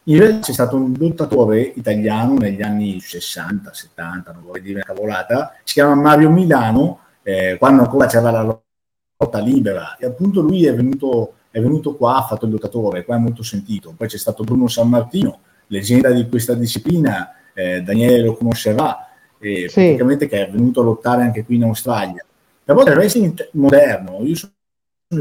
In 0.06 0.18
realtà 0.18 0.48
c'è 0.48 0.54
stato 0.54 0.76
un 0.76 0.94
lottatore 0.98 1.62
italiano 1.62 2.34
negli 2.34 2.62
anni 2.62 3.00
60, 3.00 3.74
70, 3.74 4.32
non 4.34 4.44
vorrei 4.44 4.62
dire 4.62 4.76
una 4.76 4.86
cavolata, 4.86 5.56
si 5.64 5.76
chiama 5.76 5.96
Mario 5.96 6.30
Milano, 6.30 7.00
eh, 7.22 7.56
quando 7.58 7.84
ancora 7.84 8.08
c'era 8.08 8.30
la 8.30 8.42
lotta 8.42 9.40
libera, 9.40 9.96
e 9.98 10.06
appunto 10.06 10.42
lui 10.42 10.66
è 10.66 10.76
venuto, 10.76 11.36
è 11.50 11.62
venuto 11.62 11.96
qua, 11.96 12.18
ha 12.18 12.24
fatto 12.24 12.46
il 12.46 12.52
lottatore, 12.52 13.06
qua 13.06 13.16
è 13.16 13.20
molto 13.20 13.44
sentito. 13.44 13.94
Poi 13.96 14.08
c'è 14.10 14.18
stato 14.18 14.44
Bruno 14.44 14.68
San 14.68 14.90
Martino, 14.90 15.40
leggenda 15.68 16.12
di 16.12 16.28
questa 16.28 16.54
disciplina, 16.54 17.32
eh, 17.54 17.82
Daniele 17.82 18.24
lo 18.24 18.36
conoscerà, 18.36 19.08
eh, 19.40 19.70
sì. 19.70 19.86
praticamente 19.86 20.28
che 20.28 20.48
è 20.48 20.52
venuto 20.52 20.82
a 20.82 20.84
lottare 20.84 21.22
anche 21.22 21.46
qui 21.46 21.56
in 21.56 21.64
Australia. 21.64 22.26
Però 22.66 22.82
il 22.82 22.92
wrestling 22.94 23.50
moderno, 23.54 24.24
io 24.24 24.36
sono 24.36 24.52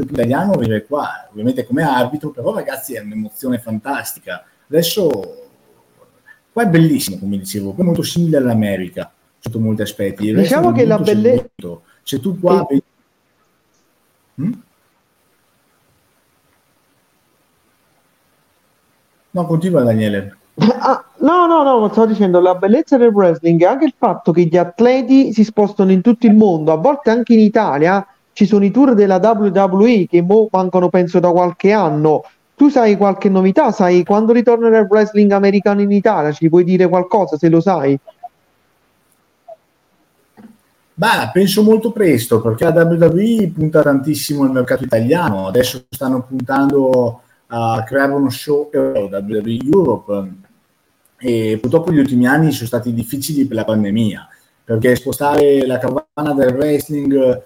italiano, 0.03 0.53
vive 0.53 0.85
qua, 0.85 1.27
ovviamente 1.29 1.65
come 1.65 1.83
arbitro, 1.83 2.29
però 2.31 2.53
ragazzi 2.53 2.95
è 2.95 3.01
un'emozione 3.01 3.59
fantastica. 3.59 4.45
Adesso 4.67 5.49
qua 6.51 6.63
è 6.63 6.67
bellissimo, 6.67 7.17
come 7.19 7.37
dicevo, 7.37 7.75
è 7.77 7.81
molto 7.81 8.01
simile 8.01 8.37
all'America 8.37 9.11
sotto 9.39 9.59
molti 9.59 9.81
aspetti. 9.81 10.27
Il 10.27 10.37
diciamo 10.37 10.71
che 10.71 10.85
la 10.85 10.97
bellezza... 10.97 11.79
Se 12.01 12.19
tu 12.19 12.39
qua... 12.39 12.65
Sì. 12.69 12.83
Hmm? 14.35 14.53
No, 19.31 19.45
continua 19.45 19.83
Daniele. 19.83 20.37
Ah, 20.79 21.03
no, 21.23 21.47
no, 21.47 21.79
no, 21.79 21.89
stavo 21.89 22.07
dicendo 22.07 22.39
la 22.39 22.55
bellezza 22.55 22.97
del 22.97 23.09
wrestling 23.09 23.61
è 23.61 23.65
anche 23.65 23.85
il 23.85 23.93
fatto 23.97 24.31
che 24.31 24.43
gli 24.43 24.57
atleti 24.57 25.33
si 25.33 25.43
spostano 25.43 25.91
in 25.91 26.01
tutto 26.01 26.25
il 26.25 26.35
mondo, 26.35 26.71
a 26.71 26.77
volte 26.77 27.09
anche 27.09 27.33
in 27.33 27.39
Italia 27.39 28.05
ci 28.33 28.45
sono 28.45 28.65
i 28.65 28.71
tour 28.71 28.93
della 28.93 29.19
WWE 29.21 30.07
che 30.09 30.21
mo 30.21 30.47
mancano 30.51 30.89
penso 30.89 31.19
da 31.19 31.31
qualche 31.31 31.71
anno. 31.71 32.23
Tu 32.55 32.69
sai 32.69 32.97
qualche 32.97 33.29
novità? 33.29 33.71
Sai 33.71 34.03
quando 34.03 34.31
ritornerà 34.31 34.79
il 34.79 34.87
wrestling 34.89 35.31
americano 35.31 35.81
in 35.81 35.91
Italia? 35.91 36.31
Ci 36.31 36.49
puoi 36.49 36.63
dire 36.63 36.87
qualcosa 36.87 37.37
se 37.37 37.49
lo 37.49 37.61
sai? 37.61 37.97
Beh, 40.95 41.29
penso 41.31 41.63
molto 41.63 41.91
presto 41.91 42.41
perché 42.41 42.65
la 42.65 42.83
WWE 42.83 43.51
punta 43.55 43.81
tantissimo 43.81 44.43
al 44.43 44.51
mercato 44.51 44.83
italiano, 44.83 45.47
adesso 45.47 45.85
stanno 45.89 46.21
puntando 46.21 47.21
a 47.47 47.83
creare 47.83 48.11
uno 48.13 48.29
show 48.29 48.69
da 48.71 49.19
WWE 49.19 49.59
Europe 49.63 50.31
e 51.25 51.57
purtroppo 51.61 51.93
gli 51.93 51.99
ultimi 51.99 52.27
anni 52.27 52.51
sono 52.51 52.67
stati 52.67 52.93
difficili 52.93 53.45
per 53.45 53.55
la 53.55 53.63
pandemia 53.63 54.27
perché 54.65 54.93
spostare 54.97 55.65
la 55.65 55.77
carovana 55.77 56.33
del 56.35 56.53
wrestling 56.53 57.43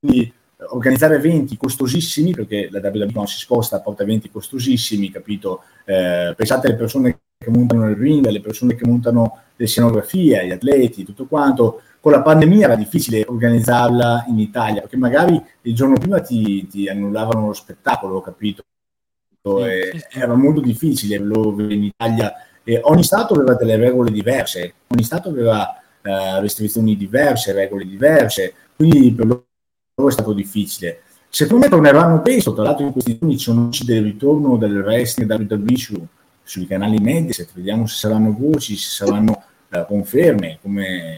quindi 0.00 0.32
organizzare 0.70 1.14
eventi 1.14 1.56
costosissimi 1.56 2.32
perché 2.32 2.68
la 2.72 2.80
WWE 2.82 3.10
non 3.14 3.28
si 3.28 3.38
sposta 3.38 3.80
porta 3.80 4.02
eventi 4.02 4.28
costosissimi 4.28 5.08
capito? 5.10 5.62
Eh, 5.84 6.34
pensate 6.36 6.66
alle 6.66 6.76
persone 6.76 7.20
che 7.38 7.50
montano 7.50 7.88
il 7.88 7.94
ring 7.94 8.26
alle 8.26 8.40
persone 8.40 8.74
che 8.74 8.86
montano 8.86 9.38
le 9.54 9.66
scenografie 9.66 10.40
agli 10.40 10.50
atleti 10.50 11.04
tutto 11.04 11.26
quanto. 11.26 11.82
Con 12.00 12.10
la 12.12 12.22
pandemia 12.22 12.64
era 12.64 12.76
difficile 12.76 13.24
organizzarla 13.26 14.24
in 14.28 14.40
Italia 14.40 14.80
perché 14.80 14.96
magari 14.96 15.40
il 15.62 15.74
giorno 15.74 15.94
prima 15.94 16.20
ti, 16.20 16.66
ti 16.66 16.88
annullavano 16.88 17.46
lo 17.46 17.52
spettacolo 17.52 18.20
capito? 18.20 18.62
E 19.42 20.06
era 20.10 20.34
molto 20.34 20.60
difficile 20.60 21.16
in 21.16 21.84
Italia 21.84 22.32
e 22.68 22.80
ogni 22.82 23.02
Stato 23.02 23.32
aveva 23.32 23.54
delle 23.54 23.76
regole 23.76 24.10
diverse, 24.10 24.74
ogni 24.88 25.02
Stato 25.02 25.30
aveva 25.30 25.80
eh, 26.02 26.38
restrizioni 26.40 26.98
diverse, 26.98 27.52
regole 27.52 27.86
diverse, 27.86 28.52
quindi 28.76 29.10
per 29.10 29.24
loro 29.24 29.46
è 30.06 30.10
stato 30.10 30.34
difficile. 30.34 31.00
Secondo 31.30 31.64
me 31.64 31.70
torneranno 31.70 32.20
peso, 32.20 32.52
tra 32.52 32.64
l'altro 32.64 32.84
in 32.84 32.92
questi 32.92 33.16
giorni 33.16 33.38
ci 33.38 33.44
sono 33.44 33.62
noci 33.62 33.86
del 33.86 34.02
ritorno 34.02 34.58
del 34.58 34.82
wrestling 34.82 35.30
WWE 35.30 35.76
su, 35.76 36.06
sui 36.42 36.66
canali 36.66 36.98
Mediaset, 36.98 37.54
vediamo 37.54 37.86
se 37.86 37.96
saranno 37.96 38.36
voci, 38.38 38.76
se 38.76 39.02
saranno 39.02 39.44
eh, 39.70 39.86
conferme, 39.88 40.58
come, 40.60 41.16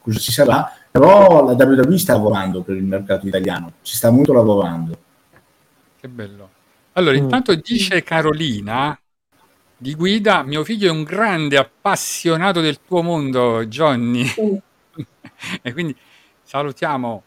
cosa 0.00 0.18
ci 0.18 0.32
sarà, 0.32 0.72
però 0.90 1.44
la 1.44 1.52
WWE 1.52 1.98
sta 1.98 2.14
lavorando 2.14 2.62
per 2.62 2.76
il 2.76 2.84
mercato 2.84 3.26
italiano, 3.26 3.72
ci 3.82 3.94
sta 3.94 4.10
molto 4.10 4.32
lavorando. 4.32 4.98
Che 6.00 6.08
bello. 6.08 6.48
Allora, 6.92 7.14
mm. 7.14 7.22
intanto 7.22 7.54
dice 7.56 8.02
Carolina 8.02 8.98
di 9.80 9.94
guida, 9.94 10.42
mio 10.42 10.64
figlio 10.64 10.88
è 10.88 10.90
un 10.90 11.04
grande 11.04 11.56
appassionato 11.56 12.60
del 12.60 12.80
tuo 12.84 13.00
mondo, 13.00 13.64
Johnny. 13.66 14.26
Mm. 14.40 14.56
e 15.62 15.72
quindi 15.72 15.94
salutiamo, 16.42 17.22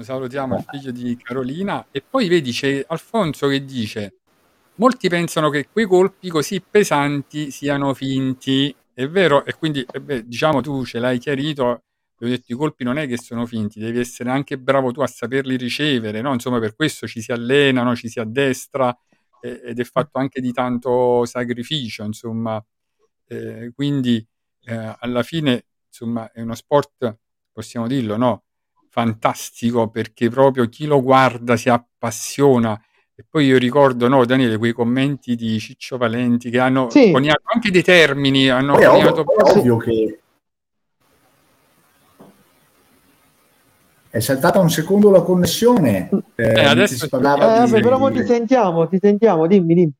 salutiamo 0.00 0.56
il 0.56 0.64
figlio 0.68 0.90
di 0.90 1.16
Carolina. 1.16 1.86
E 1.92 2.02
poi 2.02 2.26
vedi 2.26 2.50
c'è 2.50 2.84
Alfonso 2.88 3.46
che 3.46 3.64
dice, 3.64 4.14
molti 4.74 5.08
pensano 5.08 5.50
che 5.50 5.68
quei 5.70 5.86
colpi 5.86 6.28
così 6.28 6.60
pesanti 6.68 7.52
siano 7.52 7.94
finti. 7.94 8.74
È 8.92 9.06
vero? 9.06 9.44
E 9.44 9.54
quindi, 9.54 9.86
eh 9.88 10.00
beh, 10.00 10.26
diciamo, 10.26 10.60
tu 10.60 10.84
ce 10.84 10.98
l'hai 10.98 11.18
chiarito. 11.18 11.82
Ti 12.16 12.24
ho 12.24 12.28
detto, 12.28 12.52
i 12.52 12.56
colpi 12.56 12.82
non 12.82 12.98
è 12.98 13.06
che 13.06 13.18
sono 13.18 13.46
finti, 13.46 13.78
devi 13.78 14.00
essere 14.00 14.30
anche 14.30 14.58
bravo 14.58 14.90
tu 14.90 15.00
a 15.00 15.06
saperli 15.06 15.56
ricevere, 15.56 16.20
no? 16.20 16.32
Insomma, 16.32 16.58
per 16.58 16.74
questo 16.74 17.06
ci 17.06 17.20
si 17.20 17.30
allenano, 17.30 17.94
ci 17.94 18.08
si 18.08 18.18
addestra 18.18 18.96
ed 19.44 19.78
è 19.78 19.84
fatto 19.84 20.18
anche 20.18 20.40
di 20.40 20.52
tanto 20.52 21.24
sacrificio, 21.26 22.04
insomma. 22.04 22.64
Eh, 23.26 23.72
quindi 23.74 24.26
eh, 24.64 24.96
alla 24.98 25.22
fine, 25.22 25.66
insomma, 25.86 26.30
è 26.32 26.40
uno 26.40 26.54
sport, 26.54 27.18
possiamo 27.52 27.86
dirlo, 27.86 28.16
no? 28.16 28.44
Fantastico 28.88 29.90
perché 29.90 30.28
proprio 30.30 30.68
chi 30.68 30.86
lo 30.86 31.02
guarda 31.02 31.56
si 31.56 31.68
appassiona. 31.68 32.80
E 33.16 33.24
poi 33.28 33.46
io 33.46 33.58
ricordo, 33.58 34.08
no, 34.08 34.24
Daniele, 34.24 34.58
quei 34.58 34.72
commenti 34.72 35.36
di 35.36 35.58
Ciccio 35.58 35.96
Valenti 35.96 36.50
che 36.50 36.58
hanno 36.58 36.90
sì. 36.90 37.12
coniato 37.12 37.42
anche 37.52 37.70
dei 37.70 37.82
termini. 37.82 38.48
Hanno 38.48 38.76
è 38.76 38.86
coniato 38.86 39.20
ovvio, 39.20 39.58
ovvio 39.58 39.76
che 39.76 40.20
è 44.14 44.20
saltata 44.20 44.60
un 44.60 44.70
secondo 44.70 45.10
la 45.10 45.22
connessione. 45.22 46.08
Eh, 46.36 46.44
eh, 46.44 46.64
adesso 46.64 46.94
si 46.94 47.08
parlava 47.08 47.64
eh, 47.64 47.66
di... 47.66 47.80
però 47.80 48.08
ti 48.12 48.24
sentiamo, 48.24 48.86
ti 48.86 48.98
sentiamo, 49.00 49.48
dimmi, 49.48 49.74
dimmi. 49.74 49.92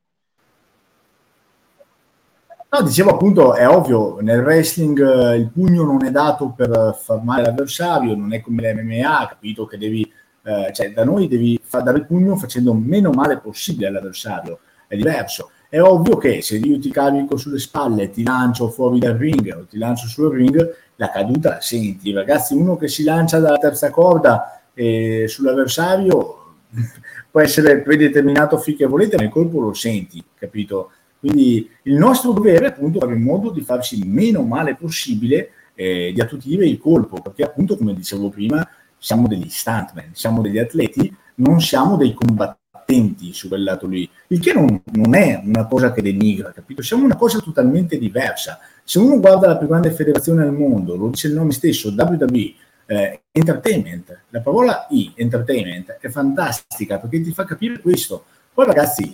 No, 2.71 2.83
dicevo 2.83 3.11
appunto, 3.11 3.55
è 3.55 3.69
ovvio, 3.69 4.21
nel 4.21 4.41
wrestling 4.41 5.01
eh, 5.01 5.35
il 5.35 5.51
pugno 5.51 5.83
non 5.83 6.05
è 6.05 6.13
dato 6.13 6.53
per 6.55 6.97
far 6.97 7.25
male 7.25 7.43
l'avversario, 7.43 8.15
non 8.15 8.33
è 8.33 8.41
come 8.41 8.73
l'MMA, 8.73 9.27
capito 9.31 9.67
che 9.67 9.79
devi, 9.79 10.09
eh, 10.45 10.73
cioè 10.73 10.93
da 10.93 11.05
noi 11.05 11.27
devi 11.27 11.59
far 11.61 11.83
dare 11.83 11.99
il 11.99 12.07
pugno 12.07 12.37
facendo 12.37 12.73
meno 12.73 13.11
male 13.11 13.39
possibile 13.39 13.89
all'avversario, 13.89 14.61
è 14.87 14.95
diverso. 14.95 15.51
È 15.69 15.81
ovvio 15.81 16.19
che 16.19 16.41
se 16.41 16.59
io 16.59 16.79
ti 16.79 16.91
carico 16.91 17.37
sulle 17.37 17.59
spalle, 17.59 18.11
ti 18.11 18.23
lancio 18.23 18.69
fuori 18.69 19.01
dal 19.01 19.17
ring 19.17 19.53
o 19.59 19.67
ti 19.67 19.77
lancio 19.77 20.07
sul 20.07 20.33
ring, 20.33 20.73
la 20.97 21.11
caduta 21.11 21.51
la 21.51 21.61
senti. 21.61 22.13
Ragazzi, 22.13 22.55
uno 22.55 22.77
che 22.77 22.89
si 22.89 23.05
lancia 23.05 23.39
dalla 23.39 23.59
terza 23.59 23.91
corda 23.91 24.63
eh, 24.75 25.27
sull'avversario 25.29 26.57
può 27.31 27.41
essere 27.41 27.81
predeterminato 27.81 28.59
finché 28.59 28.87
volete, 28.87 29.17
ma 29.17 29.25
il 29.25 29.31
colpo 29.31 29.61
lo 29.61 29.75
senti, 29.75 30.23
capito? 30.35 30.91
Quindi 31.19 31.69
il 31.83 31.95
nostro 31.95 32.33
dovere 32.33 32.67
è 32.67 32.69
appunto 32.69 32.99
fare 32.99 33.15
in 33.15 33.23
modo 33.23 33.51
di 33.51 33.63
farci 33.63 34.03
meno 34.05 34.43
male 34.43 34.75
possibile 34.75 35.51
eh, 35.75 36.13
di 36.15 36.21
attutire 36.21 36.67
il 36.67 36.79
colpo, 36.79 37.21
perché 37.23 37.45
appunto, 37.45 37.77
come 37.77 37.95
dicevo 37.95 38.29
prima, 38.29 38.67
siamo 38.99 39.27
degli 39.27 39.49
stuntman, 39.49 40.11
siamo 40.13 40.43
degli 40.43 40.59
atleti, 40.59 41.15
non 41.37 41.61
siamo 41.61 41.97
dei 41.97 42.13
combattenti 42.13 43.33
su 43.33 43.49
quel 43.49 43.63
lato 43.63 43.87
lì, 43.87 44.09
il 44.29 44.41
che 44.41 44.53
non, 44.53 44.83
non 44.93 45.15
è 45.15 45.41
una 45.43 45.67
cosa 45.67 45.93
che 45.93 46.03
denigra, 46.03 46.53
capito? 46.53 46.83
Siamo 46.83 47.05
una 47.05 47.17
cosa 47.17 47.39
totalmente 47.41 47.99
diversa. 47.99 48.59
Se 48.85 48.99
uno 48.99 49.19
guarda 49.19 49.49
la 49.49 49.57
più 49.57 49.67
grande 49.67 49.91
federazione 49.91 50.43
al 50.43 50.53
mondo, 50.53 50.95
lo 50.95 51.09
dice 51.09 51.29
il 51.29 51.35
nome 51.35 51.53
stesso, 51.53 51.89
WWE, 51.97 52.55
eh, 52.87 53.23
entertainment, 53.33 54.21
la 54.29 54.41
parola 54.41 54.87
I, 54.91 55.13
entertainment, 55.17 55.97
è 56.01 56.09
fantastica 56.11 56.99
perché 56.99 57.23
ti 57.23 57.33
fa 57.33 57.45
capire 57.45 57.81
questo. 57.81 58.25
Poi 58.53 58.67
ragazzi, 58.67 59.05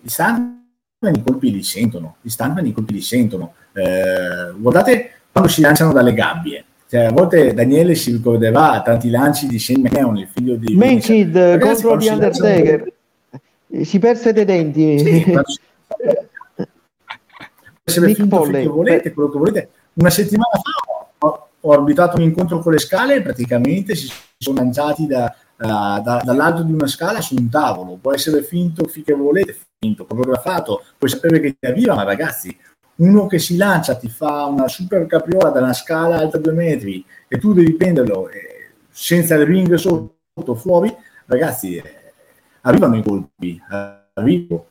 gli 0.00 0.08
stuntman 0.08 1.14
i 1.14 1.22
colpi 1.22 1.52
li 1.52 1.62
sentono, 1.62 2.16
gli 2.20 2.28
stuntman 2.28 2.66
i 2.66 2.72
colpi 2.72 2.94
li 2.94 3.00
sentono. 3.00 3.54
Eh, 3.72 4.52
guardate 4.56 5.12
quando 5.30 5.48
si 5.48 5.60
lanciano 5.60 5.92
dalle 5.92 6.12
gabbie. 6.12 6.64
Cioè, 6.88 7.04
a 7.04 7.12
volte 7.12 7.54
Daniele 7.54 7.94
si 7.94 8.10
ricorderà 8.10 8.82
tanti 8.82 9.10
lanci 9.10 9.46
di 9.46 9.60
Shane 9.60 9.88
McMahon, 9.88 10.16
il 10.16 10.26
figlio 10.26 10.56
di... 10.56 10.74
Main 10.74 10.98
Kid 10.98 11.58
contro 11.60 11.96
di 11.96 12.08
Undertaker. 12.08 12.92
Lanciano... 13.30 13.84
Si 13.84 13.98
perse 14.00 14.32
dei 14.32 14.44
denti. 14.44 14.98
Sì, 14.98 15.38
essere 17.90 18.06
Nick 18.06 18.20
finto 18.20 18.42
finché 18.44 18.66
volete, 18.66 19.12
quello 19.12 19.30
che 19.30 19.38
volete. 19.38 19.70
Una 19.94 20.10
settimana 20.10 20.50
fa 20.52 21.26
ho, 21.26 21.48
ho 21.60 21.72
arbitrato 21.72 22.16
un 22.16 22.22
incontro 22.22 22.60
con 22.60 22.72
le 22.72 22.78
scale 22.78 23.16
e 23.16 23.22
praticamente 23.22 23.94
si 23.94 24.10
sono 24.38 24.60
lanciati 24.60 25.06
da, 25.06 25.34
uh, 25.58 26.02
da, 26.02 26.22
dall'alto 26.24 26.62
di 26.62 26.72
una 26.72 26.86
scala 26.86 27.20
su 27.20 27.34
un 27.36 27.50
tavolo. 27.50 27.98
Può 28.00 28.14
essere 28.14 28.42
finto 28.42 28.86
finché 28.86 29.12
volete, 29.12 29.56
finto, 29.78 30.06
coreografato, 30.06 30.82
puoi 30.96 31.10
sapere 31.10 31.40
che 31.40 31.56
ti 31.58 31.66
arriva, 31.66 31.94
ma 31.94 32.04
ragazzi, 32.04 32.56
uno 32.96 33.26
che 33.26 33.38
si 33.38 33.56
lancia 33.56 33.96
ti 33.96 34.08
fa 34.08 34.44
una 34.44 34.68
super 34.68 35.06
capriola 35.06 35.50
da 35.50 35.60
una 35.60 35.72
scala 35.72 36.18
alta 36.18 36.38
due 36.38 36.52
metri 36.52 37.04
e 37.28 37.38
tu 37.38 37.52
devi 37.52 37.72
prenderlo 37.74 38.28
eh, 38.28 38.72
senza 38.90 39.34
il 39.34 39.46
ring 39.46 39.74
sotto, 39.74 40.54
fuori, 40.54 40.94
ragazzi, 41.26 41.76
eh, 41.76 42.12
arrivano 42.62 42.96
i 42.96 43.02
colpi, 43.02 43.60
arrivo. 44.14 44.66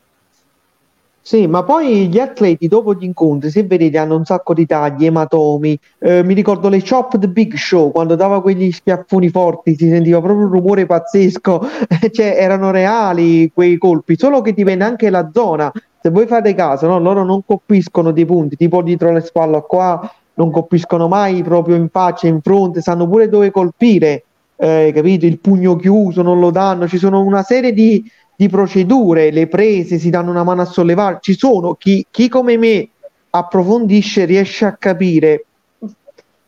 Sì, 1.29 1.45
ma 1.45 1.61
poi 1.61 2.07
gli 2.07 2.17
atleti 2.17 2.67
dopo 2.67 2.95
gli 2.95 3.03
incontri, 3.03 3.51
se 3.51 3.61
vedete, 3.61 3.99
hanno 3.99 4.15
un 4.15 4.25
sacco 4.25 4.55
di 4.55 4.65
tagli, 4.65 5.05
ematomi. 5.05 5.79
Eh, 5.99 6.23
mi 6.23 6.33
ricordo 6.33 6.69
le 6.69 6.81
Chop 6.83 7.19
the 7.19 7.29
Big 7.29 7.53
Show, 7.53 7.91
quando 7.91 8.15
dava 8.15 8.41
quegli 8.41 8.71
schiaffoni 8.71 9.29
forti, 9.29 9.75
si 9.75 9.89
sentiva 9.89 10.21
proprio 10.21 10.47
un 10.47 10.51
rumore 10.51 10.87
pazzesco, 10.87 11.67
cioè 12.11 12.35
erano 12.35 12.71
reali 12.71 13.51
quei 13.53 13.77
colpi, 13.77 14.17
solo 14.17 14.41
che 14.41 14.53
dipende 14.53 14.83
anche 14.85 15.11
la 15.11 15.29
zona. 15.31 15.71
Se 16.01 16.09
voi 16.09 16.25
fate 16.25 16.55
caso, 16.55 16.87
no? 16.87 16.97
loro 16.97 17.23
non 17.23 17.45
colpiscono 17.45 18.09
dei 18.09 18.25
punti, 18.25 18.55
tipo 18.55 18.81
dietro 18.81 19.11
le 19.11 19.21
spalle 19.21 19.63
qua, 19.67 20.11
non 20.33 20.49
colpiscono 20.49 21.07
mai 21.07 21.43
proprio 21.43 21.75
in 21.75 21.89
faccia, 21.91 22.25
in 22.25 22.41
fronte, 22.41 22.81
sanno 22.81 23.07
pure 23.07 23.29
dove 23.29 23.51
colpire, 23.51 24.23
eh, 24.55 24.91
capito? 24.95 25.27
Il 25.27 25.37
pugno 25.37 25.75
chiuso, 25.75 26.23
non 26.23 26.39
lo 26.39 26.49
danno, 26.49 26.87
ci 26.87 26.97
sono 26.97 27.21
una 27.21 27.43
serie 27.43 27.71
di 27.71 28.03
di 28.39 28.47
procedure, 28.47 29.31
le 29.31 29.47
prese, 29.47 29.99
si 29.99 30.09
danno 30.09 30.29
una 30.29 30.45
mano 30.45 30.61
a 30.61 30.65
sollevare. 30.65 31.17
Ci 31.19 31.37
sono 31.37 31.73
chi, 31.73 32.05
chi 32.09 32.29
come 32.29 32.57
me 32.57 32.87
approfondisce, 33.31 34.23
riesce 34.23 34.63
a 34.63 34.77
capire. 34.79 35.43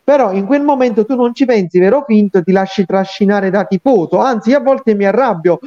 Però 0.02 0.32
in 0.32 0.46
quel 0.46 0.62
momento 0.62 1.04
tu 1.04 1.16
non 1.16 1.34
ci 1.34 1.44
pensi, 1.44 1.80
vero 1.80 2.06
finto, 2.08 2.42
ti 2.42 2.54
lasci 2.54 2.86
trascinare 2.86 3.50
da 3.50 3.66
tifoso. 3.66 4.20
Anzi, 4.20 4.54
a 4.54 4.62
volte 4.62 4.96
mi 4.96 5.04
arrabbio 5.04 5.60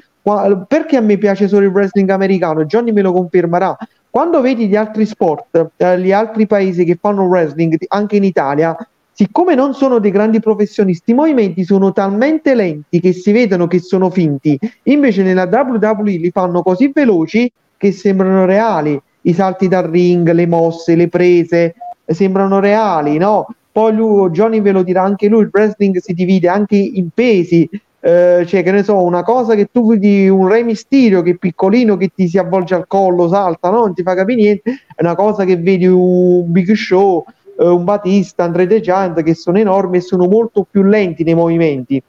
perché 0.67 0.97
a 0.97 1.03
me 1.03 1.19
piace 1.19 1.47
solo 1.47 1.67
il 1.67 1.73
wrestling 1.73 2.09
americano. 2.09 2.65
Johnny 2.65 2.91
me 2.91 3.03
lo 3.03 3.13
confermerà. 3.13 3.77
Quando 4.09 4.41
vedi 4.41 4.67
gli 4.67 4.77
altri 4.77 5.05
sport, 5.05 5.73
eh, 5.77 6.01
gli 6.01 6.11
altri 6.11 6.47
paesi 6.47 6.85
che 6.85 6.97
fanno 6.99 7.25
wrestling, 7.25 7.77
anche 7.89 8.17
in 8.17 8.25
Italia, 8.25 8.75
siccome 9.15 9.55
non 9.55 9.75
sono 9.75 10.01
dei 10.01 10.11
grandi 10.11 10.41
professionisti, 10.41 11.13
i 11.13 11.15
movimenti 11.15 11.65
sono 11.65 11.93
talmente 11.93 12.55
lenti 12.55 12.99
che 13.01 13.13
si 13.13 13.31
vedono 13.31 13.69
che 13.69 13.79
sono 13.79 14.11
finti, 14.11 14.59
invece 14.85 15.23
nella 15.23 15.49
WWE 15.51 16.11
li 16.17 16.31
fanno 16.31 16.63
così 16.63 16.91
veloci 16.93 17.51
che 17.77 17.93
sembrano 17.93 18.45
reali, 18.45 19.01
i 19.23 19.33
salti 19.33 19.69
dal 19.69 19.85
ring, 19.85 20.31
le 20.33 20.47
mosse, 20.47 20.97
le 20.97 21.09
prese, 21.09 21.75
sembrano 22.05 22.59
reali, 22.59 23.17
no? 23.17 23.47
Poi 23.71 23.95
lui, 23.95 24.31
Johnny 24.31 24.61
ve 24.61 24.73
lo 24.73 24.83
dirà 24.83 25.03
anche 25.03 25.29
lui, 25.29 25.43
il 25.43 25.51
wrestling 25.53 25.99
si 25.99 26.13
divide 26.13 26.49
anche 26.49 26.77
in 26.77 27.09
pesi, 27.15 27.69
eh, 28.01 28.45
cioè 28.47 28.63
che 28.63 28.71
ne 28.71 28.83
so, 28.83 29.03
una 29.03 29.23
cosa 29.23 29.55
che 29.55 29.69
tu 29.73 29.89
vedi 29.89 30.29
un 30.29 30.49
Re 30.49 30.63
Mysterio 30.63 31.23
che 31.23 31.33
è 31.33 31.37
piccolino 31.37 31.97
che 31.97 32.11
ti 32.15 32.29
si 32.29 32.37
avvolge 32.37 32.75
al 32.75 32.87
collo, 32.87 33.29
salta, 33.29 33.71
no? 33.71 33.81
non 33.81 33.95
ti 33.95 34.03
fa 34.03 34.15
capire 34.15 34.41
niente, 34.41 34.71
è 34.95 35.03
una 35.03 35.15
cosa 35.15 35.45
che 35.45 35.57
vedi 35.57 35.87
un 35.87 36.51
Big 36.53 36.73
Show, 36.73 37.25
eh, 37.59 37.67
un 37.67 37.85
Batista, 37.85 38.45
Andre 38.45 38.67
De 38.67 38.81
Giant 38.81 39.23
che 39.23 39.35
sono 39.35 39.59
enormi 39.59 39.99
e 39.99 40.01
sono 40.01 40.27
molto 40.27 40.67
più 40.69 40.83
lenti 40.83 41.25
nei 41.25 41.35
movimenti. 41.35 42.03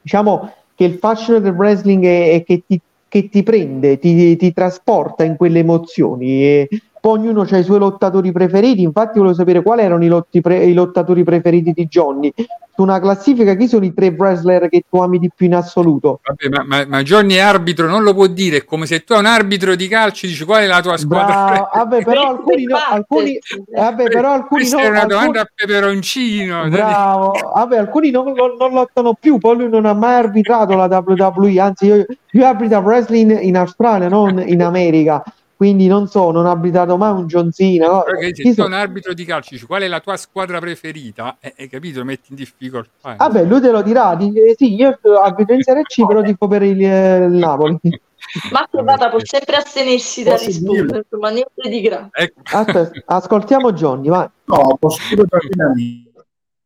Diciamo 0.00 0.52
che 0.74 0.84
il 0.84 0.98
fascino 0.98 1.38
del 1.40 1.54
wrestling 1.54 2.04
è, 2.04 2.32
è 2.34 2.44
che, 2.44 2.62
ti, 2.66 2.80
che, 3.08 3.28
ti, 3.28 3.42
prende, 3.42 3.98
ti, 3.98 4.36
ti, 4.36 4.52
trasporta 4.52 5.24
in 5.24 5.36
quelle 5.36 5.60
emozioni. 5.60 6.42
E 6.42 6.68
poi 7.06 7.20
ognuno 7.20 7.46
ha 7.48 7.56
i 7.56 7.62
suoi 7.62 7.78
lottatori 7.78 8.32
preferiti. 8.32 8.82
Infatti, 8.82 9.18
volevo 9.18 9.36
sapere 9.36 9.62
quali 9.62 9.82
erano 9.82 10.04
i, 10.04 10.40
pre, 10.40 10.64
i 10.64 10.72
lottatori 10.72 11.22
preferiti 11.22 11.70
di 11.70 11.86
Johnny 11.86 12.32
su 12.74 12.82
una 12.82 12.98
classifica 12.98 13.54
chi 13.54 13.68
sono 13.68 13.84
i 13.84 13.94
tre 13.94 14.08
wrestler 14.08 14.68
che 14.68 14.82
tu 14.90 14.98
ami 14.98 15.20
di 15.20 15.30
più 15.32 15.46
in 15.46 15.54
assoluto? 15.54 16.18
Vabbè, 16.24 16.48
ma, 16.48 16.64
ma, 16.64 16.84
ma, 16.84 17.02
Johnny 17.04 17.34
è 17.34 17.38
arbitro, 17.38 17.86
non 17.86 18.02
lo 18.02 18.12
può 18.12 18.26
dire, 18.26 18.56
è 18.56 18.64
come 18.64 18.86
se 18.86 19.04
tu 19.04 19.12
hai 19.12 19.20
un 19.20 19.26
arbitro 19.26 19.76
di 19.76 19.86
calcio 19.86 20.26
dici 20.26 20.44
qual 20.44 20.64
è 20.64 20.66
la 20.66 20.82
tua 20.82 20.96
squadra. 20.96 21.70
vabbè, 21.72 22.02
però 22.02 22.30
alcuni 22.30 22.64
no, 22.64 22.76
alcuni, 22.76 23.38
vabbè, 23.72 24.08
però 24.08 24.32
alcuni 24.32 24.60
Questa 24.62 24.76
no, 24.76 24.82
è 24.82 24.88
una 24.88 25.02
alcuni... 25.02 25.18
domanda 25.18 25.40
a 25.42 25.48
peperoncino. 25.54 26.68
Bravo, 26.68 27.32
vabbè, 27.54 27.78
alcuni 27.78 28.10
non, 28.10 28.32
non, 28.32 28.56
non, 28.58 28.72
lottano 28.72 29.14
più, 29.14 29.38
poi 29.38 29.56
lui 29.56 29.68
non 29.68 29.86
ha 29.86 29.94
mai 29.94 30.14
arbitrato 30.14 30.74
la 30.74 30.86
WWE, 30.86 31.60
anzi 31.60 31.86
io, 31.86 32.04
io 32.32 32.46
arbitro 32.46 32.80
wrestling 32.80 33.42
in 33.42 33.56
Australia, 33.56 34.08
non 34.08 34.42
in 34.44 34.60
America 34.60 35.22
quindi 35.56 35.86
non 35.86 36.06
so, 36.06 36.30
non 36.30 36.44
ha 36.44 36.50
abitato 36.50 36.98
mai 36.98 37.12
un 37.12 37.26
John 37.26 37.50
Cena. 37.50 37.86
No? 37.86 38.02
Perché 38.02 38.34
se 38.34 38.42
tu 38.42 38.52
so... 38.52 38.66
un 38.66 38.74
arbitro 38.74 39.14
di 39.14 39.24
calcio, 39.24 39.54
dici, 39.54 39.64
qual 39.64 39.82
è 39.82 39.88
la 39.88 40.00
tua 40.00 40.18
squadra 40.18 40.58
preferita? 40.58 41.38
Eh, 41.40 41.54
hai 41.58 41.68
capito, 41.68 42.04
metti 42.04 42.26
in 42.30 42.36
difficoltà. 42.36 43.14
Eh. 43.14 43.16
Vabbè, 43.16 43.44
lui 43.44 43.60
te 43.62 43.70
lo 43.70 43.80
dirà, 43.80 44.14
dice, 44.16 44.50
eh, 44.50 44.54
sì, 44.54 44.74
io 44.74 44.98
abito 45.22 45.54
in 45.54 45.62
Serie 45.62 45.82
C, 45.82 46.04
però 46.06 46.20
tifo 46.20 46.46
per 46.46 46.62
il, 46.62 46.84
eh, 46.84 47.24
il 47.24 47.32
Napoli. 47.32 47.78
Marco 48.52 48.82
Vata 48.82 49.08
può 49.08 49.18
sempre 49.22 49.56
astenersi 49.56 50.22
da 50.22 50.36
rispondere, 50.36 51.06
ma 51.18 51.30
niente 51.30 51.68
di 51.68 51.80
grave. 51.80 52.08
Ecco. 52.12 52.40
Aspetta, 52.42 53.02
ascoltiamo 53.06 53.72
Johnny, 53.72 54.08
vai. 54.08 54.28
No, 54.44 54.76
posso 54.78 55.00
dire 55.08 55.24
tranquillamente. 55.24 56.12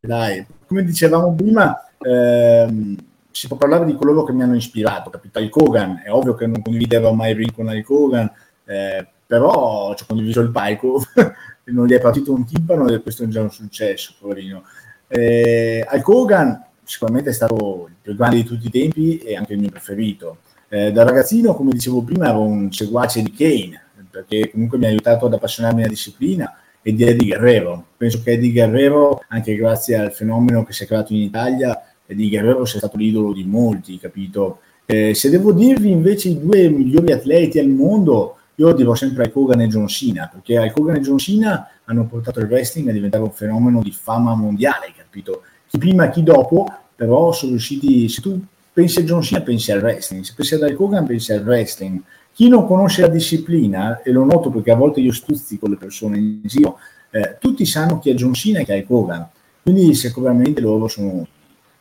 Dai, 0.01 0.45
come 0.67 0.83
dicevamo 0.83 1.35
prima, 1.35 1.81
ehm, 2.01 2.97
si 3.31 3.47
può 3.47 3.57
parlare 3.57 3.85
di 3.85 3.95
coloro 3.95 4.25
che 4.25 4.33
mi 4.33 4.43
hanno 4.43 4.57
ispirato, 4.57 5.11
capito? 5.11 5.39
Il 5.39 5.51
Kogan, 5.51 6.03
è 6.05 6.11
ovvio 6.11 6.35
che 6.35 6.47
non 6.47 6.63
condividevo 6.63 7.13
mai 7.13 7.31
il 7.31 7.37
ring 7.37 7.53
con 7.53 7.71
il 7.71 7.85
Kogan, 7.85 8.33
eh, 8.71 9.07
però 9.27 9.95
ci 9.97 10.05
ho 10.05 10.07
condiviso 10.07 10.41
il 10.41 10.51
palco 10.51 11.03
non 11.71 11.87
gli 11.87 11.93
è 11.93 12.01
partito 12.01 12.33
un 12.33 12.45
timpano 12.45 12.89
e 12.89 13.01
questo 13.01 13.25
è 13.25 13.29
già 13.29 13.43
un 13.43 13.51
successo, 13.51 14.15
poverino. 14.19 14.65
Eh, 15.09 15.85
Al 15.89 16.03
Kogan 16.03 16.67
sicuramente 16.85 17.31
è 17.31 17.33
stato 17.33 17.87
il 17.89 17.95
più 18.01 18.17
grande 18.17 18.37
di 18.37 18.45
tutti 18.45 18.67
i 18.67 18.71
tempi 18.71 19.19
e 19.19 19.37
anche 19.37 19.55
il 19.55 19.61
mio 19.61 19.71
preferito. 19.71 20.39
Eh, 20.69 20.93
da 20.93 21.03
ragazzino, 21.03 21.55
come 21.55 21.73
dicevo 21.73 22.03
prima, 22.03 22.29
ero 22.29 22.43
un 22.43 22.73
seguace 22.73 23.23
di 23.23 23.33
Kane, 23.33 23.81
perché 24.11 24.51
comunque 24.51 24.79
mi 24.79 24.87
ha 24.87 24.89
aiutato 24.89 25.27
ad 25.27 25.33
appassionarmi 25.35 25.81
alla 25.81 25.91
disciplina 25.91 26.57
e 26.83 26.93
di 26.93 27.05
Eddie 27.05 27.27
Guerrero. 27.27 27.87
Penso 27.97 28.23
che 28.23 28.33
Eddie 28.33 28.53
Guerrero, 28.53 29.23
anche 29.29 29.55
grazie 29.55 29.97
al 29.97 30.13
fenomeno 30.13 30.65
che 30.65 30.73
si 30.73 30.85
è 30.85 30.87
creato 30.87 31.13
in 31.13 31.21
Italia, 31.23 31.81
Eddie 32.07 32.29
Guerrero 32.29 32.65
sia 32.65 32.79
stato 32.79 32.97
l'idolo 32.97 33.33
di 33.33 33.45
molti, 33.45 33.99
capito? 33.99 34.61
Eh, 34.87 35.15
se 35.15 35.31
devo 35.31 35.53
dirvi 35.53 35.91
invece 35.91 36.31
i 36.31 36.41
due 36.41 36.69
migliori 36.69 37.13
atleti 37.13 37.61
al 37.61 37.69
mondo, 37.69 38.39
io 38.61 38.75
dirò 38.75 38.95
sempre 38.95 39.25
Hulk 39.25 39.37
Hogan 39.37 39.61
e 39.63 39.69
John 39.69 39.89
Cena, 39.89 40.29
perché 40.31 40.59
Hulk 40.59 40.79
Hogan 40.79 40.97
e 40.97 41.01
John 41.01 41.17
Cena 41.17 41.67
hanno 41.85 42.05
portato 42.07 42.41
il 42.41 42.47
wrestling 42.47 42.89
a 42.91 42.93
diventare 42.93 43.25
un 43.25 43.33
fenomeno 43.33 43.81
di 43.83 43.91
fama 43.91 44.35
mondiale, 44.35 44.93
capito? 44.95 45.43
Chi 45.67 45.79
prima 45.79 46.11
chi 46.11 46.23
dopo, 46.23 46.67
però 46.95 47.33
sono 47.33 47.53
riusciti, 47.53 48.07
se 48.11 48.21
tu 48.21 48.39
pensi 48.71 48.99
a 48.99 49.03
John 49.03 49.23
Cena 49.23 49.41
pensi 49.41 49.73
al 49.73 49.81
wrestling, 49.81 50.23
se 50.23 50.35
pensi 50.37 50.55
ad 50.55 50.61
Hulk 50.61 50.79
Hogan 50.79 51.07
pensi 51.07 51.33
al 51.33 51.43
wrestling. 51.43 52.03
Chi 52.35 52.49
non 52.49 52.67
conosce 52.67 53.01
la 53.01 53.09
disciplina, 53.09 54.03
e 54.03 54.13
lo 54.13 54.25
noto 54.25 54.51
perché 54.51 54.71
a 54.73 54.77
volte 54.77 55.01
io 55.01 55.13
stuzzico 55.13 55.67
le 55.67 55.77
persone 55.77 56.19
in 56.19 56.41
giro, 56.45 56.79
eh, 57.11 57.39
tutti 57.41 57.65
sanno 57.65 57.99
chi 57.99 58.11
è 58.11 58.15
John 58.15 58.35
Cena 58.35 58.59
e 58.59 58.65
chi 58.65 58.73
è 58.73 58.77
Hulk 58.77 58.91
Hogan, 58.91 59.27
quindi 59.63 59.95
sicuramente 59.95 60.61
loro 60.61 60.87
sono 60.87 61.27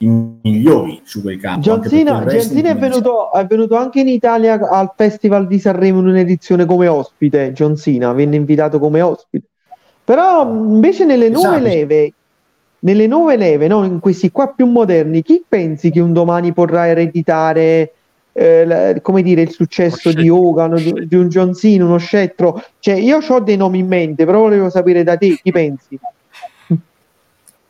migliori 0.07 1.01
su 1.03 1.21
quel 1.21 1.39
campo. 1.39 1.61
John 1.61 1.83
Cena, 1.83 2.23
John 2.25 2.41
Cena 2.41 2.69
è, 2.69 2.75
venuto, 2.75 3.33
è, 3.33 3.45
venuto, 3.45 3.75
anche 3.75 3.99
in 3.99 4.07
Italia 4.07 4.59
al 4.69 4.93
Festival 4.95 5.47
di 5.47 5.59
Sanremo 5.59 5.99
in 5.99 6.07
un'edizione 6.07 6.65
come 6.65 6.87
ospite. 6.87 7.51
John 7.51 7.75
Cena 7.75 8.13
venne 8.13 8.37
invitato 8.37 8.79
come 8.79 9.01
ospite. 9.01 9.45
Però 10.03 10.43
invece 10.49 11.05
nelle 11.05 11.29
nuove 11.29 11.57
esatto. 11.57 11.63
leve, 11.63 12.13
nelle 12.79 13.07
nuove 13.07 13.35
leve, 13.35 13.67
no, 13.67 13.83
in 13.83 13.99
questi 13.99 14.31
qua 14.31 14.47
più 14.47 14.65
moderni, 14.65 15.21
chi 15.21 15.43
pensi 15.47 15.91
che 15.91 15.99
un 15.99 16.13
domani 16.13 16.53
potrà 16.53 16.87
ereditare 16.87 17.93
eh, 18.31 18.99
come 19.01 19.21
dire, 19.21 19.41
il 19.41 19.51
successo 19.51 20.13
di 20.13 20.29
Hogan, 20.29 20.75
di, 20.75 21.07
di, 21.07 21.15
un 21.15 21.27
John 21.27 21.53
Cena, 21.53 21.83
uno 21.83 21.97
scettro? 21.97 22.63
Cioè, 22.79 22.95
io 22.95 23.19
ho 23.27 23.39
dei 23.41 23.57
nomi 23.57 23.79
in 23.79 23.87
mente, 23.87 24.25
però 24.25 24.39
volevo 24.39 24.69
sapere 24.69 25.03
da 25.03 25.17
te 25.17 25.37
chi 25.41 25.51
pensi. 25.51 25.99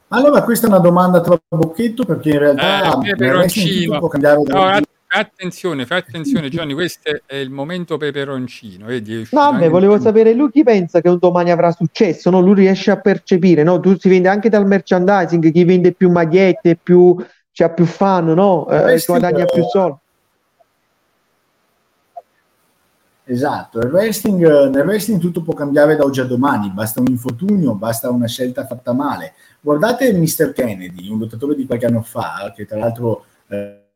Allora, 0.10 0.44
questa 0.44 0.66
è 0.66 0.70
una 0.70 0.80
domanda 0.80 1.22
tra 1.22 1.40
bocchetto 1.48 2.04
perché 2.04 2.32
in 2.32 2.40
realtà 2.40 3.00
eh, 3.00 3.12
peperoncino. 3.12 4.00
può 4.00 4.08
cambiare 4.08 4.42
no, 4.44 4.80
attenzione, 5.08 5.86
fai 5.86 6.00
attenzione 6.00 6.50
Gianni, 6.50 6.74
questo 6.74 7.22
è 7.26 7.36
il 7.36 7.52
momento 7.52 7.98
peperoncino. 7.98 8.88
Vedi, 8.88 9.28
no, 9.32 9.52
vabbè, 9.52 9.70
volevo 9.70 9.96
più. 9.96 10.04
sapere 10.04 10.34
lui 10.34 10.50
chi 10.50 10.64
pensa 10.64 11.02
che 11.02 11.10
un 11.10 11.20
domani 11.20 11.52
avrà 11.52 11.72
successo, 11.72 12.32
no? 12.32 12.40
lui 12.40 12.56
riesce 12.56 12.90
a 12.90 13.00
percepire, 13.00 13.62
no? 13.62 13.80
tu 13.80 13.98
si 13.98 14.10
vende 14.10 14.30
anche 14.30 14.50
dal 14.50 14.66
merchandising, 14.66 15.52
chi 15.52 15.64
vende 15.64 15.92
più 15.92 16.10
magliette, 16.10 16.76
più, 16.82 17.16
c'ha 17.52 17.70
più 17.70 17.86
fan, 17.86 18.34
no? 18.34 18.68
eh, 18.68 19.02
guadagna 19.06 19.46
più 19.46 19.64
soldi. 19.64 19.98
Esatto, 23.26 23.78
il 23.78 23.92
wrestling, 23.92 24.70
nel 24.70 24.88
wrestling 24.88 25.22
tutto 25.22 25.44
può 25.44 25.54
cambiare 25.54 25.96
da 25.96 26.04
oggi 26.04 26.20
a 26.20 26.26
domani, 26.26 26.72
basta 26.72 27.00
un 27.00 27.06
infortunio, 27.10 27.76
basta 27.76 28.10
una 28.10 28.26
scelta 28.26 28.66
fatta 28.66 28.92
male. 28.92 29.34
Guardate 29.62 30.14
Mr. 30.14 30.54
Kennedy, 30.54 31.10
un 31.10 31.20
lottatore 31.20 31.56
di 31.56 31.66
qualche 31.66 31.86
anno 31.86 32.02
fa, 32.02 32.54
che 32.56 32.66
tra 32.66 32.78
l'altro 32.78 33.26
eh, 33.48 33.88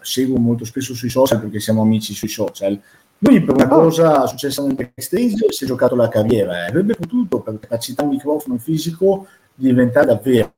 seguo 0.00 0.38
molto 0.38 0.64
spesso 0.64 0.94
sui 0.94 1.08
social 1.08 1.40
perché 1.40 1.60
siamo 1.60 1.82
amici 1.82 2.14
sui 2.14 2.28
social. 2.28 2.80
Lui 3.18 3.40
per 3.42 3.54
una 3.54 3.68
cosa 3.68 4.26
successa 4.26 4.62
nel 4.62 4.74
backstage 4.74 5.52
si 5.52 5.64
è 5.64 5.66
giocato 5.66 5.94
la 5.94 6.08
carriera, 6.08 6.64
eh. 6.64 6.68
avrebbe 6.68 6.94
potuto 6.94 7.40
per 7.40 7.58
capacità 7.60 8.02
un 8.02 8.10
microfono 8.10 8.58
fisico 8.58 9.26
diventare 9.54 10.06
davvero 10.06 10.52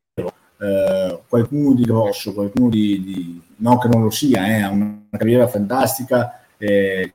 eh, 0.59 1.21
qualcuno 1.29 1.75
di 1.75 1.83
grosso, 1.83 2.33
qualcuno 2.33 2.71
di, 2.71 3.03
di, 3.03 3.43
no 3.57 3.79
che 3.79 3.89
non 3.89 4.03
lo 4.03 4.11
sia, 4.11 4.47
eh, 4.47 4.63
ha 4.63 4.71
una 4.71 5.07
carriera 5.11 5.47
fantastica, 5.47 6.41
eh, 6.57 7.15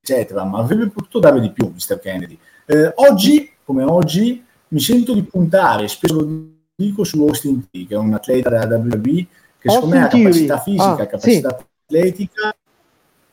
eccetera, 0.00 0.44
ma 0.44 0.58
avrebbe 0.58 0.88
potuto 0.88 1.18
dare 1.18 1.40
di 1.40 1.50
più 1.50 1.72
Mr. 1.74 1.98
Kennedy. 1.98 2.38
Eh, 2.66 2.92
oggi, 2.96 3.50
come 3.64 3.82
oggi, 3.84 4.44
mi 4.72 4.80
sento 4.80 5.12
di 5.12 5.22
puntare, 5.22 5.86
spesso 5.86 6.20
lo 6.20 6.28
dico, 6.74 7.04
su 7.04 7.20
Austin 7.22 7.68
T, 7.70 7.86
che 7.86 7.94
è 7.94 7.98
un 7.98 8.14
atleta 8.14 8.48
della 8.48 8.76
WWE, 8.76 9.26
che 9.58 9.70
secondo 9.70 9.94
me 9.94 10.04
ha 10.04 10.08
capacità 10.08 10.58
fisica, 10.58 10.90
ah, 10.90 11.06
capacità 11.06 11.56
sì. 11.56 11.64
atletica, 11.84 12.56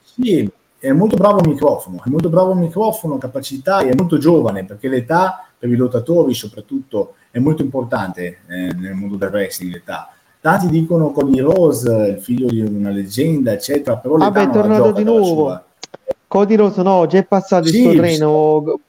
sì, 0.01 0.51
è 0.77 0.91
molto 0.91 1.15
bravo 1.15 1.39
al 1.39 1.47
microfono, 1.47 2.03
è 2.05 2.09
molto 2.09 2.29
bravo 2.29 2.51
al 2.51 2.57
microfono, 2.57 3.17
capacità, 3.17 3.79
e 3.79 3.89
è 3.89 3.95
molto 3.95 4.17
giovane, 4.17 4.65
perché 4.65 4.89
l'età 4.89 5.47
per 5.57 5.69
i 5.69 5.75
lottatori 5.75 6.33
soprattutto 6.33 7.15
è 7.31 7.39
molto 7.39 7.61
importante 7.61 8.39
eh, 8.47 8.73
nel 8.73 8.93
mondo 8.93 9.15
del 9.15 9.29
wrestling, 9.29 9.73
l'età. 9.73 10.13
Tanti 10.41 10.67
dicono 10.67 11.11
Cody 11.11 11.39
Rose, 11.39 12.15
il 12.17 12.21
figlio 12.21 12.47
di 12.47 12.61
una 12.61 12.89
leggenda, 12.89 13.53
eccetera, 13.53 13.97
però 13.97 14.15
l'età 14.15 14.31
Vabbè, 14.31 14.49
è 14.49 14.51
tornato 14.51 14.91
di 14.91 15.03
nuovo. 15.03 15.63
Cody 16.27 16.55
Rose 16.55 16.81
no, 16.81 17.07
già 17.07 17.17
è 17.17 17.25
passato 17.25 17.67
sì, 17.67 17.77
il 17.77 17.83
suo 17.83 17.93
treno 17.93 18.79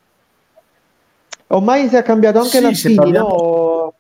Ormai 1.53 1.89
si 1.89 1.97
è 1.97 2.03
cambiato 2.03 2.39
anche 2.39 2.51
sì, 2.51 2.61
la 2.61 2.75
stile, 2.75 2.95
parliamo... 2.95 3.29
no? 3.29 3.95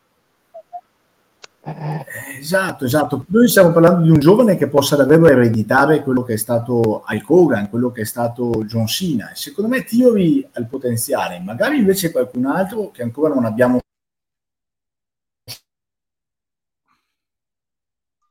Eh, 1.62 2.06
esatto, 2.38 2.84
esatto. 2.84 3.24
Noi 3.28 3.48
stiamo 3.48 3.72
parlando 3.72 4.02
di 4.04 4.10
un 4.10 4.18
giovane 4.18 4.56
che 4.56 4.68
possa 4.68 4.96
davvero 4.96 5.26
ereditare 5.26 6.02
quello 6.02 6.22
che 6.22 6.34
è 6.34 6.36
stato 6.36 7.04
Hulk 7.08 7.28
Hogan, 7.30 7.68
quello 7.68 7.90
che 7.90 8.02
è 8.02 8.04
stato 8.04 8.64
John 8.64 8.86
Cena. 8.86 9.32
Secondo 9.34 9.68
me 9.68 9.84
Theory 9.84 10.48
ha 10.52 10.60
il 10.60 10.66
potenziale, 10.66 11.40
magari 11.40 11.78
invece 11.78 12.12
qualcun 12.12 12.46
altro 12.46 12.90
che 12.90 13.02
ancora 13.02 13.34
non 13.34 13.44
abbiamo. 13.44 13.80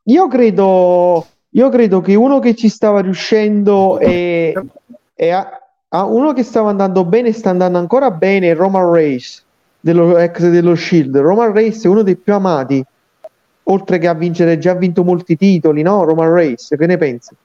Io 0.04 0.28
credo, 0.28 1.28
io 1.50 1.70
credo 1.70 2.02
che 2.02 2.16
uno 2.16 2.40
che 2.40 2.56
ci 2.56 2.70
stava 2.70 3.02
riuscendo 3.02 4.00
è, 4.00 4.54
è, 5.14 5.59
a 5.90 6.06
uno 6.06 6.34
che 6.34 6.44
stava 6.44 6.70
andando 6.70 7.04
bene, 7.04 7.32
sta 7.32 7.50
andando 7.50 7.78
ancora 7.78 8.12
bene, 8.12 8.54
Roman 8.54 8.92
Reigns, 8.92 9.44
dello, 9.80 10.18
ex 10.18 10.48
dello 10.50 10.76
Shield. 10.76 11.18
Roman 11.18 11.52
Reigns 11.52 11.84
è 11.84 11.88
uno 11.88 12.04
dei 12.04 12.16
più 12.16 12.34
amati, 12.34 12.84
oltre 13.64 13.98
che 13.98 14.08
a 14.08 14.14
vincere, 14.14 14.58
già 14.60 14.76
vinto 14.76 15.04
molti 15.04 15.36
titoli, 15.36 15.82
no? 15.82 16.04
Roman 16.04 16.32
Reigns, 16.32 16.76
che 16.78 16.86
ne 16.86 16.98
pensi? 16.98 17.36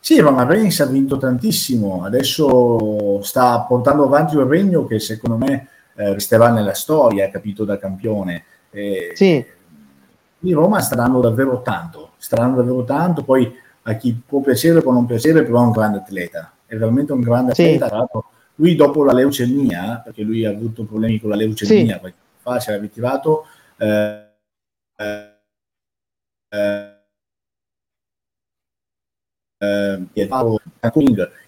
Sì, 0.00 0.18
Roman 0.18 0.46
Reigns 0.46 0.80
ha 0.80 0.86
vinto 0.86 1.16
tantissimo, 1.16 2.04
adesso 2.04 3.22
sta 3.22 3.60
portando 3.60 4.04
avanti 4.04 4.36
un 4.36 4.46
regno 4.46 4.84
che 4.84 4.98
secondo 4.98 5.38
me 5.38 5.68
eh, 5.94 6.12
resterà 6.12 6.50
nella 6.50 6.74
storia, 6.74 7.30
capito 7.30 7.64
da 7.64 7.78
campione. 7.78 8.44
Eh, 8.70 9.12
sì. 9.14 9.42
Roma 10.52 10.80
staranno 10.80 11.20
davvero 11.20 11.62
tanto, 11.62 12.10
staranno 12.18 12.56
davvero 12.56 12.84
tanto, 12.84 13.22
poi 13.22 13.50
a 13.86 13.94
chi 13.94 14.18
può 14.26 14.40
piacere 14.40 14.78
o 14.78 14.82
può 14.82 14.92
non 14.92 15.06
piacere, 15.06 15.42
però 15.42 15.62
è 15.62 15.66
un 15.66 15.70
grande 15.72 15.98
atleta, 15.98 16.52
è 16.66 16.76
veramente 16.76 17.12
un 17.12 17.20
grande 17.20 17.52
atleta, 17.52 17.86
tra 17.88 17.98
l'altro 17.98 18.24
lui 18.56 18.74
dopo 18.76 19.04
la 19.04 19.12
leucemia, 19.12 20.00
perché 20.04 20.22
lui 20.22 20.44
ha 20.44 20.50
avuto 20.50 20.84
problemi 20.84 21.20
con 21.20 21.30
la 21.30 21.36
leucemia, 21.36 21.94
sì. 21.94 22.00
qualche 22.00 22.18
fa, 22.40 22.60
si 22.60 22.70
era 22.70 22.80
ritirato, 22.80 23.46
eh, 23.76 24.28
eh, 24.96 25.32
eh, 29.58 30.06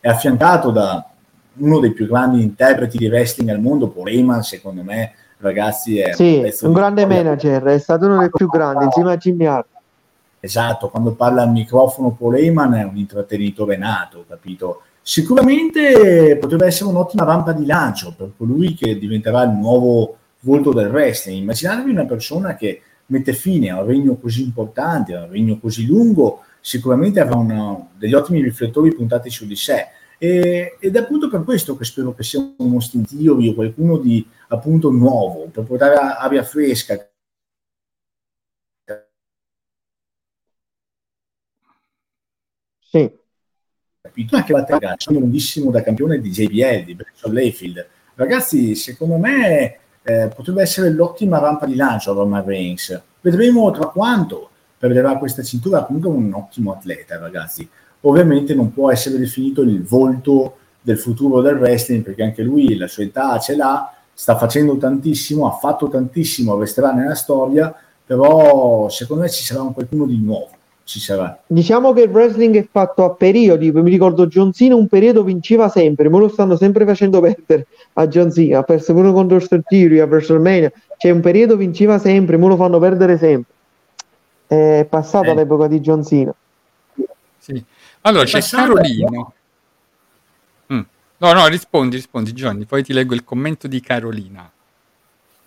è 0.00 0.08
affiancato 0.08 0.70
da 0.70 1.10
uno 1.58 1.78
dei 1.78 1.92
più 1.92 2.06
grandi 2.06 2.42
interpreti 2.42 2.98
di 2.98 3.08
wrestling 3.08 3.50
al 3.50 3.60
mondo, 3.60 3.88
Paul 3.88 4.08
Heyman, 4.08 4.42
secondo 4.42 4.82
me, 4.82 5.12
ragazzi, 5.38 5.98
è 5.98 6.12
sì, 6.12 6.42
un, 6.42 6.68
un 6.68 6.72
grande 6.72 7.06
manager, 7.06 7.62
è 7.64 7.78
stato 7.78 8.06
uno 8.06 8.18
dei 8.18 8.30
più 8.30 8.48
grandi, 8.48 8.84
insieme 8.84 9.12
a 9.12 9.16
Jimmy 9.16 9.46
Hart. 9.46 9.74
Esatto, 10.46 10.90
quando 10.90 11.12
parla 11.14 11.42
al 11.42 11.50
microfono 11.50 12.12
Paul 12.12 12.36
Heyman 12.36 12.74
è 12.74 12.84
un 12.84 12.96
intrattenitore 12.96 13.76
nato, 13.76 14.24
capito? 14.28 14.82
Sicuramente 15.02 16.38
potrebbe 16.40 16.66
essere 16.66 16.88
un'ottima 16.88 17.24
rampa 17.24 17.50
di 17.50 17.66
lancio 17.66 18.14
per 18.16 18.30
colui 18.36 18.74
che 18.74 18.96
diventerà 18.96 19.42
il 19.42 19.50
nuovo 19.50 20.16
volto 20.40 20.72
del 20.72 20.88
wrestling. 20.88 21.40
Immaginatevi 21.40 21.90
una 21.90 22.04
persona 22.04 22.54
che 22.54 22.80
mette 23.06 23.32
fine 23.32 23.70
a 23.70 23.80
un 23.80 23.86
regno 23.88 24.14
così 24.18 24.44
importante, 24.44 25.16
a 25.16 25.24
un 25.24 25.30
regno 25.30 25.58
così 25.58 25.84
lungo, 25.84 26.42
sicuramente 26.60 27.18
avrà 27.18 27.34
una, 27.34 27.76
degli 27.98 28.14
ottimi 28.14 28.40
riflettori 28.40 28.94
puntati 28.94 29.30
su 29.30 29.46
di 29.46 29.56
sé. 29.56 29.84
E, 30.16 30.76
ed 30.78 30.94
è 30.94 31.00
appunto 31.00 31.28
per 31.28 31.42
questo 31.42 31.76
che 31.76 31.84
spero 31.84 32.14
che 32.14 32.22
sia 32.22 32.38
un 32.38 32.72
Austin 32.72 33.04
Theory 33.04 33.48
o 33.48 33.54
qualcuno 33.54 33.98
di 33.98 34.24
appunto 34.48 34.90
nuovo, 34.90 35.48
per 35.50 35.64
portare 35.64 35.96
aria 35.96 36.44
fresca. 36.44 37.04
Sì 42.90 43.24
capito? 44.06 44.36
Anche 44.36 44.52
la 44.52 44.64
Terra, 44.64 44.94
sono 44.96 45.18
lunghissimo 45.18 45.70
da 45.70 45.82
campione 45.82 46.20
di 46.20 46.30
JBL, 46.30 46.84
di 46.84 46.94
Bresson 46.94 47.32
Layfield. 47.32 47.86
Ragazzi, 48.14 48.74
secondo 48.74 49.16
me 49.16 49.78
eh, 50.02 50.30
potrebbe 50.34 50.62
essere 50.62 50.90
l'ottima 50.90 51.38
rampa 51.38 51.66
di 51.66 51.74
lancio 51.74 52.12
a 52.12 52.14
Roman 52.14 52.44
Reigns. 52.44 53.00
Vedremo 53.20 53.70
tra 53.72 53.86
quanto 53.86 54.50
perderà 54.78 55.18
questa 55.18 55.42
cintura, 55.42 55.84
comunque 55.84 56.10
un 56.10 56.32
ottimo 56.32 56.72
atleta, 56.72 57.18
ragazzi. 57.18 57.68
Ovviamente 58.02 58.54
non 58.54 58.72
può 58.72 58.90
essere 58.90 59.18
definito 59.18 59.62
il 59.62 59.82
volto 59.82 60.58
del 60.80 60.98
futuro 60.98 61.40
del 61.40 61.56
wrestling, 61.56 62.02
perché 62.02 62.22
anche 62.22 62.42
lui 62.42 62.76
la 62.76 62.86
sua 62.86 63.02
età 63.02 63.38
ce 63.38 63.56
l'ha, 63.56 63.92
sta 64.14 64.36
facendo 64.36 64.76
tantissimo, 64.76 65.46
ha 65.46 65.58
fatto 65.58 65.88
tantissimo, 65.88 66.58
resterà 66.58 66.92
nella 66.92 67.14
storia, 67.14 67.74
però 68.04 68.88
secondo 68.88 69.24
me 69.24 69.28
ci 69.28 69.42
sarà 69.42 69.62
un 69.62 69.72
qualcuno 69.74 70.06
di 70.06 70.18
nuovo 70.18 70.50
ci 70.86 71.00
sarà. 71.00 71.36
Diciamo 71.48 71.92
che 71.92 72.02
il 72.02 72.10
wrestling 72.10 72.56
è 72.56 72.68
fatto 72.70 73.02
a 73.04 73.10
periodi, 73.10 73.72
mi 73.72 73.90
ricordo 73.90 74.28
John 74.28 74.52
Cena 74.52 74.76
un 74.76 74.86
periodo 74.86 75.24
vinceva 75.24 75.68
sempre, 75.68 76.08
ma 76.08 76.18
lo 76.18 76.28
stanno 76.28 76.56
sempre 76.56 76.84
facendo 76.84 77.20
perdere 77.20 77.66
a 77.94 78.06
John 78.06 78.30
Cena, 78.32 78.60
ha 78.60 78.62
perso 78.62 78.92
pure 78.94 79.10
contro 79.10 79.40
Theory 79.66 79.98
a 79.98 80.04
WrestleMania, 80.04 80.70
c'è 80.96 81.10
un 81.10 81.20
periodo 81.20 81.56
vinceva 81.56 81.98
sempre, 81.98 82.36
ma 82.36 82.46
lo 82.46 82.54
fanno 82.54 82.78
perdere 82.78 83.18
sempre. 83.18 83.52
È 84.46 84.86
passata 84.88 85.32
eh. 85.32 85.34
l'epoca 85.34 85.66
di 85.66 85.80
John 85.80 86.04
Cena. 86.04 86.32
Sì. 87.36 87.64
Allora 88.02 88.24
c'è 88.24 88.40
Carolino. 88.40 89.32
Mm. 90.72 90.80
No, 91.16 91.32
no, 91.32 91.46
rispondi, 91.48 91.96
rispondi 91.96 92.32
Johnny, 92.32 92.64
poi 92.64 92.84
ti 92.84 92.92
leggo 92.92 93.12
il 93.12 93.24
commento 93.24 93.66
di 93.66 93.80
Carolina. 93.80 94.48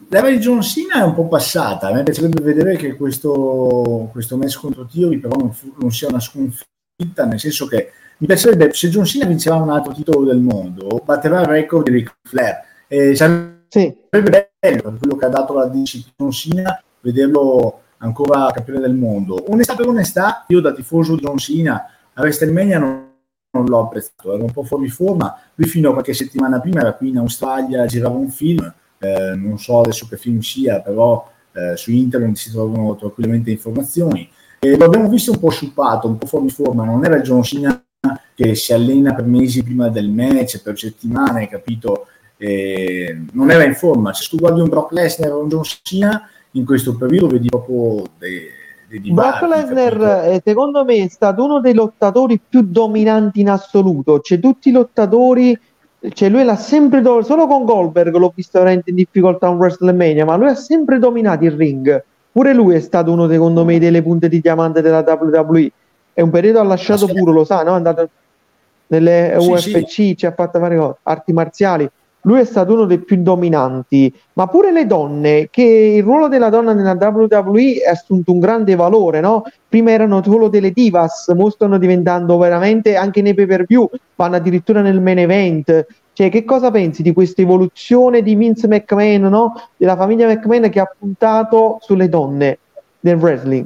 L'era 0.07 0.29
di 0.29 0.37
John 0.37 0.61
Cena 0.61 1.01
è 1.01 1.03
un 1.03 1.13
po' 1.13 1.27
passata, 1.27 1.87
a 1.87 1.93
me 1.93 2.03
piacerebbe 2.03 2.41
vedere 2.41 2.75
che 2.77 2.95
questo, 2.95 4.09
questo 4.11 4.37
match 4.37 4.57
contro 4.59 4.85
Theory 4.85 5.17
però 5.17 5.35
non, 5.35 5.51
fu, 5.51 5.73
non, 5.77 5.91
sia 5.91 6.07
una 6.07 6.19
sconfitta, 6.19 7.25
nel 7.25 7.39
senso 7.39 7.67
che 7.67 7.91
mi 8.17 8.25
piacerebbe, 8.25 8.73
se 8.73 8.89
John 8.89 9.05
Cena 9.05 9.25
vinceva 9.25 9.57
un 9.57 9.69
altro 9.69 9.93
titolo 9.93 10.25
del 10.25 10.39
mondo, 10.39 11.01
batterà 11.03 11.41
il 11.41 11.47
record 11.47 11.85
di 11.85 11.91
Ric 11.91 12.15
Flair. 12.23 12.55
E 12.87 13.15
sarebbe 13.15 13.65
sì. 13.67 13.95
bello 14.09 14.97
quello 14.97 15.15
che 15.15 15.25
ha 15.25 15.29
dato 15.29 15.53
la 15.53 15.65
DC 15.65 16.13
John 16.17 16.31
Cena, 16.31 16.81
vederlo 17.01 17.81
ancora 17.97 18.51
campione 18.51 18.79
del 18.79 18.95
mondo. 18.95 19.51
Onestà 19.51 19.75
per 19.75 19.87
onestà, 19.87 20.45
io 20.47 20.59
da 20.59 20.73
tifoso 20.73 21.15
di 21.15 21.21
John 21.21 21.37
Cena 21.37 21.85
a 22.13 22.21
WrestleMania 22.21 22.79
non 22.79 23.07
non 23.51 23.65
l'ho 23.65 23.79
apprezzato, 23.79 24.33
era 24.33 24.43
un 24.43 24.51
po' 24.51 24.63
fuori 24.63 24.87
forma. 24.89 25.35
Lui 25.55 25.67
fino 25.67 25.89
a 25.89 25.93
qualche 25.93 26.13
settimana 26.13 26.59
prima 26.59 26.81
era 26.81 26.93
qui 26.93 27.09
in 27.09 27.17
Australia, 27.17 27.85
girava 27.85 28.15
un 28.15 28.29
film 28.29 28.73
eh, 28.99 29.35
non 29.35 29.57
so 29.57 29.79
adesso 29.79 30.07
che 30.07 30.17
film 30.17 30.39
sia, 30.39 30.81
però 30.81 31.27
eh, 31.53 31.75
su 31.75 31.91
internet 31.91 32.35
si 32.35 32.51
trovano 32.51 32.95
tranquillamente 32.95 33.51
informazioni. 33.51 34.29
E 34.59 34.77
lo 34.77 34.85
abbiamo 34.85 35.07
visto 35.07 35.31
un 35.31 35.39
po' 35.39 35.49
sciupato, 35.49 36.07
un 36.07 36.17
po' 36.17 36.27
fuori 36.27 36.49
forma, 36.49 36.83
non 36.83 37.03
era 37.05 37.21
John 37.21 37.43
Cena 37.43 37.81
che 38.35 38.55
si 38.55 38.73
allena 38.73 39.13
per 39.13 39.25
mesi 39.25 39.63
prima 39.63 39.89
del 39.89 40.09
match, 40.09 40.61
per 40.61 40.77
settimane, 40.77 41.47
capito? 41.47 42.07
E 42.37 43.25
non 43.33 43.51
era 43.51 43.63
in 43.65 43.75
forma. 43.75 44.13
Se 44.13 44.27
tu 44.29 44.37
guardi 44.37 44.61
un 44.61 44.69
Brock 44.69 44.93
Lesnar 44.93 45.33
o 45.33 45.43
un 45.43 45.49
John 45.49 45.63
Cena, 45.63 46.29
in 46.51 46.65
questo 46.65 46.95
periodo 46.95 47.27
vedi 47.27 47.49
proprio 47.49 48.03
dei, 48.17 48.47
dei 48.87 49.11
Brock 49.11 49.41
Lesnar, 49.41 50.27
eh, 50.27 50.41
secondo 50.43 50.85
me, 50.85 51.03
è 51.03 51.09
stato 51.09 51.43
uno 51.43 51.59
dei 51.59 51.73
lottatori 51.73 52.39
più 52.39 52.61
dominanti 52.61 53.41
in 53.41 53.49
assoluto. 53.49 54.19
C'è 54.19 54.39
tutti 54.39 54.69
i 54.69 54.71
lottatori 54.71 55.57
cioè 56.13 56.29
lui 56.29 56.43
l'ha 56.43 56.55
sempre 56.55 57.01
do- 57.01 57.21
solo 57.23 57.45
con 57.45 57.65
Goldberg 57.65 58.15
l'ho 58.15 58.31
visto 58.33 58.59
veramente 58.59 58.89
in 58.89 58.95
difficoltà 58.95 59.47
a 59.47 59.49
un 59.49 59.57
WrestleMania 59.57 60.23
ma 60.25 60.35
lui 60.37 60.47
ha 60.47 60.55
sempre 60.55 60.97
dominato 60.97 61.43
il 61.43 61.51
ring 61.51 62.03
pure 62.31 62.53
lui 62.53 62.75
è 62.75 62.79
stato 62.79 63.11
uno 63.11 63.27
secondo 63.27 63.65
me 63.65 63.79
delle 63.79 64.01
punte 64.01 64.29
di 64.29 64.39
diamante 64.39 64.81
della 64.81 65.03
WWE 65.05 65.71
è 66.13 66.21
un 66.21 66.29
periodo 66.29 66.59
ha 66.59 66.63
lasciato 66.63 67.05
pure 67.07 67.31
lo 67.33 67.43
sa 67.43 67.63
no? 67.63 67.73
è 67.73 67.75
andato 67.75 68.09
nelle 68.87 69.35
sì, 69.39 69.49
UFC 69.49 69.89
sì. 69.89 70.17
ci 70.17 70.25
ha 70.25 70.31
fatto 70.31 70.59
fare 70.59 70.77
cose, 70.77 70.97
arti 71.03 71.33
marziali 71.33 71.89
lui 72.21 72.39
è 72.39 72.45
stato 72.45 72.73
uno 72.73 72.85
dei 72.85 72.99
più 72.99 73.21
dominanti 73.21 74.13
ma 74.33 74.47
pure 74.47 74.71
le 74.71 74.85
donne 74.85 75.47
che 75.49 75.63
il 75.63 76.03
ruolo 76.03 76.27
della 76.27 76.49
donna 76.49 76.73
nella 76.73 76.97
WWE 76.99 77.81
è 77.85 77.89
assunto 77.89 78.31
un 78.31 78.39
grande 78.39 78.75
valore 78.75 79.19
no? 79.21 79.43
prima 79.67 79.91
erano 79.91 80.21
solo 80.23 80.49
delle 80.49 80.71
divas 80.71 81.27
mo 81.35 81.49
stanno 81.49 81.77
diventando 81.77 82.37
veramente 82.37 82.95
anche 82.95 83.21
nei 83.21 83.33
pay 83.33 83.45
per 83.45 83.65
view 83.65 83.89
vanno 84.19 84.35
addirittura 84.35 84.81
nel 84.81 85.01
main 85.01 85.19
event. 85.19 85.85
Cioè, 86.11 86.29
che 86.29 86.43
cosa 86.43 86.69
pensi 86.69 87.01
di 87.01 87.13
questa 87.13 87.41
evoluzione 87.41 88.21
di 88.21 88.35
Vince 88.35 88.67
McMahon, 88.67 89.21
no? 89.21 89.53
della 89.77 89.95
famiglia 89.95 90.27
McMahon 90.27 90.69
che 90.69 90.81
ha 90.81 90.91
puntato 90.97 91.77
sulle 91.79 92.09
donne 92.09 92.59
del 92.99 93.15
wrestling? 93.15 93.65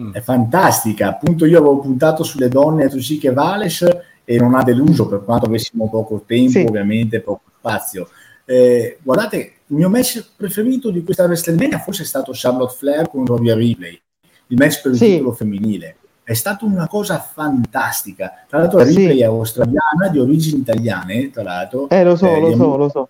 Mm. 0.00 0.12
È 0.12 0.20
fantastica, 0.20 1.08
appunto 1.08 1.46
io 1.46 1.58
avevo 1.58 1.80
puntato 1.80 2.22
sulle 2.22 2.48
donne 2.48 2.84
a 2.84 2.88
Tushike 2.88 3.32
Vales 3.32 3.84
e 4.30 4.38
non 4.38 4.54
ha 4.54 4.62
deluso 4.62 5.08
per 5.08 5.24
quanto 5.24 5.46
avessimo 5.46 5.90
poco 5.90 6.22
tempo, 6.24 6.50
sì. 6.50 6.64
ovviamente 6.64 7.18
poco 7.18 7.50
spazio. 7.58 8.08
Eh, 8.44 8.98
guardate, 9.02 9.38
il 9.66 9.76
mio 9.76 9.88
match 9.88 10.24
preferito 10.36 10.90
di 10.90 11.02
questa 11.02 11.24
WrestleMania 11.24 11.80
forse 11.80 12.04
è 12.04 12.06
stato 12.06 12.30
Charlotte 12.32 12.76
Flair 12.76 13.08
con 13.08 13.26
Robbie 13.26 13.56
Ripley, 13.56 14.00
il 14.46 14.56
match 14.56 14.82
per 14.82 14.92
il 14.92 14.98
sì. 14.98 15.06
titolo 15.06 15.32
femminile 15.32 15.96
è 16.22 16.34
stata 16.34 16.64
una 16.64 16.86
cosa 16.86 17.18
fantastica. 17.18 18.44
Tra 18.46 18.60
l'altro, 18.60 18.78
la 18.78 18.84
sì. 18.84 18.98
Ripley 18.98 19.18
è 19.18 19.24
australiana 19.24 20.06
di 20.12 20.20
origini 20.20 20.60
italiane. 20.60 21.30
Tra 21.30 21.42
l'altro, 21.42 21.88
eh, 21.88 22.04
lo 22.04 22.14
so, 22.14 22.26
eh, 22.26 22.40
lo 22.40 22.54
so, 22.54 22.76
lo 22.76 22.88
so. 22.88 23.08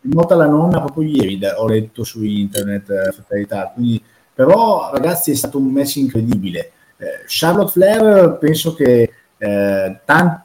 È 0.00 0.06
morta 0.12 0.36
la 0.36 0.46
nonna 0.46 0.80
proprio 0.80 1.10
ieri, 1.10 1.40
ho 1.56 1.66
letto 1.66 2.04
su 2.04 2.22
internet, 2.22 2.88
eh, 2.90 3.10
fatalità. 3.10 3.72
Quindi, 3.74 4.00
però, 4.32 4.88
ragazzi, 4.92 5.32
è 5.32 5.34
stato 5.34 5.58
un 5.58 5.64
match 5.64 5.96
incredibile. 5.96 6.70
Eh, 6.96 7.24
Charlotte 7.26 7.72
Flair, 7.72 8.38
penso 8.38 8.72
che 8.74 9.10
eh, 9.36 10.00
tant- 10.04 10.44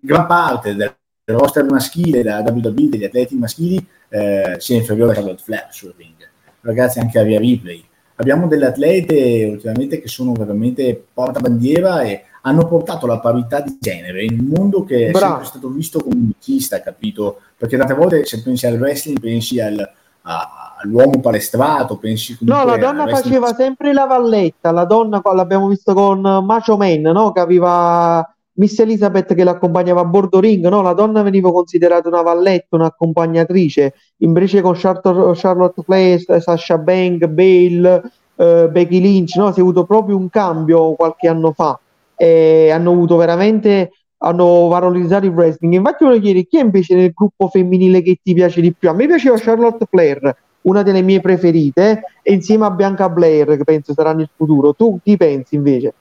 gran 0.00 0.26
parte 0.26 0.74
del 0.74 0.94
roster 1.24 1.64
maschile 1.64 2.22
della 2.22 2.40
WWE, 2.40 2.88
degli 2.88 3.04
atleti 3.04 3.34
maschili, 3.36 3.86
eh, 4.08 4.56
sia 4.58 4.76
inferiore 4.76 5.12
a 5.12 5.14
Charlotte 5.14 5.42
Flair 5.42 5.68
sul 5.70 5.94
ring. 5.96 6.14
Ragazzi, 6.60 6.98
anche 6.98 7.18
a 7.18 7.22
Via 7.22 7.38
Ripley 7.38 7.84
abbiamo 8.16 8.46
delle 8.46 8.66
atlete 8.66 9.46
ultimamente 9.50 10.00
che 10.00 10.08
sono 10.08 10.32
veramente 10.32 11.06
portabandiera 11.12 12.02
e 12.02 12.24
hanno 12.42 12.66
portato 12.66 13.06
la 13.06 13.18
parità 13.18 13.60
di 13.60 13.76
genere 13.80 14.24
in 14.24 14.38
un 14.38 14.46
mondo 14.46 14.84
che 14.84 15.10
Bravo. 15.10 15.18
è 15.18 15.28
sempre 15.28 15.46
stato 15.46 15.68
visto 15.68 16.00
come 16.00 16.14
un 16.14 16.30
machista, 16.32 16.80
capito? 16.80 17.40
Perché 17.56 17.76
tante 17.76 17.94
volte 17.94 18.24
se 18.24 18.42
pensi 18.42 18.66
al 18.66 18.78
wrestling 18.78 19.18
pensi 19.18 19.60
al, 19.60 19.78
a, 20.22 20.76
all'uomo 20.78 21.20
palestrato, 21.20 21.96
pensi 21.96 22.36
No, 22.42 22.64
la 22.64 22.76
donna 22.76 23.06
faceva 23.08 23.52
sempre 23.52 23.92
la 23.92 24.04
valletta, 24.04 24.70
la 24.70 24.84
donna 24.84 25.20
l'abbiamo 25.34 25.66
visto 25.66 25.92
con 25.92 26.20
Macho 26.20 26.76
Man, 26.76 27.00
no? 27.00 27.32
Che 27.32 27.40
aveva 27.40 28.35
Miss 28.56 28.78
Elizabeth 28.78 29.34
che 29.34 29.44
l'accompagnava 29.44 30.00
a 30.00 30.04
bordo 30.04 30.40
ring, 30.40 30.66
no? 30.68 30.82
La 30.82 30.92
donna 30.92 31.22
veniva 31.22 31.52
considerata 31.52 32.08
una 32.08 32.22
valletta, 32.22 32.76
un'accompagnatrice, 32.76 33.94
invece 34.18 34.60
con 34.60 34.74
Charlotte, 34.74 35.82
Flair, 35.82 36.20
Sasha 36.40 36.78
Bank, 36.78 37.26
Bale, 37.26 38.02
uh, 38.36 38.70
Becky 38.70 39.00
Lynch, 39.00 39.36
no? 39.36 39.52
Si 39.52 39.58
è 39.58 39.62
avuto 39.62 39.84
proprio 39.84 40.16
un 40.16 40.30
cambio 40.30 40.94
qualche 40.94 41.28
anno 41.28 41.52
fa 41.52 41.78
e 42.16 42.70
hanno 42.70 42.92
avuto 42.92 43.16
veramente 43.16 43.90
hanno 44.18 44.68
valorizzato 44.68 45.26
il 45.26 45.32
wrestling. 45.32 45.74
Infatti 45.74 46.04
volevo 46.04 46.22
chiedere 46.22 46.46
chi 46.46 46.58
è 46.58 46.62
invece 46.62 46.94
nel 46.94 47.12
gruppo 47.12 47.48
femminile 47.48 48.00
che 48.02 48.18
ti 48.22 48.32
piace 48.32 48.60
di 48.60 48.72
più? 48.72 48.88
A 48.88 48.94
me 48.94 49.06
piaceva 49.06 49.36
Charlotte 49.38 49.84
Flair, 49.88 50.34
una 50.62 50.82
delle 50.82 51.02
mie 51.02 51.20
preferite, 51.20 52.02
insieme 52.22 52.64
a 52.64 52.70
Bianca 52.70 53.08
Blair, 53.08 53.56
che 53.56 53.64
penso 53.64 53.92
sarà 53.92 54.14
nel 54.14 54.30
futuro. 54.34 54.74
Tu 54.74 54.98
chi 55.02 55.16
pensi 55.16 55.54
invece? 55.54 55.92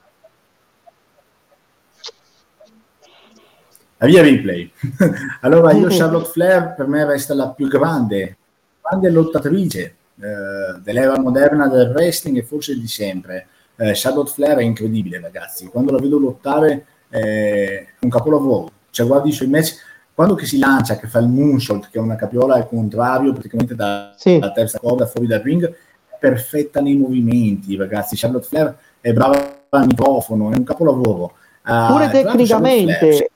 La 3.98 4.08
via 4.08 4.22
replay. 4.22 4.72
allora, 5.42 5.72
io 5.72 5.88
Charlotte 5.90 6.30
Flair 6.30 6.74
per 6.76 6.88
me 6.88 7.06
resta 7.06 7.34
la 7.34 7.50
più 7.50 7.68
grande, 7.68 8.38
grande 8.82 9.10
lottatrice 9.10 9.96
eh, 10.20 10.80
dell'era 10.82 11.20
moderna 11.20 11.68
del 11.68 11.92
wrestling 11.92 12.38
e 12.38 12.44
forse 12.44 12.78
di 12.78 12.88
sempre. 12.88 13.48
Eh, 13.78 13.92
Charlotte 13.94 14.32
Flair 14.32 14.58
è 14.58 14.64
incredibile, 14.64 15.20
ragazzi. 15.20 15.68
Quando 15.68 15.92
la 15.92 16.00
vedo 16.00 16.18
lottare 16.18 16.86
è 17.10 17.86
un 18.00 18.10
capolavoro. 18.10 18.72
Cioè, 18.90 19.06
guardi 19.06 19.30
i 19.30 19.34
suoi 19.34 19.48
match, 19.48 19.76
quando 20.14 20.36
che 20.36 20.46
si 20.46 20.58
lancia, 20.58 20.98
che 20.98 21.08
fa 21.08 21.20
il 21.20 21.28
moonsault, 21.28 21.90
che 21.90 21.98
è 21.98 22.02
una 22.02 22.16
capiola 22.16 22.56
al 22.56 22.68
contrario, 22.68 23.34
praticamente 23.34 23.76
dalla 23.76 24.14
sì. 24.18 24.40
terza 24.54 24.80
corda 24.80 25.06
fuori 25.06 25.28
dal 25.28 25.42
ring, 25.42 25.66
è 25.66 26.16
perfetta 26.20 26.82
nei 26.82 26.96
movimenti, 26.96 27.76
ragazzi. 27.76 28.16
Charlotte 28.16 28.48
Flair 28.48 28.76
è 29.02 29.12
brava 29.14 29.64
al 29.70 29.86
microfono, 29.86 30.52
è 30.52 30.56
un 30.56 30.64
capolavoro. 30.64 31.34
Uh, 31.66 31.88
pure 31.88 32.10
tecnicamente, 32.10 33.32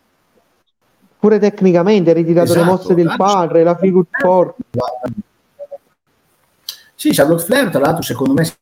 pure 1.19 1.37
tecnicamente, 1.37 2.13
ritirato 2.13 2.51
esatto, 2.51 2.65
le 2.65 2.71
mosse 2.71 2.93
del 2.95 3.13
padre, 3.17 3.63
la 3.63 3.75
figure 3.75 4.07
four. 4.09 4.55
Sì, 6.95 7.11
Charlotte 7.11 7.43
Flair, 7.43 7.69
tra 7.69 7.79
l'altro, 7.79 8.01
secondo 8.01 8.33
me 8.33 8.45
si 8.45 8.55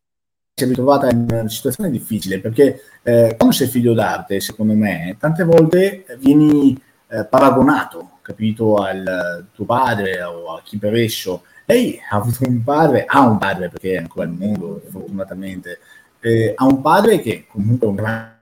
è 0.64 0.66
ritrovata 0.66 1.08
in 1.10 1.28
una 1.30 1.48
situazione 1.50 1.92
difficile 1.92 2.40
perché 2.40 2.82
eh, 3.04 3.36
quando 3.38 3.56
sei 3.56 3.68
figlio 3.68 3.94
d'arte, 3.94 4.40
secondo 4.40 4.74
me, 4.74 5.16
tante 5.20 5.44
volte 5.44 6.06
vieni 6.20 6.80
eh, 7.10 7.26
paragonato, 7.26 8.18
capito, 8.22 8.76
al 8.76 9.46
tuo 9.54 9.66
padre 9.66 10.22
o 10.24 10.56
a 10.56 10.62
chi 10.64 10.78
per 10.78 10.96
esso. 10.96 11.44
Lei 11.66 12.00
ha 12.10 12.16
avuto 12.16 12.48
un 12.48 12.64
padre, 12.64 13.06
ha 13.06 13.28
un 13.28 13.38
padre 13.38 13.70
perché 13.70 13.94
è 13.94 13.98
ancora 13.98 14.26
al 14.26 14.34
mondo, 14.34 14.82
fortunatamente, 14.90 15.80
eh, 16.22 16.54
ha 16.56 16.66
un 16.66 16.82
padre 16.82 17.20
che 17.22 17.46
comunque 17.48 17.88
è 17.88 17.90
un 17.90 17.96
grande 17.96 18.37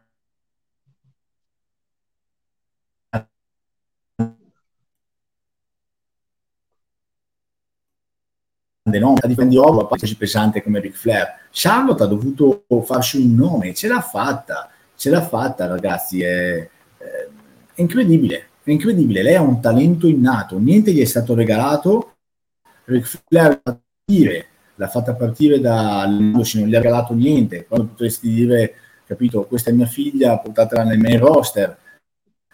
nome, 8.99 9.19
a 9.21 9.27
difendi 9.27 9.57
Ovo, 9.57 9.87
poi 9.87 9.99
così 9.99 10.15
pesante 10.15 10.61
come 10.61 10.79
Ric 10.79 10.95
Flair. 10.95 11.27
Charlotte 11.51 12.03
ha 12.03 12.07
dovuto 12.07 12.65
farsi 12.83 13.17
un 13.17 13.35
nome, 13.35 13.73
ce 13.73 13.87
l'ha 13.87 14.01
fatta, 14.01 14.69
ce 14.95 15.09
l'ha 15.09 15.21
fatta 15.21 15.67
ragazzi, 15.67 16.21
è, 16.21 16.57
è 16.97 17.81
incredibile, 17.81 18.49
è 18.63 18.71
incredibile, 18.71 19.23
lei 19.23 19.35
ha 19.35 19.41
un 19.41 19.61
talento 19.61 20.07
innato, 20.07 20.57
niente 20.57 20.91
gli 20.91 21.01
è 21.01 21.05
stato 21.05 21.33
regalato, 21.33 22.15
Ric 22.85 23.21
Flair 23.27 23.61
partire, 23.61 24.47
l'ha 24.75 24.87
fatta 24.87 25.13
partire 25.13 25.59
da 25.59 26.05
non 26.05 26.41
gli 26.41 26.75
ha 26.75 26.79
regalato 26.79 27.13
niente, 27.13 27.65
quando 27.65 27.87
potresti 27.87 28.29
dire, 28.29 28.75
capito, 29.05 29.45
questa 29.45 29.69
è 29.69 29.73
mia 29.73 29.85
figlia, 29.85 30.37
portatela 30.37 30.83
nel 30.83 30.99
main 30.99 31.19
roster, 31.19 31.77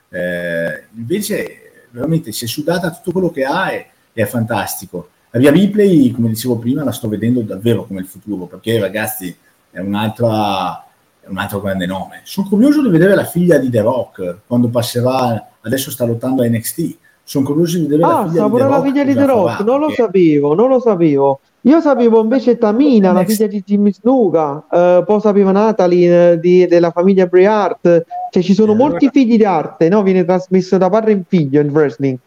eh, 0.09 0.83
invece 0.95 1.87
veramente 1.91 2.31
si 2.31 2.45
è 2.45 2.47
sudata 2.47 2.91
tutto 2.91 3.11
quello 3.11 3.29
che 3.29 3.43
ha 3.43 3.71
e 3.71 3.91
è 4.13 4.25
fantastico 4.25 5.10
la 5.33 5.39
via 5.39 5.51
replay, 5.51 6.11
come 6.11 6.27
dicevo 6.27 6.57
prima, 6.57 6.83
la 6.83 6.91
sto 6.91 7.07
vedendo 7.07 7.39
davvero 7.41 7.85
come 7.85 8.01
il 8.01 8.05
futuro, 8.05 8.45
perché 8.45 8.77
ragazzi 8.79 9.33
è 9.71 9.79
un'altra, 9.79 10.83
è 11.21 11.27
un 11.27 11.37
altro 11.37 11.61
grande 11.61 11.85
nome. 11.85 12.19
Sono 12.23 12.49
curioso 12.49 12.81
di 12.81 12.89
vedere 12.89 13.15
la 13.15 13.23
figlia 13.23 13.57
di 13.57 13.69
The 13.69 13.81
Rock 13.81 14.39
quando 14.45 14.67
passerà, 14.67 15.51
adesso 15.61 15.89
sta 15.89 16.05
lottando 16.05 16.43
a 16.43 16.47
NXT. 16.47 16.97
Sono 17.23 17.45
curioso 17.45 17.77
di 17.77 17.83
vedere 17.83 18.03
ah, 18.03 18.23
la 18.23 18.27
figlia 18.27 18.43
di 18.43 18.51
The 18.51 18.57
Rock. 18.57 18.69
la 18.69 18.81
figlia 18.81 19.03
di 19.05 19.13
The 19.13 19.25
Rock, 19.25 19.51
farà, 19.51 19.63
non 19.63 19.79
lo 19.79 19.89
sapevo, 19.91 20.53
non 20.53 20.67
lo 20.69 20.79
sapevo. 20.81 21.39
Io 21.61 21.79
sapevo 21.79 22.21
invece 22.21 22.57
Tamina, 22.57 23.13
la 23.13 23.23
figlia 23.23 23.47
di 23.47 23.63
Jimmy 23.65 23.93
Snuka, 23.93 24.65
uh, 24.69 25.05
poi 25.05 25.21
sapevo 25.21 25.51
Natalie 25.51 26.31
uh, 26.31 26.39
di, 26.39 26.67
della 26.67 26.91
famiglia 26.91 27.27
Bray 27.27 27.45
Art, 27.45 28.05
cioè 28.31 28.43
ci 28.43 28.53
sono 28.53 28.73
molti 28.73 29.09
figli 29.09 29.37
di 29.37 29.45
arte, 29.45 29.87
no? 29.87 30.01
Viene 30.03 30.25
trasmesso 30.25 30.77
da 30.77 30.89
padre 30.89 31.13
in 31.13 31.23
figlio 31.25 31.61
il 31.61 31.69
wrestling. 31.69 32.17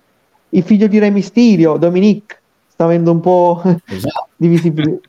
Il 0.51 0.63
figlio 0.63 0.87
di 0.87 0.99
Re 0.99 1.11
Mysterio, 1.11 1.77
Dominique 1.77 2.39
sta 2.75 2.85
avendo 2.85 3.13
un 3.13 3.21
po' 3.21 3.63
esatto. 3.87 4.29
di 4.37 4.49
visibilità. 4.49 5.09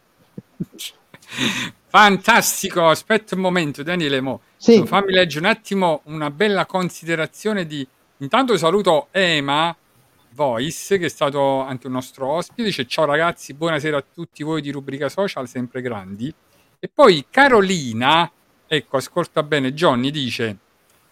Fantastico, 1.87 2.87
aspetta 2.87 3.33
un 3.35 3.41
momento 3.41 3.81
Daniele, 3.81 4.21
mo. 4.21 4.41
Sì. 4.57 4.85
fammi 4.85 5.11
leggere 5.11 5.45
un 5.45 5.51
attimo 5.51 6.01
una 6.05 6.29
bella 6.29 6.65
considerazione 6.65 7.65
di... 7.65 7.85
Intanto 8.17 8.55
saluto 8.57 9.07
Ema 9.11 9.75
Voice, 10.31 10.97
che 10.97 11.05
è 11.05 11.09
stato 11.09 11.61
anche 11.61 11.87
un 11.87 11.93
nostro 11.93 12.27
ospite, 12.27 12.63
dice 12.63 12.85
ciao 12.85 13.05
ragazzi, 13.05 13.53
buonasera 13.53 13.97
a 13.97 14.03
tutti 14.13 14.43
voi 14.43 14.61
di 14.61 14.71
Rubrica 14.71 15.09
Social, 15.09 15.47
sempre 15.47 15.81
grandi. 15.81 16.33
E 16.79 16.89
poi 16.93 17.25
Carolina, 17.29 18.29
ecco, 18.67 18.97
ascolta 18.97 19.41
bene, 19.43 19.73
Johnny 19.73 20.11
dice 20.11 20.57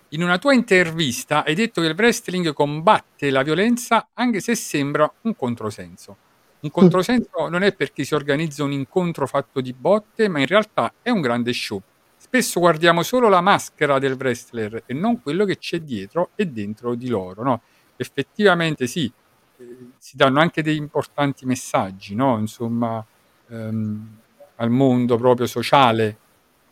in 0.09 0.21
una 0.21 0.37
tua 0.37 0.53
intervista 0.53 1.43
hai 1.43 1.55
detto 1.55 1.81
che 1.81 1.87
il 1.87 1.95
wrestling 1.97 2.53
combatte 2.53 3.31
la 3.31 3.41
violenza 3.41 4.09
anche 4.13 4.41
se 4.41 4.53
sembra 4.53 5.11
un 5.21 5.35
controsenso. 5.35 6.17
Un 6.63 6.71
controsenso 6.71 7.49
non 7.49 7.61
è 7.61 7.73
perché 7.73 8.05
si 8.05 8.15
organizza 8.15 8.63
un 8.63 8.71
incontro 8.71 9.27
fatto 9.27 9.59
di 9.59 9.73
botte, 9.73 10.29
ma 10.29 10.39
in 10.39 10.47
realtà 10.47 10.93
è 11.01 11.09
un 11.09 11.19
grande 11.19 11.51
show. 11.51 11.81
Spesso 12.15 12.61
guardiamo 12.61 13.03
solo 13.03 13.27
la 13.27 13.41
maschera 13.41 13.99
del 13.99 14.13
wrestler 14.13 14.83
e 14.85 14.93
non 14.93 15.21
quello 15.21 15.43
che 15.43 15.57
c'è 15.57 15.79
dietro 15.81 16.29
e 16.35 16.45
dentro 16.45 16.95
di 16.95 17.09
loro. 17.09 17.43
No? 17.43 17.61
Effettivamente 17.97 18.87
sì, 18.87 19.11
eh, 19.57 19.77
si 19.97 20.15
danno 20.15 20.39
anche 20.39 20.63
dei 20.63 20.77
importanti 20.77 21.45
messaggi, 21.45 22.15
no? 22.15 22.37
insomma, 22.39 23.05
ehm, 23.49 24.17
al 24.55 24.69
mondo 24.69 25.17
proprio 25.17 25.47
sociale, 25.47 26.17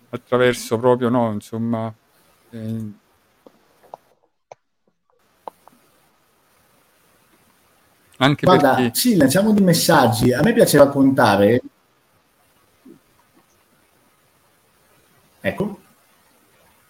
attraverso 0.09 0.77
proprio, 0.77 1.09
no? 1.09 1.33
insomma, 1.33 1.93
eh, 2.51 2.91
Anche 8.21 8.45
Guarda, 8.45 8.75
perché... 8.75 8.91
sì, 8.93 9.15
lanciamo 9.15 9.51
dei 9.51 9.63
messaggi. 9.63 10.31
A 10.31 10.41
me 10.43 10.53
piace 10.53 10.77
raccontare. 10.77 11.61
Ecco. 15.41 15.79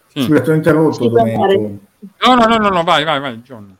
Sì. 0.08 0.22
Scusa, 0.22 0.42
ti 0.42 0.50
ho 0.50 0.54
interrotto. 0.54 1.08
No, 1.08 2.34
no, 2.34 2.44
no, 2.44 2.56
no, 2.58 2.68
no, 2.68 2.82
vai, 2.82 3.04
vai, 3.04 3.18
vai, 3.18 3.36
John. 3.38 3.76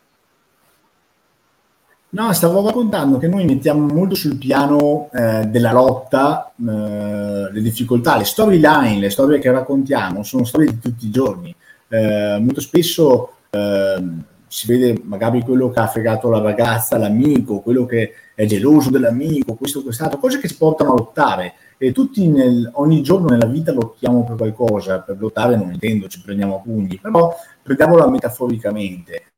No, 2.09 2.33
stavo 2.33 2.65
raccontando 2.65 3.19
che 3.19 3.29
noi 3.29 3.45
mettiamo 3.45 3.87
molto 3.87 4.15
sul 4.15 4.37
piano 4.37 5.11
eh, 5.12 5.45
della 5.47 5.73
lotta, 5.73 6.53
eh, 6.59 7.53
le 7.53 7.61
difficoltà, 7.61 8.16
le 8.16 8.24
storyline, 8.24 8.99
le 8.99 9.11
storie 9.11 9.39
che 9.39 9.51
raccontiamo 9.51 10.23
sono 10.23 10.45
storie 10.45 10.70
di 10.70 10.79
tutti 10.79 11.07
i 11.07 11.11
giorni. 11.11 11.55
Eh, 11.89 12.39
molto 12.41 12.62
spesso 12.62 13.37
ehm, 13.51 14.24
si 14.53 14.66
vede 14.66 15.01
magari 15.03 15.41
quello 15.43 15.70
che 15.70 15.81
ha 15.81 15.87
fregato 15.87 16.29
la 16.29 16.39
ragazza, 16.39 16.99
l'amico, 16.99 17.61
quello 17.61 17.87
che 17.87 18.12
è 18.35 18.45
geloso 18.45 18.91
dell'amico, 18.91 19.55
questo, 19.55 19.83
quest'altro, 19.83 20.19
cose 20.19 20.39
che 20.39 20.47
ci 20.49 20.57
portano 20.59 20.93
a 20.93 20.97
lottare. 20.97 21.55
E 21.79 21.93
tutti 21.93 22.29
nel, 22.29 22.70
ogni 22.74 23.03
giorno 23.03 23.29
nella 23.29 23.47
vita 23.47 23.73
lottiamo 23.73 24.24
per 24.24 24.37
qualcosa, 24.37 25.01
per 25.01 25.19
lottare 25.19 25.57
non 25.57 25.73
intendo, 25.73 26.07
ci 26.07 26.20
prendiamo 26.20 26.57
a 26.57 26.61
pugni, 26.61 26.99
però 27.01 27.35
prendiamola 27.62 28.09
metaforicamente. 28.11 29.33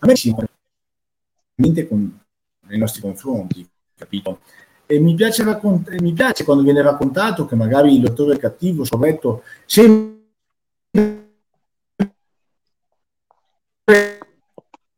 A 0.00 0.06
me 0.06 0.14
ci 0.16 0.34
con 1.88 2.20
nei 2.66 2.78
nostri 2.78 3.00
confronti, 3.00 3.68
capito? 3.94 4.40
E 4.90 4.98
mi 4.98 5.14
piace, 5.14 5.44
raccont- 5.44 6.00
mi 6.00 6.12
piace 6.12 6.42
quando 6.42 6.64
viene 6.64 6.82
raccontato 6.82 7.46
che 7.46 7.54
magari 7.54 7.94
il 7.94 8.00
dottore 8.00 8.36
cattivo, 8.36 8.82
sorretto, 8.82 9.44
sempre 9.64 10.18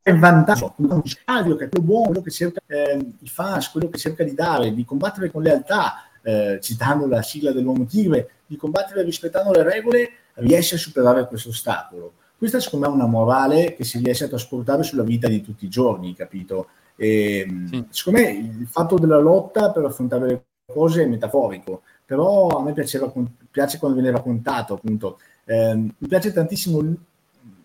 è 0.01 0.15
vantaggio, 0.15 0.73
un 0.79 1.03
stadio 1.05 1.57
che 1.57 1.67
è 1.67 1.69
più 1.69 1.83
buono, 1.83 2.07
quello 2.07 2.23
che 2.23 2.31
cerca 2.31 2.63
eh, 2.67 3.07
i 3.19 3.29
fans, 3.29 3.71
quello 3.71 3.91
che 3.91 3.99
cerca 3.99 4.25
di 4.25 4.33
dare, 4.33 4.73
di 4.73 4.83
combattere 4.87 5.31
con 5.31 5.43
lealtà, 5.43 6.09
eh, 6.23 6.59
citando 6.63 7.07
la 7.07 7.21
sigla 7.21 7.53
dell'uomo 7.53 7.85
tigre, 7.85 8.31
di 8.47 8.57
combattere 8.57 9.03
rispettando 9.03 9.53
le 9.53 9.63
regole, 9.63 10.11
riesce 10.37 10.77
a 10.77 10.79
superare 10.79 11.27
questo 11.27 11.51
ostacolo. 11.51 12.15
Questa 12.39 12.61
secondo 12.61 12.87
me 12.87 12.93
è 12.93 12.97
una 12.97 13.07
morale 13.07 13.75
che 13.75 13.85
si 13.85 13.99
riesce 13.99 14.25
a 14.25 14.29
trasportare 14.29 14.85
sulla 14.85 15.03
vita 15.03 15.29
di 15.29 15.43
tutti 15.43 15.67
i 15.67 15.69
giorni, 15.69 16.15
capito? 16.15 16.69
E, 16.97 17.47
sì. 17.69 17.85
Secondo 17.91 18.21
me 18.21 18.31
il 18.31 18.67
fatto 18.71 18.99
della 18.99 19.19
lotta 19.19 19.71
per 19.71 19.85
affrontare 19.85 20.27
le 20.27 20.43
cose 20.67 21.03
è 21.03 21.07
metaforico, 21.07 21.83
però 22.05 22.49
a 22.49 22.63
me 22.63 22.73
piaceva, 22.73 23.13
piace 23.51 23.79
quando 23.79 24.01
viene 24.01 24.15
raccontato, 24.15 24.75
appunto. 24.75 25.19
Eh, 25.45 25.75
mi 25.75 26.09
piace 26.09 26.33
tantissimo 26.33 26.81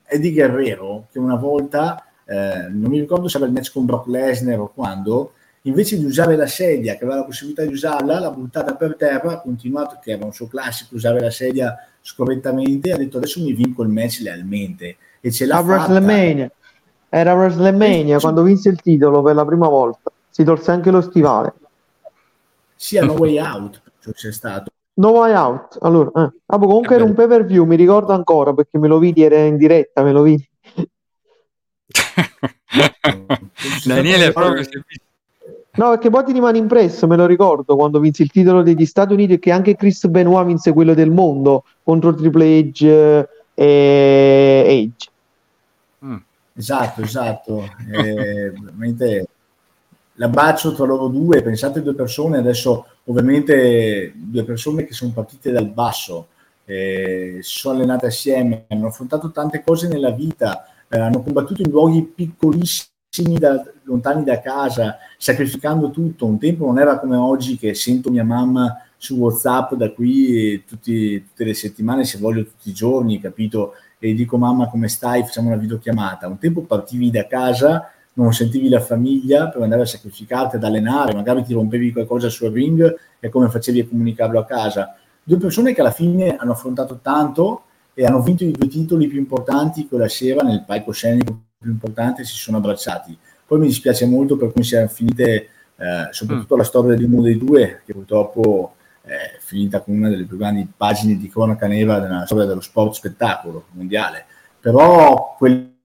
Eddie 0.06 0.32
Guerrero, 0.32 1.08
che 1.12 1.20
una 1.20 1.36
volta, 1.36 2.04
eh, 2.26 2.68
non 2.70 2.90
mi 2.90 3.00
ricordo 3.00 3.28
se 3.28 3.38
era 3.38 3.46
il 3.46 3.52
match 3.52 3.72
con 3.72 3.86
Brock 3.86 4.08
Lesnar 4.08 4.60
o 4.60 4.72
quando, 4.74 5.34
invece 5.64 5.98
di 5.98 6.06
usare 6.06 6.36
la 6.38 6.48
sedia, 6.48 6.96
che 6.96 7.04
aveva 7.04 7.20
la 7.20 7.26
possibilità 7.26 7.64
di 7.64 7.74
usarla, 7.74 8.20
l'ha 8.20 8.32
buttata 8.32 8.76
per 8.76 8.96
terra, 8.96 9.34
ha 9.34 9.42
continuato, 9.42 10.00
che 10.02 10.12
era 10.12 10.24
un 10.24 10.34
suo 10.34 10.48
classico, 10.48 10.96
usare 10.96 11.20
la 11.20 11.30
sedia 11.30 11.76
scorrettamente, 12.02 12.94
ha 12.94 12.98
detto 12.98 13.18
adesso 13.18 13.42
mi 13.44 13.52
vinco 13.52 13.84
il 13.84 13.90
match 13.90 14.20
lealmente. 14.22 14.96
E 15.20 15.32
ce 15.32 15.46
l'ha 15.46 15.58
A 15.58 15.64
fatta. 15.64 15.92
WrestleMania. 15.92 16.52
Era 17.10 17.34
WrestleMania 17.34 18.20
quando 18.20 18.44
vinse 18.44 18.70
il 18.70 18.82
titolo 18.82 19.22
per 19.22 19.36
la 19.36 19.46
prima 19.46 19.68
volta. 19.68 20.12
Si 20.30 20.44
tolse 20.44 20.72
anche 20.72 20.92
lo 20.92 21.02
stivale. 21.02 21.54
Sì, 22.76 22.98
a 22.98 23.06
No 23.06 23.14
Way 23.14 23.40
Out 23.40 23.82
c'è 24.14 24.32
stato. 24.32 24.72
No 24.96 25.10
Way 25.10 25.34
Out. 25.34 25.78
Allora, 25.82 26.26
eh. 26.26 26.32
Ah, 26.46 26.58
boh, 26.58 26.68
comunque 26.68 26.96
Eh 26.96 26.98
era 27.00 27.08
un 27.08 27.14
pay 27.14 27.28
per 27.28 27.46
view, 27.46 27.66
mi 27.66 27.76
ricordo 27.76 28.14
ancora 28.14 28.54
perché 28.54 28.78
me 28.78 28.88
lo 28.88 29.00
vidi, 29.00 29.24
era 29.24 29.38
in 29.38 29.58
diretta, 29.58 30.04
me 30.04 30.12
lo 30.12 30.22
vidi. 30.22 30.48
Daniele 33.86 34.32
proprio 34.32 34.56
è 34.56 34.58
visto. 34.58 34.84
No, 35.78 35.90
perché 35.92 36.10
poi 36.10 36.24
ti 36.24 36.32
rimane 36.32 36.58
impresso, 36.58 37.06
me 37.06 37.16
lo 37.16 37.28
ricordo, 37.28 37.76
quando 37.76 38.00
vinse 38.00 38.24
il 38.24 38.32
titolo 38.32 38.64
degli 38.64 38.86
Stati 38.86 39.14
Uniti 39.14 39.34
e 39.34 39.40
che 39.40 39.52
anche 39.52 39.76
Chris 39.76 40.08
Benoit 40.08 40.48
vinse 40.48 40.74
quello 40.74 40.96
del 40.96 41.12
mondo 41.12 41.66
contro 41.84 42.16
Triple 42.16 42.72
H 42.72 42.84
eh, 42.84 43.28
e 43.54 44.66
Edge. 44.66 45.10
Esatto, 46.58 47.02
esatto. 47.02 47.64
Eh, 47.92 48.52
veramente 48.52 49.28
l'abbraccio 50.14 50.74
tra 50.74 50.86
loro 50.86 51.08
due, 51.08 51.44
pensate 51.44 51.82
due 51.84 51.94
persone, 51.94 52.38
adesso 52.40 52.86
ovviamente 53.06 54.12
due 54.16 54.44
persone 54.44 54.84
che 54.86 54.94
sono 54.94 55.12
partite 55.12 55.52
dal 55.52 55.68
basso, 55.70 56.30
eh, 56.66 57.40
si 57.42 57.60
sono 57.60 57.76
allenate 57.78 58.08
assieme, 58.08 58.66
hanno 58.70 58.88
affrontato 58.88 59.32
tante 59.32 59.64
cose 59.64 59.88
nella 59.88 60.10
vita, 60.12 60.66
eh, 60.90 60.98
hanno 61.00 61.22
combattuto 61.22 61.62
in 61.62 61.70
luoghi 61.70 62.02
piccolissimi, 62.04 63.38
da- 63.38 63.64
lontani 63.84 64.24
da 64.24 64.40
casa, 64.42 64.98
sacrificando 65.18 65.92
tutto. 65.92 66.26
Un 66.26 66.40
tempo 66.40 66.66
non 66.66 66.80
era 66.80 67.00
come 67.00 67.16
oggi 67.16 67.58
che 67.58 67.74
sento 67.74 68.10
mia 68.10 68.24
mamma 68.24 68.82
su 68.98 69.16
WhatsApp 69.16 69.74
da 69.76 69.92
qui 69.92 70.54
e 70.54 70.64
tutti- 70.68 71.24
tutte 71.24 71.44
le 71.46 71.54
settimane, 71.54 72.04
se 72.04 72.18
voglio 72.18 72.44
tutti 72.44 72.70
i 72.70 72.74
giorni, 72.74 73.20
capito? 73.20 73.74
E 74.00 74.14
dico 74.14 74.38
mamma 74.38 74.70
come 74.70 74.88
stai, 74.88 75.24
facciamo 75.24 75.48
una 75.48 75.58
videochiamata. 75.58 76.28
Un 76.28 76.38
tempo 76.38 76.62
partivi 76.62 77.10
da 77.10 77.26
casa, 77.28 77.92
non 78.14 78.34
sentivi 78.34 78.70
la 78.70 78.80
famiglia 78.80 79.48
per 79.50 79.62
andare 79.62 79.84
a 79.84 79.86
sacrificarti, 79.86 80.56
ad 80.56 80.64
allenare, 80.64 81.14
magari 81.14 81.44
ti 81.44 81.54
rompevi 81.54 81.92
qualcosa 81.92 82.30
sul 82.30 82.52
ring 82.52 82.96
e 83.20 83.30
come 83.30 83.50
facevi 83.50 83.82
a 83.82 83.88
comunicarlo 83.88 84.40
a 84.40 84.46
casa. 84.46 84.96
Due 85.24 85.38
persone 85.38 85.74
che 85.74 85.82
alla 85.82 85.92
fine 85.92 86.36
hanno 86.36 86.54
affrontato 86.54 87.00
tanto 87.02 87.64
e 87.94 88.06
hanno 88.06 88.22
vinto 88.22 88.44
i 88.44 88.52
due 88.52 88.68
titoli 88.68 89.08
più 89.08 89.18
importanti 89.18 89.88
quella 89.88 90.08
sera 90.08 90.42
nel 90.44 90.64
palcoscenico 90.66 91.42
più 91.60 91.72
importante 91.72 92.24
si 92.24 92.36
sono 92.36 92.58
abbracciati. 92.58 93.18
Poi 93.46 93.60
mi 93.60 93.68
dispiace 93.68 94.06
molto 94.06 94.38
per 94.38 94.52
come 94.52 94.64
siano 94.64 94.88
finite, 94.88 95.50
eh, 95.76 96.08
soprattutto 96.12 96.56
la 96.56 96.64
storia 96.64 96.96
di 96.96 97.04
uno 97.04 97.22
dei 97.22 97.38
due, 97.38 97.82
che 97.86 97.94
purtroppo 97.94 98.76
è 99.08 99.38
finita 99.40 99.82
con 99.82 99.96
una 99.96 100.10
delle 100.10 100.26
più 100.26 100.38
grandi 100.38 100.68
pagine 100.76 101.18
di 101.18 101.30
cronaca 101.30 101.68
nera 101.68 102.00
nella 102.00 102.26
storia 102.26 102.46
dello 102.46 102.62
sport 102.62 102.94
spettacolo 102.94 103.66
mondiale. 103.72 104.26
Però 104.60 105.36
quel 105.38 105.77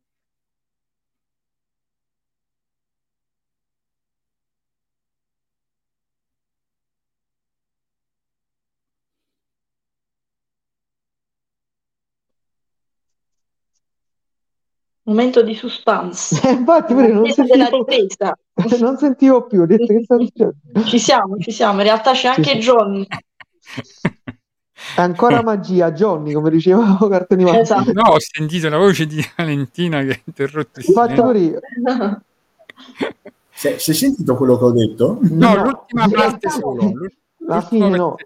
Momento 15.13 15.43
di 15.43 15.55
suspense. 15.55 16.41
Eh, 16.43 16.53
Infatti, 16.57 16.95
pure 16.95 17.13
non 17.13 17.31
sentivo, 17.31 17.85
non 18.81 18.97
sentivo 18.97 19.47
più, 19.47 19.61
ho 19.61 19.67
detto 19.67 19.87
che 19.87 20.03
sta 20.03 20.17
succedendo. 20.17 20.85
Ci 20.87 20.99
siamo, 20.99 21.37
ci 21.39 21.51
siamo. 21.51 21.79
In 21.81 21.85
realtà 21.85 22.13
c'è 22.13 22.29
anche. 22.29 22.57
Johnny. 22.57 23.07
È 24.97 25.01
ancora 25.01 25.43
magia, 25.43 25.93
Johnny, 25.93 26.33
come 26.33 26.51
dicevamo 26.51 26.97
cartoni. 27.09 27.59
Esatto. 27.59 27.93
No, 27.93 28.13
ho 28.13 28.19
sentito 28.19 28.71
la 28.71 28.79
voce 28.79 29.07
di 29.07 29.23
Valentina 29.37 30.03
che 30.03 30.11
ha 30.11 30.21
interrotto 30.25 30.81
il 30.81 30.87
pure 31.15 31.39
io. 31.39 31.61
Se, 33.51 33.79
se 33.79 33.91
hai 33.91 33.97
sentito 33.97 34.35
quello 34.35 34.57
che 34.57 34.65
ho 34.65 34.73
detto? 34.73 35.19
No, 35.21 35.55
No, 35.55 35.65
l'ultima 35.65 36.09
parte 36.09 36.49
solo. 36.49 36.93
La 37.47 37.61
fine 37.61 37.89
no. 37.91 38.17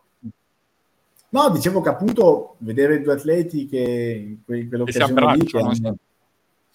No, 1.29 1.51
dicevo 1.51 1.81
che 1.81 1.89
appunto 1.89 2.55
vedere 2.59 3.03
due 3.03 3.15
atleti 3.15 3.67
che 3.67 3.79
in 3.79 4.45
que- 4.45 4.61
in 4.61 4.71
Che 4.85 4.93
si 4.93 4.99
quell'occasione 4.99 5.37
lì 5.37 5.95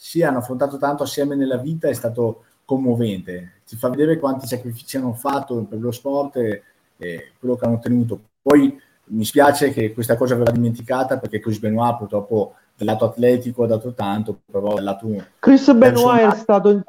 hanno, 0.01 0.09
sì, 0.09 0.23
hanno 0.23 0.39
affrontato 0.39 0.77
tanto 0.77 1.03
assieme 1.03 1.35
nella 1.35 1.57
vita 1.57 1.87
è 1.87 1.93
stato 1.93 2.45
commovente. 2.65 3.61
Ti 3.67 3.75
fa 3.75 3.89
vedere 3.89 4.17
quanti 4.17 4.47
sacrifici 4.47 4.97
hanno 4.97 5.13
fatto 5.13 5.63
per 5.63 5.79
lo 5.79 5.91
sport 5.91 6.37
e, 6.37 6.63
e 6.97 7.31
quello 7.39 7.55
che 7.55 7.65
hanno 7.65 7.75
ottenuto. 7.75 8.19
Poi 8.41 8.79
mi 9.05 9.25
spiace 9.25 9.71
che 9.71 9.93
questa 9.93 10.15
cosa 10.15 10.35
verrà 10.35 10.51
dimenticata 10.51 11.17
perché 11.17 11.39
Chris 11.39 11.59
Benoit 11.59 11.97
purtroppo 11.97 12.55
dal 12.75 12.87
lato 12.87 13.05
atletico 13.05 13.63
ha 13.63 13.67
dato 13.67 13.93
tanto, 13.93 14.39
però 14.49 14.75
dal 14.75 14.83
lato 14.83 15.07
Chris 15.39 15.71
Benoit 15.73 16.33
è 16.33 16.35
stato 16.35 16.83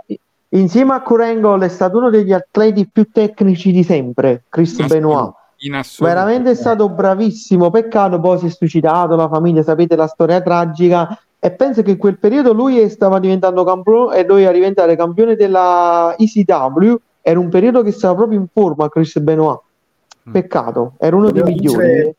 insieme 0.50 0.92
a 0.92 1.02
Angle 1.04 1.66
è 1.66 1.68
stato 1.68 1.98
uno 1.98 2.10
degli 2.10 2.32
atleti 2.32 2.88
più 2.88 3.10
tecnici 3.10 3.72
di 3.72 3.82
sempre. 3.82 4.44
Chris 4.48 4.78
In 4.78 4.86
Benoit 4.86 5.34
in 5.64 5.74
assoluto. 5.74 6.14
veramente 6.14 6.50
è 6.50 6.54
stato 6.54 6.88
bravissimo. 6.88 7.70
Peccato, 7.70 8.18
poi 8.20 8.38
si 8.38 8.46
è 8.46 8.50
suicidato. 8.50 9.16
La 9.16 9.28
famiglia, 9.28 9.62
sapete 9.62 9.96
la 9.96 10.06
storia 10.06 10.40
tragica. 10.40 11.18
E 11.44 11.50
penso 11.50 11.82
che 11.82 11.90
in 11.90 11.96
quel 11.96 12.18
periodo 12.20 12.52
lui 12.52 12.88
stava 12.88 13.18
diventando 13.18 13.64
campione 13.64 14.16
e 14.16 14.24
doveva 14.24 14.52
diventare 14.52 14.94
campione 14.94 15.34
della 15.34 16.14
ECW. 16.16 16.94
Era 17.20 17.40
un 17.40 17.48
periodo 17.48 17.82
che 17.82 17.90
stava 17.90 18.14
proprio 18.14 18.38
in 18.38 18.46
forma. 18.46 18.88
Chris 18.88 19.18
Benoit, 19.18 19.60
Mm. 20.28 20.30
peccato, 20.30 20.94
era 20.98 21.16
uno 21.16 21.32
dei 21.32 21.42
migliori. 21.42 22.14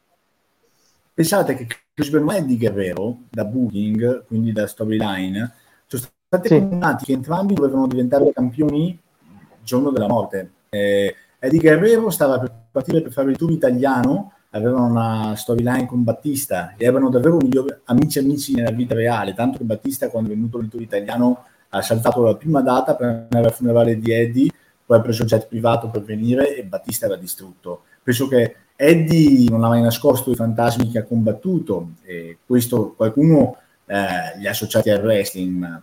Pensate 1.14 1.56
che 1.56 1.68
Chris 1.94 2.10
Benoit 2.10 2.42
e 2.42 2.46
Di 2.46 2.58
Guerrero, 2.58 3.20
da 3.30 3.46
booking, 3.46 4.26
quindi 4.26 4.52
da 4.52 4.68
storyline, 4.68 5.54
sono 5.86 6.04
stati 6.28 6.50
Sì. 6.50 6.60
combinati 6.60 7.06
che 7.06 7.14
entrambi 7.14 7.54
dovevano 7.54 7.88
diventare 7.88 8.30
campioni 8.34 8.88
il 8.90 9.64
giorno 9.64 9.92
della 9.92 10.08
morte. 10.08 10.52
Eh, 10.70 11.16
Eddie 11.40 11.60
Guerrero 11.62 12.10
stava 12.10 12.40
per 12.40 12.52
partire 12.72 13.02
per 13.02 13.14
fare 13.14 13.32
il 13.32 13.38
tour 13.38 13.52
italiano, 13.52 14.33
avevano 14.54 14.86
una 14.86 15.36
storyline 15.36 15.86
con 15.86 16.04
Battista 16.04 16.74
e 16.78 16.86
erano 16.86 17.10
davvero 17.10 17.38
migliori 17.38 17.74
amici 17.86 18.20
amici 18.20 18.54
nella 18.54 18.72
vita 18.72 18.94
reale, 18.94 19.34
tanto 19.34 19.58
che 19.58 19.64
Battista 19.64 20.10
quando 20.10 20.32
è 20.32 20.34
venuto 20.34 20.60
il 20.60 20.70
tour 20.70 20.82
italiano 20.82 21.46
ha 21.70 21.82
saltato 21.82 22.22
la 22.24 22.36
prima 22.36 22.62
data 22.62 22.96
per 22.96 23.08
andare 23.08 23.48
al 23.48 23.54
funerale 23.54 23.98
di 23.98 24.12
Eddie, 24.12 24.52
poi 24.86 24.98
ha 24.98 25.02
preso 25.02 25.24
il 25.24 25.28
jet 25.28 25.48
privato 25.48 25.90
per 25.90 26.04
venire 26.04 26.56
e 26.56 26.64
Battista 26.64 27.08
era 27.08 27.16
distrutto. 27.16 27.84
Penso 28.04 28.28
che 28.28 28.56
Eddie 28.76 29.50
non 29.50 29.64
ha 29.64 29.70
mai 29.70 29.82
nascosto 29.82 30.30
i 30.30 30.36
fantasmi 30.36 30.90
che 30.92 31.00
ha 31.00 31.04
combattuto 31.04 31.94
e 32.04 32.38
questo 32.46 32.94
qualcuno 32.96 33.58
eh, 33.86 34.38
li 34.38 34.46
ha 34.46 34.52
associati 34.52 34.92
al 34.92 35.02
wrestling, 35.02 35.82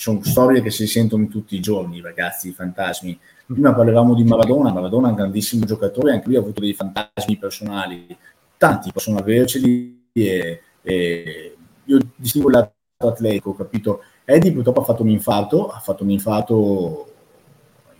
sono 0.00 0.22
storie 0.22 0.62
che 0.62 0.70
si 0.70 0.86
sentono 0.86 1.26
tutti 1.26 1.54
i 1.54 1.60
giorni, 1.60 2.00
ragazzi, 2.00 2.48
i 2.48 2.52
fantasmi. 2.52 3.20
Prima 3.44 3.74
parlavamo 3.74 4.14
di 4.14 4.24
Maradona, 4.24 4.72
Maradona 4.72 5.08
è 5.08 5.10
un 5.10 5.16
grandissimo 5.16 5.66
giocatore, 5.66 6.12
anche 6.12 6.26
lui 6.26 6.36
ha 6.36 6.40
avuto 6.40 6.60
dei 6.60 6.72
fantasmi 6.72 7.36
personali, 7.36 8.16
tanti 8.56 8.92
possono 8.92 9.18
averceli 9.18 10.08
e, 10.10 10.62
e 10.80 11.56
io 11.84 11.98
distingo 12.16 12.48
il 12.48 12.54
lato 12.54 12.72
atletico, 12.96 13.54
capito? 13.54 14.02
Eddie 14.24 14.52
purtroppo 14.52 14.80
ha 14.80 14.84
fatto 14.84 15.02
un 15.02 15.10
infarto, 15.10 15.68
ha 15.68 15.80
fatto 15.80 16.02
un 16.02 16.10
infarto 16.10 17.12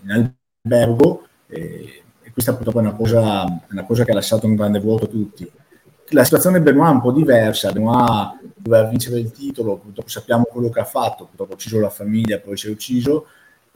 in 0.03 0.35
albergo 0.63 1.27
e, 1.49 2.03
e 2.23 2.31
questa 2.33 2.55
purtroppo 2.55 2.79
è 2.79 2.83
una 2.83 2.95
cosa, 2.95 3.45
una 3.73 3.85
cosa 3.85 4.05
che 4.07 4.13
ha 4.13 4.15
lasciato 4.15 4.47
un 4.47 4.55
grande 4.55 4.81
vuoto 4.81 5.05
a 5.05 5.09
tutti. 5.09 5.51
La 6.13 6.25
situazione 6.25 6.61
Benoit 6.61 6.91
è 6.91 6.95
un 6.95 7.01
po' 7.01 7.13
diversa, 7.13 7.71
Benoit 7.71 8.41
doveva 8.57 8.89
vincere 8.89 9.21
il 9.21 9.31
titolo, 9.31 9.77
purtroppo 9.77 10.09
sappiamo 10.09 10.45
quello 10.45 10.69
che 10.69 10.81
ha 10.81 10.85
fatto, 10.85 11.27
purtroppo 11.27 11.53
ha 11.53 11.55
ucciso 11.55 11.79
la 11.79 11.89
famiglia, 11.89 12.41
poi 12.41 12.57
si 12.57 12.67
è 12.67 12.71
ucciso, 12.71 13.27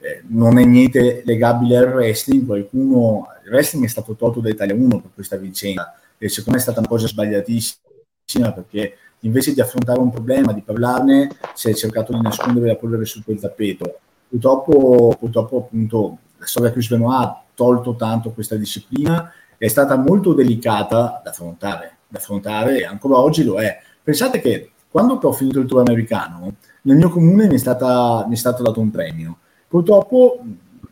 eh, 0.01 0.23
non 0.29 0.59
è 0.59 0.65
niente 0.65 1.23
legabile 1.25 1.77
al 1.77 1.93
wrestling, 1.93 2.45
qualcuno, 2.45 3.29
il 3.45 3.53
wrestling 3.53 3.85
è 3.85 3.89
stato 3.89 4.15
tolto 4.17 4.41
da 4.41 4.49
Italia 4.49 4.75
1 4.75 5.01
per 5.01 5.11
questa 5.15 5.37
vicenda 5.37 5.95
e 6.19 6.29
secondo 6.29 6.53
me 6.53 6.57
è 6.57 6.61
stata 6.61 6.81
una 6.81 6.89
cosa 6.89 7.07
sbagliatissima 7.07 8.53
perché 8.53 8.97
invece 9.21 9.55
di 9.55 9.61
affrontare 9.61 10.01
un 10.01 10.11
problema, 10.11 10.53
di 10.53 10.63
parlarne, 10.63 11.31
si 11.55 11.71
è 11.71 11.75
cercato 11.75 12.13
di 12.13 12.21
nascondere 12.21 12.67
la 12.67 12.77
polvere 12.77 13.05
su 13.05 13.23
quel 13.23 13.39
tappeto. 13.39 13.99
Purtroppo, 14.29 15.15
purtroppo 15.19 15.59
appunto 15.59 16.19
la 16.37 16.47
storia 16.47 16.69
di 16.69 16.75
Chris 16.75 16.89
Benoit 16.89 17.21
ha 17.21 17.43
tolto 17.55 17.95
tanto 17.95 18.33
questa 18.33 18.57
disciplina, 18.57 19.33
è 19.57 19.69
stata 19.69 19.97
molto 19.97 20.35
delicata 20.35 21.21
da 21.23 21.31
affrontare, 21.31 21.99
da 22.15 22.19
affrontare 22.19 22.79
e 22.79 22.85
ancora 22.85 23.19
oggi 23.19 23.43
lo 23.43 23.61
è. 23.61 23.77
Pensate 24.03 24.41
che 24.41 24.71
quando 24.89 25.19
ho 25.21 25.33
finito 25.33 25.59
il 25.59 25.67
tour 25.67 25.81
americano, 25.81 26.55
nel 26.83 26.97
mio 26.97 27.09
comune 27.09 27.49
mi 27.49 27.55
è, 27.55 27.59
stata, 27.59 28.25
mi 28.29 28.35
è 28.35 28.39
stato 28.39 28.63
dato 28.63 28.81
un 28.81 28.91
premio. 28.91 29.39
Purtroppo 29.67 30.39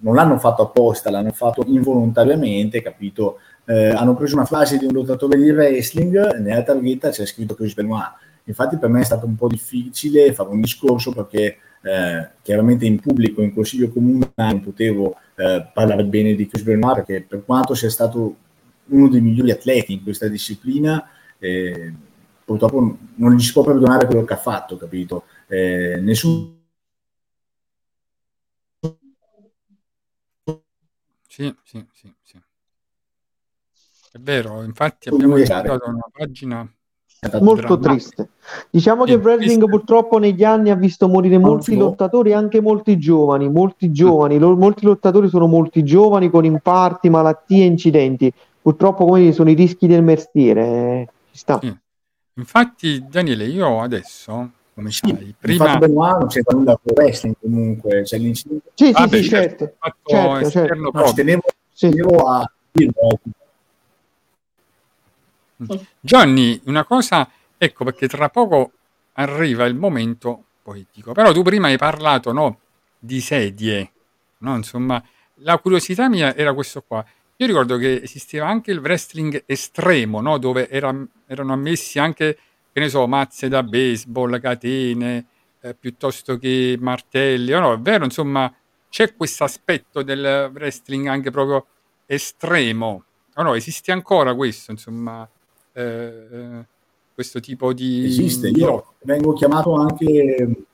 non 0.01 0.15
l'hanno 0.17 0.39
fatto 0.39 0.63
apposta, 0.63 1.11
l'hanno 1.11 1.31
fatto 1.31 1.63
involontariamente, 1.67 2.83
capito? 2.83 3.39
Eh, 3.65 3.91
hanno 3.91 4.15
preso 4.15 4.35
una 4.35 4.45
frase 4.45 4.77
di 4.77 4.87
un 4.87 4.93
lottatore 4.93 5.39
di 5.39 5.51
wrestling, 5.51 6.39
nella 6.39 6.63
targhetta 6.63 7.11
c'è 7.11 7.25
scritto 7.25 7.55
Chris 7.55 7.75
Benoit. 7.75 8.11
Infatti 8.45 8.77
per 8.77 8.89
me 8.89 9.01
è 9.01 9.05
stato 9.05 9.25
un 9.25 9.37
po' 9.37 9.47
difficile 9.47 10.33
fare 10.33 10.49
un 10.49 10.61
discorso 10.61 11.13
perché 11.13 11.59
eh, 11.83 12.29
chiaramente 12.43 12.87
in 12.87 12.99
pubblico, 12.99 13.41
in 13.41 13.55
consiglio 13.55 13.89
comunale, 13.91 14.33
non 14.35 14.61
potevo 14.63 15.15
eh, 15.37 15.65
parlare 15.73 16.05
bene 16.05 16.35
di 16.35 16.49
Chris 16.49 16.65
Benoit 16.65 16.97
perché 16.97 17.25
per 17.29 17.45
quanto 17.45 17.75
sia 17.75 17.91
stato 17.91 18.35
uno 18.87 19.09
dei 19.09 19.21
migliori 19.21 19.51
atleti 19.51 19.93
in 19.93 20.03
questa 20.03 20.29
disciplina, 20.29 21.09
eh, 21.39 21.93
purtroppo 22.45 22.99
non 23.15 23.35
gli 23.35 23.41
si 23.41 23.53
può 23.53 23.63
perdonare 23.63 24.07
quello 24.07 24.25
che 24.25 24.35
ha 24.35 24.39
fatto, 24.39 24.77
capito? 24.77 25.25
Eh, 25.47 25.99
nessun 26.01 26.61
Sì, 31.29 31.55
sì, 31.65 31.83
sì, 31.93 32.13
sì. 32.23 32.39
È 34.13 34.19
vero, 34.21 34.63
infatti 34.63 35.09
abbiamo 35.09 35.37
iniziato 35.37 35.81
una 35.87 36.05
pagina 36.13 36.71
molto 37.41 37.79
triste. 37.79 38.31
Diciamo 38.69 39.05
che 39.05 39.13
il 39.13 39.21
wrestling 39.21 39.67
purtroppo 39.69 40.19
negli 40.19 40.45
anni 40.45 40.71
ha 40.71 40.75
visto 40.75 41.09
morire 41.09 41.39
molti 41.39 41.77
lottatori, 41.77 42.33
anche 42.33 42.61
molti 42.61 42.99
giovani, 42.99 43.49
molti 43.49 43.93
giovani, 43.93 44.39
lo, 44.39 44.57
molti 44.57 44.85
lottatori 44.85 45.29
sono 45.29 45.47
molti 45.47 45.85
giovani 45.85 46.29
con 46.31 46.45
infarti, 46.45 47.09
malattie, 47.09 47.65
incidenti. 47.65 48.33
Purtroppo 48.63 49.05
come 49.05 49.33
sono 49.33 49.51
i 49.51 49.55
rischi 49.55 49.89
del 49.89 50.03
mestiere, 50.03 50.63
eh, 50.65 51.09
ci 51.33 51.39
sta. 51.39 51.59
Sì. 51.61 51.77
Infatti 52.35 53.05
Daniele, 53.09 53.45
io 53.45 53.81
adesso 53.81 54.53
come 54.75 54.91
sì, 54.91 55.01
sai, 55.05 55.35
prima 55.39 55.77
non 55.77 56.29
c'è 56.29 56.41
nulla 56.49 56.79
con 56.83 56.95
wrestling 56.95 57.35
comunque, 57.41 58.03
c'è 58.03 58.17
l'incidente. 58.19 58.71
Sì, 58.75 58.87
sì, 58.87 58.93
Vabbè, 58.93 59.17
sì, 59.17 59.25
certo. 59.25 59.75
fatto 59.79 59.99
certo, 60.07 60.51
certo. 60.51 60.91
No, 60.93 61.13
tenevo, 61.13 61.43
Sì. 61.73 61.91
tenevo 61.91 62.29
a 62.29 62.51
dirlo. 62.71 63.21
Johnny, 66.01 66.61
una 66.65 66.85
cosa, 66.85 67.29
ecco 67.59 67.85
perché 67.85 68.09
tra 68.09 68.29
poco 68.29 68.73
arriva 69.15 69.65
il 69.67 69.75
momento 69.75 70.45
poetico, 70.63 71.13
però 71.13 71.33
tu 71.33 71.43
prima 71.43 71.67
hai 71.67 71.77
parlato 71.77 72.33
no, 72.33 72.59
di 72.99 73.21
sedie, 73.21 73.93
no? 74.39 74.57
insomma, 74.57 75.03
la 75.37 75.59
curiosità 75.59 76.09
mia 76.09 76.35
era 76.35 76.55
questo 76.55 76.83
qua. 76.83 77.05
Io 77.43 77.49
ricordo 77.49 77.77
che 77.77 78.01
esisteva 78.01 78.47
anche 78.47 78.71
il 78.71 78.79
wrestling 78.79 79.43
estremo, 79.47 80.21
no? 80.21 80.39
dove 80.39 80.69
era- 80.69 80.97
erano 81.27 81.53
ammessi 81.53 81.99
anche, 81.99 82.39
che 82.71 82.79
ne 82.79 82.89
so, 82.89 83.09
mazze 83.09 83.49
da 83.49 83.65
baseball, 83.65 84.39
catene, 84.41 85.27
eh, 85.61 85.75
piuttosto 85.75 86.39
che 86.39 86.77
martelli, 86.79 87.51
no, 87.51 87.73
è 87.73 87.79
vero, 87.81 88.05
insomma, 88.05 88.53
c'è 88.89 89.17
questo 89.17 89.43
aspetto 89.43 90.03
del 90.05 90.53
wrestling 90.55 91.09
anche 91.09 91.33
proprio 91.33 91.67
estremo, 92.07 93.05
o 93.35 93.43
no, 93.43 93.55
esiste 93.55 93.91
ancora 93.91 94.37
questo, 94.37 94.71
insomma, 94.71 95.29
eh, 95.73 95.83
eh, 95.83 96.65
questo 97.13 97.41
tipo 97.41 97.73
di... 97.73 98.05
Esiste, 98.05 98.51
io 98.51 98.95
vengo 99.01 99.33
chiamato 99.33 99.75
anche... 99.75 100.65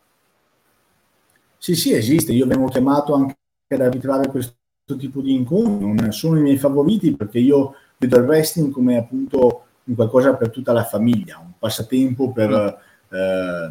Sì, 1.57 1.75
sì, 1.75 1.95
esiste, 1.95 2.33
io 2.33 2.45
vengo 2.47 2.67
chiamato 2.67 3.15
anche 3.15 3.37
ad 3.69 3.81
arbitrare 3.81 4.29
questo 4.29 4.57
tipo 4.97 5.21
di 5.21 5.35
incontri, 5.35 5.87
non 5.87 6.13
sono 6.13 6.39
i 6.39 6.43
miei 6.43 6.57
favoriti 6.57 7.15
perché 7.15 7.39
io 7.39 7.75
vedo 7.97 8.17
il 8.19 8.25
wrestling 8.25 8.71
come 8.71 8.97
appunto 8.97 9.65
un 9.85 9.95
qualcosa 9.95 10.35
per 10.35 10.51
tutta 10.51 10.73
la 10.73 10.85
famiglia, 10.85 11.39
un 11.39 11.53
passatempo 11.59 12.31
per, 12.31 12.51
eh, 13.09 13.71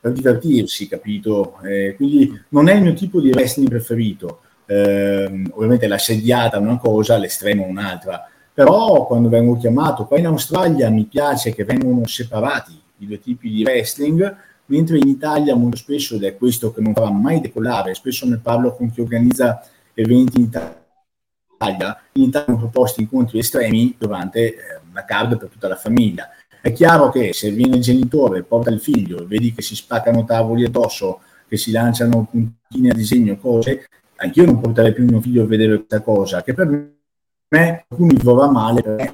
per 0.00 0.12
divertirsi, 0.12 0.88
capito? 0.88 1.58
Eh, 1.62 1.94
quindi 1.96 2.40
non 2.50 2.68
è 2.68 2.74
il 2.74 2.82
mio 2.82 2.94
tipo 2.94 3.20
di 3.20 3.30
wrestling 3.30 3.68
preferito. 3.68 4.40
Eh, 4.66 5.50
ovviamente 5.52 5.86
la 5.86 5.98
sediata 5.98 6.56
è 6.56 6.60
una 6.60 6.78
cosa, 6.78 7.18
l'estremo 7.18 7.64
è 7.64 7.68
un'altra, 7.68 8.26
però 8.54 9.06
quando 9.06 9.28
vengo 9.28 9.56
chiamato 9.56 10.06
qua 10.06 10.18
in 10.18 10.26
Australia 10.26 10.88
mi 10.90 11.04
piace 11.04 11.52
che 11.52 11.64
vengono 11.64 12.06
separati 12.06 12.80
i 12.98 13.06
due 13.06 13.18
tipi 13.18 13.50
di 13.50 13.62
wrestling, 13.64 14.36
mentre 14.66 14.98
in 14.98 15.08
Italia 15.08 15.54
molto 15.54 15.76
spesso, 15.76 16.14
ed 16.14 16.24
è 16.24 16.36
questo 16.36 16.72
che 16.72 16.80
non 16.80 16.94
fa 16.94 17.10
mai 17.10 17.40
decollare, 17.40 17.94
spesso 17.94 18.26
ne 18.26 18.38
parlo 18.38 18.74
con 18.74 18.90
chi 18.90 19.00
organizza 19.00 19.60
eventi 19.94 20.38
in 20.38 20.44
Italia, 20.44 22.00
in 22.12 22.22
Italia 22.24 22.48
hanno 22.48 22.58
proposto 22.58 23.00
incontri 23.00 23.38
estremi 23.38 23.94
durante 23.98 24.54
eh, 24.54 24.80
una 24.90 25.04
card 25.04 25.38
per 25.38 25.48
tutta 25.48 25.68
la 25.68 25.76
famiglia. 25.76 26.28
È 26.60 26.72
chiaro 26.72 27.10
che 27.10 27.32
se 27.32 27.50
viene 27.50 27.76
il 27.76 27.82
genitore, 27.82 28.42
porta 28.42 28.70
il 28.70 28.80
figlio, 28.80 29.26
vedi 29.26 29.52
che 29.52 29.62
si 29.62 29.74
spaccano 29.74 30.24
tavoli 30.24 30.64
addosso, 30.64 31.20
che 31.48 31.56
si 31.56 31.72
lanciano 31.72 32.28
puntini 32.30 32.88
a 32.88 32.94
disegno, 32.94 33.36
cose, 33.36 33.86
anch'io 34.16 34.44
non 34.44 34.60
porterei 34.60 34.92
più 34.92 35.04
mio 35.04 35.20
figlio 35.20 35.42
a 35.42 35.46
vedere 35.46 35.76
questa 35.76 36.00
cosa, 36.00 36.42
che 36.42 36.54
per 36.54 36.68
me 36.68 37.84
qualcuno 37.88 38.12
mi 38.12 38.22
vorrà 38.22 38.50
male 38.50 38.80
perché 38.80 39.12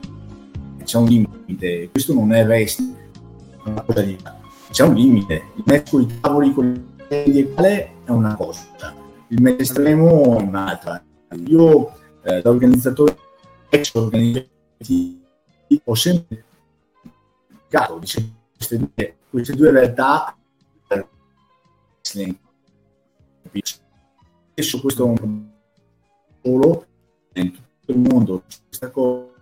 c'è 0.85 0.99
un 0.99 1.07
limite, 1.07 1.89
questo 1.91 2.15
non 2.15 2.33
è 2.33 2.45
wrestling, 2.45 2.95
è 3.65 3.69
una 3.69 3.83
cosa 3.83 4.03
di... 4.03 4.17
c'è 4.71 4.85
un 4.85 4.95
limite, 4.95 5.43
il 5.65 5.83
con 5.89 6.03
i 6.03 6.21
tavoli 6.21 6.53
con 6.53 6.87
le 7.09 7.25
sedie 7.25 7.55
è 7.55 8.11
una 8.11 8.35
cosa, 8.37 8.67
il 9.29 9.43
match 9.43 9.61
estremo 9.61 10.39
è 10.39 10.43
un'altra. 10.43 11.03
Io 11.47 11.93
eh, 12.23 12.41
da 12.41 12.51
organizzatore 12.51 13.17
ex 13.69 13.95
organizzativi 13.95 15.21
ho 15.85 15.95
sempre 15.95 16.45
cercato 17.51 17.99
di 17.99 18.35
queste 18.55 18.79
due, 18.79 19.17
queste 19.31 19.55
due 19.55 19.71
realtà 19.71 20.37
wrestling. 20.89 22.37
Spesso 24.55 24.81
questo 24.81 25.05
è 25.05 25.21
un 25.21 25.49
solo 26.43 26.87
in 27.35 27.53
tutto 27.53 27.93
il 27.93 27.99
mondo 27.99 28.43
questa 28.67 28.91
cosa 28.91 29.37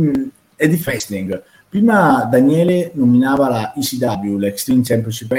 Mm, 0.00 0.28
è 0.56 0.68
di 0.68 0.82
wrestling. 0.84 1.42
Prima 1.68 2.24
Daniele 2.24 2.92
nominava 2.94 3.48
la 3.48 3.74
ECW, 3.74 4.38
l'Extreme 4.38 4.82
Championship 4.82 5.32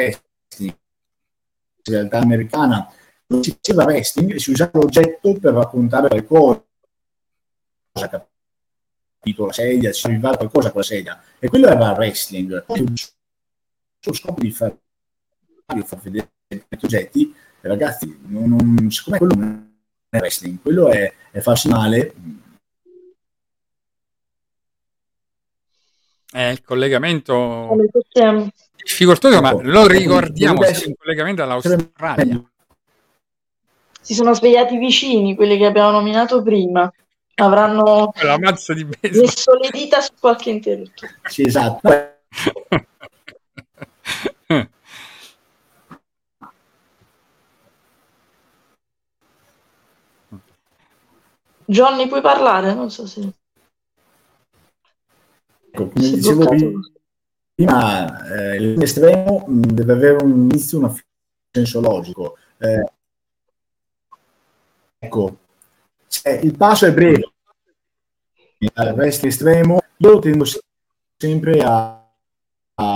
realtà 1.91 2.19
americana, 2.19 2.91
dove 3.25 3.43
si 3.43 3.57
diceva 3.59 3.83
wrestling 3.85 4.33
e 4.33 4.39
si 4.39 4.51
usava 4.51 4.79
l'oggetto 4.79 5.33
per 5.39 5.53
raccontare 5.53 6.23
qualcosa, 6.23 6.63
capito? 7.93 9.45
La 9.45 9.53
sedia, 9.53 9.93
si 9.93 10.07
arrivava 10.07 10.37
qualcosa 10.37 10.71
con 10.71 10.81
la 10.81 10.85
sedia. 10.87 11.23
E 11.39 11.47
quello 11.49 11.67
era 11.67 11.91
wrestling. 11.91 12.65
Lo 14.05 14.13
scopo 14.13 14.41
di 14.41 14.51
far, 14.51 14.75
di 15.73 15.81
far 15.81 15.99
vedere 15.99 16.29
questi 16.47 16.85
oggetti, 16.85 17.35
ragazzi, 17.61 18.19
non, 18.27 18.49
non, 18.49 18.91
secondo 18.91 19.11
me 19.11 19.17
quello 19.17 19.35
non 19.35 19.77
è 20.09 20.17
wrestling, 20.17 20.61
quello 20.61 20.89
è, 20.89 21.13
è 21.31 21.39
farsi 21.39 21.69
male. 21.69 22.13
Eh, 26.35 26.51
il 26.51 26.63
collegamento 26.63 27.33
Come 27.69 27.87
possiamo- 27.89 28.49
difficoltoso, 28.75 29.41
ma 29.41 29.51
Ecco, 29.51 29.61
lo 29.61 29.87
ricordiamo, 29.87 30.63
siamo 30.63 30.85
in 30.85 30.95
collegamento 30.97 31.43
all'Australia. 31.43 32.43
Si 34.01 34.13
sono 34.13 34.33
svegliati 34.33 34.77
vicini, 34.77 35.35
quelli 35.35 35.57
che 35.57 35.65
abbiamo 35.65 35.91
nominato 35.91 36.41
prima. 36.41 36.91
Avranno 37.35 38.11
La 38.21 38.37
mazza 38.37 38.73
di 38.73 38.85
baseball. 38.85 39.21
messo 39.21 39.53
le 39.55 39.69
dita 39.71 40.01
su 40.01 40.11
qualche 40.19 40.49
interruttore. 40.51 41.19
Sì, 41.23 41.43
esatto. 41.43 41.89
Johnny, 51.65 52.07
puoi 52.07 52.21
parlare? 52.21 52.73
Non 52.73 52.91
so 52.91 53.07
se... 53.07 53.21
Ecco, 55.71 55.87
come 55.87 56.05
si 56.05 56.13
è 56.13 56.15
dicevo 56.17 56.45
bloccato. 56.45 56.92
Prima, 57.55 58.25
eh, 58.27 58.59
l'estremo 58.59 59.45
mh, 59.47 59.61
deve 59.61 59.93
avere 59.93 60.23
un 60.23 60.49
inizio, 60.49 60.79
un 60.79 60.95
senso 61.51 61.79
logico. 61.79 62.37
Eh, 62.57 62.91
ecco, 64.99 65.37
cioè, 66.07 66.33
il 66.43 66.55
passo 66.55 66.85
è 66.85 66.93
breve. 66.93 67.31
Il 68.59 68.71
resto 68.73 69.27
estremo, 69.27 69.81
io 69.97 70.19
tendo 70.19 70.45
sempre 71.17 71.61
a, 71.61 72.07
a, 72.75 72.95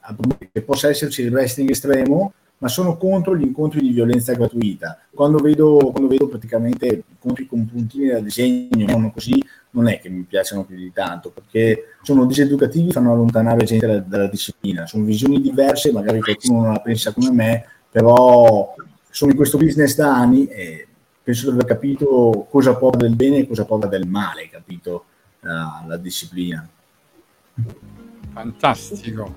a 0.00 0.16
che 0.52 0.62
possa 0.62 0.88
esserci 0.88 1.22
il 1.22 1.32
wrestling 1.32 1.70
estremo, 1.70 2.32
ma 2.64 2.70
sono 2.70 2.96
contro 2.96 3.36
gli 3.36 3.42
incontri 3.42 3.82
di 3.82 3.90
violenza 3.90 4.32
gratuita. 4.32 4.98
Quando 5.12 5.36
vedo, 5.36 5.76
quando 5.92 6.08
vedo 6.08 6.28
praticamente 6.28 7.04
incontri 7.10 7.46
con 7.46 7.66
puntini 7.66 8.08
da 8.08 8.20
disegno, 8.20 8.86
non 8.86 9.12
così, 9.12 9.44
non 9.72 9.86
è 9.86 10.00
che 10.00 10.08
mi 10.08 10.22
piacciono 10.22 10.64
più 10.64 10.74
di 10.74 10.90
tanto, 10.90 11.28
perché 11.28 11.96
sono 12.00 12.24
diseducativi, 12.24 12.90
fanno 12.90 13.12
allontanare 13.12 13.66
gente 13.66 13.86
dalla, 13.86 14.00
dalla 14.00 14.28
disciplina. 14.28 14.86
Sono 14.86 15.04
visioni 15.04 15.42
diverse, 15.42 15.92
magari 15.92 16.22
qualcuno 16.22 16.62
non 16.62 16.72
la 16.72 16.80
pensa 16.80 17.12
come 17.12 17.30
me, 17.32 17.66
però 17.90 18.74
sono 19.10 19.30
in 19.30 19.36
questo 19.36 19.58
business 19.58 19.94
da 19.96 20.16
anni 20.16 20.46
e 20.46 20.86
penso 21.22 21.50
di 21.50 21.56
aver 21.56 21.66
capito 21.66 22.46
cosa 22.48 22.76
porta 22.76 22.96
del 22.96 23.14
bene 23.14 23.40
e 23.40 23.46
cosa 23.46 23.66
porta 23.66 23.88
del 23.88 24.06
male, 24.06 24.48
capito? 24.48 25.04
La, 25.40 25.84
la 25.86 25.98
disciplina. 25.98 26.66
Fantastico. 28.34 29.32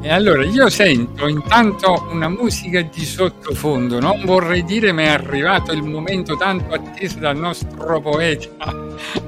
E 0.00 0.10
allora 0.10 0.42
io 0.42 0.70
sento 0.70 1.28
intanto 1.28 2.08
una 2.10 2.30
musica 2.30 2.80
di 2.80 3.04
sottofondo, 3.04 4.00
non 4.00 4.22
vorrei 4.24 4.64
dire 4.64 4.90
ma 4.92 5.02
è 5.02 5.08
arrivato 5.08 5.72
il 5.72 5.82
momento 5.82 6.34
tanto 6.34 6.74
atteso 6.74 7.18
dal 7.18 7.36
nostro 7.36 8.00
poeta. 8.00 8.74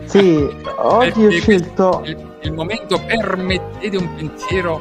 Sì, 0.06 0.48
oggi 0.76 1.26
ho 1.26 1.30
scelto 1.30 2.02
Il, 2.06 2.16
il 2.42 2.52
momento 2.54 2.98
permettete 3.04 3.96
un 3.96 4.14
pensiero 4.14 4.80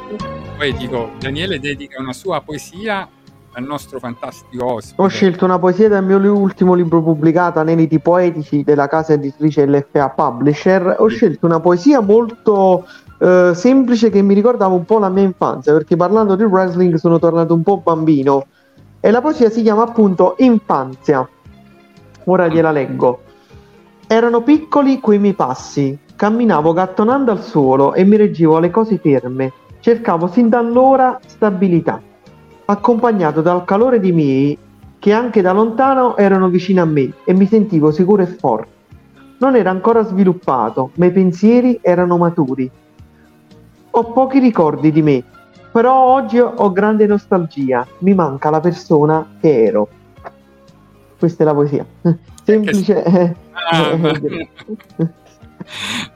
poetico, 0.55 1.11
Daniele 1.19 1.59
dedica 1.59 1.99
una 1.99 2.13
sua 2.13 2.39
poesia 2.41 3.07
al 3.53 3.63
nostro 3.63 3.99
fantastico 3.99 4.73
ospite. 4.73 5.01
Ho 5.01 5.07
scelto 5.07 5.43
una 5.43 5.59
poesia 5.59 5.89
dal 5.89 6.05
mio 6.05 6.17
ultimo 6.33 6.75
libro 6.75 7.03
pubblicato, 7.03 7.59
Aneliti 7.59 7.99
Poetici, 7.99 8.63
della 8.63 8.87
casa 8.87 9.13
editrice 9.13 9.65
LFA 9.65 10.09
Publisher. 10.09 10.95
Ho 10.99 11.07
scelto 11.07 11.45
una 11.45 11.59
poesia 11.59 11.99
molto 11.99 12.85
eh, 13.19 13.51
semplice 13.53 14.09
che 14.09 14.21
mi 14.21 14.33
ricordava 14.33 14.73
un 14.73 14.85
po' 14.85 14.99
la 14.99 15.09
mia 15.09 15.23
infanzia, 15.23 15.73
perché 15.73 15.95
parlando 15.95 16.35
di 16.35 16.43
wrestling 16.43 16.95
sono 16.95 17.19
tornato 17.19 17.53
un 17.53 17.63
po' 17.63 17.77
bambino. 17.77 18.45
E 18.99 19.11
la 19.11 19.21
poesia 19.21 19.49
si 19.49 19.61
chiama 19.61 19.83
appunto 19.83 20.35
Infanzia. 20.39 21.27
Ora 22.25 22.47
gliela 22.47 22.71
leggo. 22.71 23.21
Erano 24.07 24.41
piccoli 24.41 24.99
quei 24.99 25.19
miei 25.19 25.33
passi, 25.33 25.97
camminavo 26.15 26.73
gattonando 26.73 27.31
al 27.31 27.43
suolo 27.43 27.93
e 27.93 28.03
mi 28.03 28.17
reggevo 28.17 28.57
alle 28.57 28.71
cose 28.71 28.97
ferme, 28.97 29.53
cercavo 29.79 30.27
sin 30.27 30.49
da 30.49 30.57
allora 30.57 31.19
stabilità 31.25 32.01
accompagnato 32.71 33.41
dal 33.41 33.65
calore 33.65 33.99
di 33.99 34.11
miei 34.11 34.57
che 34.99 35.11
anche 35.11 35.41
da 35.41 35.53
lontano 35.53 36.15
erano 36.17 36.49
vicini 36.49 36.79
a 36.79 36.85
me 36.85 37.11
e 37.23 37.33
mi 37.33 37.47
sentivo 37.47 37.91
sicuro 37.91 38.21
e 38.21 38.27
forte. 38.27 38.77
Non 39.39 39.55
era 39.55 39.69
ancora 39.69 40.03
sviluppato, 40.03 40.91
ma 40.95 41.05
i 41.05 41.11
pensieri 41.11 41.79
erano 41.81 42.17
maturi. 42.17 42.69
Ho 43.91 44.11
pochi 44.11 44.39
ricordi 44.39 44.91
di 44.91 45.01
me, 45.01 45.23
però 45.71 45.93
oggi 45.93 46.39
ho 46.39 46.71
grande 46.71 47.05
nostalgia, 47.05 47.85
mi 47.99 48.13
manca 48.13 48.49
la 48.49 48.59
persona 48.59 49.37
che 49.39 49.63
ero. 49.65 49.89
Questa 51.17 51.43
è 51.43 51.45
la 51.45 51.53
poesia. 51.53 51.85
Semplice. 52.43 53.35
Ah, 53.53 53.97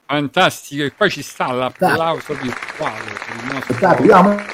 Fantastico, 0.06 0.84
e 0.84 0.92
poi 0.92 1.10
ci 1.10 1.22
sta 1.22 1.52
l'applauso 1.52 2.34
virtuale 2.34 3.12
per 3.12 3.36
il 3.36 3.54
nostro... 3.54 4.52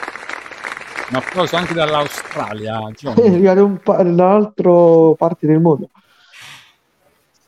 Un 1.10 1.16
applauso 1.16 1.56
anche 1.56 1.74
dall'Australia, 1.74 2.80
Johnny. 2.92 3.42
da 3.54 3.64
un 3.64 3.80
pa- 3.80 4.04
dall'altra 4.04 4.72
parte 5.18 5.48
del 5.48 5.60
mondo. 5.60 5.90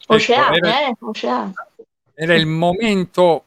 Oceano, 0.08 0.56
ecco, 0.56 0.66
era, 0.66 0.88
eh, 0.88 0.96
oceano. 1.00 1.54
Era 2.14 2.36
il 2.36 2.48
momento 2.48 3.44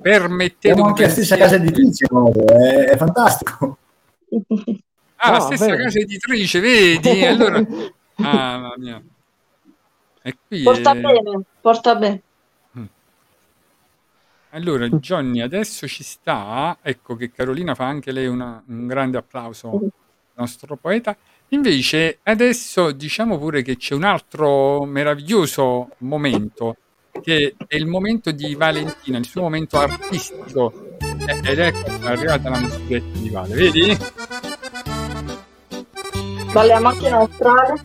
permettete 0.00 0.80
anche 0.80 1.02
la 1.02 1.08
stessa 1.08 1.36
casa 1.36 1.56
editrice 1.56 2.06
è, 2.06 2.90
è 2.90 2.96
fantastico. 2.96 3.78
Ah, 5.16 5.32
la 5.32 5.40
stessa 5.40 5.66
bene. 5.66 5.82
casa 5.82 5.98
editrice 5.98 6.60
vedi? 6.60 7.24
Allora 7.24 7.58
ah, 8.22 8.74
porta 10.62 10.92
è... 10.92 11.00
bene 11.00 11.42
porta 11.60 11.94
bene 11.96 12.22
allora, 14.52 14.88
Johnny, 14.88 15.40
adesso 15.42 15.86
ci 15.86 16.02
sta, 16.02 16.78
ecco 16.80 17.16
che 17.16 17.30
Carolina 17.30 17.74
fa 17.74 17.84
anche 17.84 18.12
lei 18.12 18.26
una, 18.26 18.62
un 18.66 18.86
grande 18.86 19.18
applauso 19.18 19.70
al 19.72 19.90
nostro 20.34 20.76
poeta. 20.76 21.14
Invece, 21.48 22.20
adesso 22.22 22.92
diciamo 22.92 23.38
pure 23.38 23.60
che 23.60 23.76
c'è 23.76 23.94
un 23.94 24.04
altro 24.04 24.84
meraviglioso 24.84 25.90
momento, 25.98 26.76
che 27.22 27.54
è 27.66 27.76
il 27.76 27.86
momento 27.86 28.30
di 28.30 28.54
Valentina, 28.54 29.18
il 29.18 29.26
suo 29.26 29.42
momento 29.42 29.78
artistico. 29.78 30.96
Ed 31.26 31.58
ecco, 31.58 31.86
è 31.86 32.10
arrivata 32.10 32.48
la 32.48 32.58
musichetta 32.58 33.18
di 33.18 33.30
Vale, 33.30 33.54
vedi? 33.54 33.98
Dalle 36.52 36.78
macchine 36.78 37.10
australe. 37.10 37.82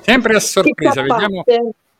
Sempre 0.00 0.36
a 0.36 0.40
sorpresa, 0.40 1.02
vediamo. 1.02 1.44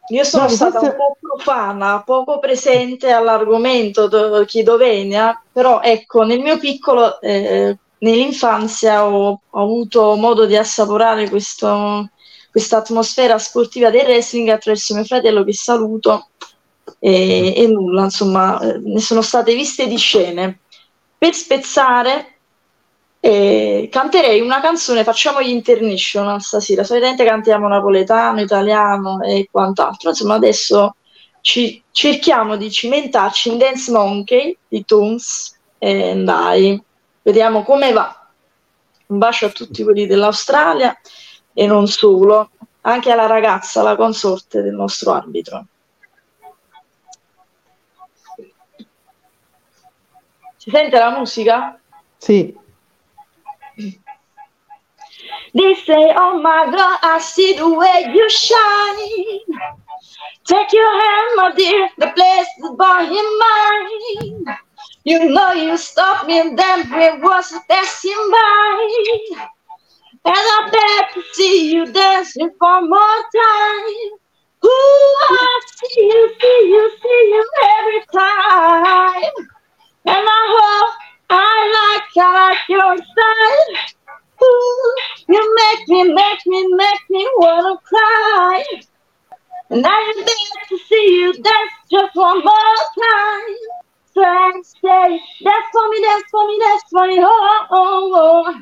Io 0.09 0.25
sono 0.25 0.45
no, 0.45 0.49
stata 0.49 0.81
un 0.81 0.97
po' 0.97 1.17
profana, 1.21 2.03
poco 2.03 2.41
presente 2.41 3.13
all'argomento 3.13 4.09
do, 4.09 4.45
Chidovenia, 4.45 5.41
però 5.53 5.81
ecco, 5.81 6.25
nel 6.25 6.41
mio 6.41 6.59
piccolo, 6.59 7.21
eh, 7.21 7.77
nell'infanzia 7.99 9.07
ho, 9.07 9.41
ho, 9.49 9.63
avuto 9.63 10.17
modo 10.17 10.47
di 10.47 10.57
assaporare 10.57 11.29
questa 11.29 12.09
atmosfera 12.71 13.39
sportiva 13.39 13.91
del 13.91 14.07
wrestling 14.07 14.49
attraverso 14.49 14.95
mio 14.95 15.05
fratello 15.05 15.45
che 15.45 15.53
saluto 15.53 16.30
e, 16.99 17.55
e 17.57 17.67
nulla, 17.67 18.05
insomma, 18.05 18.61
eh, 18.61 18.79
ne 18.79 19.01
sono 19.01 19.23
state 19.23 19.55
viste 19.55 19.87
di 19.87 19.97
scene. 19.97 20.61
Per 21.17 21.35
spezzare 21.35 22.39
e 23.21 23.89
canterei 23.91 24.41
una 24.41 24.61
canzone, 24.61 25.05
facciamo 25.05 25.43
gli 25.43 25.51
international 25.51 26.41
stasera, 26.41 26.85
solitamente 26.85 27.25
cantiamo 27.25 27.69
napoletano, 27.69 28.41
italiano 28.41 29.21
e 29.21 29.47
quant'altro, 29.51 30.09
insomma 30.09 30.35
adesso 30.37 30.97
ci, 31.43 31.83
cerchiamo 31.93 32.57
di 32.57 32.71
cimentarci 32.71 33.51
in 33.51 33.59
Dance 33.59 33.91
Monkey 33.93 34.57
di 34.67 34.85
Toons 34.87 35.59
e 35.79 36.15
dai, 36.17 36.83
vediamo 37.23 37.63
come 37.63 37.93
va. 37.93 38.15
Un 39.09 39.19
bacio 39.19 39.47
a 39.47 39.51
tutti 39.51 39.83
quelli 39.83 40.07
dell'Australia 40.07 40.97
e 41.53 41.67
non 41.67 41.89
solo, 41.89 42.51
anche 42.83 43.11
alla 43.11 43.27
ragazza, 43.27 43.83
la 43.83 43.97
consorte 43.97 44.63
del 44.63 44.75
nostro 44.75 45.13
arbitro. 45.13 45.67
Sente 50.71 50.99
la 50.99 51.11
musica? 51.11 51.81
Sì. 52.19 52.55
They 55.53 55.75
say, 55.75 56.15
Oh 56.17 56.41
my 56.41 56.71
God, 56.71 56.99
I 57.03 57.19
see 57.19 57.55
the 57.55 57.69
way 57.69 58.13
you 58.15 58.29
shine. 58.31 59.41
Take 60.47 60.73
your 60.73 61.01
hand, 61.03 61.29
my 61.37 61.53
dear, 61.57 61.89
the 61.99 62.09
place 62.09 62.47
is 62.59 62.71
by 62.77 63.03
in 63.03 63.29
mine. 63.39 64.57
You 65.05 65.31
know 65.31 65.53
you 65.53 65.77
stopped 65.77 66.27
me 66.27 66.39
and 66.41 66.59
then 66.59 66.81
it 66.93 67.21
was 67.21 67.53
passing 67.69 68.31
by. 68.33 68.89
And 70.25 70.37
I 70.37 70.69
bet 70.71 71.15
to 71.15 71.23
see 71.33 71.73
you 71.73 71.87
dancing 71.93 72.51
for 72.59 72.83
more 72.83 73.23
time. 73.35 74.19
Ooh, 74.65 75.17
I 75.31 75.61
see 75.67 76.03
you, 76.03 76.33
see 76.41 76.69
you, 76.69 76.91
see 77.03 77.23
you 77.33 77.45
every 77.79 78.03
time. 78.13 79.47
And 80.07 80.17
I 80.17 80.45
hope 80.59 80.95
I 81.31 81.99
like, 81.99 82.25
I 82.27 82.49
like 82.51 82.69
your 82.69 82.97
style. 82.97 83.77
Ooh, 84.43 84.95
you 85.29 85.57
make 85.57 85.89
me, 85.89 86.15
make 86.15 86.41
me, 86.47 86.75
make 86.75 87.01
me 87.11 87.29
wanna 87.37 87.77
cry. 87.85 88.65
And 89.71 89.87
I'm 89.87 90.17
there 90.17 90.65
to 90.69 90.79
see 90.79 91.21
you 91.21 91.33
dance 91.33 91.73
just 91.91 92.17
one 92.17 92.43
more 92.43 92.77
time. 93.03 93.57
I 94.17 94.53
say, 94.65 95.21
dance 95.45 95.67
for 95.73 95.89
me, 95.91 96.03
dance 96.03 96.25
for 96.31 96.47
me, 96.47 96.59
dance 96.61 96.83
for 96.91 97.07
me, 97.07 97.19
oh, 97.23 97.67
oh, 97.71 98.13
oh. 98.51 98.61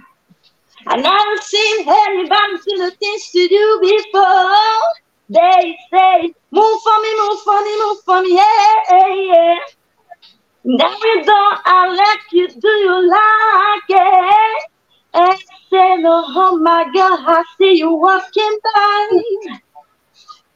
I 0.87 0.97
never 0.97 1.43
seen 1.43 1.89
anybody 1.89 2.57
do 2.67 2.79
the 2.85 2.91
things 2.99 3.31
to 3.31 3.49
do 3.49 3.79
before. 3.81 4.81
They 5.31 5.77
say, 5.93 6.33
move 6.53 6.81
for 6.83 7.01
me, 7.03 7.21
move 7.21 7.41
for 7.45 7.63
me, 7.65 7.79
move 7.81 7.99
for 8.05 8.23
me, 8.23 8.35
yeah, 8.37 9.07
yeah. 9.17 9.59
You 10.65 11.25
don't, 11.25 11.61
I'll 11.65 11.95
let 11.95 12.19
you 12.33 12.49
do 12.49 12.69
you 12.69 13.11
like 13.11 13.83
it. 13.89 14.63
And 15.15 15.39
say, 15.71 15.97
no 15.99 16.25
oh 16.29 16.59
my 16.59 16.85
God, 16.95 17.21
I 17.27 17.45
see 17.59 17.79
you 17.79 17.95
walking 17.95 18.59
by. 18.65 19.23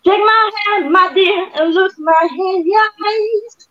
Take 0.05 0.19
my 0.19 0.51
hand, 0.66 0.93
my 0.93 1.12
dear, 1.15 1.49
and 1.55 1.74
look 1.74 1.93
my 1.99 2.29
in 2.31 2.66
your 2.66 2.83
eyes. 2.83 3.69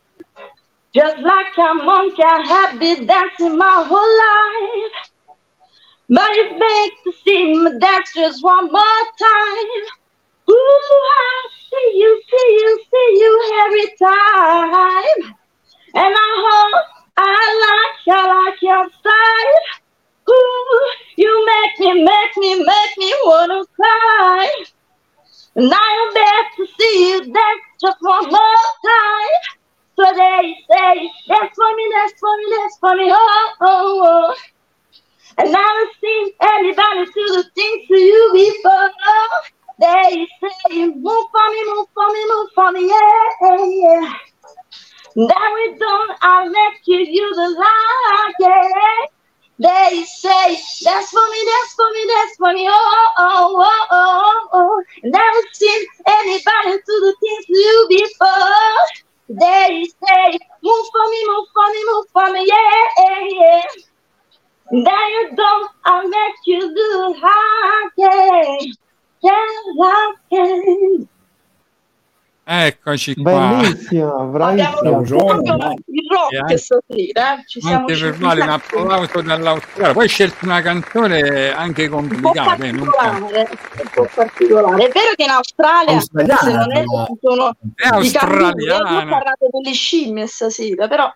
Just 0.95 1.18
like 1.20 1.58
a 1.58 1.74
monkey, 1.76 2.24
I 2.24 2.41
have 2.48 2.80
been 2.80 3.06
dancing 3.06 3.58
my 3.58 3.84
whole 3.88 4.18
life. 4.26 4.91
But 6.10 6.30
it's 6.32 6.53
big 6.60 6.91
to 7.03 7.20
see 7.24 7.53
me 7.53 7.80
dance 7.80 8.12
just 8.16 8.44
one 8.44 8.72
more 8.72 9.03
time. 9.20 9.84
Ooh, 10.49 10.53
I 10.53 11.48
see 11.70 11.91
you, 11.99 12.22
see 12.30 12.60
you, 12.62 12.84
see 12.91 13.20
you 13.20 13.66
every 13.66 13.95
time. 14.02 15.40
And 15.93 16.15
I 16.15 16.31
hope 16.47 16.85
I 17.18 17.34
like, 17.65 18.18
I 18.18 18.27
like 18.27 18.61
your 18.61 18.89
style. 18.99 19.61
Ooh, 20.30 20.91
you 21.18 21.45
make 21.45 21.80
me, 21.80 22.03
make 22.03 22.38
me, 22.38 22.55
make 22.63 22.97
me 22.97 23.13
wanna 23.26 23.63
cry. 23.76 24.49
And 25.55 25.73
I'm 25.73 26.13
there 26.13 26.43
to 26.57 26.68
see 26.80 27.09
you 27.11 27.22
dance 27.34 27.65
just 27.81 27.97
one 28.01 28.26
more 28.31 28.65
time. 28.85 29.38
So 29.97 30.05
they 30.15 30.55
say, 30.72 31.11
dance 31.27 31.53
for 31.55 31.76
me, 31.76 31.91
dance 31.93 32.13
for 32.19 32.38
me, 32.38 32.45
dance 32.57 32.77
for 32.80 32.95
me, 32.95 33.11
oh, 33.13 33.53
oh, 33.61 34.01
oh. 34.05 34.35
And 35.39 35.55
I 35.55 35.59
haven't 35.59 35.95
seen 36.01 36.31
anybody 36.41 37.05
do 37.13 37.27
the 37.35 37.45
things 37.55 37.88
to 37.89 37.97
you 37.97 38.31
before. 38.34 38.91
They 39.80 40.27
say, 40.41 40.88
move 40.88 41.26
for 41.31 41.49
me, 41.49 41.65
move 41.73 41.88
for 41.93 42.07
me, 42.13 42.26
move 42.30 42.49
for 42.55 42.72
me, 42.72 42.88
yeah, 42.88 43.65
yeah. 43.65 44.13
We 45.15 45.75
don't, 45.79 46.17
I'll 46.21 46.49
let 46.49 46.73
you, 46.85 46.99
you 46.99 47.35
the 47.35 47.49
light, 47.59 48.33
yeah. 48.39 49.05
They 49.59 50.03
say, 50.05 50.57
that's 50.83 51.09
for 51.11 51.27
me, 51.31 51.39
that's 51.45 51.73
for 51.75 51.91
me, 51.91 52.05
that's 52.15 52.35
for 52.38 52.53
me, 52.53 52.67
oh, 52.69 53.07
oh, 53.17 53.55
oh, 53.57 53.57
oh, 53.59 53.88
oh. 53.91 54.49
oh, 54.53 54.83
oh. 54.83 54.83
Never 55.03 55.41
seen 55.53 55.85
anybody 56.07 56.77
do 56.88 56.99
the 57.01 57.15
things 57.21 57.45
you 57.49 57.88
before. 57.89 59.38
They 59.39 59.85
say, 60.07 60.39
move 60.63 60.85
for 60.91 61.09
me, 61.09 61.27
move 61.27 61.47
for 61.53 61.67
me, 61.71 61.85
move 61.88 62.05
for 62.13 62.31
me, 62.31 62.47
yeah, 62.47 62.83
yeah. 62.97 63.27
Yeah. 63.41 63.63
Then 64.71 64.85
you 64.85 65.31
don't, 65.35 65.71
I'll 65.85 66.09
let 66.09 66.35
you 66.45 66.73
do 66.73 67.15
again. 67.97 68.73
Yeah, 69.21 71.07
Eccoci 72.53 73.15
qua. 73.15 73.60
Bellissima, 73.61 74.07
Abbiamo 74.11 74.30
bravissima. 74.32 74.82
Buongiorno, 74.82 75.73
il 75.86 76.03
rock 76.10 76.34
anche- 76.41 76.57
stasera, 76.57 77.38
eh. 77.40 77.44
ci 77.48 77.61
siamo 77.61 77.78
Anche 77.88 77.98
per 77.98 78.18
Vale 78.18 78.41
un 78.41 78.49
applauso 78.49 79.22
dall'Australia. 79.22 79.94
Poi 79.94 80.03
hai 80.03 80.10
scelto 80.10 80.44
una 80.45 80.61
canzone 80.61 81.49
anche 81.53 81.86
un 81.86 81.90
po' 81.90 81.95
complicata, 82.18 82.56
eh, 82.65 82.72
non 82.73 82.90
particolare, 82.90 83.49
un 83.49 83.90
po' 83.94 84.10
particolare. 84.14 84.84
È 84.84 84.91
vero 84.91 85.14
che 85.15 85.23
in 85.23 85.30
Australia, 85.30 85.94
Australiana, 85.94 86.41
se 86.41 86.52
non 86.52 86.72
è, 86.76 86.84
sono 87.22 87.49
è 87.49 87.56
canguri. 87.76 87.86
Io 87.86 87.90
ho 87.90 87.95
australiana. 87.95 89.10
parlato 89.10 89.48
delle 89.49 89.73
scimmie 89.73 90.28
stasera, 90.28 90.88
però 90.90 91.10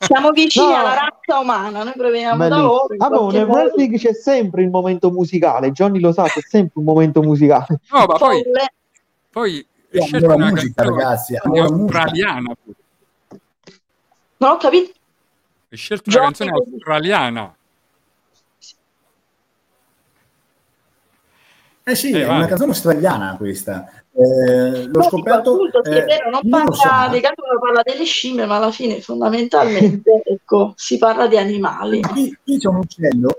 siamo 0.00 0.30
vicini 0.32 0.66
No. 0.66 0.74
alla 0.76 0.94
razza 0.94 1.38
umana, 1.38 1.84
noi 1.84 1.92
proveniamo 1.96 2.36
da 2.36 2.48
Bellissimo. 2.48 2.66
loro. 2.66 2.94
in 2.94 3.00
Ah, 3.00 3.38
nel 3.38 3.44
wrestling 3.48 3.96
c'è 3.96 4.12
sempre 4.12 4.62
il 4.62 4.70
momento 4.70 5.08
musicale. 5.12 5.70
Johnny 5.70 6.00
lo 6.00 6.10
sa, 6.12 6.24
c'è 6.24 6.40
sempre 6.40 6.72
un 6.80 6.84
momento 6.84 7.22
musicale. 7.22 7.78
No, 7.92 8.06
ma 8.06 8.14
poi, 8.16 8.42
poi 9.30 9.64
scelto 10.00 10.26
la 10.26 10.34
una 10.34 10.48
musica, 10.48 10.82
canzone 10.82 11.02
ragazzi, 11.02 11.36
australiana. 11.36 12.56
Non 14.38 14.50
ho 14.50 14.56
capito. 14.56 14.92
Hai 15.70 15.76
scelto 15.78 16.10
una 16.10 16.18
canzone 16.20 16.50
australiana. 16.50 17.56
Eh 21.84 21.94
sì, 21.96 22.12
Eh, 22.12 22.22
è 22.22 22.26
vai. 22.26 22.36
una 22.36 22.46
canzone 22.46 22.70
australiana 22.70 23.36
questa. 23.36 23.90
Eh, 24.14 24.84
l'ho 24.86 24.98
No, 24.98 25.02
scoperto. 25.02 25.52
appunto, 25.52 25.80
sì, 25.82 25.90
eh, 25.90 26.02
è 26.02 26.04
vero, 26.04 26.30
non 26.30 26.48
parla 26.48 27.08
gatti, 27.18 27.40
ma 27.40 27.58
parla 27.58 27.80
delle 27.82 28.04
scimmie, 28.04 28.46
ma 28.46 28.56
alla 28.56 28.70
fine 28.70 29.00
fondamentalmente 29.00 30.22
ecco, 30.26 30.74
si 30.76 30.98
parla 30.98 31.26
di 31.26 31.36
animali. 31.38 32.00
Qui, 32.00 32.38
qui 32.44 32.58
c'è 32.58 32.68
un 32.68 32.76
uccello. 32.76 33.38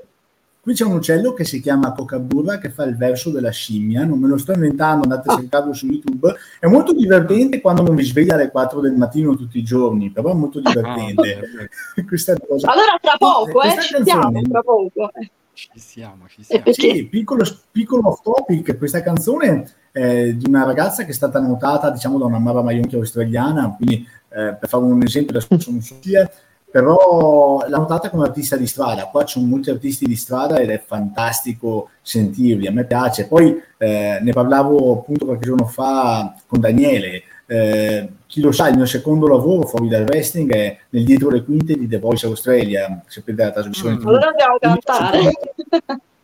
Qui 0.63 0.73
c'è 0.73 0.85
un 0.85 0.93
uccello 0.93 1.33
che 1.33 1.43
si 1.43 1.59
chiama 1.59 1.91
Cocaburra 1.91 2.57
che 2.57 2.69
fa 2.69 2.85
il 2.85 2.95
verso 2.95 3.29
della 3.31 3.49
scimmia, 3.49 4.05
non 4.05 4.17
me 4.17 4.29
lo 4.29 4.37
sto 4.37 4.53
inventando, 4.53 5.03
andate 5.03 5.29
a 5.29 5.35
cercarlo 5.35 5.73
su 5.73 5.87
YouTube. 5.87 6.33
È 6.57 6.67
molto 6.67 6.93
divertente 6.93 7.59
quando 7.59 7.81
non 7.81 7.93
vi 7.95 8.03
sveglia 8.05 8.35
alle 8.35 8.49
4 8.49 8.79
del 8.79 8.93
mattino 8.93 9.35
tutti 9.35 9.57
i 9.57 9.63
giorni, 9.63 10.09
però 10.09 10.31
è 10.31 10.33
molto 10.35 10.61
Ah, 10.63 10.71
divertente. 10.71 11.69
Questa 12.07 12.37
cosa. 12.39 12.71
Allora, 12.71 12.97
tra 13.01 13.15
poco, 13.17 13.61
eh, 13.61 13.71
ci 13.81 13.91
canzone- 13.93 14.03
siamo, 14.05 14.41
tra 14.43 14.61
poco. 14.61 15.11
eh. 15.15 15.31
ci 15.51 15.69
siamo, 15.75 16.27
ci 16.29 16.39
E 16.39 16.43
siamo. 16.45 16.71
Sì, 16.95 17.07
piccolo, 17.07 17.43
piccolo 17.69 18.07
off 18.07 18.21
topic, 18.21 18.77
questa 18.77 19.01
canzone 19.01 19.69
è 19.91 20.31
di 20.31 20.45
una 20.47 20.63
ragazza 20.63 21.03
che 21.03 21.11
è 21.11 21.13
stata 21.13 21.41
notata 21.41 21.89
diciamo 21.89 22.17
da 22.17 22.23
una 22.23 22.39
Mara 22.39 22.61
Maionchi 22.63 22.95
australiana, 22.95 23.75
quindi 23.75 24.07
eh, 24.29 24.55
per 24.57 24.69
fare 24.69 24.83
un 24.85 25.03
esempio 25.03 25.37
adesso 25.37 25.69
non 25.71 25.81
so 25.81 25.97
chi 25.99 26.15
è, 26.15 26.27
però 26.73 27.63
l'ha 27.67 27.77
notata 27.77 28.09
come 28.09 28.23
artista 28.23 28.55
di 28.55 28.65
strada, 28.65 29.05
qua 29.05 29.23
ci 29.25 29.37
sono 29.37 29.45
molti 29.45 29.69
artisti 29.69 30.07
di 30.07 30.15
strada 30.15 30.57
ed 30.57 30.71
è 30.71 30.81
fantastico 30.83 31.89
sentirli, 32.01 32.65
a 32.65 32.71
me 32.71 32.83
piace. 32.85 33.27
Poi 33.27 33.61
eh, 33.77 34.17
ne 34.19 34.31
parlavo 34.31 34.93
appunto 34.93 35.25
qualche 35.25 35.45
giorno 35.45 35.67
fa 35.67 36.33
con 36.47 36.59
Daniele, 36.59 37.21
eh, 37.45 38.09
chi 38.25 38.41
lo 38.41 38.51
sa, 38.51 38.69
il 38.69 38.77
mio 38.77 38.87
secondo 38.87 39.27
lavoro 39.27 39.67
fuori 39.67 39.87
dal 39.87 40.01
wrestling 40.01 40.51
è 40.51 40.77
nel 40.89 41.03
dietro 41.03 41.29
le 41.29 41.43
quinte 41.43 41.75
di 41.77 41.87
The 41.87 41.99
Voice 41.99 42.25
Australia, 42.25 43.03
sapete 43.05 43.43
la 43.43 43.51
trasmissione 43.51 43.97
Mm. 43.97 44.07
Allora 44.07 44.31
dobbiamo 44.31 44.57
cantare. 44.59 45.31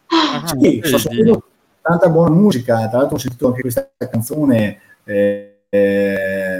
Ah, 0.07 0.47
Sì, 0.47 0.79
vedi? 0.79 0.97
sentendo 0.97 1.43
tanta 1.79 2.09
buona 2.09 2.33
musica, 2.33 2.87
tra 2.89 2.97
l'altro 2.97 3.17
ho 3.17 3.19
sentito 3.19 3.45
anche 3.45 3.61
questa 3.61 3.87
canzone, 4.09 4.79
eh, 5.03 5.59
eh, 5.69 6.57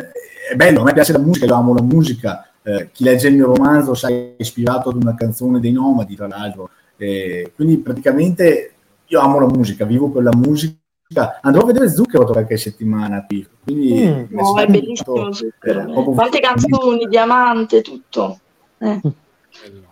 è 0.52 0.56
bello, 0.56 0.82
a 0.82 0.84
me 0.84 0.94
piace 0.94 1.12
la 1.12 1.18
musica, 1.18 1.48
io 1.48 1.56
amo 1.56 1.74
la 1.74 1.82
musica, 1.82 2.49
Eh, 2.64 2.90
chi 2.92 3.04
legge 3.04 3.30
il 3.30 3.36
mio 3.36 3.54
romanzo 3.54 3.94
sa 3.94 4.08
che 4.08 4.36
è 4.38 4.42
ispirato 4.42 4.90
ad 4.90 4.96
una 5.02 5.16
canzone 5.16 5.60
dei 5.60 5.72
Nomadi, 5.72 6.16
tra 6.16 6.28
l'altro, 6.28 6.70
Eh, 6.98 7.54
quindi 7.56 7.78
praticamente 7.78 8.74
io 9.06 9.20
amo 9.22 9.40
la 9.40 9.46
musica, 9.48 9.86
vivo 9.86 10.10
per 10.10 10.24
la 10.24 10.36
musica, 10.36 11.40
andrò 11.42 11.62
a 11.62 11.66
vedere 11.66 11.90
Zucchero 11.90 12.24
tra 12.26 12.34
qualche 12.34 12.58
settimana 12.58 13.26
qui, 13.26 13.48
quindi 13.64 13.94
Mm. 14.06 14.26
No, 14.36 14.58
è 14.60 14.66
sento, 14.66 14.72
bellissimo. 14.72 15.30
eh, 15.30 15.34
Zucchero. 15.34 15.84
proprio- 15.86 16.14
Quante 16.14 16.40
canzoni, 16.42 17.08
diamante, 17.08 17.82
tutto. 17.82 18.40
Eh, 18.80 19.00
Bello. 19.02 19.88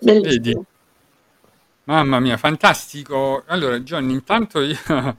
bellissimo. 0.00 0.64
Mamma 1.84 2.18
mia, 2.20 2.36
fantastico. 2.36 3.44
Allora, 3.46 3.78
Johnny, 3.80 4.12
intanto 4.14 4.60
io 4.60 4.76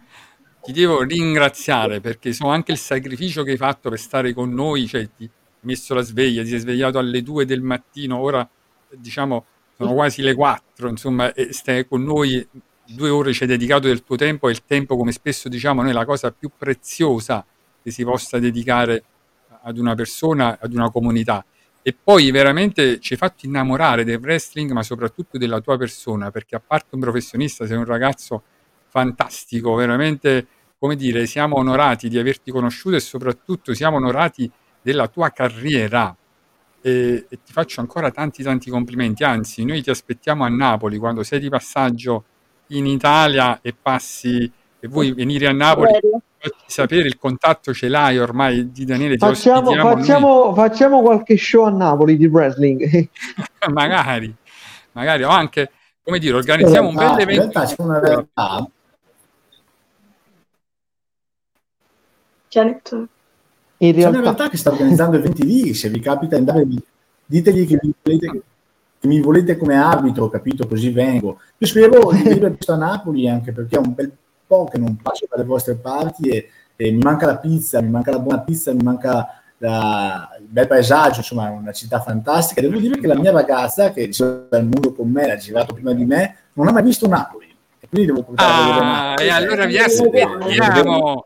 ti 0.62 0.72
devo 0.74 1.02
ringraziare 1.04 2.02
perché 2.02 2.34
so 2.34 2.48
anche 2.48 2.74
il 2.74 2.78
sacrificio 2.78 3.44
che 3.44 3.52
hai 3.52 3.58
fatto 3.58 3.90
per 3.90 4.00
stare 4.00 4.34
con 4.34 4.52
noi, 4.54 4.86
cioè 4.88 5.08
ti 5.16 5.30
messo 5.68 5.94
la 5.94 6.02
sveglia, 6.02 6.42
ti 6.42 6.50
sei 6.50 6.60
svegliato 6.60 6.98
alle 6.98 7.22
2 7.22 7.46
del 7.46 7.62
mattino, 7.62 8.18
ora 8.18 8.48
diciamo 8.90 9.46
sono 9.76 9.94
quasi 9.94 10.24
le 10.24 10.34
4, 10.34 10.90
insomma, 10.90 11.34
e 11.34 11.54
stai 11.54 11.88
con 11.88 12.04
noi 12.04 12.46
due 12.84 13.10
ore, 13.10 13.34
ci 13.34 13.44
hai 13.44 13.50
dedicato 13.50 13.88
del 13.88 14.04
tuo 14.04 14.16
tempo 14.16 14.48
e 14.48 14.52
il 14.52 14.66
tempo, 14.66 14.98
come 14.98 15.12
spesso 15.12 15.50
diciamo, 15.50 15.82
noi 15.82 15.92
è 15.92 15.94
la 15.94 16.06
cosa 16.06 16.32
più 16.32 16.50
preziosa 16.58 17.46
che 17.84 17.92
si 17.92 18.04
possa 18.04 18.40
dedicare 18.40 19.04
ad 19.62 19.78
una 19.78 19.94
persona, 19.94 20.58
ad 20.60 20.74
una 20.74 20.90
comunità. 20.90 21.46
E 21.84 21.96
poi 22.02 22.32
veramente 22.32 23.00
ci 23.00 23.14
hai 23.14 23.20
fatto 23.20 23.46
innamorare 23.46 24.04
del 24.04 24.18
wrestling, 24.18 24.72
ma 24.72 24.82
soprattutto 24.82 25.38
della 25.38 25.62
tua 25.62 25.78
persona, 25.78 26.32
perché 26.32 26.56
a 26.56 26.62
parte 26.66 26.96
un 26.96 27.02
professionista, 27.02 27.68
sei 27.68 27.78
un 27.78 27.86
ragazzo 27.86 28.44
fantastico, 28.90 29.76
veramente, 29.76 30.48
come 30.80 30.96
dire, 30.96 31.28
siamo 31.28 31.58
onorati 31.58 32.10
di 32.10 32.18
averti 32.18 32.52
conosciuto 32.52 32.96
e 32.96 33.00
soprattutto 33.00 33.74
siamo 33.74 33.98
onorati 33.98 34.50
della 34.82 35.08
tua 35.08 35.30
carriera. 35.32 36.16
E, 36.82 37.26
e 37.28 37.40
ti 37.44 37.52
faccio 37.52 37.82
ancora 37.82 38.12
tanti 38.12 38.44
tanti 38.44 38.70
complimenti, 38.70 39.24
anzi, 39.24 39.66
noi 39.66 39.82
ti 39.82 39.90
aspettiamo 39.90 40.44
a 40.46 40.48
Napoli 40.48 40.98
quando 40.98 41.24
sei 41.24 41.40
di 41.40 41.50
passaggio 41.50 42.24
in 42.68 42.86
Italia 42.86 43.60
e 43.62 43.74
passi 43.74 44.50
e 44.80 44.88
vuoi 44.88 45.12
venire 45.12 45.48
a 45.48 45.52
Napoli, 45.52 45.92
facci 46.38 46.56
sapere, 46.68 47.08
il 47.08 47.18
contatto 47.18 47.74
ce 47.74 47.88
l'hai 47.90 48.20
ormai 48.20 48.72
di 48.72 48.86
Daniele, 48.86 49.18
Facciamo, 49.18 49.72
facciamo, 49.74 50.54
facciamo 50.54 51.02
qualche 51.02 51.36
show 51.36 51.64
a 51.66 51.72
Napoli 51.72 52.16
di 52.16 52.28
wrestling. 52.28 53.10
magari, 53.74 54.34
magari, 54.92 55.24
o 55.24 55.30
anche, 55.30 55.72
come 56.04 56.20
dire, 56.20 56.36
organizziamo 56.38 56.88
un 56.90 56.94
In 56.94 57.00
realtà- 57.00 57.16
bel 57.18 57.24
In 57.28 57.30
evento. 57.40 57.60
realtà 57.60 57.76
c'è 57.76 57.82
una 57.82 58.00
realtà 58.00 58.70
detto- 62.50 63.08
In 63.80 63.92
C'è 63.94 63.98
una 64.00 64.10
realtà, 64.10 64.22
realtà 64.22 64.50
che 64.50 64.58
sta 64.58 64.72
organizzando 64.72 65.18
eventi 65.18 65.46
lì, 65.46 65.74
se 65.74 65.90
vi 65.90 66.00
capita 66.00 66.36
di 66.36 66.42
andare, 66.48 66.66
vi- 66.66 66.84
ditegli 67.26 67.68
che 67.68 67.80
mi, 67.82 67.94
volete, 68.02 68.42
che 69.00 69.08
mi 69.08 69.20
volete 69.22 69.58
come 69.58 69.76
arbitro, 69.76 70.30
capito? 70.30 70.68
Così 70.68 70.90
vengo. 70.90 71.40
Io 71.58 71.68
spero 71.68 72.12
di 72.12 72.24
presto 72.40 72.74
a 72.74 72.78
Napoli 72.78 73.30
anche 73.30 73.52
perché 73.52 73.76
è 73.76 73.80
un 73.80 73.94
bel 73.94 74.12
po' 74.48 74.66
che 74.66 74.78
non 74.80 74.96
passo 74.96 75.26
dalle 75.30 75.44
vostre 75.44 75.76
parti 75.76 76.30
e, 76.30 76.50
e 76.76 76.92
mi 76.92 77.00
manca 77.00 77.26
la 77.28 77.38
pizza, 77.38 77.82
mi 77.82 77.90
manca 77.90 78.12
la 78.12 78.20
buona 78.20 78.40
pizza, 78.42 78.72
mi 78.74 78.82
manca 78.84 79.28
la- 79.60 80.30
il 80.40 80.46
bel 80.48 80.68
paesaggio, 80.68 81.18
insomma 81.20 81.48
è 81.48 81.52
una 81.52 81.72
città 81.74 82.00
fantastica. 82.02 82.62
Devo 82.62 82.80
dire 82.80 83.00
che 83.00 83.08
la 83.08 83.16
mia 83.20 83.32
ragazza, 83.32 83.92
che 83.92 84.10
gira 84.10 84.48
il 84.54 84.64
mondo 84.66 84.94
con 84.94 85.10
me, 85.10 85.28
l'ha 85.28 85.36
girato 85.38 85.74
prima 85.74 85.94
di 85.94 86.06
me, 86.06 86.36
non 86.54 86.68
ha 86.68 86.72
mai 86.72 86.84
visto 86.84 87.08
Napoli. 87.08 87.46
E 87.80 87.88
quindi 87.90 88.08
devo 88.08 88.24
portare 88.24 88.52
a 88.52 88.66
vedere 88.66 88.86
Ah, 88.86 89.10
Napoli. 89.10 89.28
e 89.28 89.30
allora 89.32 89.66
vi 89.66 89.76
Eh, 89.76 89.80
aspettiamo, 89.82 91.26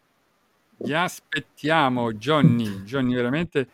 vi 0.84 0.94
aspettiamo, 0.94 2.14
Johnny, 2.14 2.84
Johnny, 2.84 3.14
veramente 3.14 3.68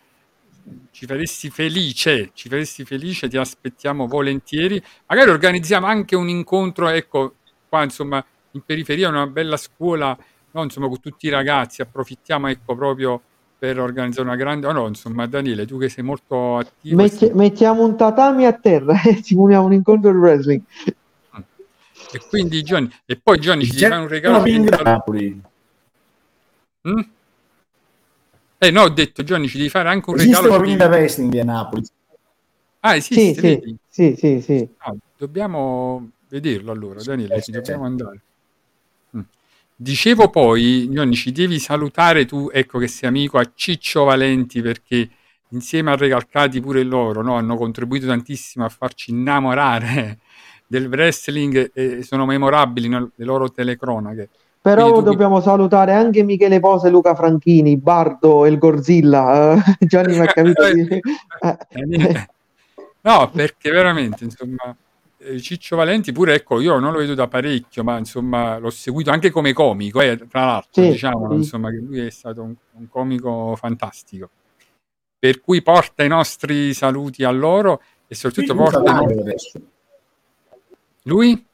ci 0.91 1.05
faresti 1.05 1.49
felice, 1.49 2.31
ci 2.33 2.49
faresti 2.49 2.83
felice, 2.83 3.29
ti 3.29 3.37
aspettiamo 3.37 4.07
volentieri. 4.07 4.81
Magari 5.07 5.29
organizziamo 5.29 5.85
anche 5.85 6.15
un 6.15 6.27
incontro, 6.27 6.89
ecco, 6.89 7.35
qua 7.69 7.83
insomma, 7.83 8.23
in 8.51 8.61
periferia, 8.65 9.09
una 9.09 9.27
bella 9.27 9.57
scuola, 9.57 10.17
no, 10.51 10.63
insomma, 10.63 10.87
con 10.87 10.99
tutti 10.99 11.27
i 11.27 11.29
ragazzi, 11.29 11.81
approfittiamo, 11.81 12.47
ecco, 12.47 12.75
proprio 12.75 13.21
per 13.59 13.79
organizzare 13.79 14.27
una 14.27 14.37
grande, 14.37 14.67
oh 14.67 14.71
no, 14.71 14.87
insomma, 14.87 15.25
Daniele, 15.25 15.65
tu 15.65 15.79
che 15.79 15.89
sei 15.89 16.03
molto 16.03 16.57
attivo, 16.57 17.01
metti- 17.01 17.31
mettiamo 17.33 17.83
un 17.83 17.97
tatami 17.97 18.45
a 18.45 18.53
terra 18.53 19.01
e 19.01 19.15
simuliamo 19.23 19.65
un 19.65 19.73
incontro 19.73 20.11
di 20.11 20.17
wrestling. 20.17 20.61
e 22.11 22.21
quindi 22.29 22.61
Johnny, 22.61 22.89
e 23.05 23.19
poi 23.21 23.39
Johnny 23.39 23.63
ci 23.65 23.79
fare 23.79 23.95
un 23.95 24.07
regalo 24.07 24.43
Napoli. 24.83 25.41
Mm? 26.87 26.99
Eh 28.59 28.71
no, 28.71 28.81
ho 28.83 28.89
detto 28.89 29.23
Johnny, 29.23 29.47
ci 29.47 29.57
devi 29.57 29.69
fare 29.69 29.89
anche 29.89 30.09
un 30.09 30.15
Esiste 30.15 30.41
regalo. 30.41 30.59
vendita 30.61 30.87
devi- 30.87 30.99
wrestling 30.99 31.37
a 31.37 31.43
Napoli. 31.43 31.85
Ah, 32.79 32.95
esiste, 32.95 33.33
sì, 33.33 33.41
vedi? 33.41 33.77
sì, 33.87 34.15
sì, 34.17 34.41
sì. 34.41 34.69
Ah, 34.77 34.95
dobbiamo 35.17 36.11
vederlo 36.29 36.71
allora, 36.71 37.03
Daniele, 37.03 37.41
ci 37.41 37.51
dobbiamo 37.51 37.83
sì. 37.83 37.89
andare. 37.89 38.21
Mm. 39.15 39.21
Dicevo 39.75 40.29
poi, 40.29 40.87
Johnny, 40.89 41.13
ci 41.13 41.31
devi 41.31 41.59
salutare 41.59 42.25
tu, 42.25 42.49
ecco 42.51 42.79
che 42.79 42.87
sei 42.87 43.09
amico 43.09 43.37
a 43.37 43.51
Ciccio 43.53 44.05
Valenti 44.05 44.61
perché 44.61 45.09
insieme 45.49 45.91
a 45.91 45.95
Recalcati 45.95 46.59
pure 46.59 46.83
loro 46.83 47.21
no, 47.21 47.35
hanno 47.35 47.55
contribuito 47.55 48.07
tantissimo 48.07 48.65
a 48.65 48.69
farci 48.69 49.11
innamorare 49.11 50.19
del 50.65 50.87
wrestling 50.87 51.71
e 51.73 52.01
sono 52.03 52.25
memorabili 52.25 52.87
no, 52.87 53.11
le 53.15 53.25
loro 53.25 53.51
telecronache. 53.51 54.29
Però 54.75 55.01
dobbiamo 55.01 55.39
salutare 55.39 55.93
anche 55.93 56.23
Michele 56.23 56.59
Pose 56.59 56.87
e 56.87 56.89
Luca 56.89 57.15
Franchini, 57.15 57.77
Bardo 57.77 58.43
e 58.43 58.49
il 58.49 58.57
Gorzilla. 58.57 59.53
Eh, 59.53 59.61
Gianni 59.87 60.17
mi 60.17 60.25
ha 60.25 60.25
capito 60.25 60.73
di... 60.73 60.81
eh. 60.91 62.27
No, 62.99 63.29
perché 63.31 63.71
veramente, 63.71 64.25
insomma, 64.25 64.75
eh, 65.19 65.39
Ciccio 65.39 65.77
Valenti 65.77 66.11
pure, 66.11 66.35
ecco, 66.35 66.59
io 66.59 66.79
non 66.79 66.91
lo 66.91 66.97
vedo 66.99 67.13
da 67.13 67.29
parecchio, 67.29 67.81
ma 67.85 67.97
insomma 67.97 68.57
l'ho 68.57 68.69
seguito 68.69 69.09
anche 69.09 69.31
come 69.31 69.53
comico, 69.53 70.01
eh, 70.01 70.17
tra 70.27 70.45
l'altro, 70.45 70.83
Sì, 70.83 70.89
diciamo, 70.89 71.29
sì. 71.29 71.35
insomma, 71.35 71.69
che 71.69 71.77
lui 71.77 72.05
è 72.05 72.09
stato 72.09 72.41
un, 72.41 72.53
un 72.73 72.89
comico 72.89 73.55
fantastico. 73.55 74.29
Per 75.17 75.39
cui 75.39 75.61
porta 75.61 76.03
i 76.03 76.09
nostri 76.09 76.73
saluti 76.73 77.23
a 77.23 77.31
loro 77.31 77.81
e 78.05 78.15
soprattutto 78.15 78.53
porta... 78.53 79.01
Lui? 81.03 81.46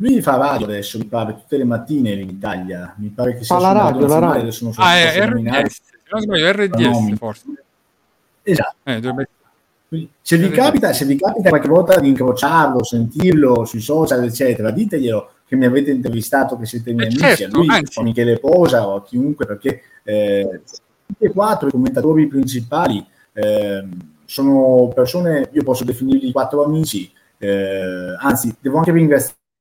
Lui 0.00 0.22
fa 0.22 0.36
radio 0.36 0.66
adesso, 0.66 0.96
mi 0.98 1.06
pare, 1.06 1.34
tutte 1.34 1.56
le 1.56 1.64
mattine 1.64 2.12
in 2.12 2.28
Italia. 2.28 2.94
Mi 2.98 3.08
pare 3.08 3.36
che 3.36 3.42
sia 3.44 3.58
la 3.58 3.72
radio, 3.72 4.06
la 4.06 4.18
radio. 4.20 4.42
adesso 4.42 4.64
non 4.64 4.72
so 4.72 4.80
Ah, 4.80 4.92
se 4.94 5.12
è. 5.12 5.26
RDS, 5.26 5.72
se 5.74 5.82
non 6.12 6.20
sbaglio, 6.20 6.52
RDS 6.52 7.16
forse. 7.16 7.44
Esatto. 8.42 8.74
Eh, 8.84 9.00
dovrebbe- 9.00 9.28
se, 10.22 10.36
vi 10.36 10.50
capita, 10.50 10.92
se 10.92 11.04
vi 11.04 11.16
capita 11.16 11.48
qualche 11.48 11.68
volta 11.68 11.98
di 11.98 12.08
incrociarlo, 12.08 12.84
sentirlo 12.84 13.64
sui 13.64 13.80
social, 13.80 14.22
eccetera, 14.22 14.70
diteglielo 14.70 15.30
che 15.46 15.56
mi 15.56 15.64
avete 15.64 15.90
intervistato, 15.90 16.56
che 16.58 16.66
siete 16.66 16.92
miei 16.92 17.08
Eh, 17.08 17.10
amici, 17.24 17.36
certo, 17.36 17.56
a 17.56 17.58
lui, 17.58 17.68
anzi. 17.68 17.98
a 17.98 18.02
Michele 18.02 18.38
Posa 18.38 18.86
o 18.86 18.96
a 18.96 19.02
chiunque, 19.02 19.46
perché 19.46 19.80
eh, 20.04 20.60
tutti 21.06 21.24
e 21.24 21.30
quattro 21.32 21.68
i 21.68 21.70
commentatori 21.72 22.26
principali 22.28 23.04
ehm, 23.32 23.90
sono 24.26 24.92
persone, 24.94 25.48
io 25.52 25.62
posso 25.64 25.84
definirli 25.84 26.30
quattro 26.32 26.62
amici, 26.64 27.10
eh, 27.38 28.14
anzi, 28.20 28.54
devo 28.60 28.76
anche 28.78 28.92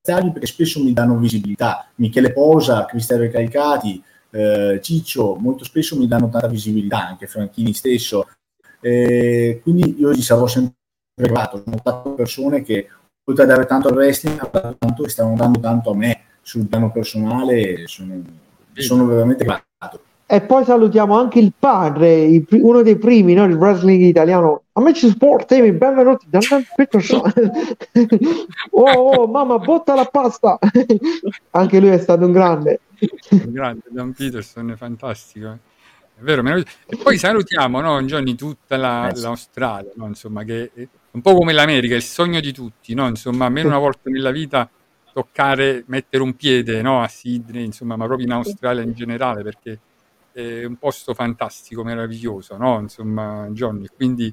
ringraziarli 0.08 0.32
perché 0.32 0.48
spesso 0.48 0.82
mi 0.82 0.94
danno 0.94 1.18
visibilità. 1.18 1.88
Michele 1.96 2.32
Posa, 2.32 2.86
Cristiano 2.86 3.24
Recaricati, 3.24 4.02
eh, 4.30 4.80
Ciccio, 4.82 5.36
molto 5.36 5.66
spesso 5.66 5.98
mi 5.98 6.08
danno 6.08 6.30
tanta 6.30 6.48
visibilità, 6.48 7.08
anche 7.08 7.28
Franchini 7.28 7.74
stesso. 7.74 8.28
Eh, 8.80 9.60
quindi 9.62 10.00
io 10.00 10.12
gli 10.14 10.22
sarò 10.22 10.48
sempre 10.48 10.76
grato. 11.16 11.62
Sono 11.64 11.78
quattro 11.82 12.14
persone 12.14 12.62
che, 12.62 12.88
oltre 13.26 13.44
a 13.44 13.48
dare 13.48 13.66
tanto 13.66 13.90
al 13.90 13.96
wrestling, 13.96 14.50
tanto 14.50 15.08
stanno 15.08 15.36
dando 15.36 15.60
tanto 15.60 15.92
a 15.92 15.96
me 15.96 16.24
sul 16.42 16.68
piano 16.68 16.92
personale. 16.92 17.88
Sono, 17.88 18.22
sono 18.74 19.06
veramente 19.06 19.44
grato. 19.44 19.66
E 20.30 20.42
poi 20.42 20.66
salutiamo 20.66 21.18
anche 21.18 21.40
il 21.40 21.54
padre, 21.58 22.44
uno 22.50 22.82
dei 22.82 22.98
primi, 22.98 23.34
no, 23.34 23.46
il 23.46 23.54
wrestling 23.54 24.02
italiano. 24.02 24.64
Amici 24.74 25.08
sportivi, 25.08 25.72
benvenuti. 25.72 26.26
Dan 26.28 26.42
Dan 26.50 26.66
Peterson. 26.76 27.32
oh, 28.72 28.92
oh, 28.92 29.28
mamma, 29.28 29.58
botta 29.58 29.96
la 29.96 30.04
pasta. 30.04 30.60
anche 31.52 31.80
lui 31.80 31.90
è 31.92 31.98
stato 31.98 32.26
un 32.26 32.34
grande. 32.34 32.82
grande 33.30 33.84
Dan 33.90 34.12
Peterson, 34.12 34.72
è 34.72 34.76
fantastico. 34.76 35.48
eh. 35.48 35.58
È 36.20 36.22
vero. 36.24 36.44
E 36.58 36.98
poi 37.02 37.18
salutiamo, 37.18 37.80
no, 37.80 38.02
Johnny, 38.02 38.36
tutta 38.36 38.76
la- 38.76 39.08
Eh 39.08 39.18
l'Australia, 39.22 39.92
no, 39.96 40.08
insomma, 40.08 40.44
che 40.44 40.72
è 40.74 40.88
un 41.12 41.22
po' 41.22 41.36
come 41.36 41.54
l'America, 41.54 41.94
è 41.94 41.98
il 41.98 42.04
sogno 42.04 42.42
di 42.42 42.52
tutti, 42.52 42.94
no? 42.94 43.08
Insomma, 43.08 43.46
almeno 43.46 43.70
una 43.70 43.78
volta 43.80 44.10
nella 44.10 44.32
vita 44.32 44.70
toccare, 45.14 45.86
mettere 45.88 46.22
un 46.22 46.36
piede, 46.36 46.82
no, 46.82 47.02
a 47.02 47.08
Sydney, 47.08 47.64
insomma, 47.64 47.96
ma 47.96 48.06
proprio 48.08 48.26
in 48.26 48.34
Australia 48.34 48.84
in 48.84 48.92
generale, 48.92 49.42
perché 49.42 49.80
è 50.38 50.66
un 50.66 50.76
posto 50.76 51.16
fantastico, 51.16 51.84
meraviglioso, 51.84 52.58
no? 52.58 52.80
Insomma, 52.80 53.48
Johnny, 53.50 53.88
quindi, 53.96 54.32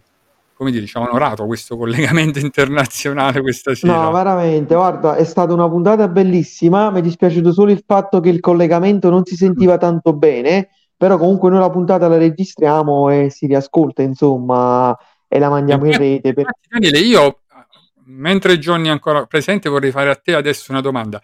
come 0.53 0.71
dire, 0.71 0.85
ci 0.85 0.99
ha 0.99 1.01
onorato 1.01 1.47
questo 1.47 1.77
collegamento 1.79 2.39
internazionale 2.39 3.41
questa 3.41 3.75
sera. 3.75 4.03
No, 4.03 4.13
veramente, 4.13 4.75
guarda, 4.75 5.17
è 5.17 5.25
stata 5.25 5.55
una 5.55 5.69
puntata 5.69 6.07
bellissima. 6.09 6.91
Mi 6.91 6.99
è 6.99 7.03
dispiaciuto 7.03 7.53
solo 7.53 7.73
il 7.73 7.83
fatto 7.87 8.21
che 8.21 8.29
il 8.29 8.41
collegamento 8.41 9.09
non 9.09 9.25
si 9.25 9.35
sentiva 9.35 9.79
tanto 9.79 10.13
bene, 10.13 10.69
però 10.95 11.17
comunque 11.17 11.49
noi 11.49 11.61
la 11.61 11.71
puntata 11.71 12.07
la 12.07 12.19
registriamo 12.19 13.09
e 13.09 13.31
si 13.31 13.47
riascolta, 13.47 14.03
insomma, 14.03 14.95
e 15.27 15.39
la 15.39 15.49
mandiamo 15.49 15.87
in 15.87 15.97
rete. 15.97 16.35
per- 16.35 16.51
Daniele, 16.69 16.99
io, 16.99 17.41
mentre 18.05 18.59
Johnny 18.59 18.89
è 18.89 18.91
ancora 18.91 19.25
presente, 19.25 19.71
vorrei 19.71 19.91
fare 19.91 20.11
a 20.11 20.17
te 20.17 20.35
adesso 20.35 20.71
una 20.71 20.83
domanda. 20.83 21.19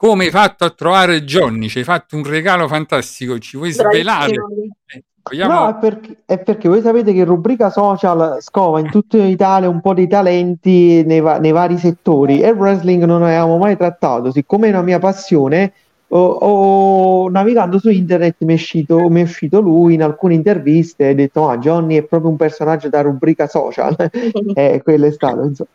Come 0.00 0.24
hai 0.24 0.30
fatto 0.30 0.64
a 0.64 0.70
trovare 0.70 1.24
Johnny? 1.24 1.68
Ci 1.68 1.76
hai 1.76 1.84
fatto 1.84 2.16
un 2.16 2.24
regalo 2.24 2.66
fantastico, 2.68 3.38
ci 3.38 3.58
vuoi 3.58 3.70
svelare? 3.72 4.32
Bravissimo. 4.32 4.74
Eh, 4.86 5.02
vogliamo- 5.22 5.52
No, 5.52 5.68
è 5.68 5.74
perché, 5.74 6.16
è 6.24 6.38
perché 6.38 6.68
voi 6.70 6.80
sapete 6.80 7.12
che 7.12 7.22
rubrica 7.24 7.68
social 7.68 8.38
scova 8.40 8.80
in 8.80 8.88
tutta 8.88 9.18
Italia 9.18 9.68
un 9.68 9.82
po' 9.82 9.92
di 9.92 10.08
talenti 10.08 11.04
nei, 11.04 11.20
va- 11.20 11.38
nei 11.38 11.52
vari 11.52 11.76
settori 11.76 12.40
e 12.40 12.48
il 12.48 12.56
wrestling 12.56 13.04
non 13.04 13.22
avevamo 13.22 13.58
mai 13.58 13.76
trattato. 13.76 14.32
Siccome 14.32 14.68
è 14.68 14.70
una 14.70 14.80
mia 14.80 14.98
passione, 14.98 15.74
ho, 16.08 16.18
ho- 16.18 17.28
navigando 17.28 17.78
su 17.78 17.90
internet 17.90 18.36
mi 18.38 18.52
è 18.52 18.56
uscito, 18.56 19.06
mi 19.10 19.20
è 19.20 19.24
uscito 19.24 19.60
lui 19.60 19.92
in 19.92 20.02
alcune 20.02 20.32
interviste 20.32 21.08
e 21.08 21.10
ho 21.10 21.14
detto: 21.14 21.46
Ah, 21.46 21.58
Johnny 21.58 21.96
è 21.96 22.04
proprio 22.04 22.30
un 22.30 22.36
personaggio 22.38 22.88
da 22.88 23.02
rubrica 23.02 23.46
social. 23.48 23.94
e 24.54 24.80
quello 24.82 25.04
è 25.04 25.12
stato, 25.12 25.42
insomma. 25.42 25.68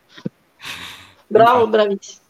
Bravo, 1.27 1.67
bravissimo. 1.67 2.23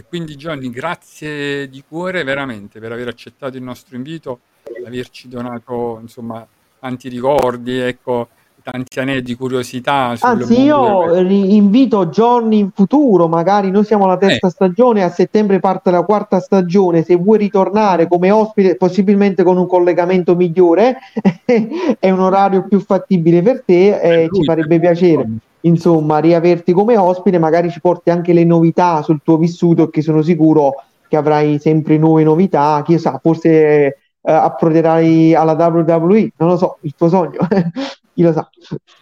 E 0.00 0.04
quindi 0.08 0.34
Johnny, 0.36 0.70
grazie 0.70 1.68
di 1.68 1.84
cuore 1.86 2.24
veramente 2.24 2.80
per 2.80 2.90
aver 2.90 3.08
accettato 3.08 3.58
il 3.58 3.62
nostro 3.62 3.96
invito, 3.96 4.40
averci 4.86 5.28
donato 5.28 5.98
insomma 6.00 6.46
tanti 6.78 7.10
ricordi, 7.10 7.76
ecco, 7.76 8.28
tanti 8.62 8.98
aneddoti, 8.98 9.34
curiosità 9.34 10.16
Anzi, 10.18 10.62
io 10.62 11.14
invito 11.20 12.06
Johnny 12.06 12.60
in 12.60 12.70
futuro, 12.74 13.28
magari 13.28 13.70
noi 13.70 13.84
siamo 13.84 14.04
alla 14.04 14.16
terza 14.16 14.46
Eh. 14.46 14.50
stagione, 14.50 15.02
a 15.02 15.10
settembre 15.10 15.60
parte 15.60 15.90
la 15.90 16.02
quarta 16.02 16.40
stagione, 16.40 17.02
se 17.02 17.14
vuoi 17.16 17.36
ritornare 17.36 18.08
come 18.08 18.30
ospite, 18.30 18.76
possibilmente 18.76 19.42
con 19.42 19.58
un 19.58 19.66
collegamento 19.66 20.34
migliore 20.34 20.96
e 21.44 22.10
un 22.10 22.20
orario 22.20 22.66
più 22.66 22.80
fattibile 22.80 23.42
per 23.42 23.64
te, 23.66 24.00
eh, 24.00 24.26
lui, 24.28 24.38
ci 24.38 24.44
farebbe 24.44 24.80
piacere, 24.80 25.28
insomma, 25.62 26.18
riaverti 26.18 26.72
come 26.72 26.96
ospite, 26.96 27.38
magari 27.38 27.70
ci 27.70 27.80
porti 27.80 28.10
anche 28.10 28.32
le 28.32 28.44
novità 28.44 29.02
sul 29.02 29.20
tuo 29.22 29.36
vissuto, 29.36 29.90
che 29.90 30.02
sono 30.02 30.22
sicuro 30.22 30.84
che 31.08 31.16
avrai 31.16 31.58
sempre 31.58 31.98
nuove 31.98 32.22
novità, 32.22 32.82
chi 32.84 32.98
sa, 32.98 33.18
forse 33.20 33.50
eh, 33.50 33.96
approderai 34.22 35.34
alla 35.34 35.52
WWE, 35.52 36.32
non 36.36 36.50
lo 36.50 36.56
so, 36.56 36.78
il 36.82 36.94
tuo 36.96 37.08
sogno, 37.08 37.40
chi 38.14 38.22
lo 38.22 38.32
sa. 38.32 38.48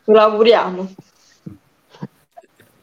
Lo 0.04 0.18
auguriamo. 0.18 0.88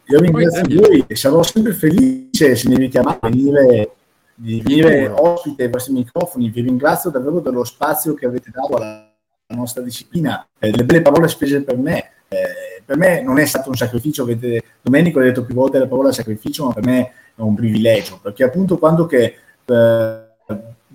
Io 0.07 0.19
ringrazio 0.19 0.81
voi 0.81 1.03
e 1.07 1.15
sarò 1.15 1.41
sempre 1.41 1.73
felice 1.73 2.55
se 2.55 2.69
mi 2.69 2.75
richiamate 2.75 3.25
a 3.25 3.29
venire, 3.29 3.91
di 4.35 4.61
venire 4.61 5.07
ospite 5.07 5.63
ai 5.63 5.69
vostri 5.69 5.93
microfoni. 5.93 6.49
Vi 6.49 6.61
ringrazio 6.61 7.09
davvero 7.09 7.39
dello 7.39 7.63
spazio 7.63 8.13
che 8.13 8.27
avete 8.27 8.51
dato 8.51 8.75
alla 8.75 9.11
nostra 9.47 9.81
disciplina, 9.81 10.47
eh, 10.59 10.69
delle 10.69 10.85
belle 10.85 11.01
parole 11.01 11.27
spese 11.27 11.63
per 11.63 11.77
me. 11.77 12.11
Eh, 12.27 12.37
per 12.85 12.97
me 12.97 13.21
non 13.21 13.39
è 13.39 13.45
stato 13.45 13.69
un 13.69 13.75
sacrificio, 13.75 14.23
avete, 14.23 14.63
Domenico 14.81 15.19
ha 15.19 15.23
detto 15.23 15.43
più 15.43 15.55
volte 15.55 15.79
la 15.79 15.87
parola 15.87 16.11
sacrificio, 16.11 16.65
ma 16.65 16.73
per 16.73 16.85
me 16.85 17.11
è 17.35 17.41
un 17.41 17.55
privilegio, 17.55 18.19
perché 18.21 18.43
appunto 18.43 18.77
quando 18.77 19.05
che 19.05 19.35
eh, 19.65 20.23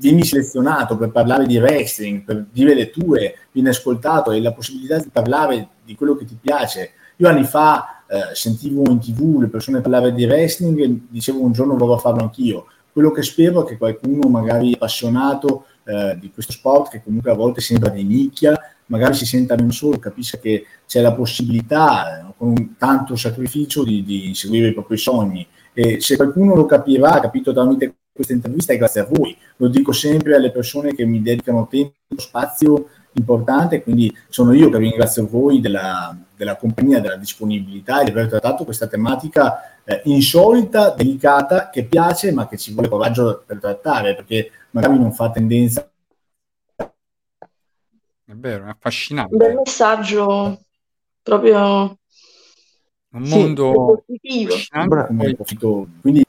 vieni 0.01 0.25
selezionato 0.25 0.97
per 0.97 1.11
parlare 1.11 1.47
di 1.47 1.59
wrestling, 1.59 2.23
per 2.23 2.47
dire 2.51 2.75
le 2.75 2.91
tue, 2.91 3.35
vieni 3.53 3.69
ascoltato 3.69 4.31
e 4.31 4.41
la 4.41 4.53
possibilità 4.53 4.99
di 4.99 5.11
parlare 5.13 5.69
di 5.85 5.95
quello 5.95 6.17
che 6.17 6.25
ti 6.25 6.39
piace. 6.41 6.93
Io 7.17 7.29
anni 7.29 7.45
fa 7.45 8.05
eh, 8.09 8.35
sentivo 8.35 8.91
in 8.91 8.99
tv 8.99 9.41
le 9.41 9.49
persone 9.49 9.83
parlare 9.83 10.15
di 10.15 10.25
wrestling 10.25 10.81
e 10.81 11.01
dicevo 11.09 11.43
un 11.43 11.53
giorno 11.53 11.77
vorrò 11.77 11.99
farlo 11.99 12.23
anch'io. 12.23 12.67
Quello 12.93 13.11
che 13.11 13.23
spero 13.23 13.63
è 13.63 13.69
che 13.69 13.77
qualcuno 13.77 14.29
magari 14.29 14.73
appassionato 14.73 15.67
eh, 15.85 16.17
di 16.19 16.31
questo 16.33 16.53
sport, 16.53 16.91
che 16.91 17.03
comunque 17.03 17.31
a 17.31 17.35
volte 17.35 17.61
sembra 17.61 17.91
di 17.91 18.03
nicchia, 18.03 18.59
magari 18.91 19.15
si 19.15 19.27
senta 19.27 19.57
non 19.57 19.73
solo, 19.73 19.99
capisca 19.99 20.39
che 20.39 20.67
c'è 20.87 21.01
la 21.01 21.13
possibilità, 21.13 22.21
eh, 22.21 22.33
con 22.37 22.75
tanto 22.77 23.17
sacrificio, 23.17 23.83
di, 23.83 24.05
di 24.05 24.29
inseguire 24.29 24.69
i 24.69 24.73
propri 24.73 24.97
sogni. 24.97 25.47
E 25.73 26.01
se 26.01 26.17
qualcuno 26.17 26.55
lo 26.55 26.67
capirà, 26.67 27.21
capito 27.21 27.53
tramite 27.53 27.95
questa 28.13 28.33
intervista, 28.33 28.73
è 28.73 28.77
grazie 28.77 29.01
a 29.01 29.09
voi. 29.09 29.37
Lo 29.57 29.69
dico 29.69 29.93
sempre 29.93 30.35
alle 30.35 30.51
persone 30.51 30.95
che 30.95 31.05
mi 31.05 31.23
dedicano 31.23 31.67
tempo, 31.69 31.95
spazio 32.17 32.89
importante, 33.13 33.83
quindi 33.83 34.15
sono 34.29 34.53
io 34.53 34.69
che 34.69 34.79
ringrazio 34.79 35.27
voi 35.27 35.61
della, 35.61 36.17
della 36.37 36.57
compagnia, 36.57 37.01
della 37.01 37.17
disponibilità 37.17 38.01
e 38.01 38.05
di 38.05 38.11
aver 38.11 38.29
trattato 38.29 38.65
questa 38.65 38.87
tematica 38.87 39.83
eh, 39.85 40.03
insolita, 40.05 40.91
delicata, 40.91 41.71
che 41.71 41.85
piace, 41.85 42.33
ma 42.33 42.49
che 42.49 42.57
ci 42.57 42.73
vuole 42.73 42.89
coraggio 42.89 43.43
per 43.47 43.59
trattare, 43.59 44.15
perché 44.15 44.51
magari 44.71 44.99
non 44.99 45.13
fa 45.13 45.31
tendenza 45.31 45.90
È 48.31 48.35
vero, 48.35 48.61
è 48.61 48.67
Un 48.67 48.71
affascinante. 48.71 49.37
bel 49.37 49.55
messaggio 49.57 50.61
proprio 51.21 51.99
Un 53.13 53.27
Sì, 53.27 53.39
mondo 53.39 54.05
positivo. 54.07 54.55
Poi. 55.17 55.37
Quindi 56.01 56.25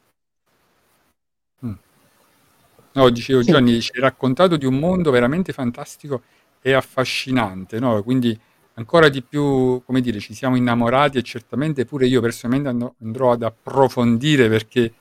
no, 2.94 3.10
dicevo, 3.11 3.44
Sì. 3.44 3.52
Gianni, 3.52 3.80
ci 3.82 3.91
hai 3.94 4.02
raccontato 4.02 4.57
di 4.57 4.65
un 4.65 4.80
mondo 4.80 5.11
veramente 5.11 5.53
fantastico 5.53 6.23
e 6.60 6.73
affascinante, 6.73 7.78
no? 7.78 8.02
Quindi 8.02 8.38
ancora 8.73 9.07
di 9.07 9.22
più, 9.22 9.84
come 9.86 10.02
dire, 10.02 10.19
ci 10.19 10.34
siamo 10.34 10.56
innamorati 10.56 11.19
e 11.19 11.22
certamente 11.22 11.86
pure 11.86 12.07
io 12.07 12.19
personalmente 12.19 12.69
andrò, 12.69 12.91
andrò 12.99 13.32
ad 13.34 13.44
approfondire 13.44 14.49
perché, 14.49 14.95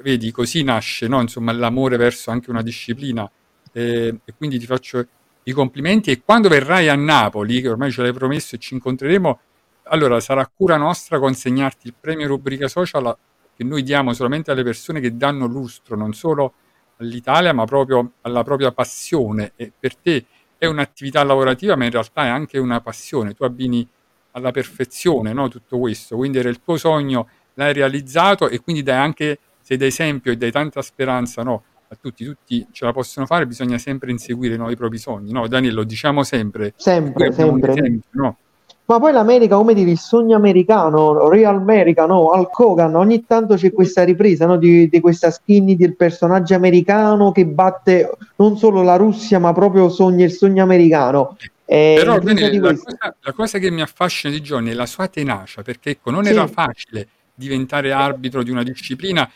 vedi, 0.00 0.30
così 0.30 0.62
nasce, 0.62 1.06
no? 1.06 1.20
Insomma, 1.20 1.52
l'amore 1.52 1.98
verso 1.98 2.30
anche 2.30 2.48
una 2.48 2.62
disciplina. 2.62 3.30
E, 3.72 4.20
e 4.24 4.34
quindi 4.38 4.58
ti 4.58 4.64
faccio 4.64 5.06
i 5.44 5.52
complimenti 5.52 6.10
e 6.10 6.22
quando 6.22 6.48
verrai 6.48 6.88
a 6.88 6.94
Napoli, 6.94 7.60
che 7.60 7.68
ormai 7.68 7.90
ce 7.90 8.02
l'hai 8.02 8.12
promesso 8.12 8.54
e 8.54 8.58
ci 8.58 8.74
incontreremo, 8.74 9.40
allora 9.84 10.20
sarà 10.20 10.48
cura 10.54 10.76
nostra 10.76 11.18
consegnarti 11.18 11.86
il 11.88 11.94
premio 11.98 12.28
rubrica 12.28 12.68
social 12.68 13.16
che 13.56 13.64
noi 13.64 13.82
diamo 13.82 14.12
solamente 14.12 14.50
alle 14.50 14.62
persone 14.62 15.00
che 15.00 15.16
danno 15.16 15.46
lustro 15.46 15.96
non 15.96 16.12
solo 16.12 16.54
all'Italia 16.98 17.52
ma 17.52 17.64
proprio 17.64 18.12
alla 18.22 18.42
propria 18.42 18.72
passione. 18.72 19.52
E 19.56 19.72
per 19.76 19.96
te 19.96 20.24
è 20.56 20.66
un'attività 20.66 21.22
lavorativa 21.24 21.76
ma 21.76 21.84
in 21.84 21.90
realtà 21.90 22.24
è 22.24 22.28
anche 22.28 22.58
una 22.58 22.80
passione, 22.80 23.34
tu 23.34 23.44
abbini 23.44 23.86
alla 24.32 24.52
perfezione 24.52 25.32
no, 25.32 25.48
tutto 25.48 25.78
questo, 25.78 26.16
quindi 26.16 26.38
era 26.38 26.48
il 26.48 26.60
tuo 26.60 26.76
sogno, 26.76 27.28
l'hai 27.54 27.72
realizzato 27.72 28.48
e 28.48 28.60
quindi 28.60 28.82
dai 28.82 28.96
anche, 28.96 29.38
sei 29.60 29.76
d'esempio 29.76 30.30
e 30.30 30.36
dai 30.36 30.52
tanta 30.52 30.82
speranza 30.82 31.42
no, 31.42 31.64
a 31.92 31.98
tutti, 32.00 32.24
tutti 32.24 32.66
ce 32.70 32.84
la 32.84 32.92
possono 32.92 33.26
fare, 33.26 33.46
bisogna 33.46 33.76
sempre 33.76 34.12
inseguire 34.12 34.56
no, 34.56 34.70
i 34.70 34.76
propri 34.76 34.98
sogni, 34.98 35.32
no? 35.32 35.48
Daniel, 35.48 35.74
lo 35.74 35.82
diciamo 35.82 36.22
sempre. 36.22 36.72
Sempre, 36.76 37.32
sempre. 37.32 37.72
Esempio, 37.72 38.08
no? 38.12 38.36
Ma 38.84 38.98
poi 38.98 39.12
l'America, 39.12 39.56
come 39.56 39.74
dire, 39.74 39.90
il 39.90 39.98
sogno 39.98 40.36
americano, 40.36 41.28
Real 41.28 41.56
America, 41.56 42.06
no? 42.06 42.30
Al 42.30 42.48
Kogan, 42.48 42.94
ogni 42.94 43.24
tanto 43.26 43.56
c'è 43.56 43.72
questa 43.72 44.04
ripresa 44.04 44.46
no? 44.46 44.56
di, 44.56 44.88
di, 44.88 45.00
questa 45.00 45.32
skinny 45.32 45.76
del 45.76 45.96
personaggio 45.96 46.54
americano 46.54 47.32
che 47.32 47.44
batte 47.46 48.10
non 48.36 48.56
solo 48.56 48.82
la 48.82 48.96
Russia, 48.96 49.40
ma 49.40 49.52
proprio 49.52 49.88
sogna 49.88 50.24
il 50.24 50.32
sogno 50.32 50.62
americano. 50.62 51.36
Eh, 51.64 51.94
Però 51.98 52.18
bene, 52.18 52.50
la, 52.50 52.72
cosa, 52.72 53.16
la, 53.20 53.32
cosa, 53.32 53.58
che 53.58 53.70
mi 53.70 53.80
affascina 53.80 54.32
di 54.32 54.40
Johnny 54.40 54.70
è 54.70 54.74
la 54.74 54.86
sua 54.86 55.06
tenacia, 55.06 55.62
perché 55.62 55.90
ecco, 55.90 56.10
non 56.10 56.24
sì. 56.24 56.30
era 56.30 56.46
facile 56.48 57.08
diventare 57.32 57.92
arbitro 57.92 58.42
di 58.42 58.50
una 58.50 58.64
disciplina, 58.64 59.28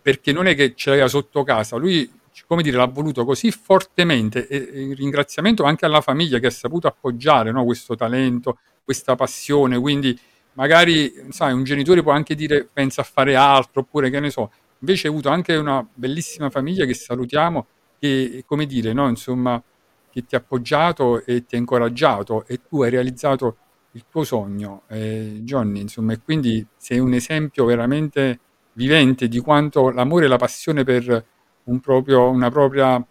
perché 0.00 0.32
non 0.32 0.46
è 0.46 0.54
che 0.54 0.74
ce 0.74 0.90
l'aveva 0.90 1.08
sotto 1.08 1.42
casa, 1.42 1.76
lui 1.76 2.18
come 2.46 2.62
dire, 2.62 2.76
l'ha 2.76 2.86
voluto 2.86 3.24
così 3.24 3.50
fortemente 3.50 4.46
e, 4.48 4.56
e 4.72 4.94
ringraziamento 4.94 5.62
anche 5.64 5.84
alla 5.84 6.00
famiglia 6.00 6.38
che 6.38 6.46
ha 6.46 6.50
saputo 6.50 6.86
appoggiare 6.86 7.52
no, 7.52 7.64
questo 7.64 7.94
talento, 7.94 8.58
questa 8.82 9.14
passione, 9.14 9.78
quindi 9.78 10.18
magari 10.54 11.12
sai, 11.30 11.52
un 11.52 11.62
genitore 11.64 12.02
può 12.02 12.12
anche 12.12 12.34
dire 12.34 12.68
pensa 12.72 13.02
a 13.02 13.04
fare 13.04 13.36
altro 13.36 13.82
oppure 13.82 14.10
che 14.10 14.20
ne 14.20 14.30
so, 14.30 14.50
invece 14.80 15.06
hai 15.06 15.12
avuto 15.12 15.28
anche 15.28 15.54
una 15.56 15.86
bellissima 15.94 16.50
famiglia 16.50 16.84
che 16.86 16.94
salutiamo 16.94 17.66
che 18.00 18.44
come 18.46 18.66
dire, 18.66 18.92
no, 18.92 19.08
insomma, 19.08 19.62
che 20.10 20.24
ti 20.24 20.34
ha 20.34 20.38
appoggiato 20.38 21.24
e 21.24 21.44
ti 21.44 21.54
ha 21.54 21.58
incoraggiato 21.58 22.46
e 22.46 22.60
tu 22.68 22.82
hai 22.82 22.90
realizzato 22.90 23.56
il 23.92 24.04
tuo 24.08 24.24
sogno, 24.24 24.82
eh, 24.88 25.40
Johnny, 25.42 25.80
insomma, 25.80 26.14
e 26.14 26.20
quindi 26.20 26.66
sei 26.76 26.98
un 26.98 27.12
esempio 27.12 27.64
veramente 27.64 28.38
vivente 28.72 29.28
di 29.28 29.40
quanto 29.40 29.90
l'amore 29.90 30.26
e 30.26 30.28
la 30.28 30.36
passione 30.36 30.84
per 30.84 31.24
un 31.64 31.80
proprio, 31.80 32.28
una 32.28 32.50
propria 32.50 33.02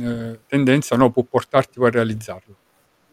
eh, 0.00 0.40
tendenza 0.46 0.96
no, 0.96 1.10
può 1.10 1.22
portarti 1.22 1.78
poi 1.78 1.88
a 1.88 1.92
realizzarlo. 1.92 2.54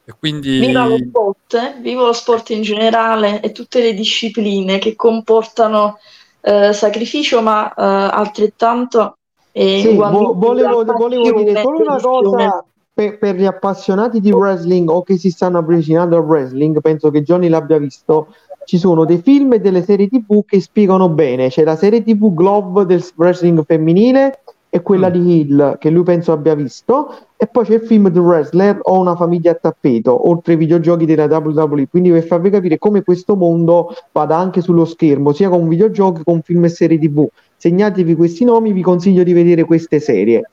E 0.03 0.14
quindi... 0.18 0.60
Viva 0.60 0.86
lo 0.86 0.98
sport, 0.98 1.53
eh? 1.53 1.76
vivo 1.80 2.06
lo 2.06 2.14
sport 2.14 2.49
in 2.49 2.61
generale 2.61 3.41
e 3.41 3.52
tutte 3.52 3.82
le 3.82 3.94
discipline 3.94 4.80
che 4.80 4.95
comportano 4.95 5.99
eh, 6.41 6.73
sacrificio, 6.73 7.41
ma 7.41 7.73
eh, 7.73 7.84
altrettanto... 7.84 9.18
Sì, 9.53 9.95
vo- 9.95 10.34
volevo, 10.34 10.86
volevo 10.86 11.44
dire 11.44 11.60
solo 11.61 11.82
una 11.82 11.99
cosa 11.99 12.65
per, 12.94 13.18
per, 13.18 13.36
gli 13.36 13.45
appassionati 13.45 14.19
di 14.19 14.32
wrestling 14.32 14.90
o 14.90 15.03
che 15.03 15.18
si 15.18 15.30
stanno 15.30 15.57
avvicinando 15.57 16.18
al 16.18 16.23
wrestling, 16.23 16.80
penso 16.82 17.10
che 17.10 17.22
Johnny 17.23 17.48
l'abbia 17.48 17.78
visto. 17.78 18.36
Ci 18.63 18.77
sono 18.77 19.05
dei 19.05 19.21
film 19.21 19.53
e 19.53 19.59
delle 19.59 19.83
serie 19.83 20.07
TV 20.07 20.43
che 20.45 20.61
spiegano 20.61 21.09
bene. 21.09 21.49
C'è 21.49 21.63
la 21.63 21.75
serie 21.75 22.03
TV 22.03 22.33
Glove 22.33 22.85
del 22.85 23.03
wrestling 23.15 23.63
femminile 23.65 24.39
e 24.73 24.81
quella 24.81 25.09
mm. 25.09 25.11
di 25.11 25.39
Hill 25.39 25.77
che 25.79 25.89
lui 25.89 26.03
penso 26.03 26.31
abbia 26.31 26.55
visto 26.55 27.13
e 27.35 27.45
poi 27.47 27.65
c'è 27.65 27.73
il 27.73 27.81
film 27.81 28.09
The 28.09 28.19
Wrestler 28.19 28.79
o 28.83 28.99
Una 28.99 29.17
famiglia 29.17 29.51
a 29.51 29.55
tappeto 29.55 30.29
oltre 30.29 30.53
ai 30.53 30.59
videogiochi 30.59 31.05
della 31.05 31.25
WWE 31.25 31.89
quindi 31.89 32.09
per 32.09 32.23
farvi 32.23 32.49
capire 32.49 32.77
come 32.77 33.03
questo 33.03 33.35
mondo 33.35 33.93
vada 34.13 34.38
anche 34.38 34.61
sullo 34.61 34.85
schermo 34.85 35.33
sia 35.33 35.49
con 35.49 35.67
videogiochi 35.67 36.19
che 36.19 36.23
con 36.23 36.41
film 36.41 36.63
e 36.63 36.69
serie 36.69 36.97
tv 36.97 37.27
segnatevi 37.57 38.15
questi 38.15 38.45
nomi 38.45 38.71
vi 38.71 38.81
consiglio 38.81 39.23
di 39.23 39.33
vedere 39.33 39.65
queste 39.65 39.99
serie 39.99 40.49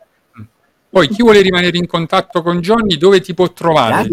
poi 0.91 1.07
chi 1.07 1.23
vuole 1.23 1.41
rimanere 1.41 1.79
in 1.79 1.87
contatto 1.87 2.43
con 2.43 2.59
Johnny 2.59 2.97
dove 2.97 3.21
ti 3.21 3.35
può 3.35 3.53
trovare? 3.53 4.09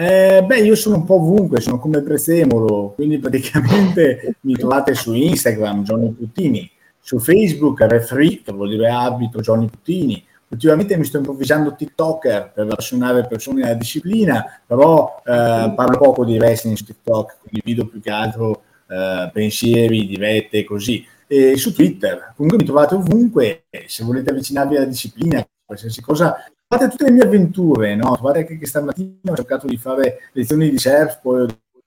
Eh, 0.00 0.42
beh, 0.42 0.60
io 0.60 0.76
sono 0.76 0.96
un 0.96 1.04
po' 1.04 1.16
ovunque, 1.16 1.60
sono 1.60 1.78
come 1.78 2.00
Prezzemolo, 2.00 2.92
quindi 2.94 3.18
praticamente 3.18 4.36
mi 4.40 4.54
trovate 4.54 4.94
su 4.94 5.12
Instagram, 5.12 5.82
Johnny 5.82 6.10
Puttini, 6.12 6.70
su 6.98 7.18
Facebook, 7.18 7.82
Refree, 7.82 8.40
che 8.40 8.50
vuol 8.50 8.70
dire 8.70 8.88
abito, 8.88 9.40
Johnny 9.40 9.66
Puttini. 9.66 10.24
Ultimamente 10.48 10.96
mi 10.96 11.04
sto 11.04 11.18
improvvisando 11.18 11.74
TikToker 11.74 12.52
per 12.54 12.64
appassionare 12.64 13.26
persone 13.26 13.62
alla 13.62 13.74
disciplina, 13.74 14.42
però 14.66 15.20
eh, 15.22 15.72
parlo 15.76 15.98
poco 15.98 16.24
di 16.24 16.38
wrestling 16.38 16.76
su 16.76 16.86
TikTok, 16.86 17.36
condivido 17.42 17.86
più 17.86 18.00
che 18.00 18.10
altro 18.10 18.62
eh, 18.88 19.28
pensieri, 19.30 20.06
dirette, 20.06 20.64
così. 20.64 21.06
E 21.26 21.58
su 21.58 21.74
Twitter, 21.74 22.32
comunque 22.36 22.56
mi 22.56 22.64
trovate 22.64 22.94
ovunque, 22.94 23.64
se 23.86 24.02
volete 24.02 24.30
avvicinarvi 24.30 24.76
alla 24.76 24.86
disciplina, 24.86 25.46
qualsiasi 25.62 26.00
cosa, 26.00 26.42
trovate 26.70 26.88
tutte 26.88 27.04
le 27.04 27.10
mie 27.10 27.22
avventure, 27.24 27.96
no? 27.96 28.14
Trovate 28.14 28.38
anche 28.40 28.56
che 28.56 28.66
stamattina 28.66 29.32
ho 29.32 29.34
cercato 29.34 29.66
di 29.66 29.76
fare 29.76 30.30
lezioni 30.32 30.70
di 30.70 30.78
surf, 30.78 31.18
poi 31.20 31.42
ho 31.42 31.46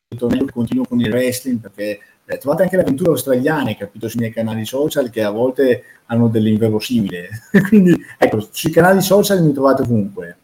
detto 0.10 0.28
meglio 0.28 0.48
continuo 0.52 0.84
con 0.84 1.00
il 1.00 1.10
wrestling 1.10 1.60
perché 1.62 2.00
eh, 2.26 2.38
trovate 2.38 2.64
anche 2.64 2.76
le 2.76 2.82
avventure 2.82 3.12
australiane, 3.12 3.78
capito, 3.78 4.10
sui 4.10 4.20
miei 4.20 4.34
canali 4.34 4.66
social 4.66 5.10
che 5.10 5.24
a 5.24 5.30
volte 5.30 5.84
hanno 6.08 6.28
dell'inverosimile. 6.28 7.30
Quindi 7.70 7.96
ecco, 8.18 8.46
sui 8.52 8.72
canali 8.72 9.02
social 9.02 9.42
mi 9.42 9.54
trovate 9.54 9.84
ovunque. 9.84 10.38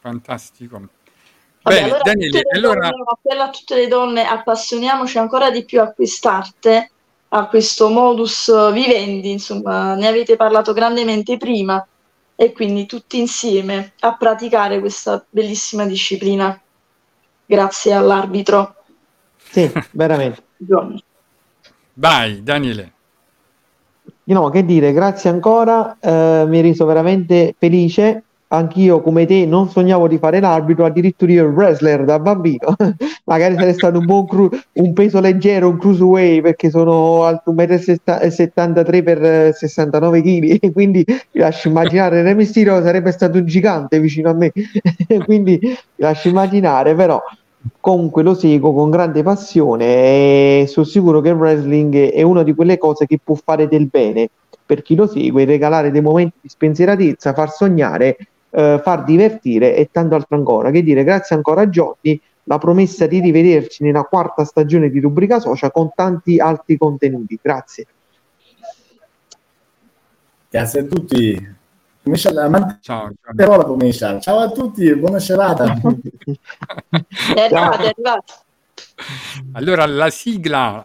Fantastico. 0.00 0.88
Vabbè, 1.62 1.76
Bene, 1.76 1.84
allora, 1.84 2.02
Daniele, 2.02 2.40
allora... 2.52 2.88
Donne, 2.88 3.04
appello 3.06 3.42
a 3.42 3.50
tutte 3.50 3.74
le 3.76 3.86
donne, 3.86 4.26
appassioniamoci 4.26 5.18
ancora 5.18 5.50
di 5.52 5.64
più 5.64 5.80
a 5.80 5.92
quest'arte, 5.92 6.90
a 7.28 7.46
questo 7.46 7.88
modus 7.88 8.72
vivendi, 8.72 9.30
insomma, 9.30 9.94
ne 9.94 10.08
avete 10.08 10.34
parlato 10.34 10.72
grandemente 10.72 11.36
prima 11.36 11.86
e 12.40 12.52
quindi 12.52 12.86
tutti 12.86 13.18
insieme 13.18 13.92
a 14.00 14.16
praticare 14.16 14.80
questa 14.80 15.22
bellissima 15.28 15.84
disciplina. 15.84 16.58
Grazie 17.44 17.92
all'arbitro. 17.92 18.76
Sì, 19.36 19.70
veramente. 19.92 20.42
Vai, 21.92 22.42
Daniele. 22.42 22.92
No, 24.24 24.48
che 24.48 24.64
dire, 24.64 24.92
grazie 24.92 25.28
ancora, 25.28 25.98
eh, 26.00 26.44
mi 26.46 26.56
hai 26.56 26.62
reso 26.62 26.86
veramente 26.86 27.54
felice 27.58 28.22
anch'io 28.52 29.00
come 29.00 29.26
te 29.26 29.46
non 29.46 29.68
sognavo 29.68 30.08
di 30.08 30.18
fare 30.18 30.40
l'arbitro, 30.40 30.84
addirittura 30.84 31.32
io 31.32 31.46
il 31.46 31.52
wrestler 31.52 32.04
da 32.04 32.18
bambino, 32.18 32.74
magari 33.26 33.54
sarei 33.54 33.74
stato 33.74 33.98
un 33.98 34.06
buon 34.06 34.26
cru- 34.26 34.52
un 34.74 34.92
peso 34.92 35.20
leggero, 35.20 35.68
un 35.68 35.78
cruiserweight 35.78 36.42
perché 36.42 36.70
sono 36.70 37.24
alto 37.24 37.52
1,73 37.52 38.98
m 38.98 39.02
per 39.04 39.54
69 39.54 40.22
kg, 40.22 40.72
quindi 40.72 41.04
lascio 41.32 41.68
immaginare 41.68 42.22
Re 42.22 42.34
Mysterio 42.34 42.82
sarebbe 42.82 43.12
stato 43.12 43.38
un 43.38 43.46
gigante 43.46 44.00
vicino 44.00 44.30
a 44.30 44.34
me, 44.34 44.52
quindi 45.24 45.60
lascio 45.96 46.28
immaginare, 46.28 46.94
però 46.94 47.22
comunque 47.78 48.22
lo 48.22 48.34
seguo 48.34 48.72
con 48.72 48.90
grande 48.90 49.22
passione 49.22 49.84
e 50.62 50.64
sono 50.66 50.86
sicuro 50.86 51.20
che 51.20 51.28
il 51.28 51.34
wrestling 51.34 52.10
è 52.10 52.22
una 52.22 52.42
di 52.42 52.54
quelle 52.54 52.78
cose 52.78 53.06
che 53.06 53.20
può 53.22 53.34
fare 53.36 53.68
del 53.68 53.86
bene. 53.86 54.28
Per 54.70 54.82
chi 54.82 54.94
lo 54.94 55.06
segue, 55.06 55.44
regalare 55.44 55.90
dei 55.90 56.00
momenti 56.00 56.38
di 56.42 56.48
spensieratezza, 56.48 57.32
far 57.32 57.50
sognare 57.50 58.16
eh, 58.50 58.80
far 58.82 59.04
divertire 59.04 59.76
e 59.76 59.88
tanto 59.90 60.14
altro 60.14 60.36
ancora. 60.36 60.70
Che 60.70 60.82
dire, 60.82 61.04
grazie 61.04 61.36
ancora 61.36 61.62
a 61.62 61.66
Johnny, 61.66 62.20
la 62.44 62.58
promessa 62.58 63.06
di 63.06 63.20
rivederci 63.20 63.82
nella 63.82 64.02
quarta 64.02 64.44
stagione 64.44 64.90
di 64.90 65.00
Rubrica 65.00 65.40
Social 65.40 65.72
con 65.72 65.90
tanti 65.94 66.38
altri 66.38 66.76
contenuti. 66.76 67.38
Grazie. 67.40 67.86
Grazie 70.48 70.80
a 70.80 70.84
tutti. 70.84 71.58
Ciao, 72.80 73.10
ciao. 73.92 74.20
Ciao 74.20 74.38
a 74.38 74.50
tutti 74.50 74.86
e 74.86 74.96
buona 74.96 75.18
serata. 75.20 75.64
è 77.34 77.40
arrivato, 77.40 77.82
è 77.82 77.86
arrivato. 77.86 78.32
Allora, 79.52 79.86
la 79.86 80.10
sigla 80.10 80.84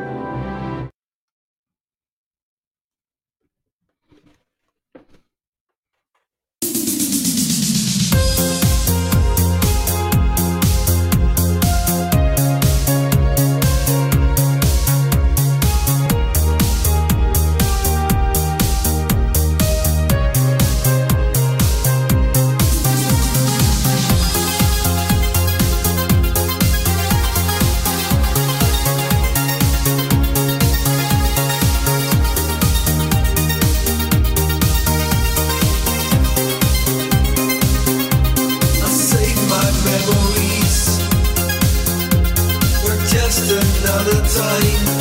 another 44.01 44.27
time. 44.29 45.00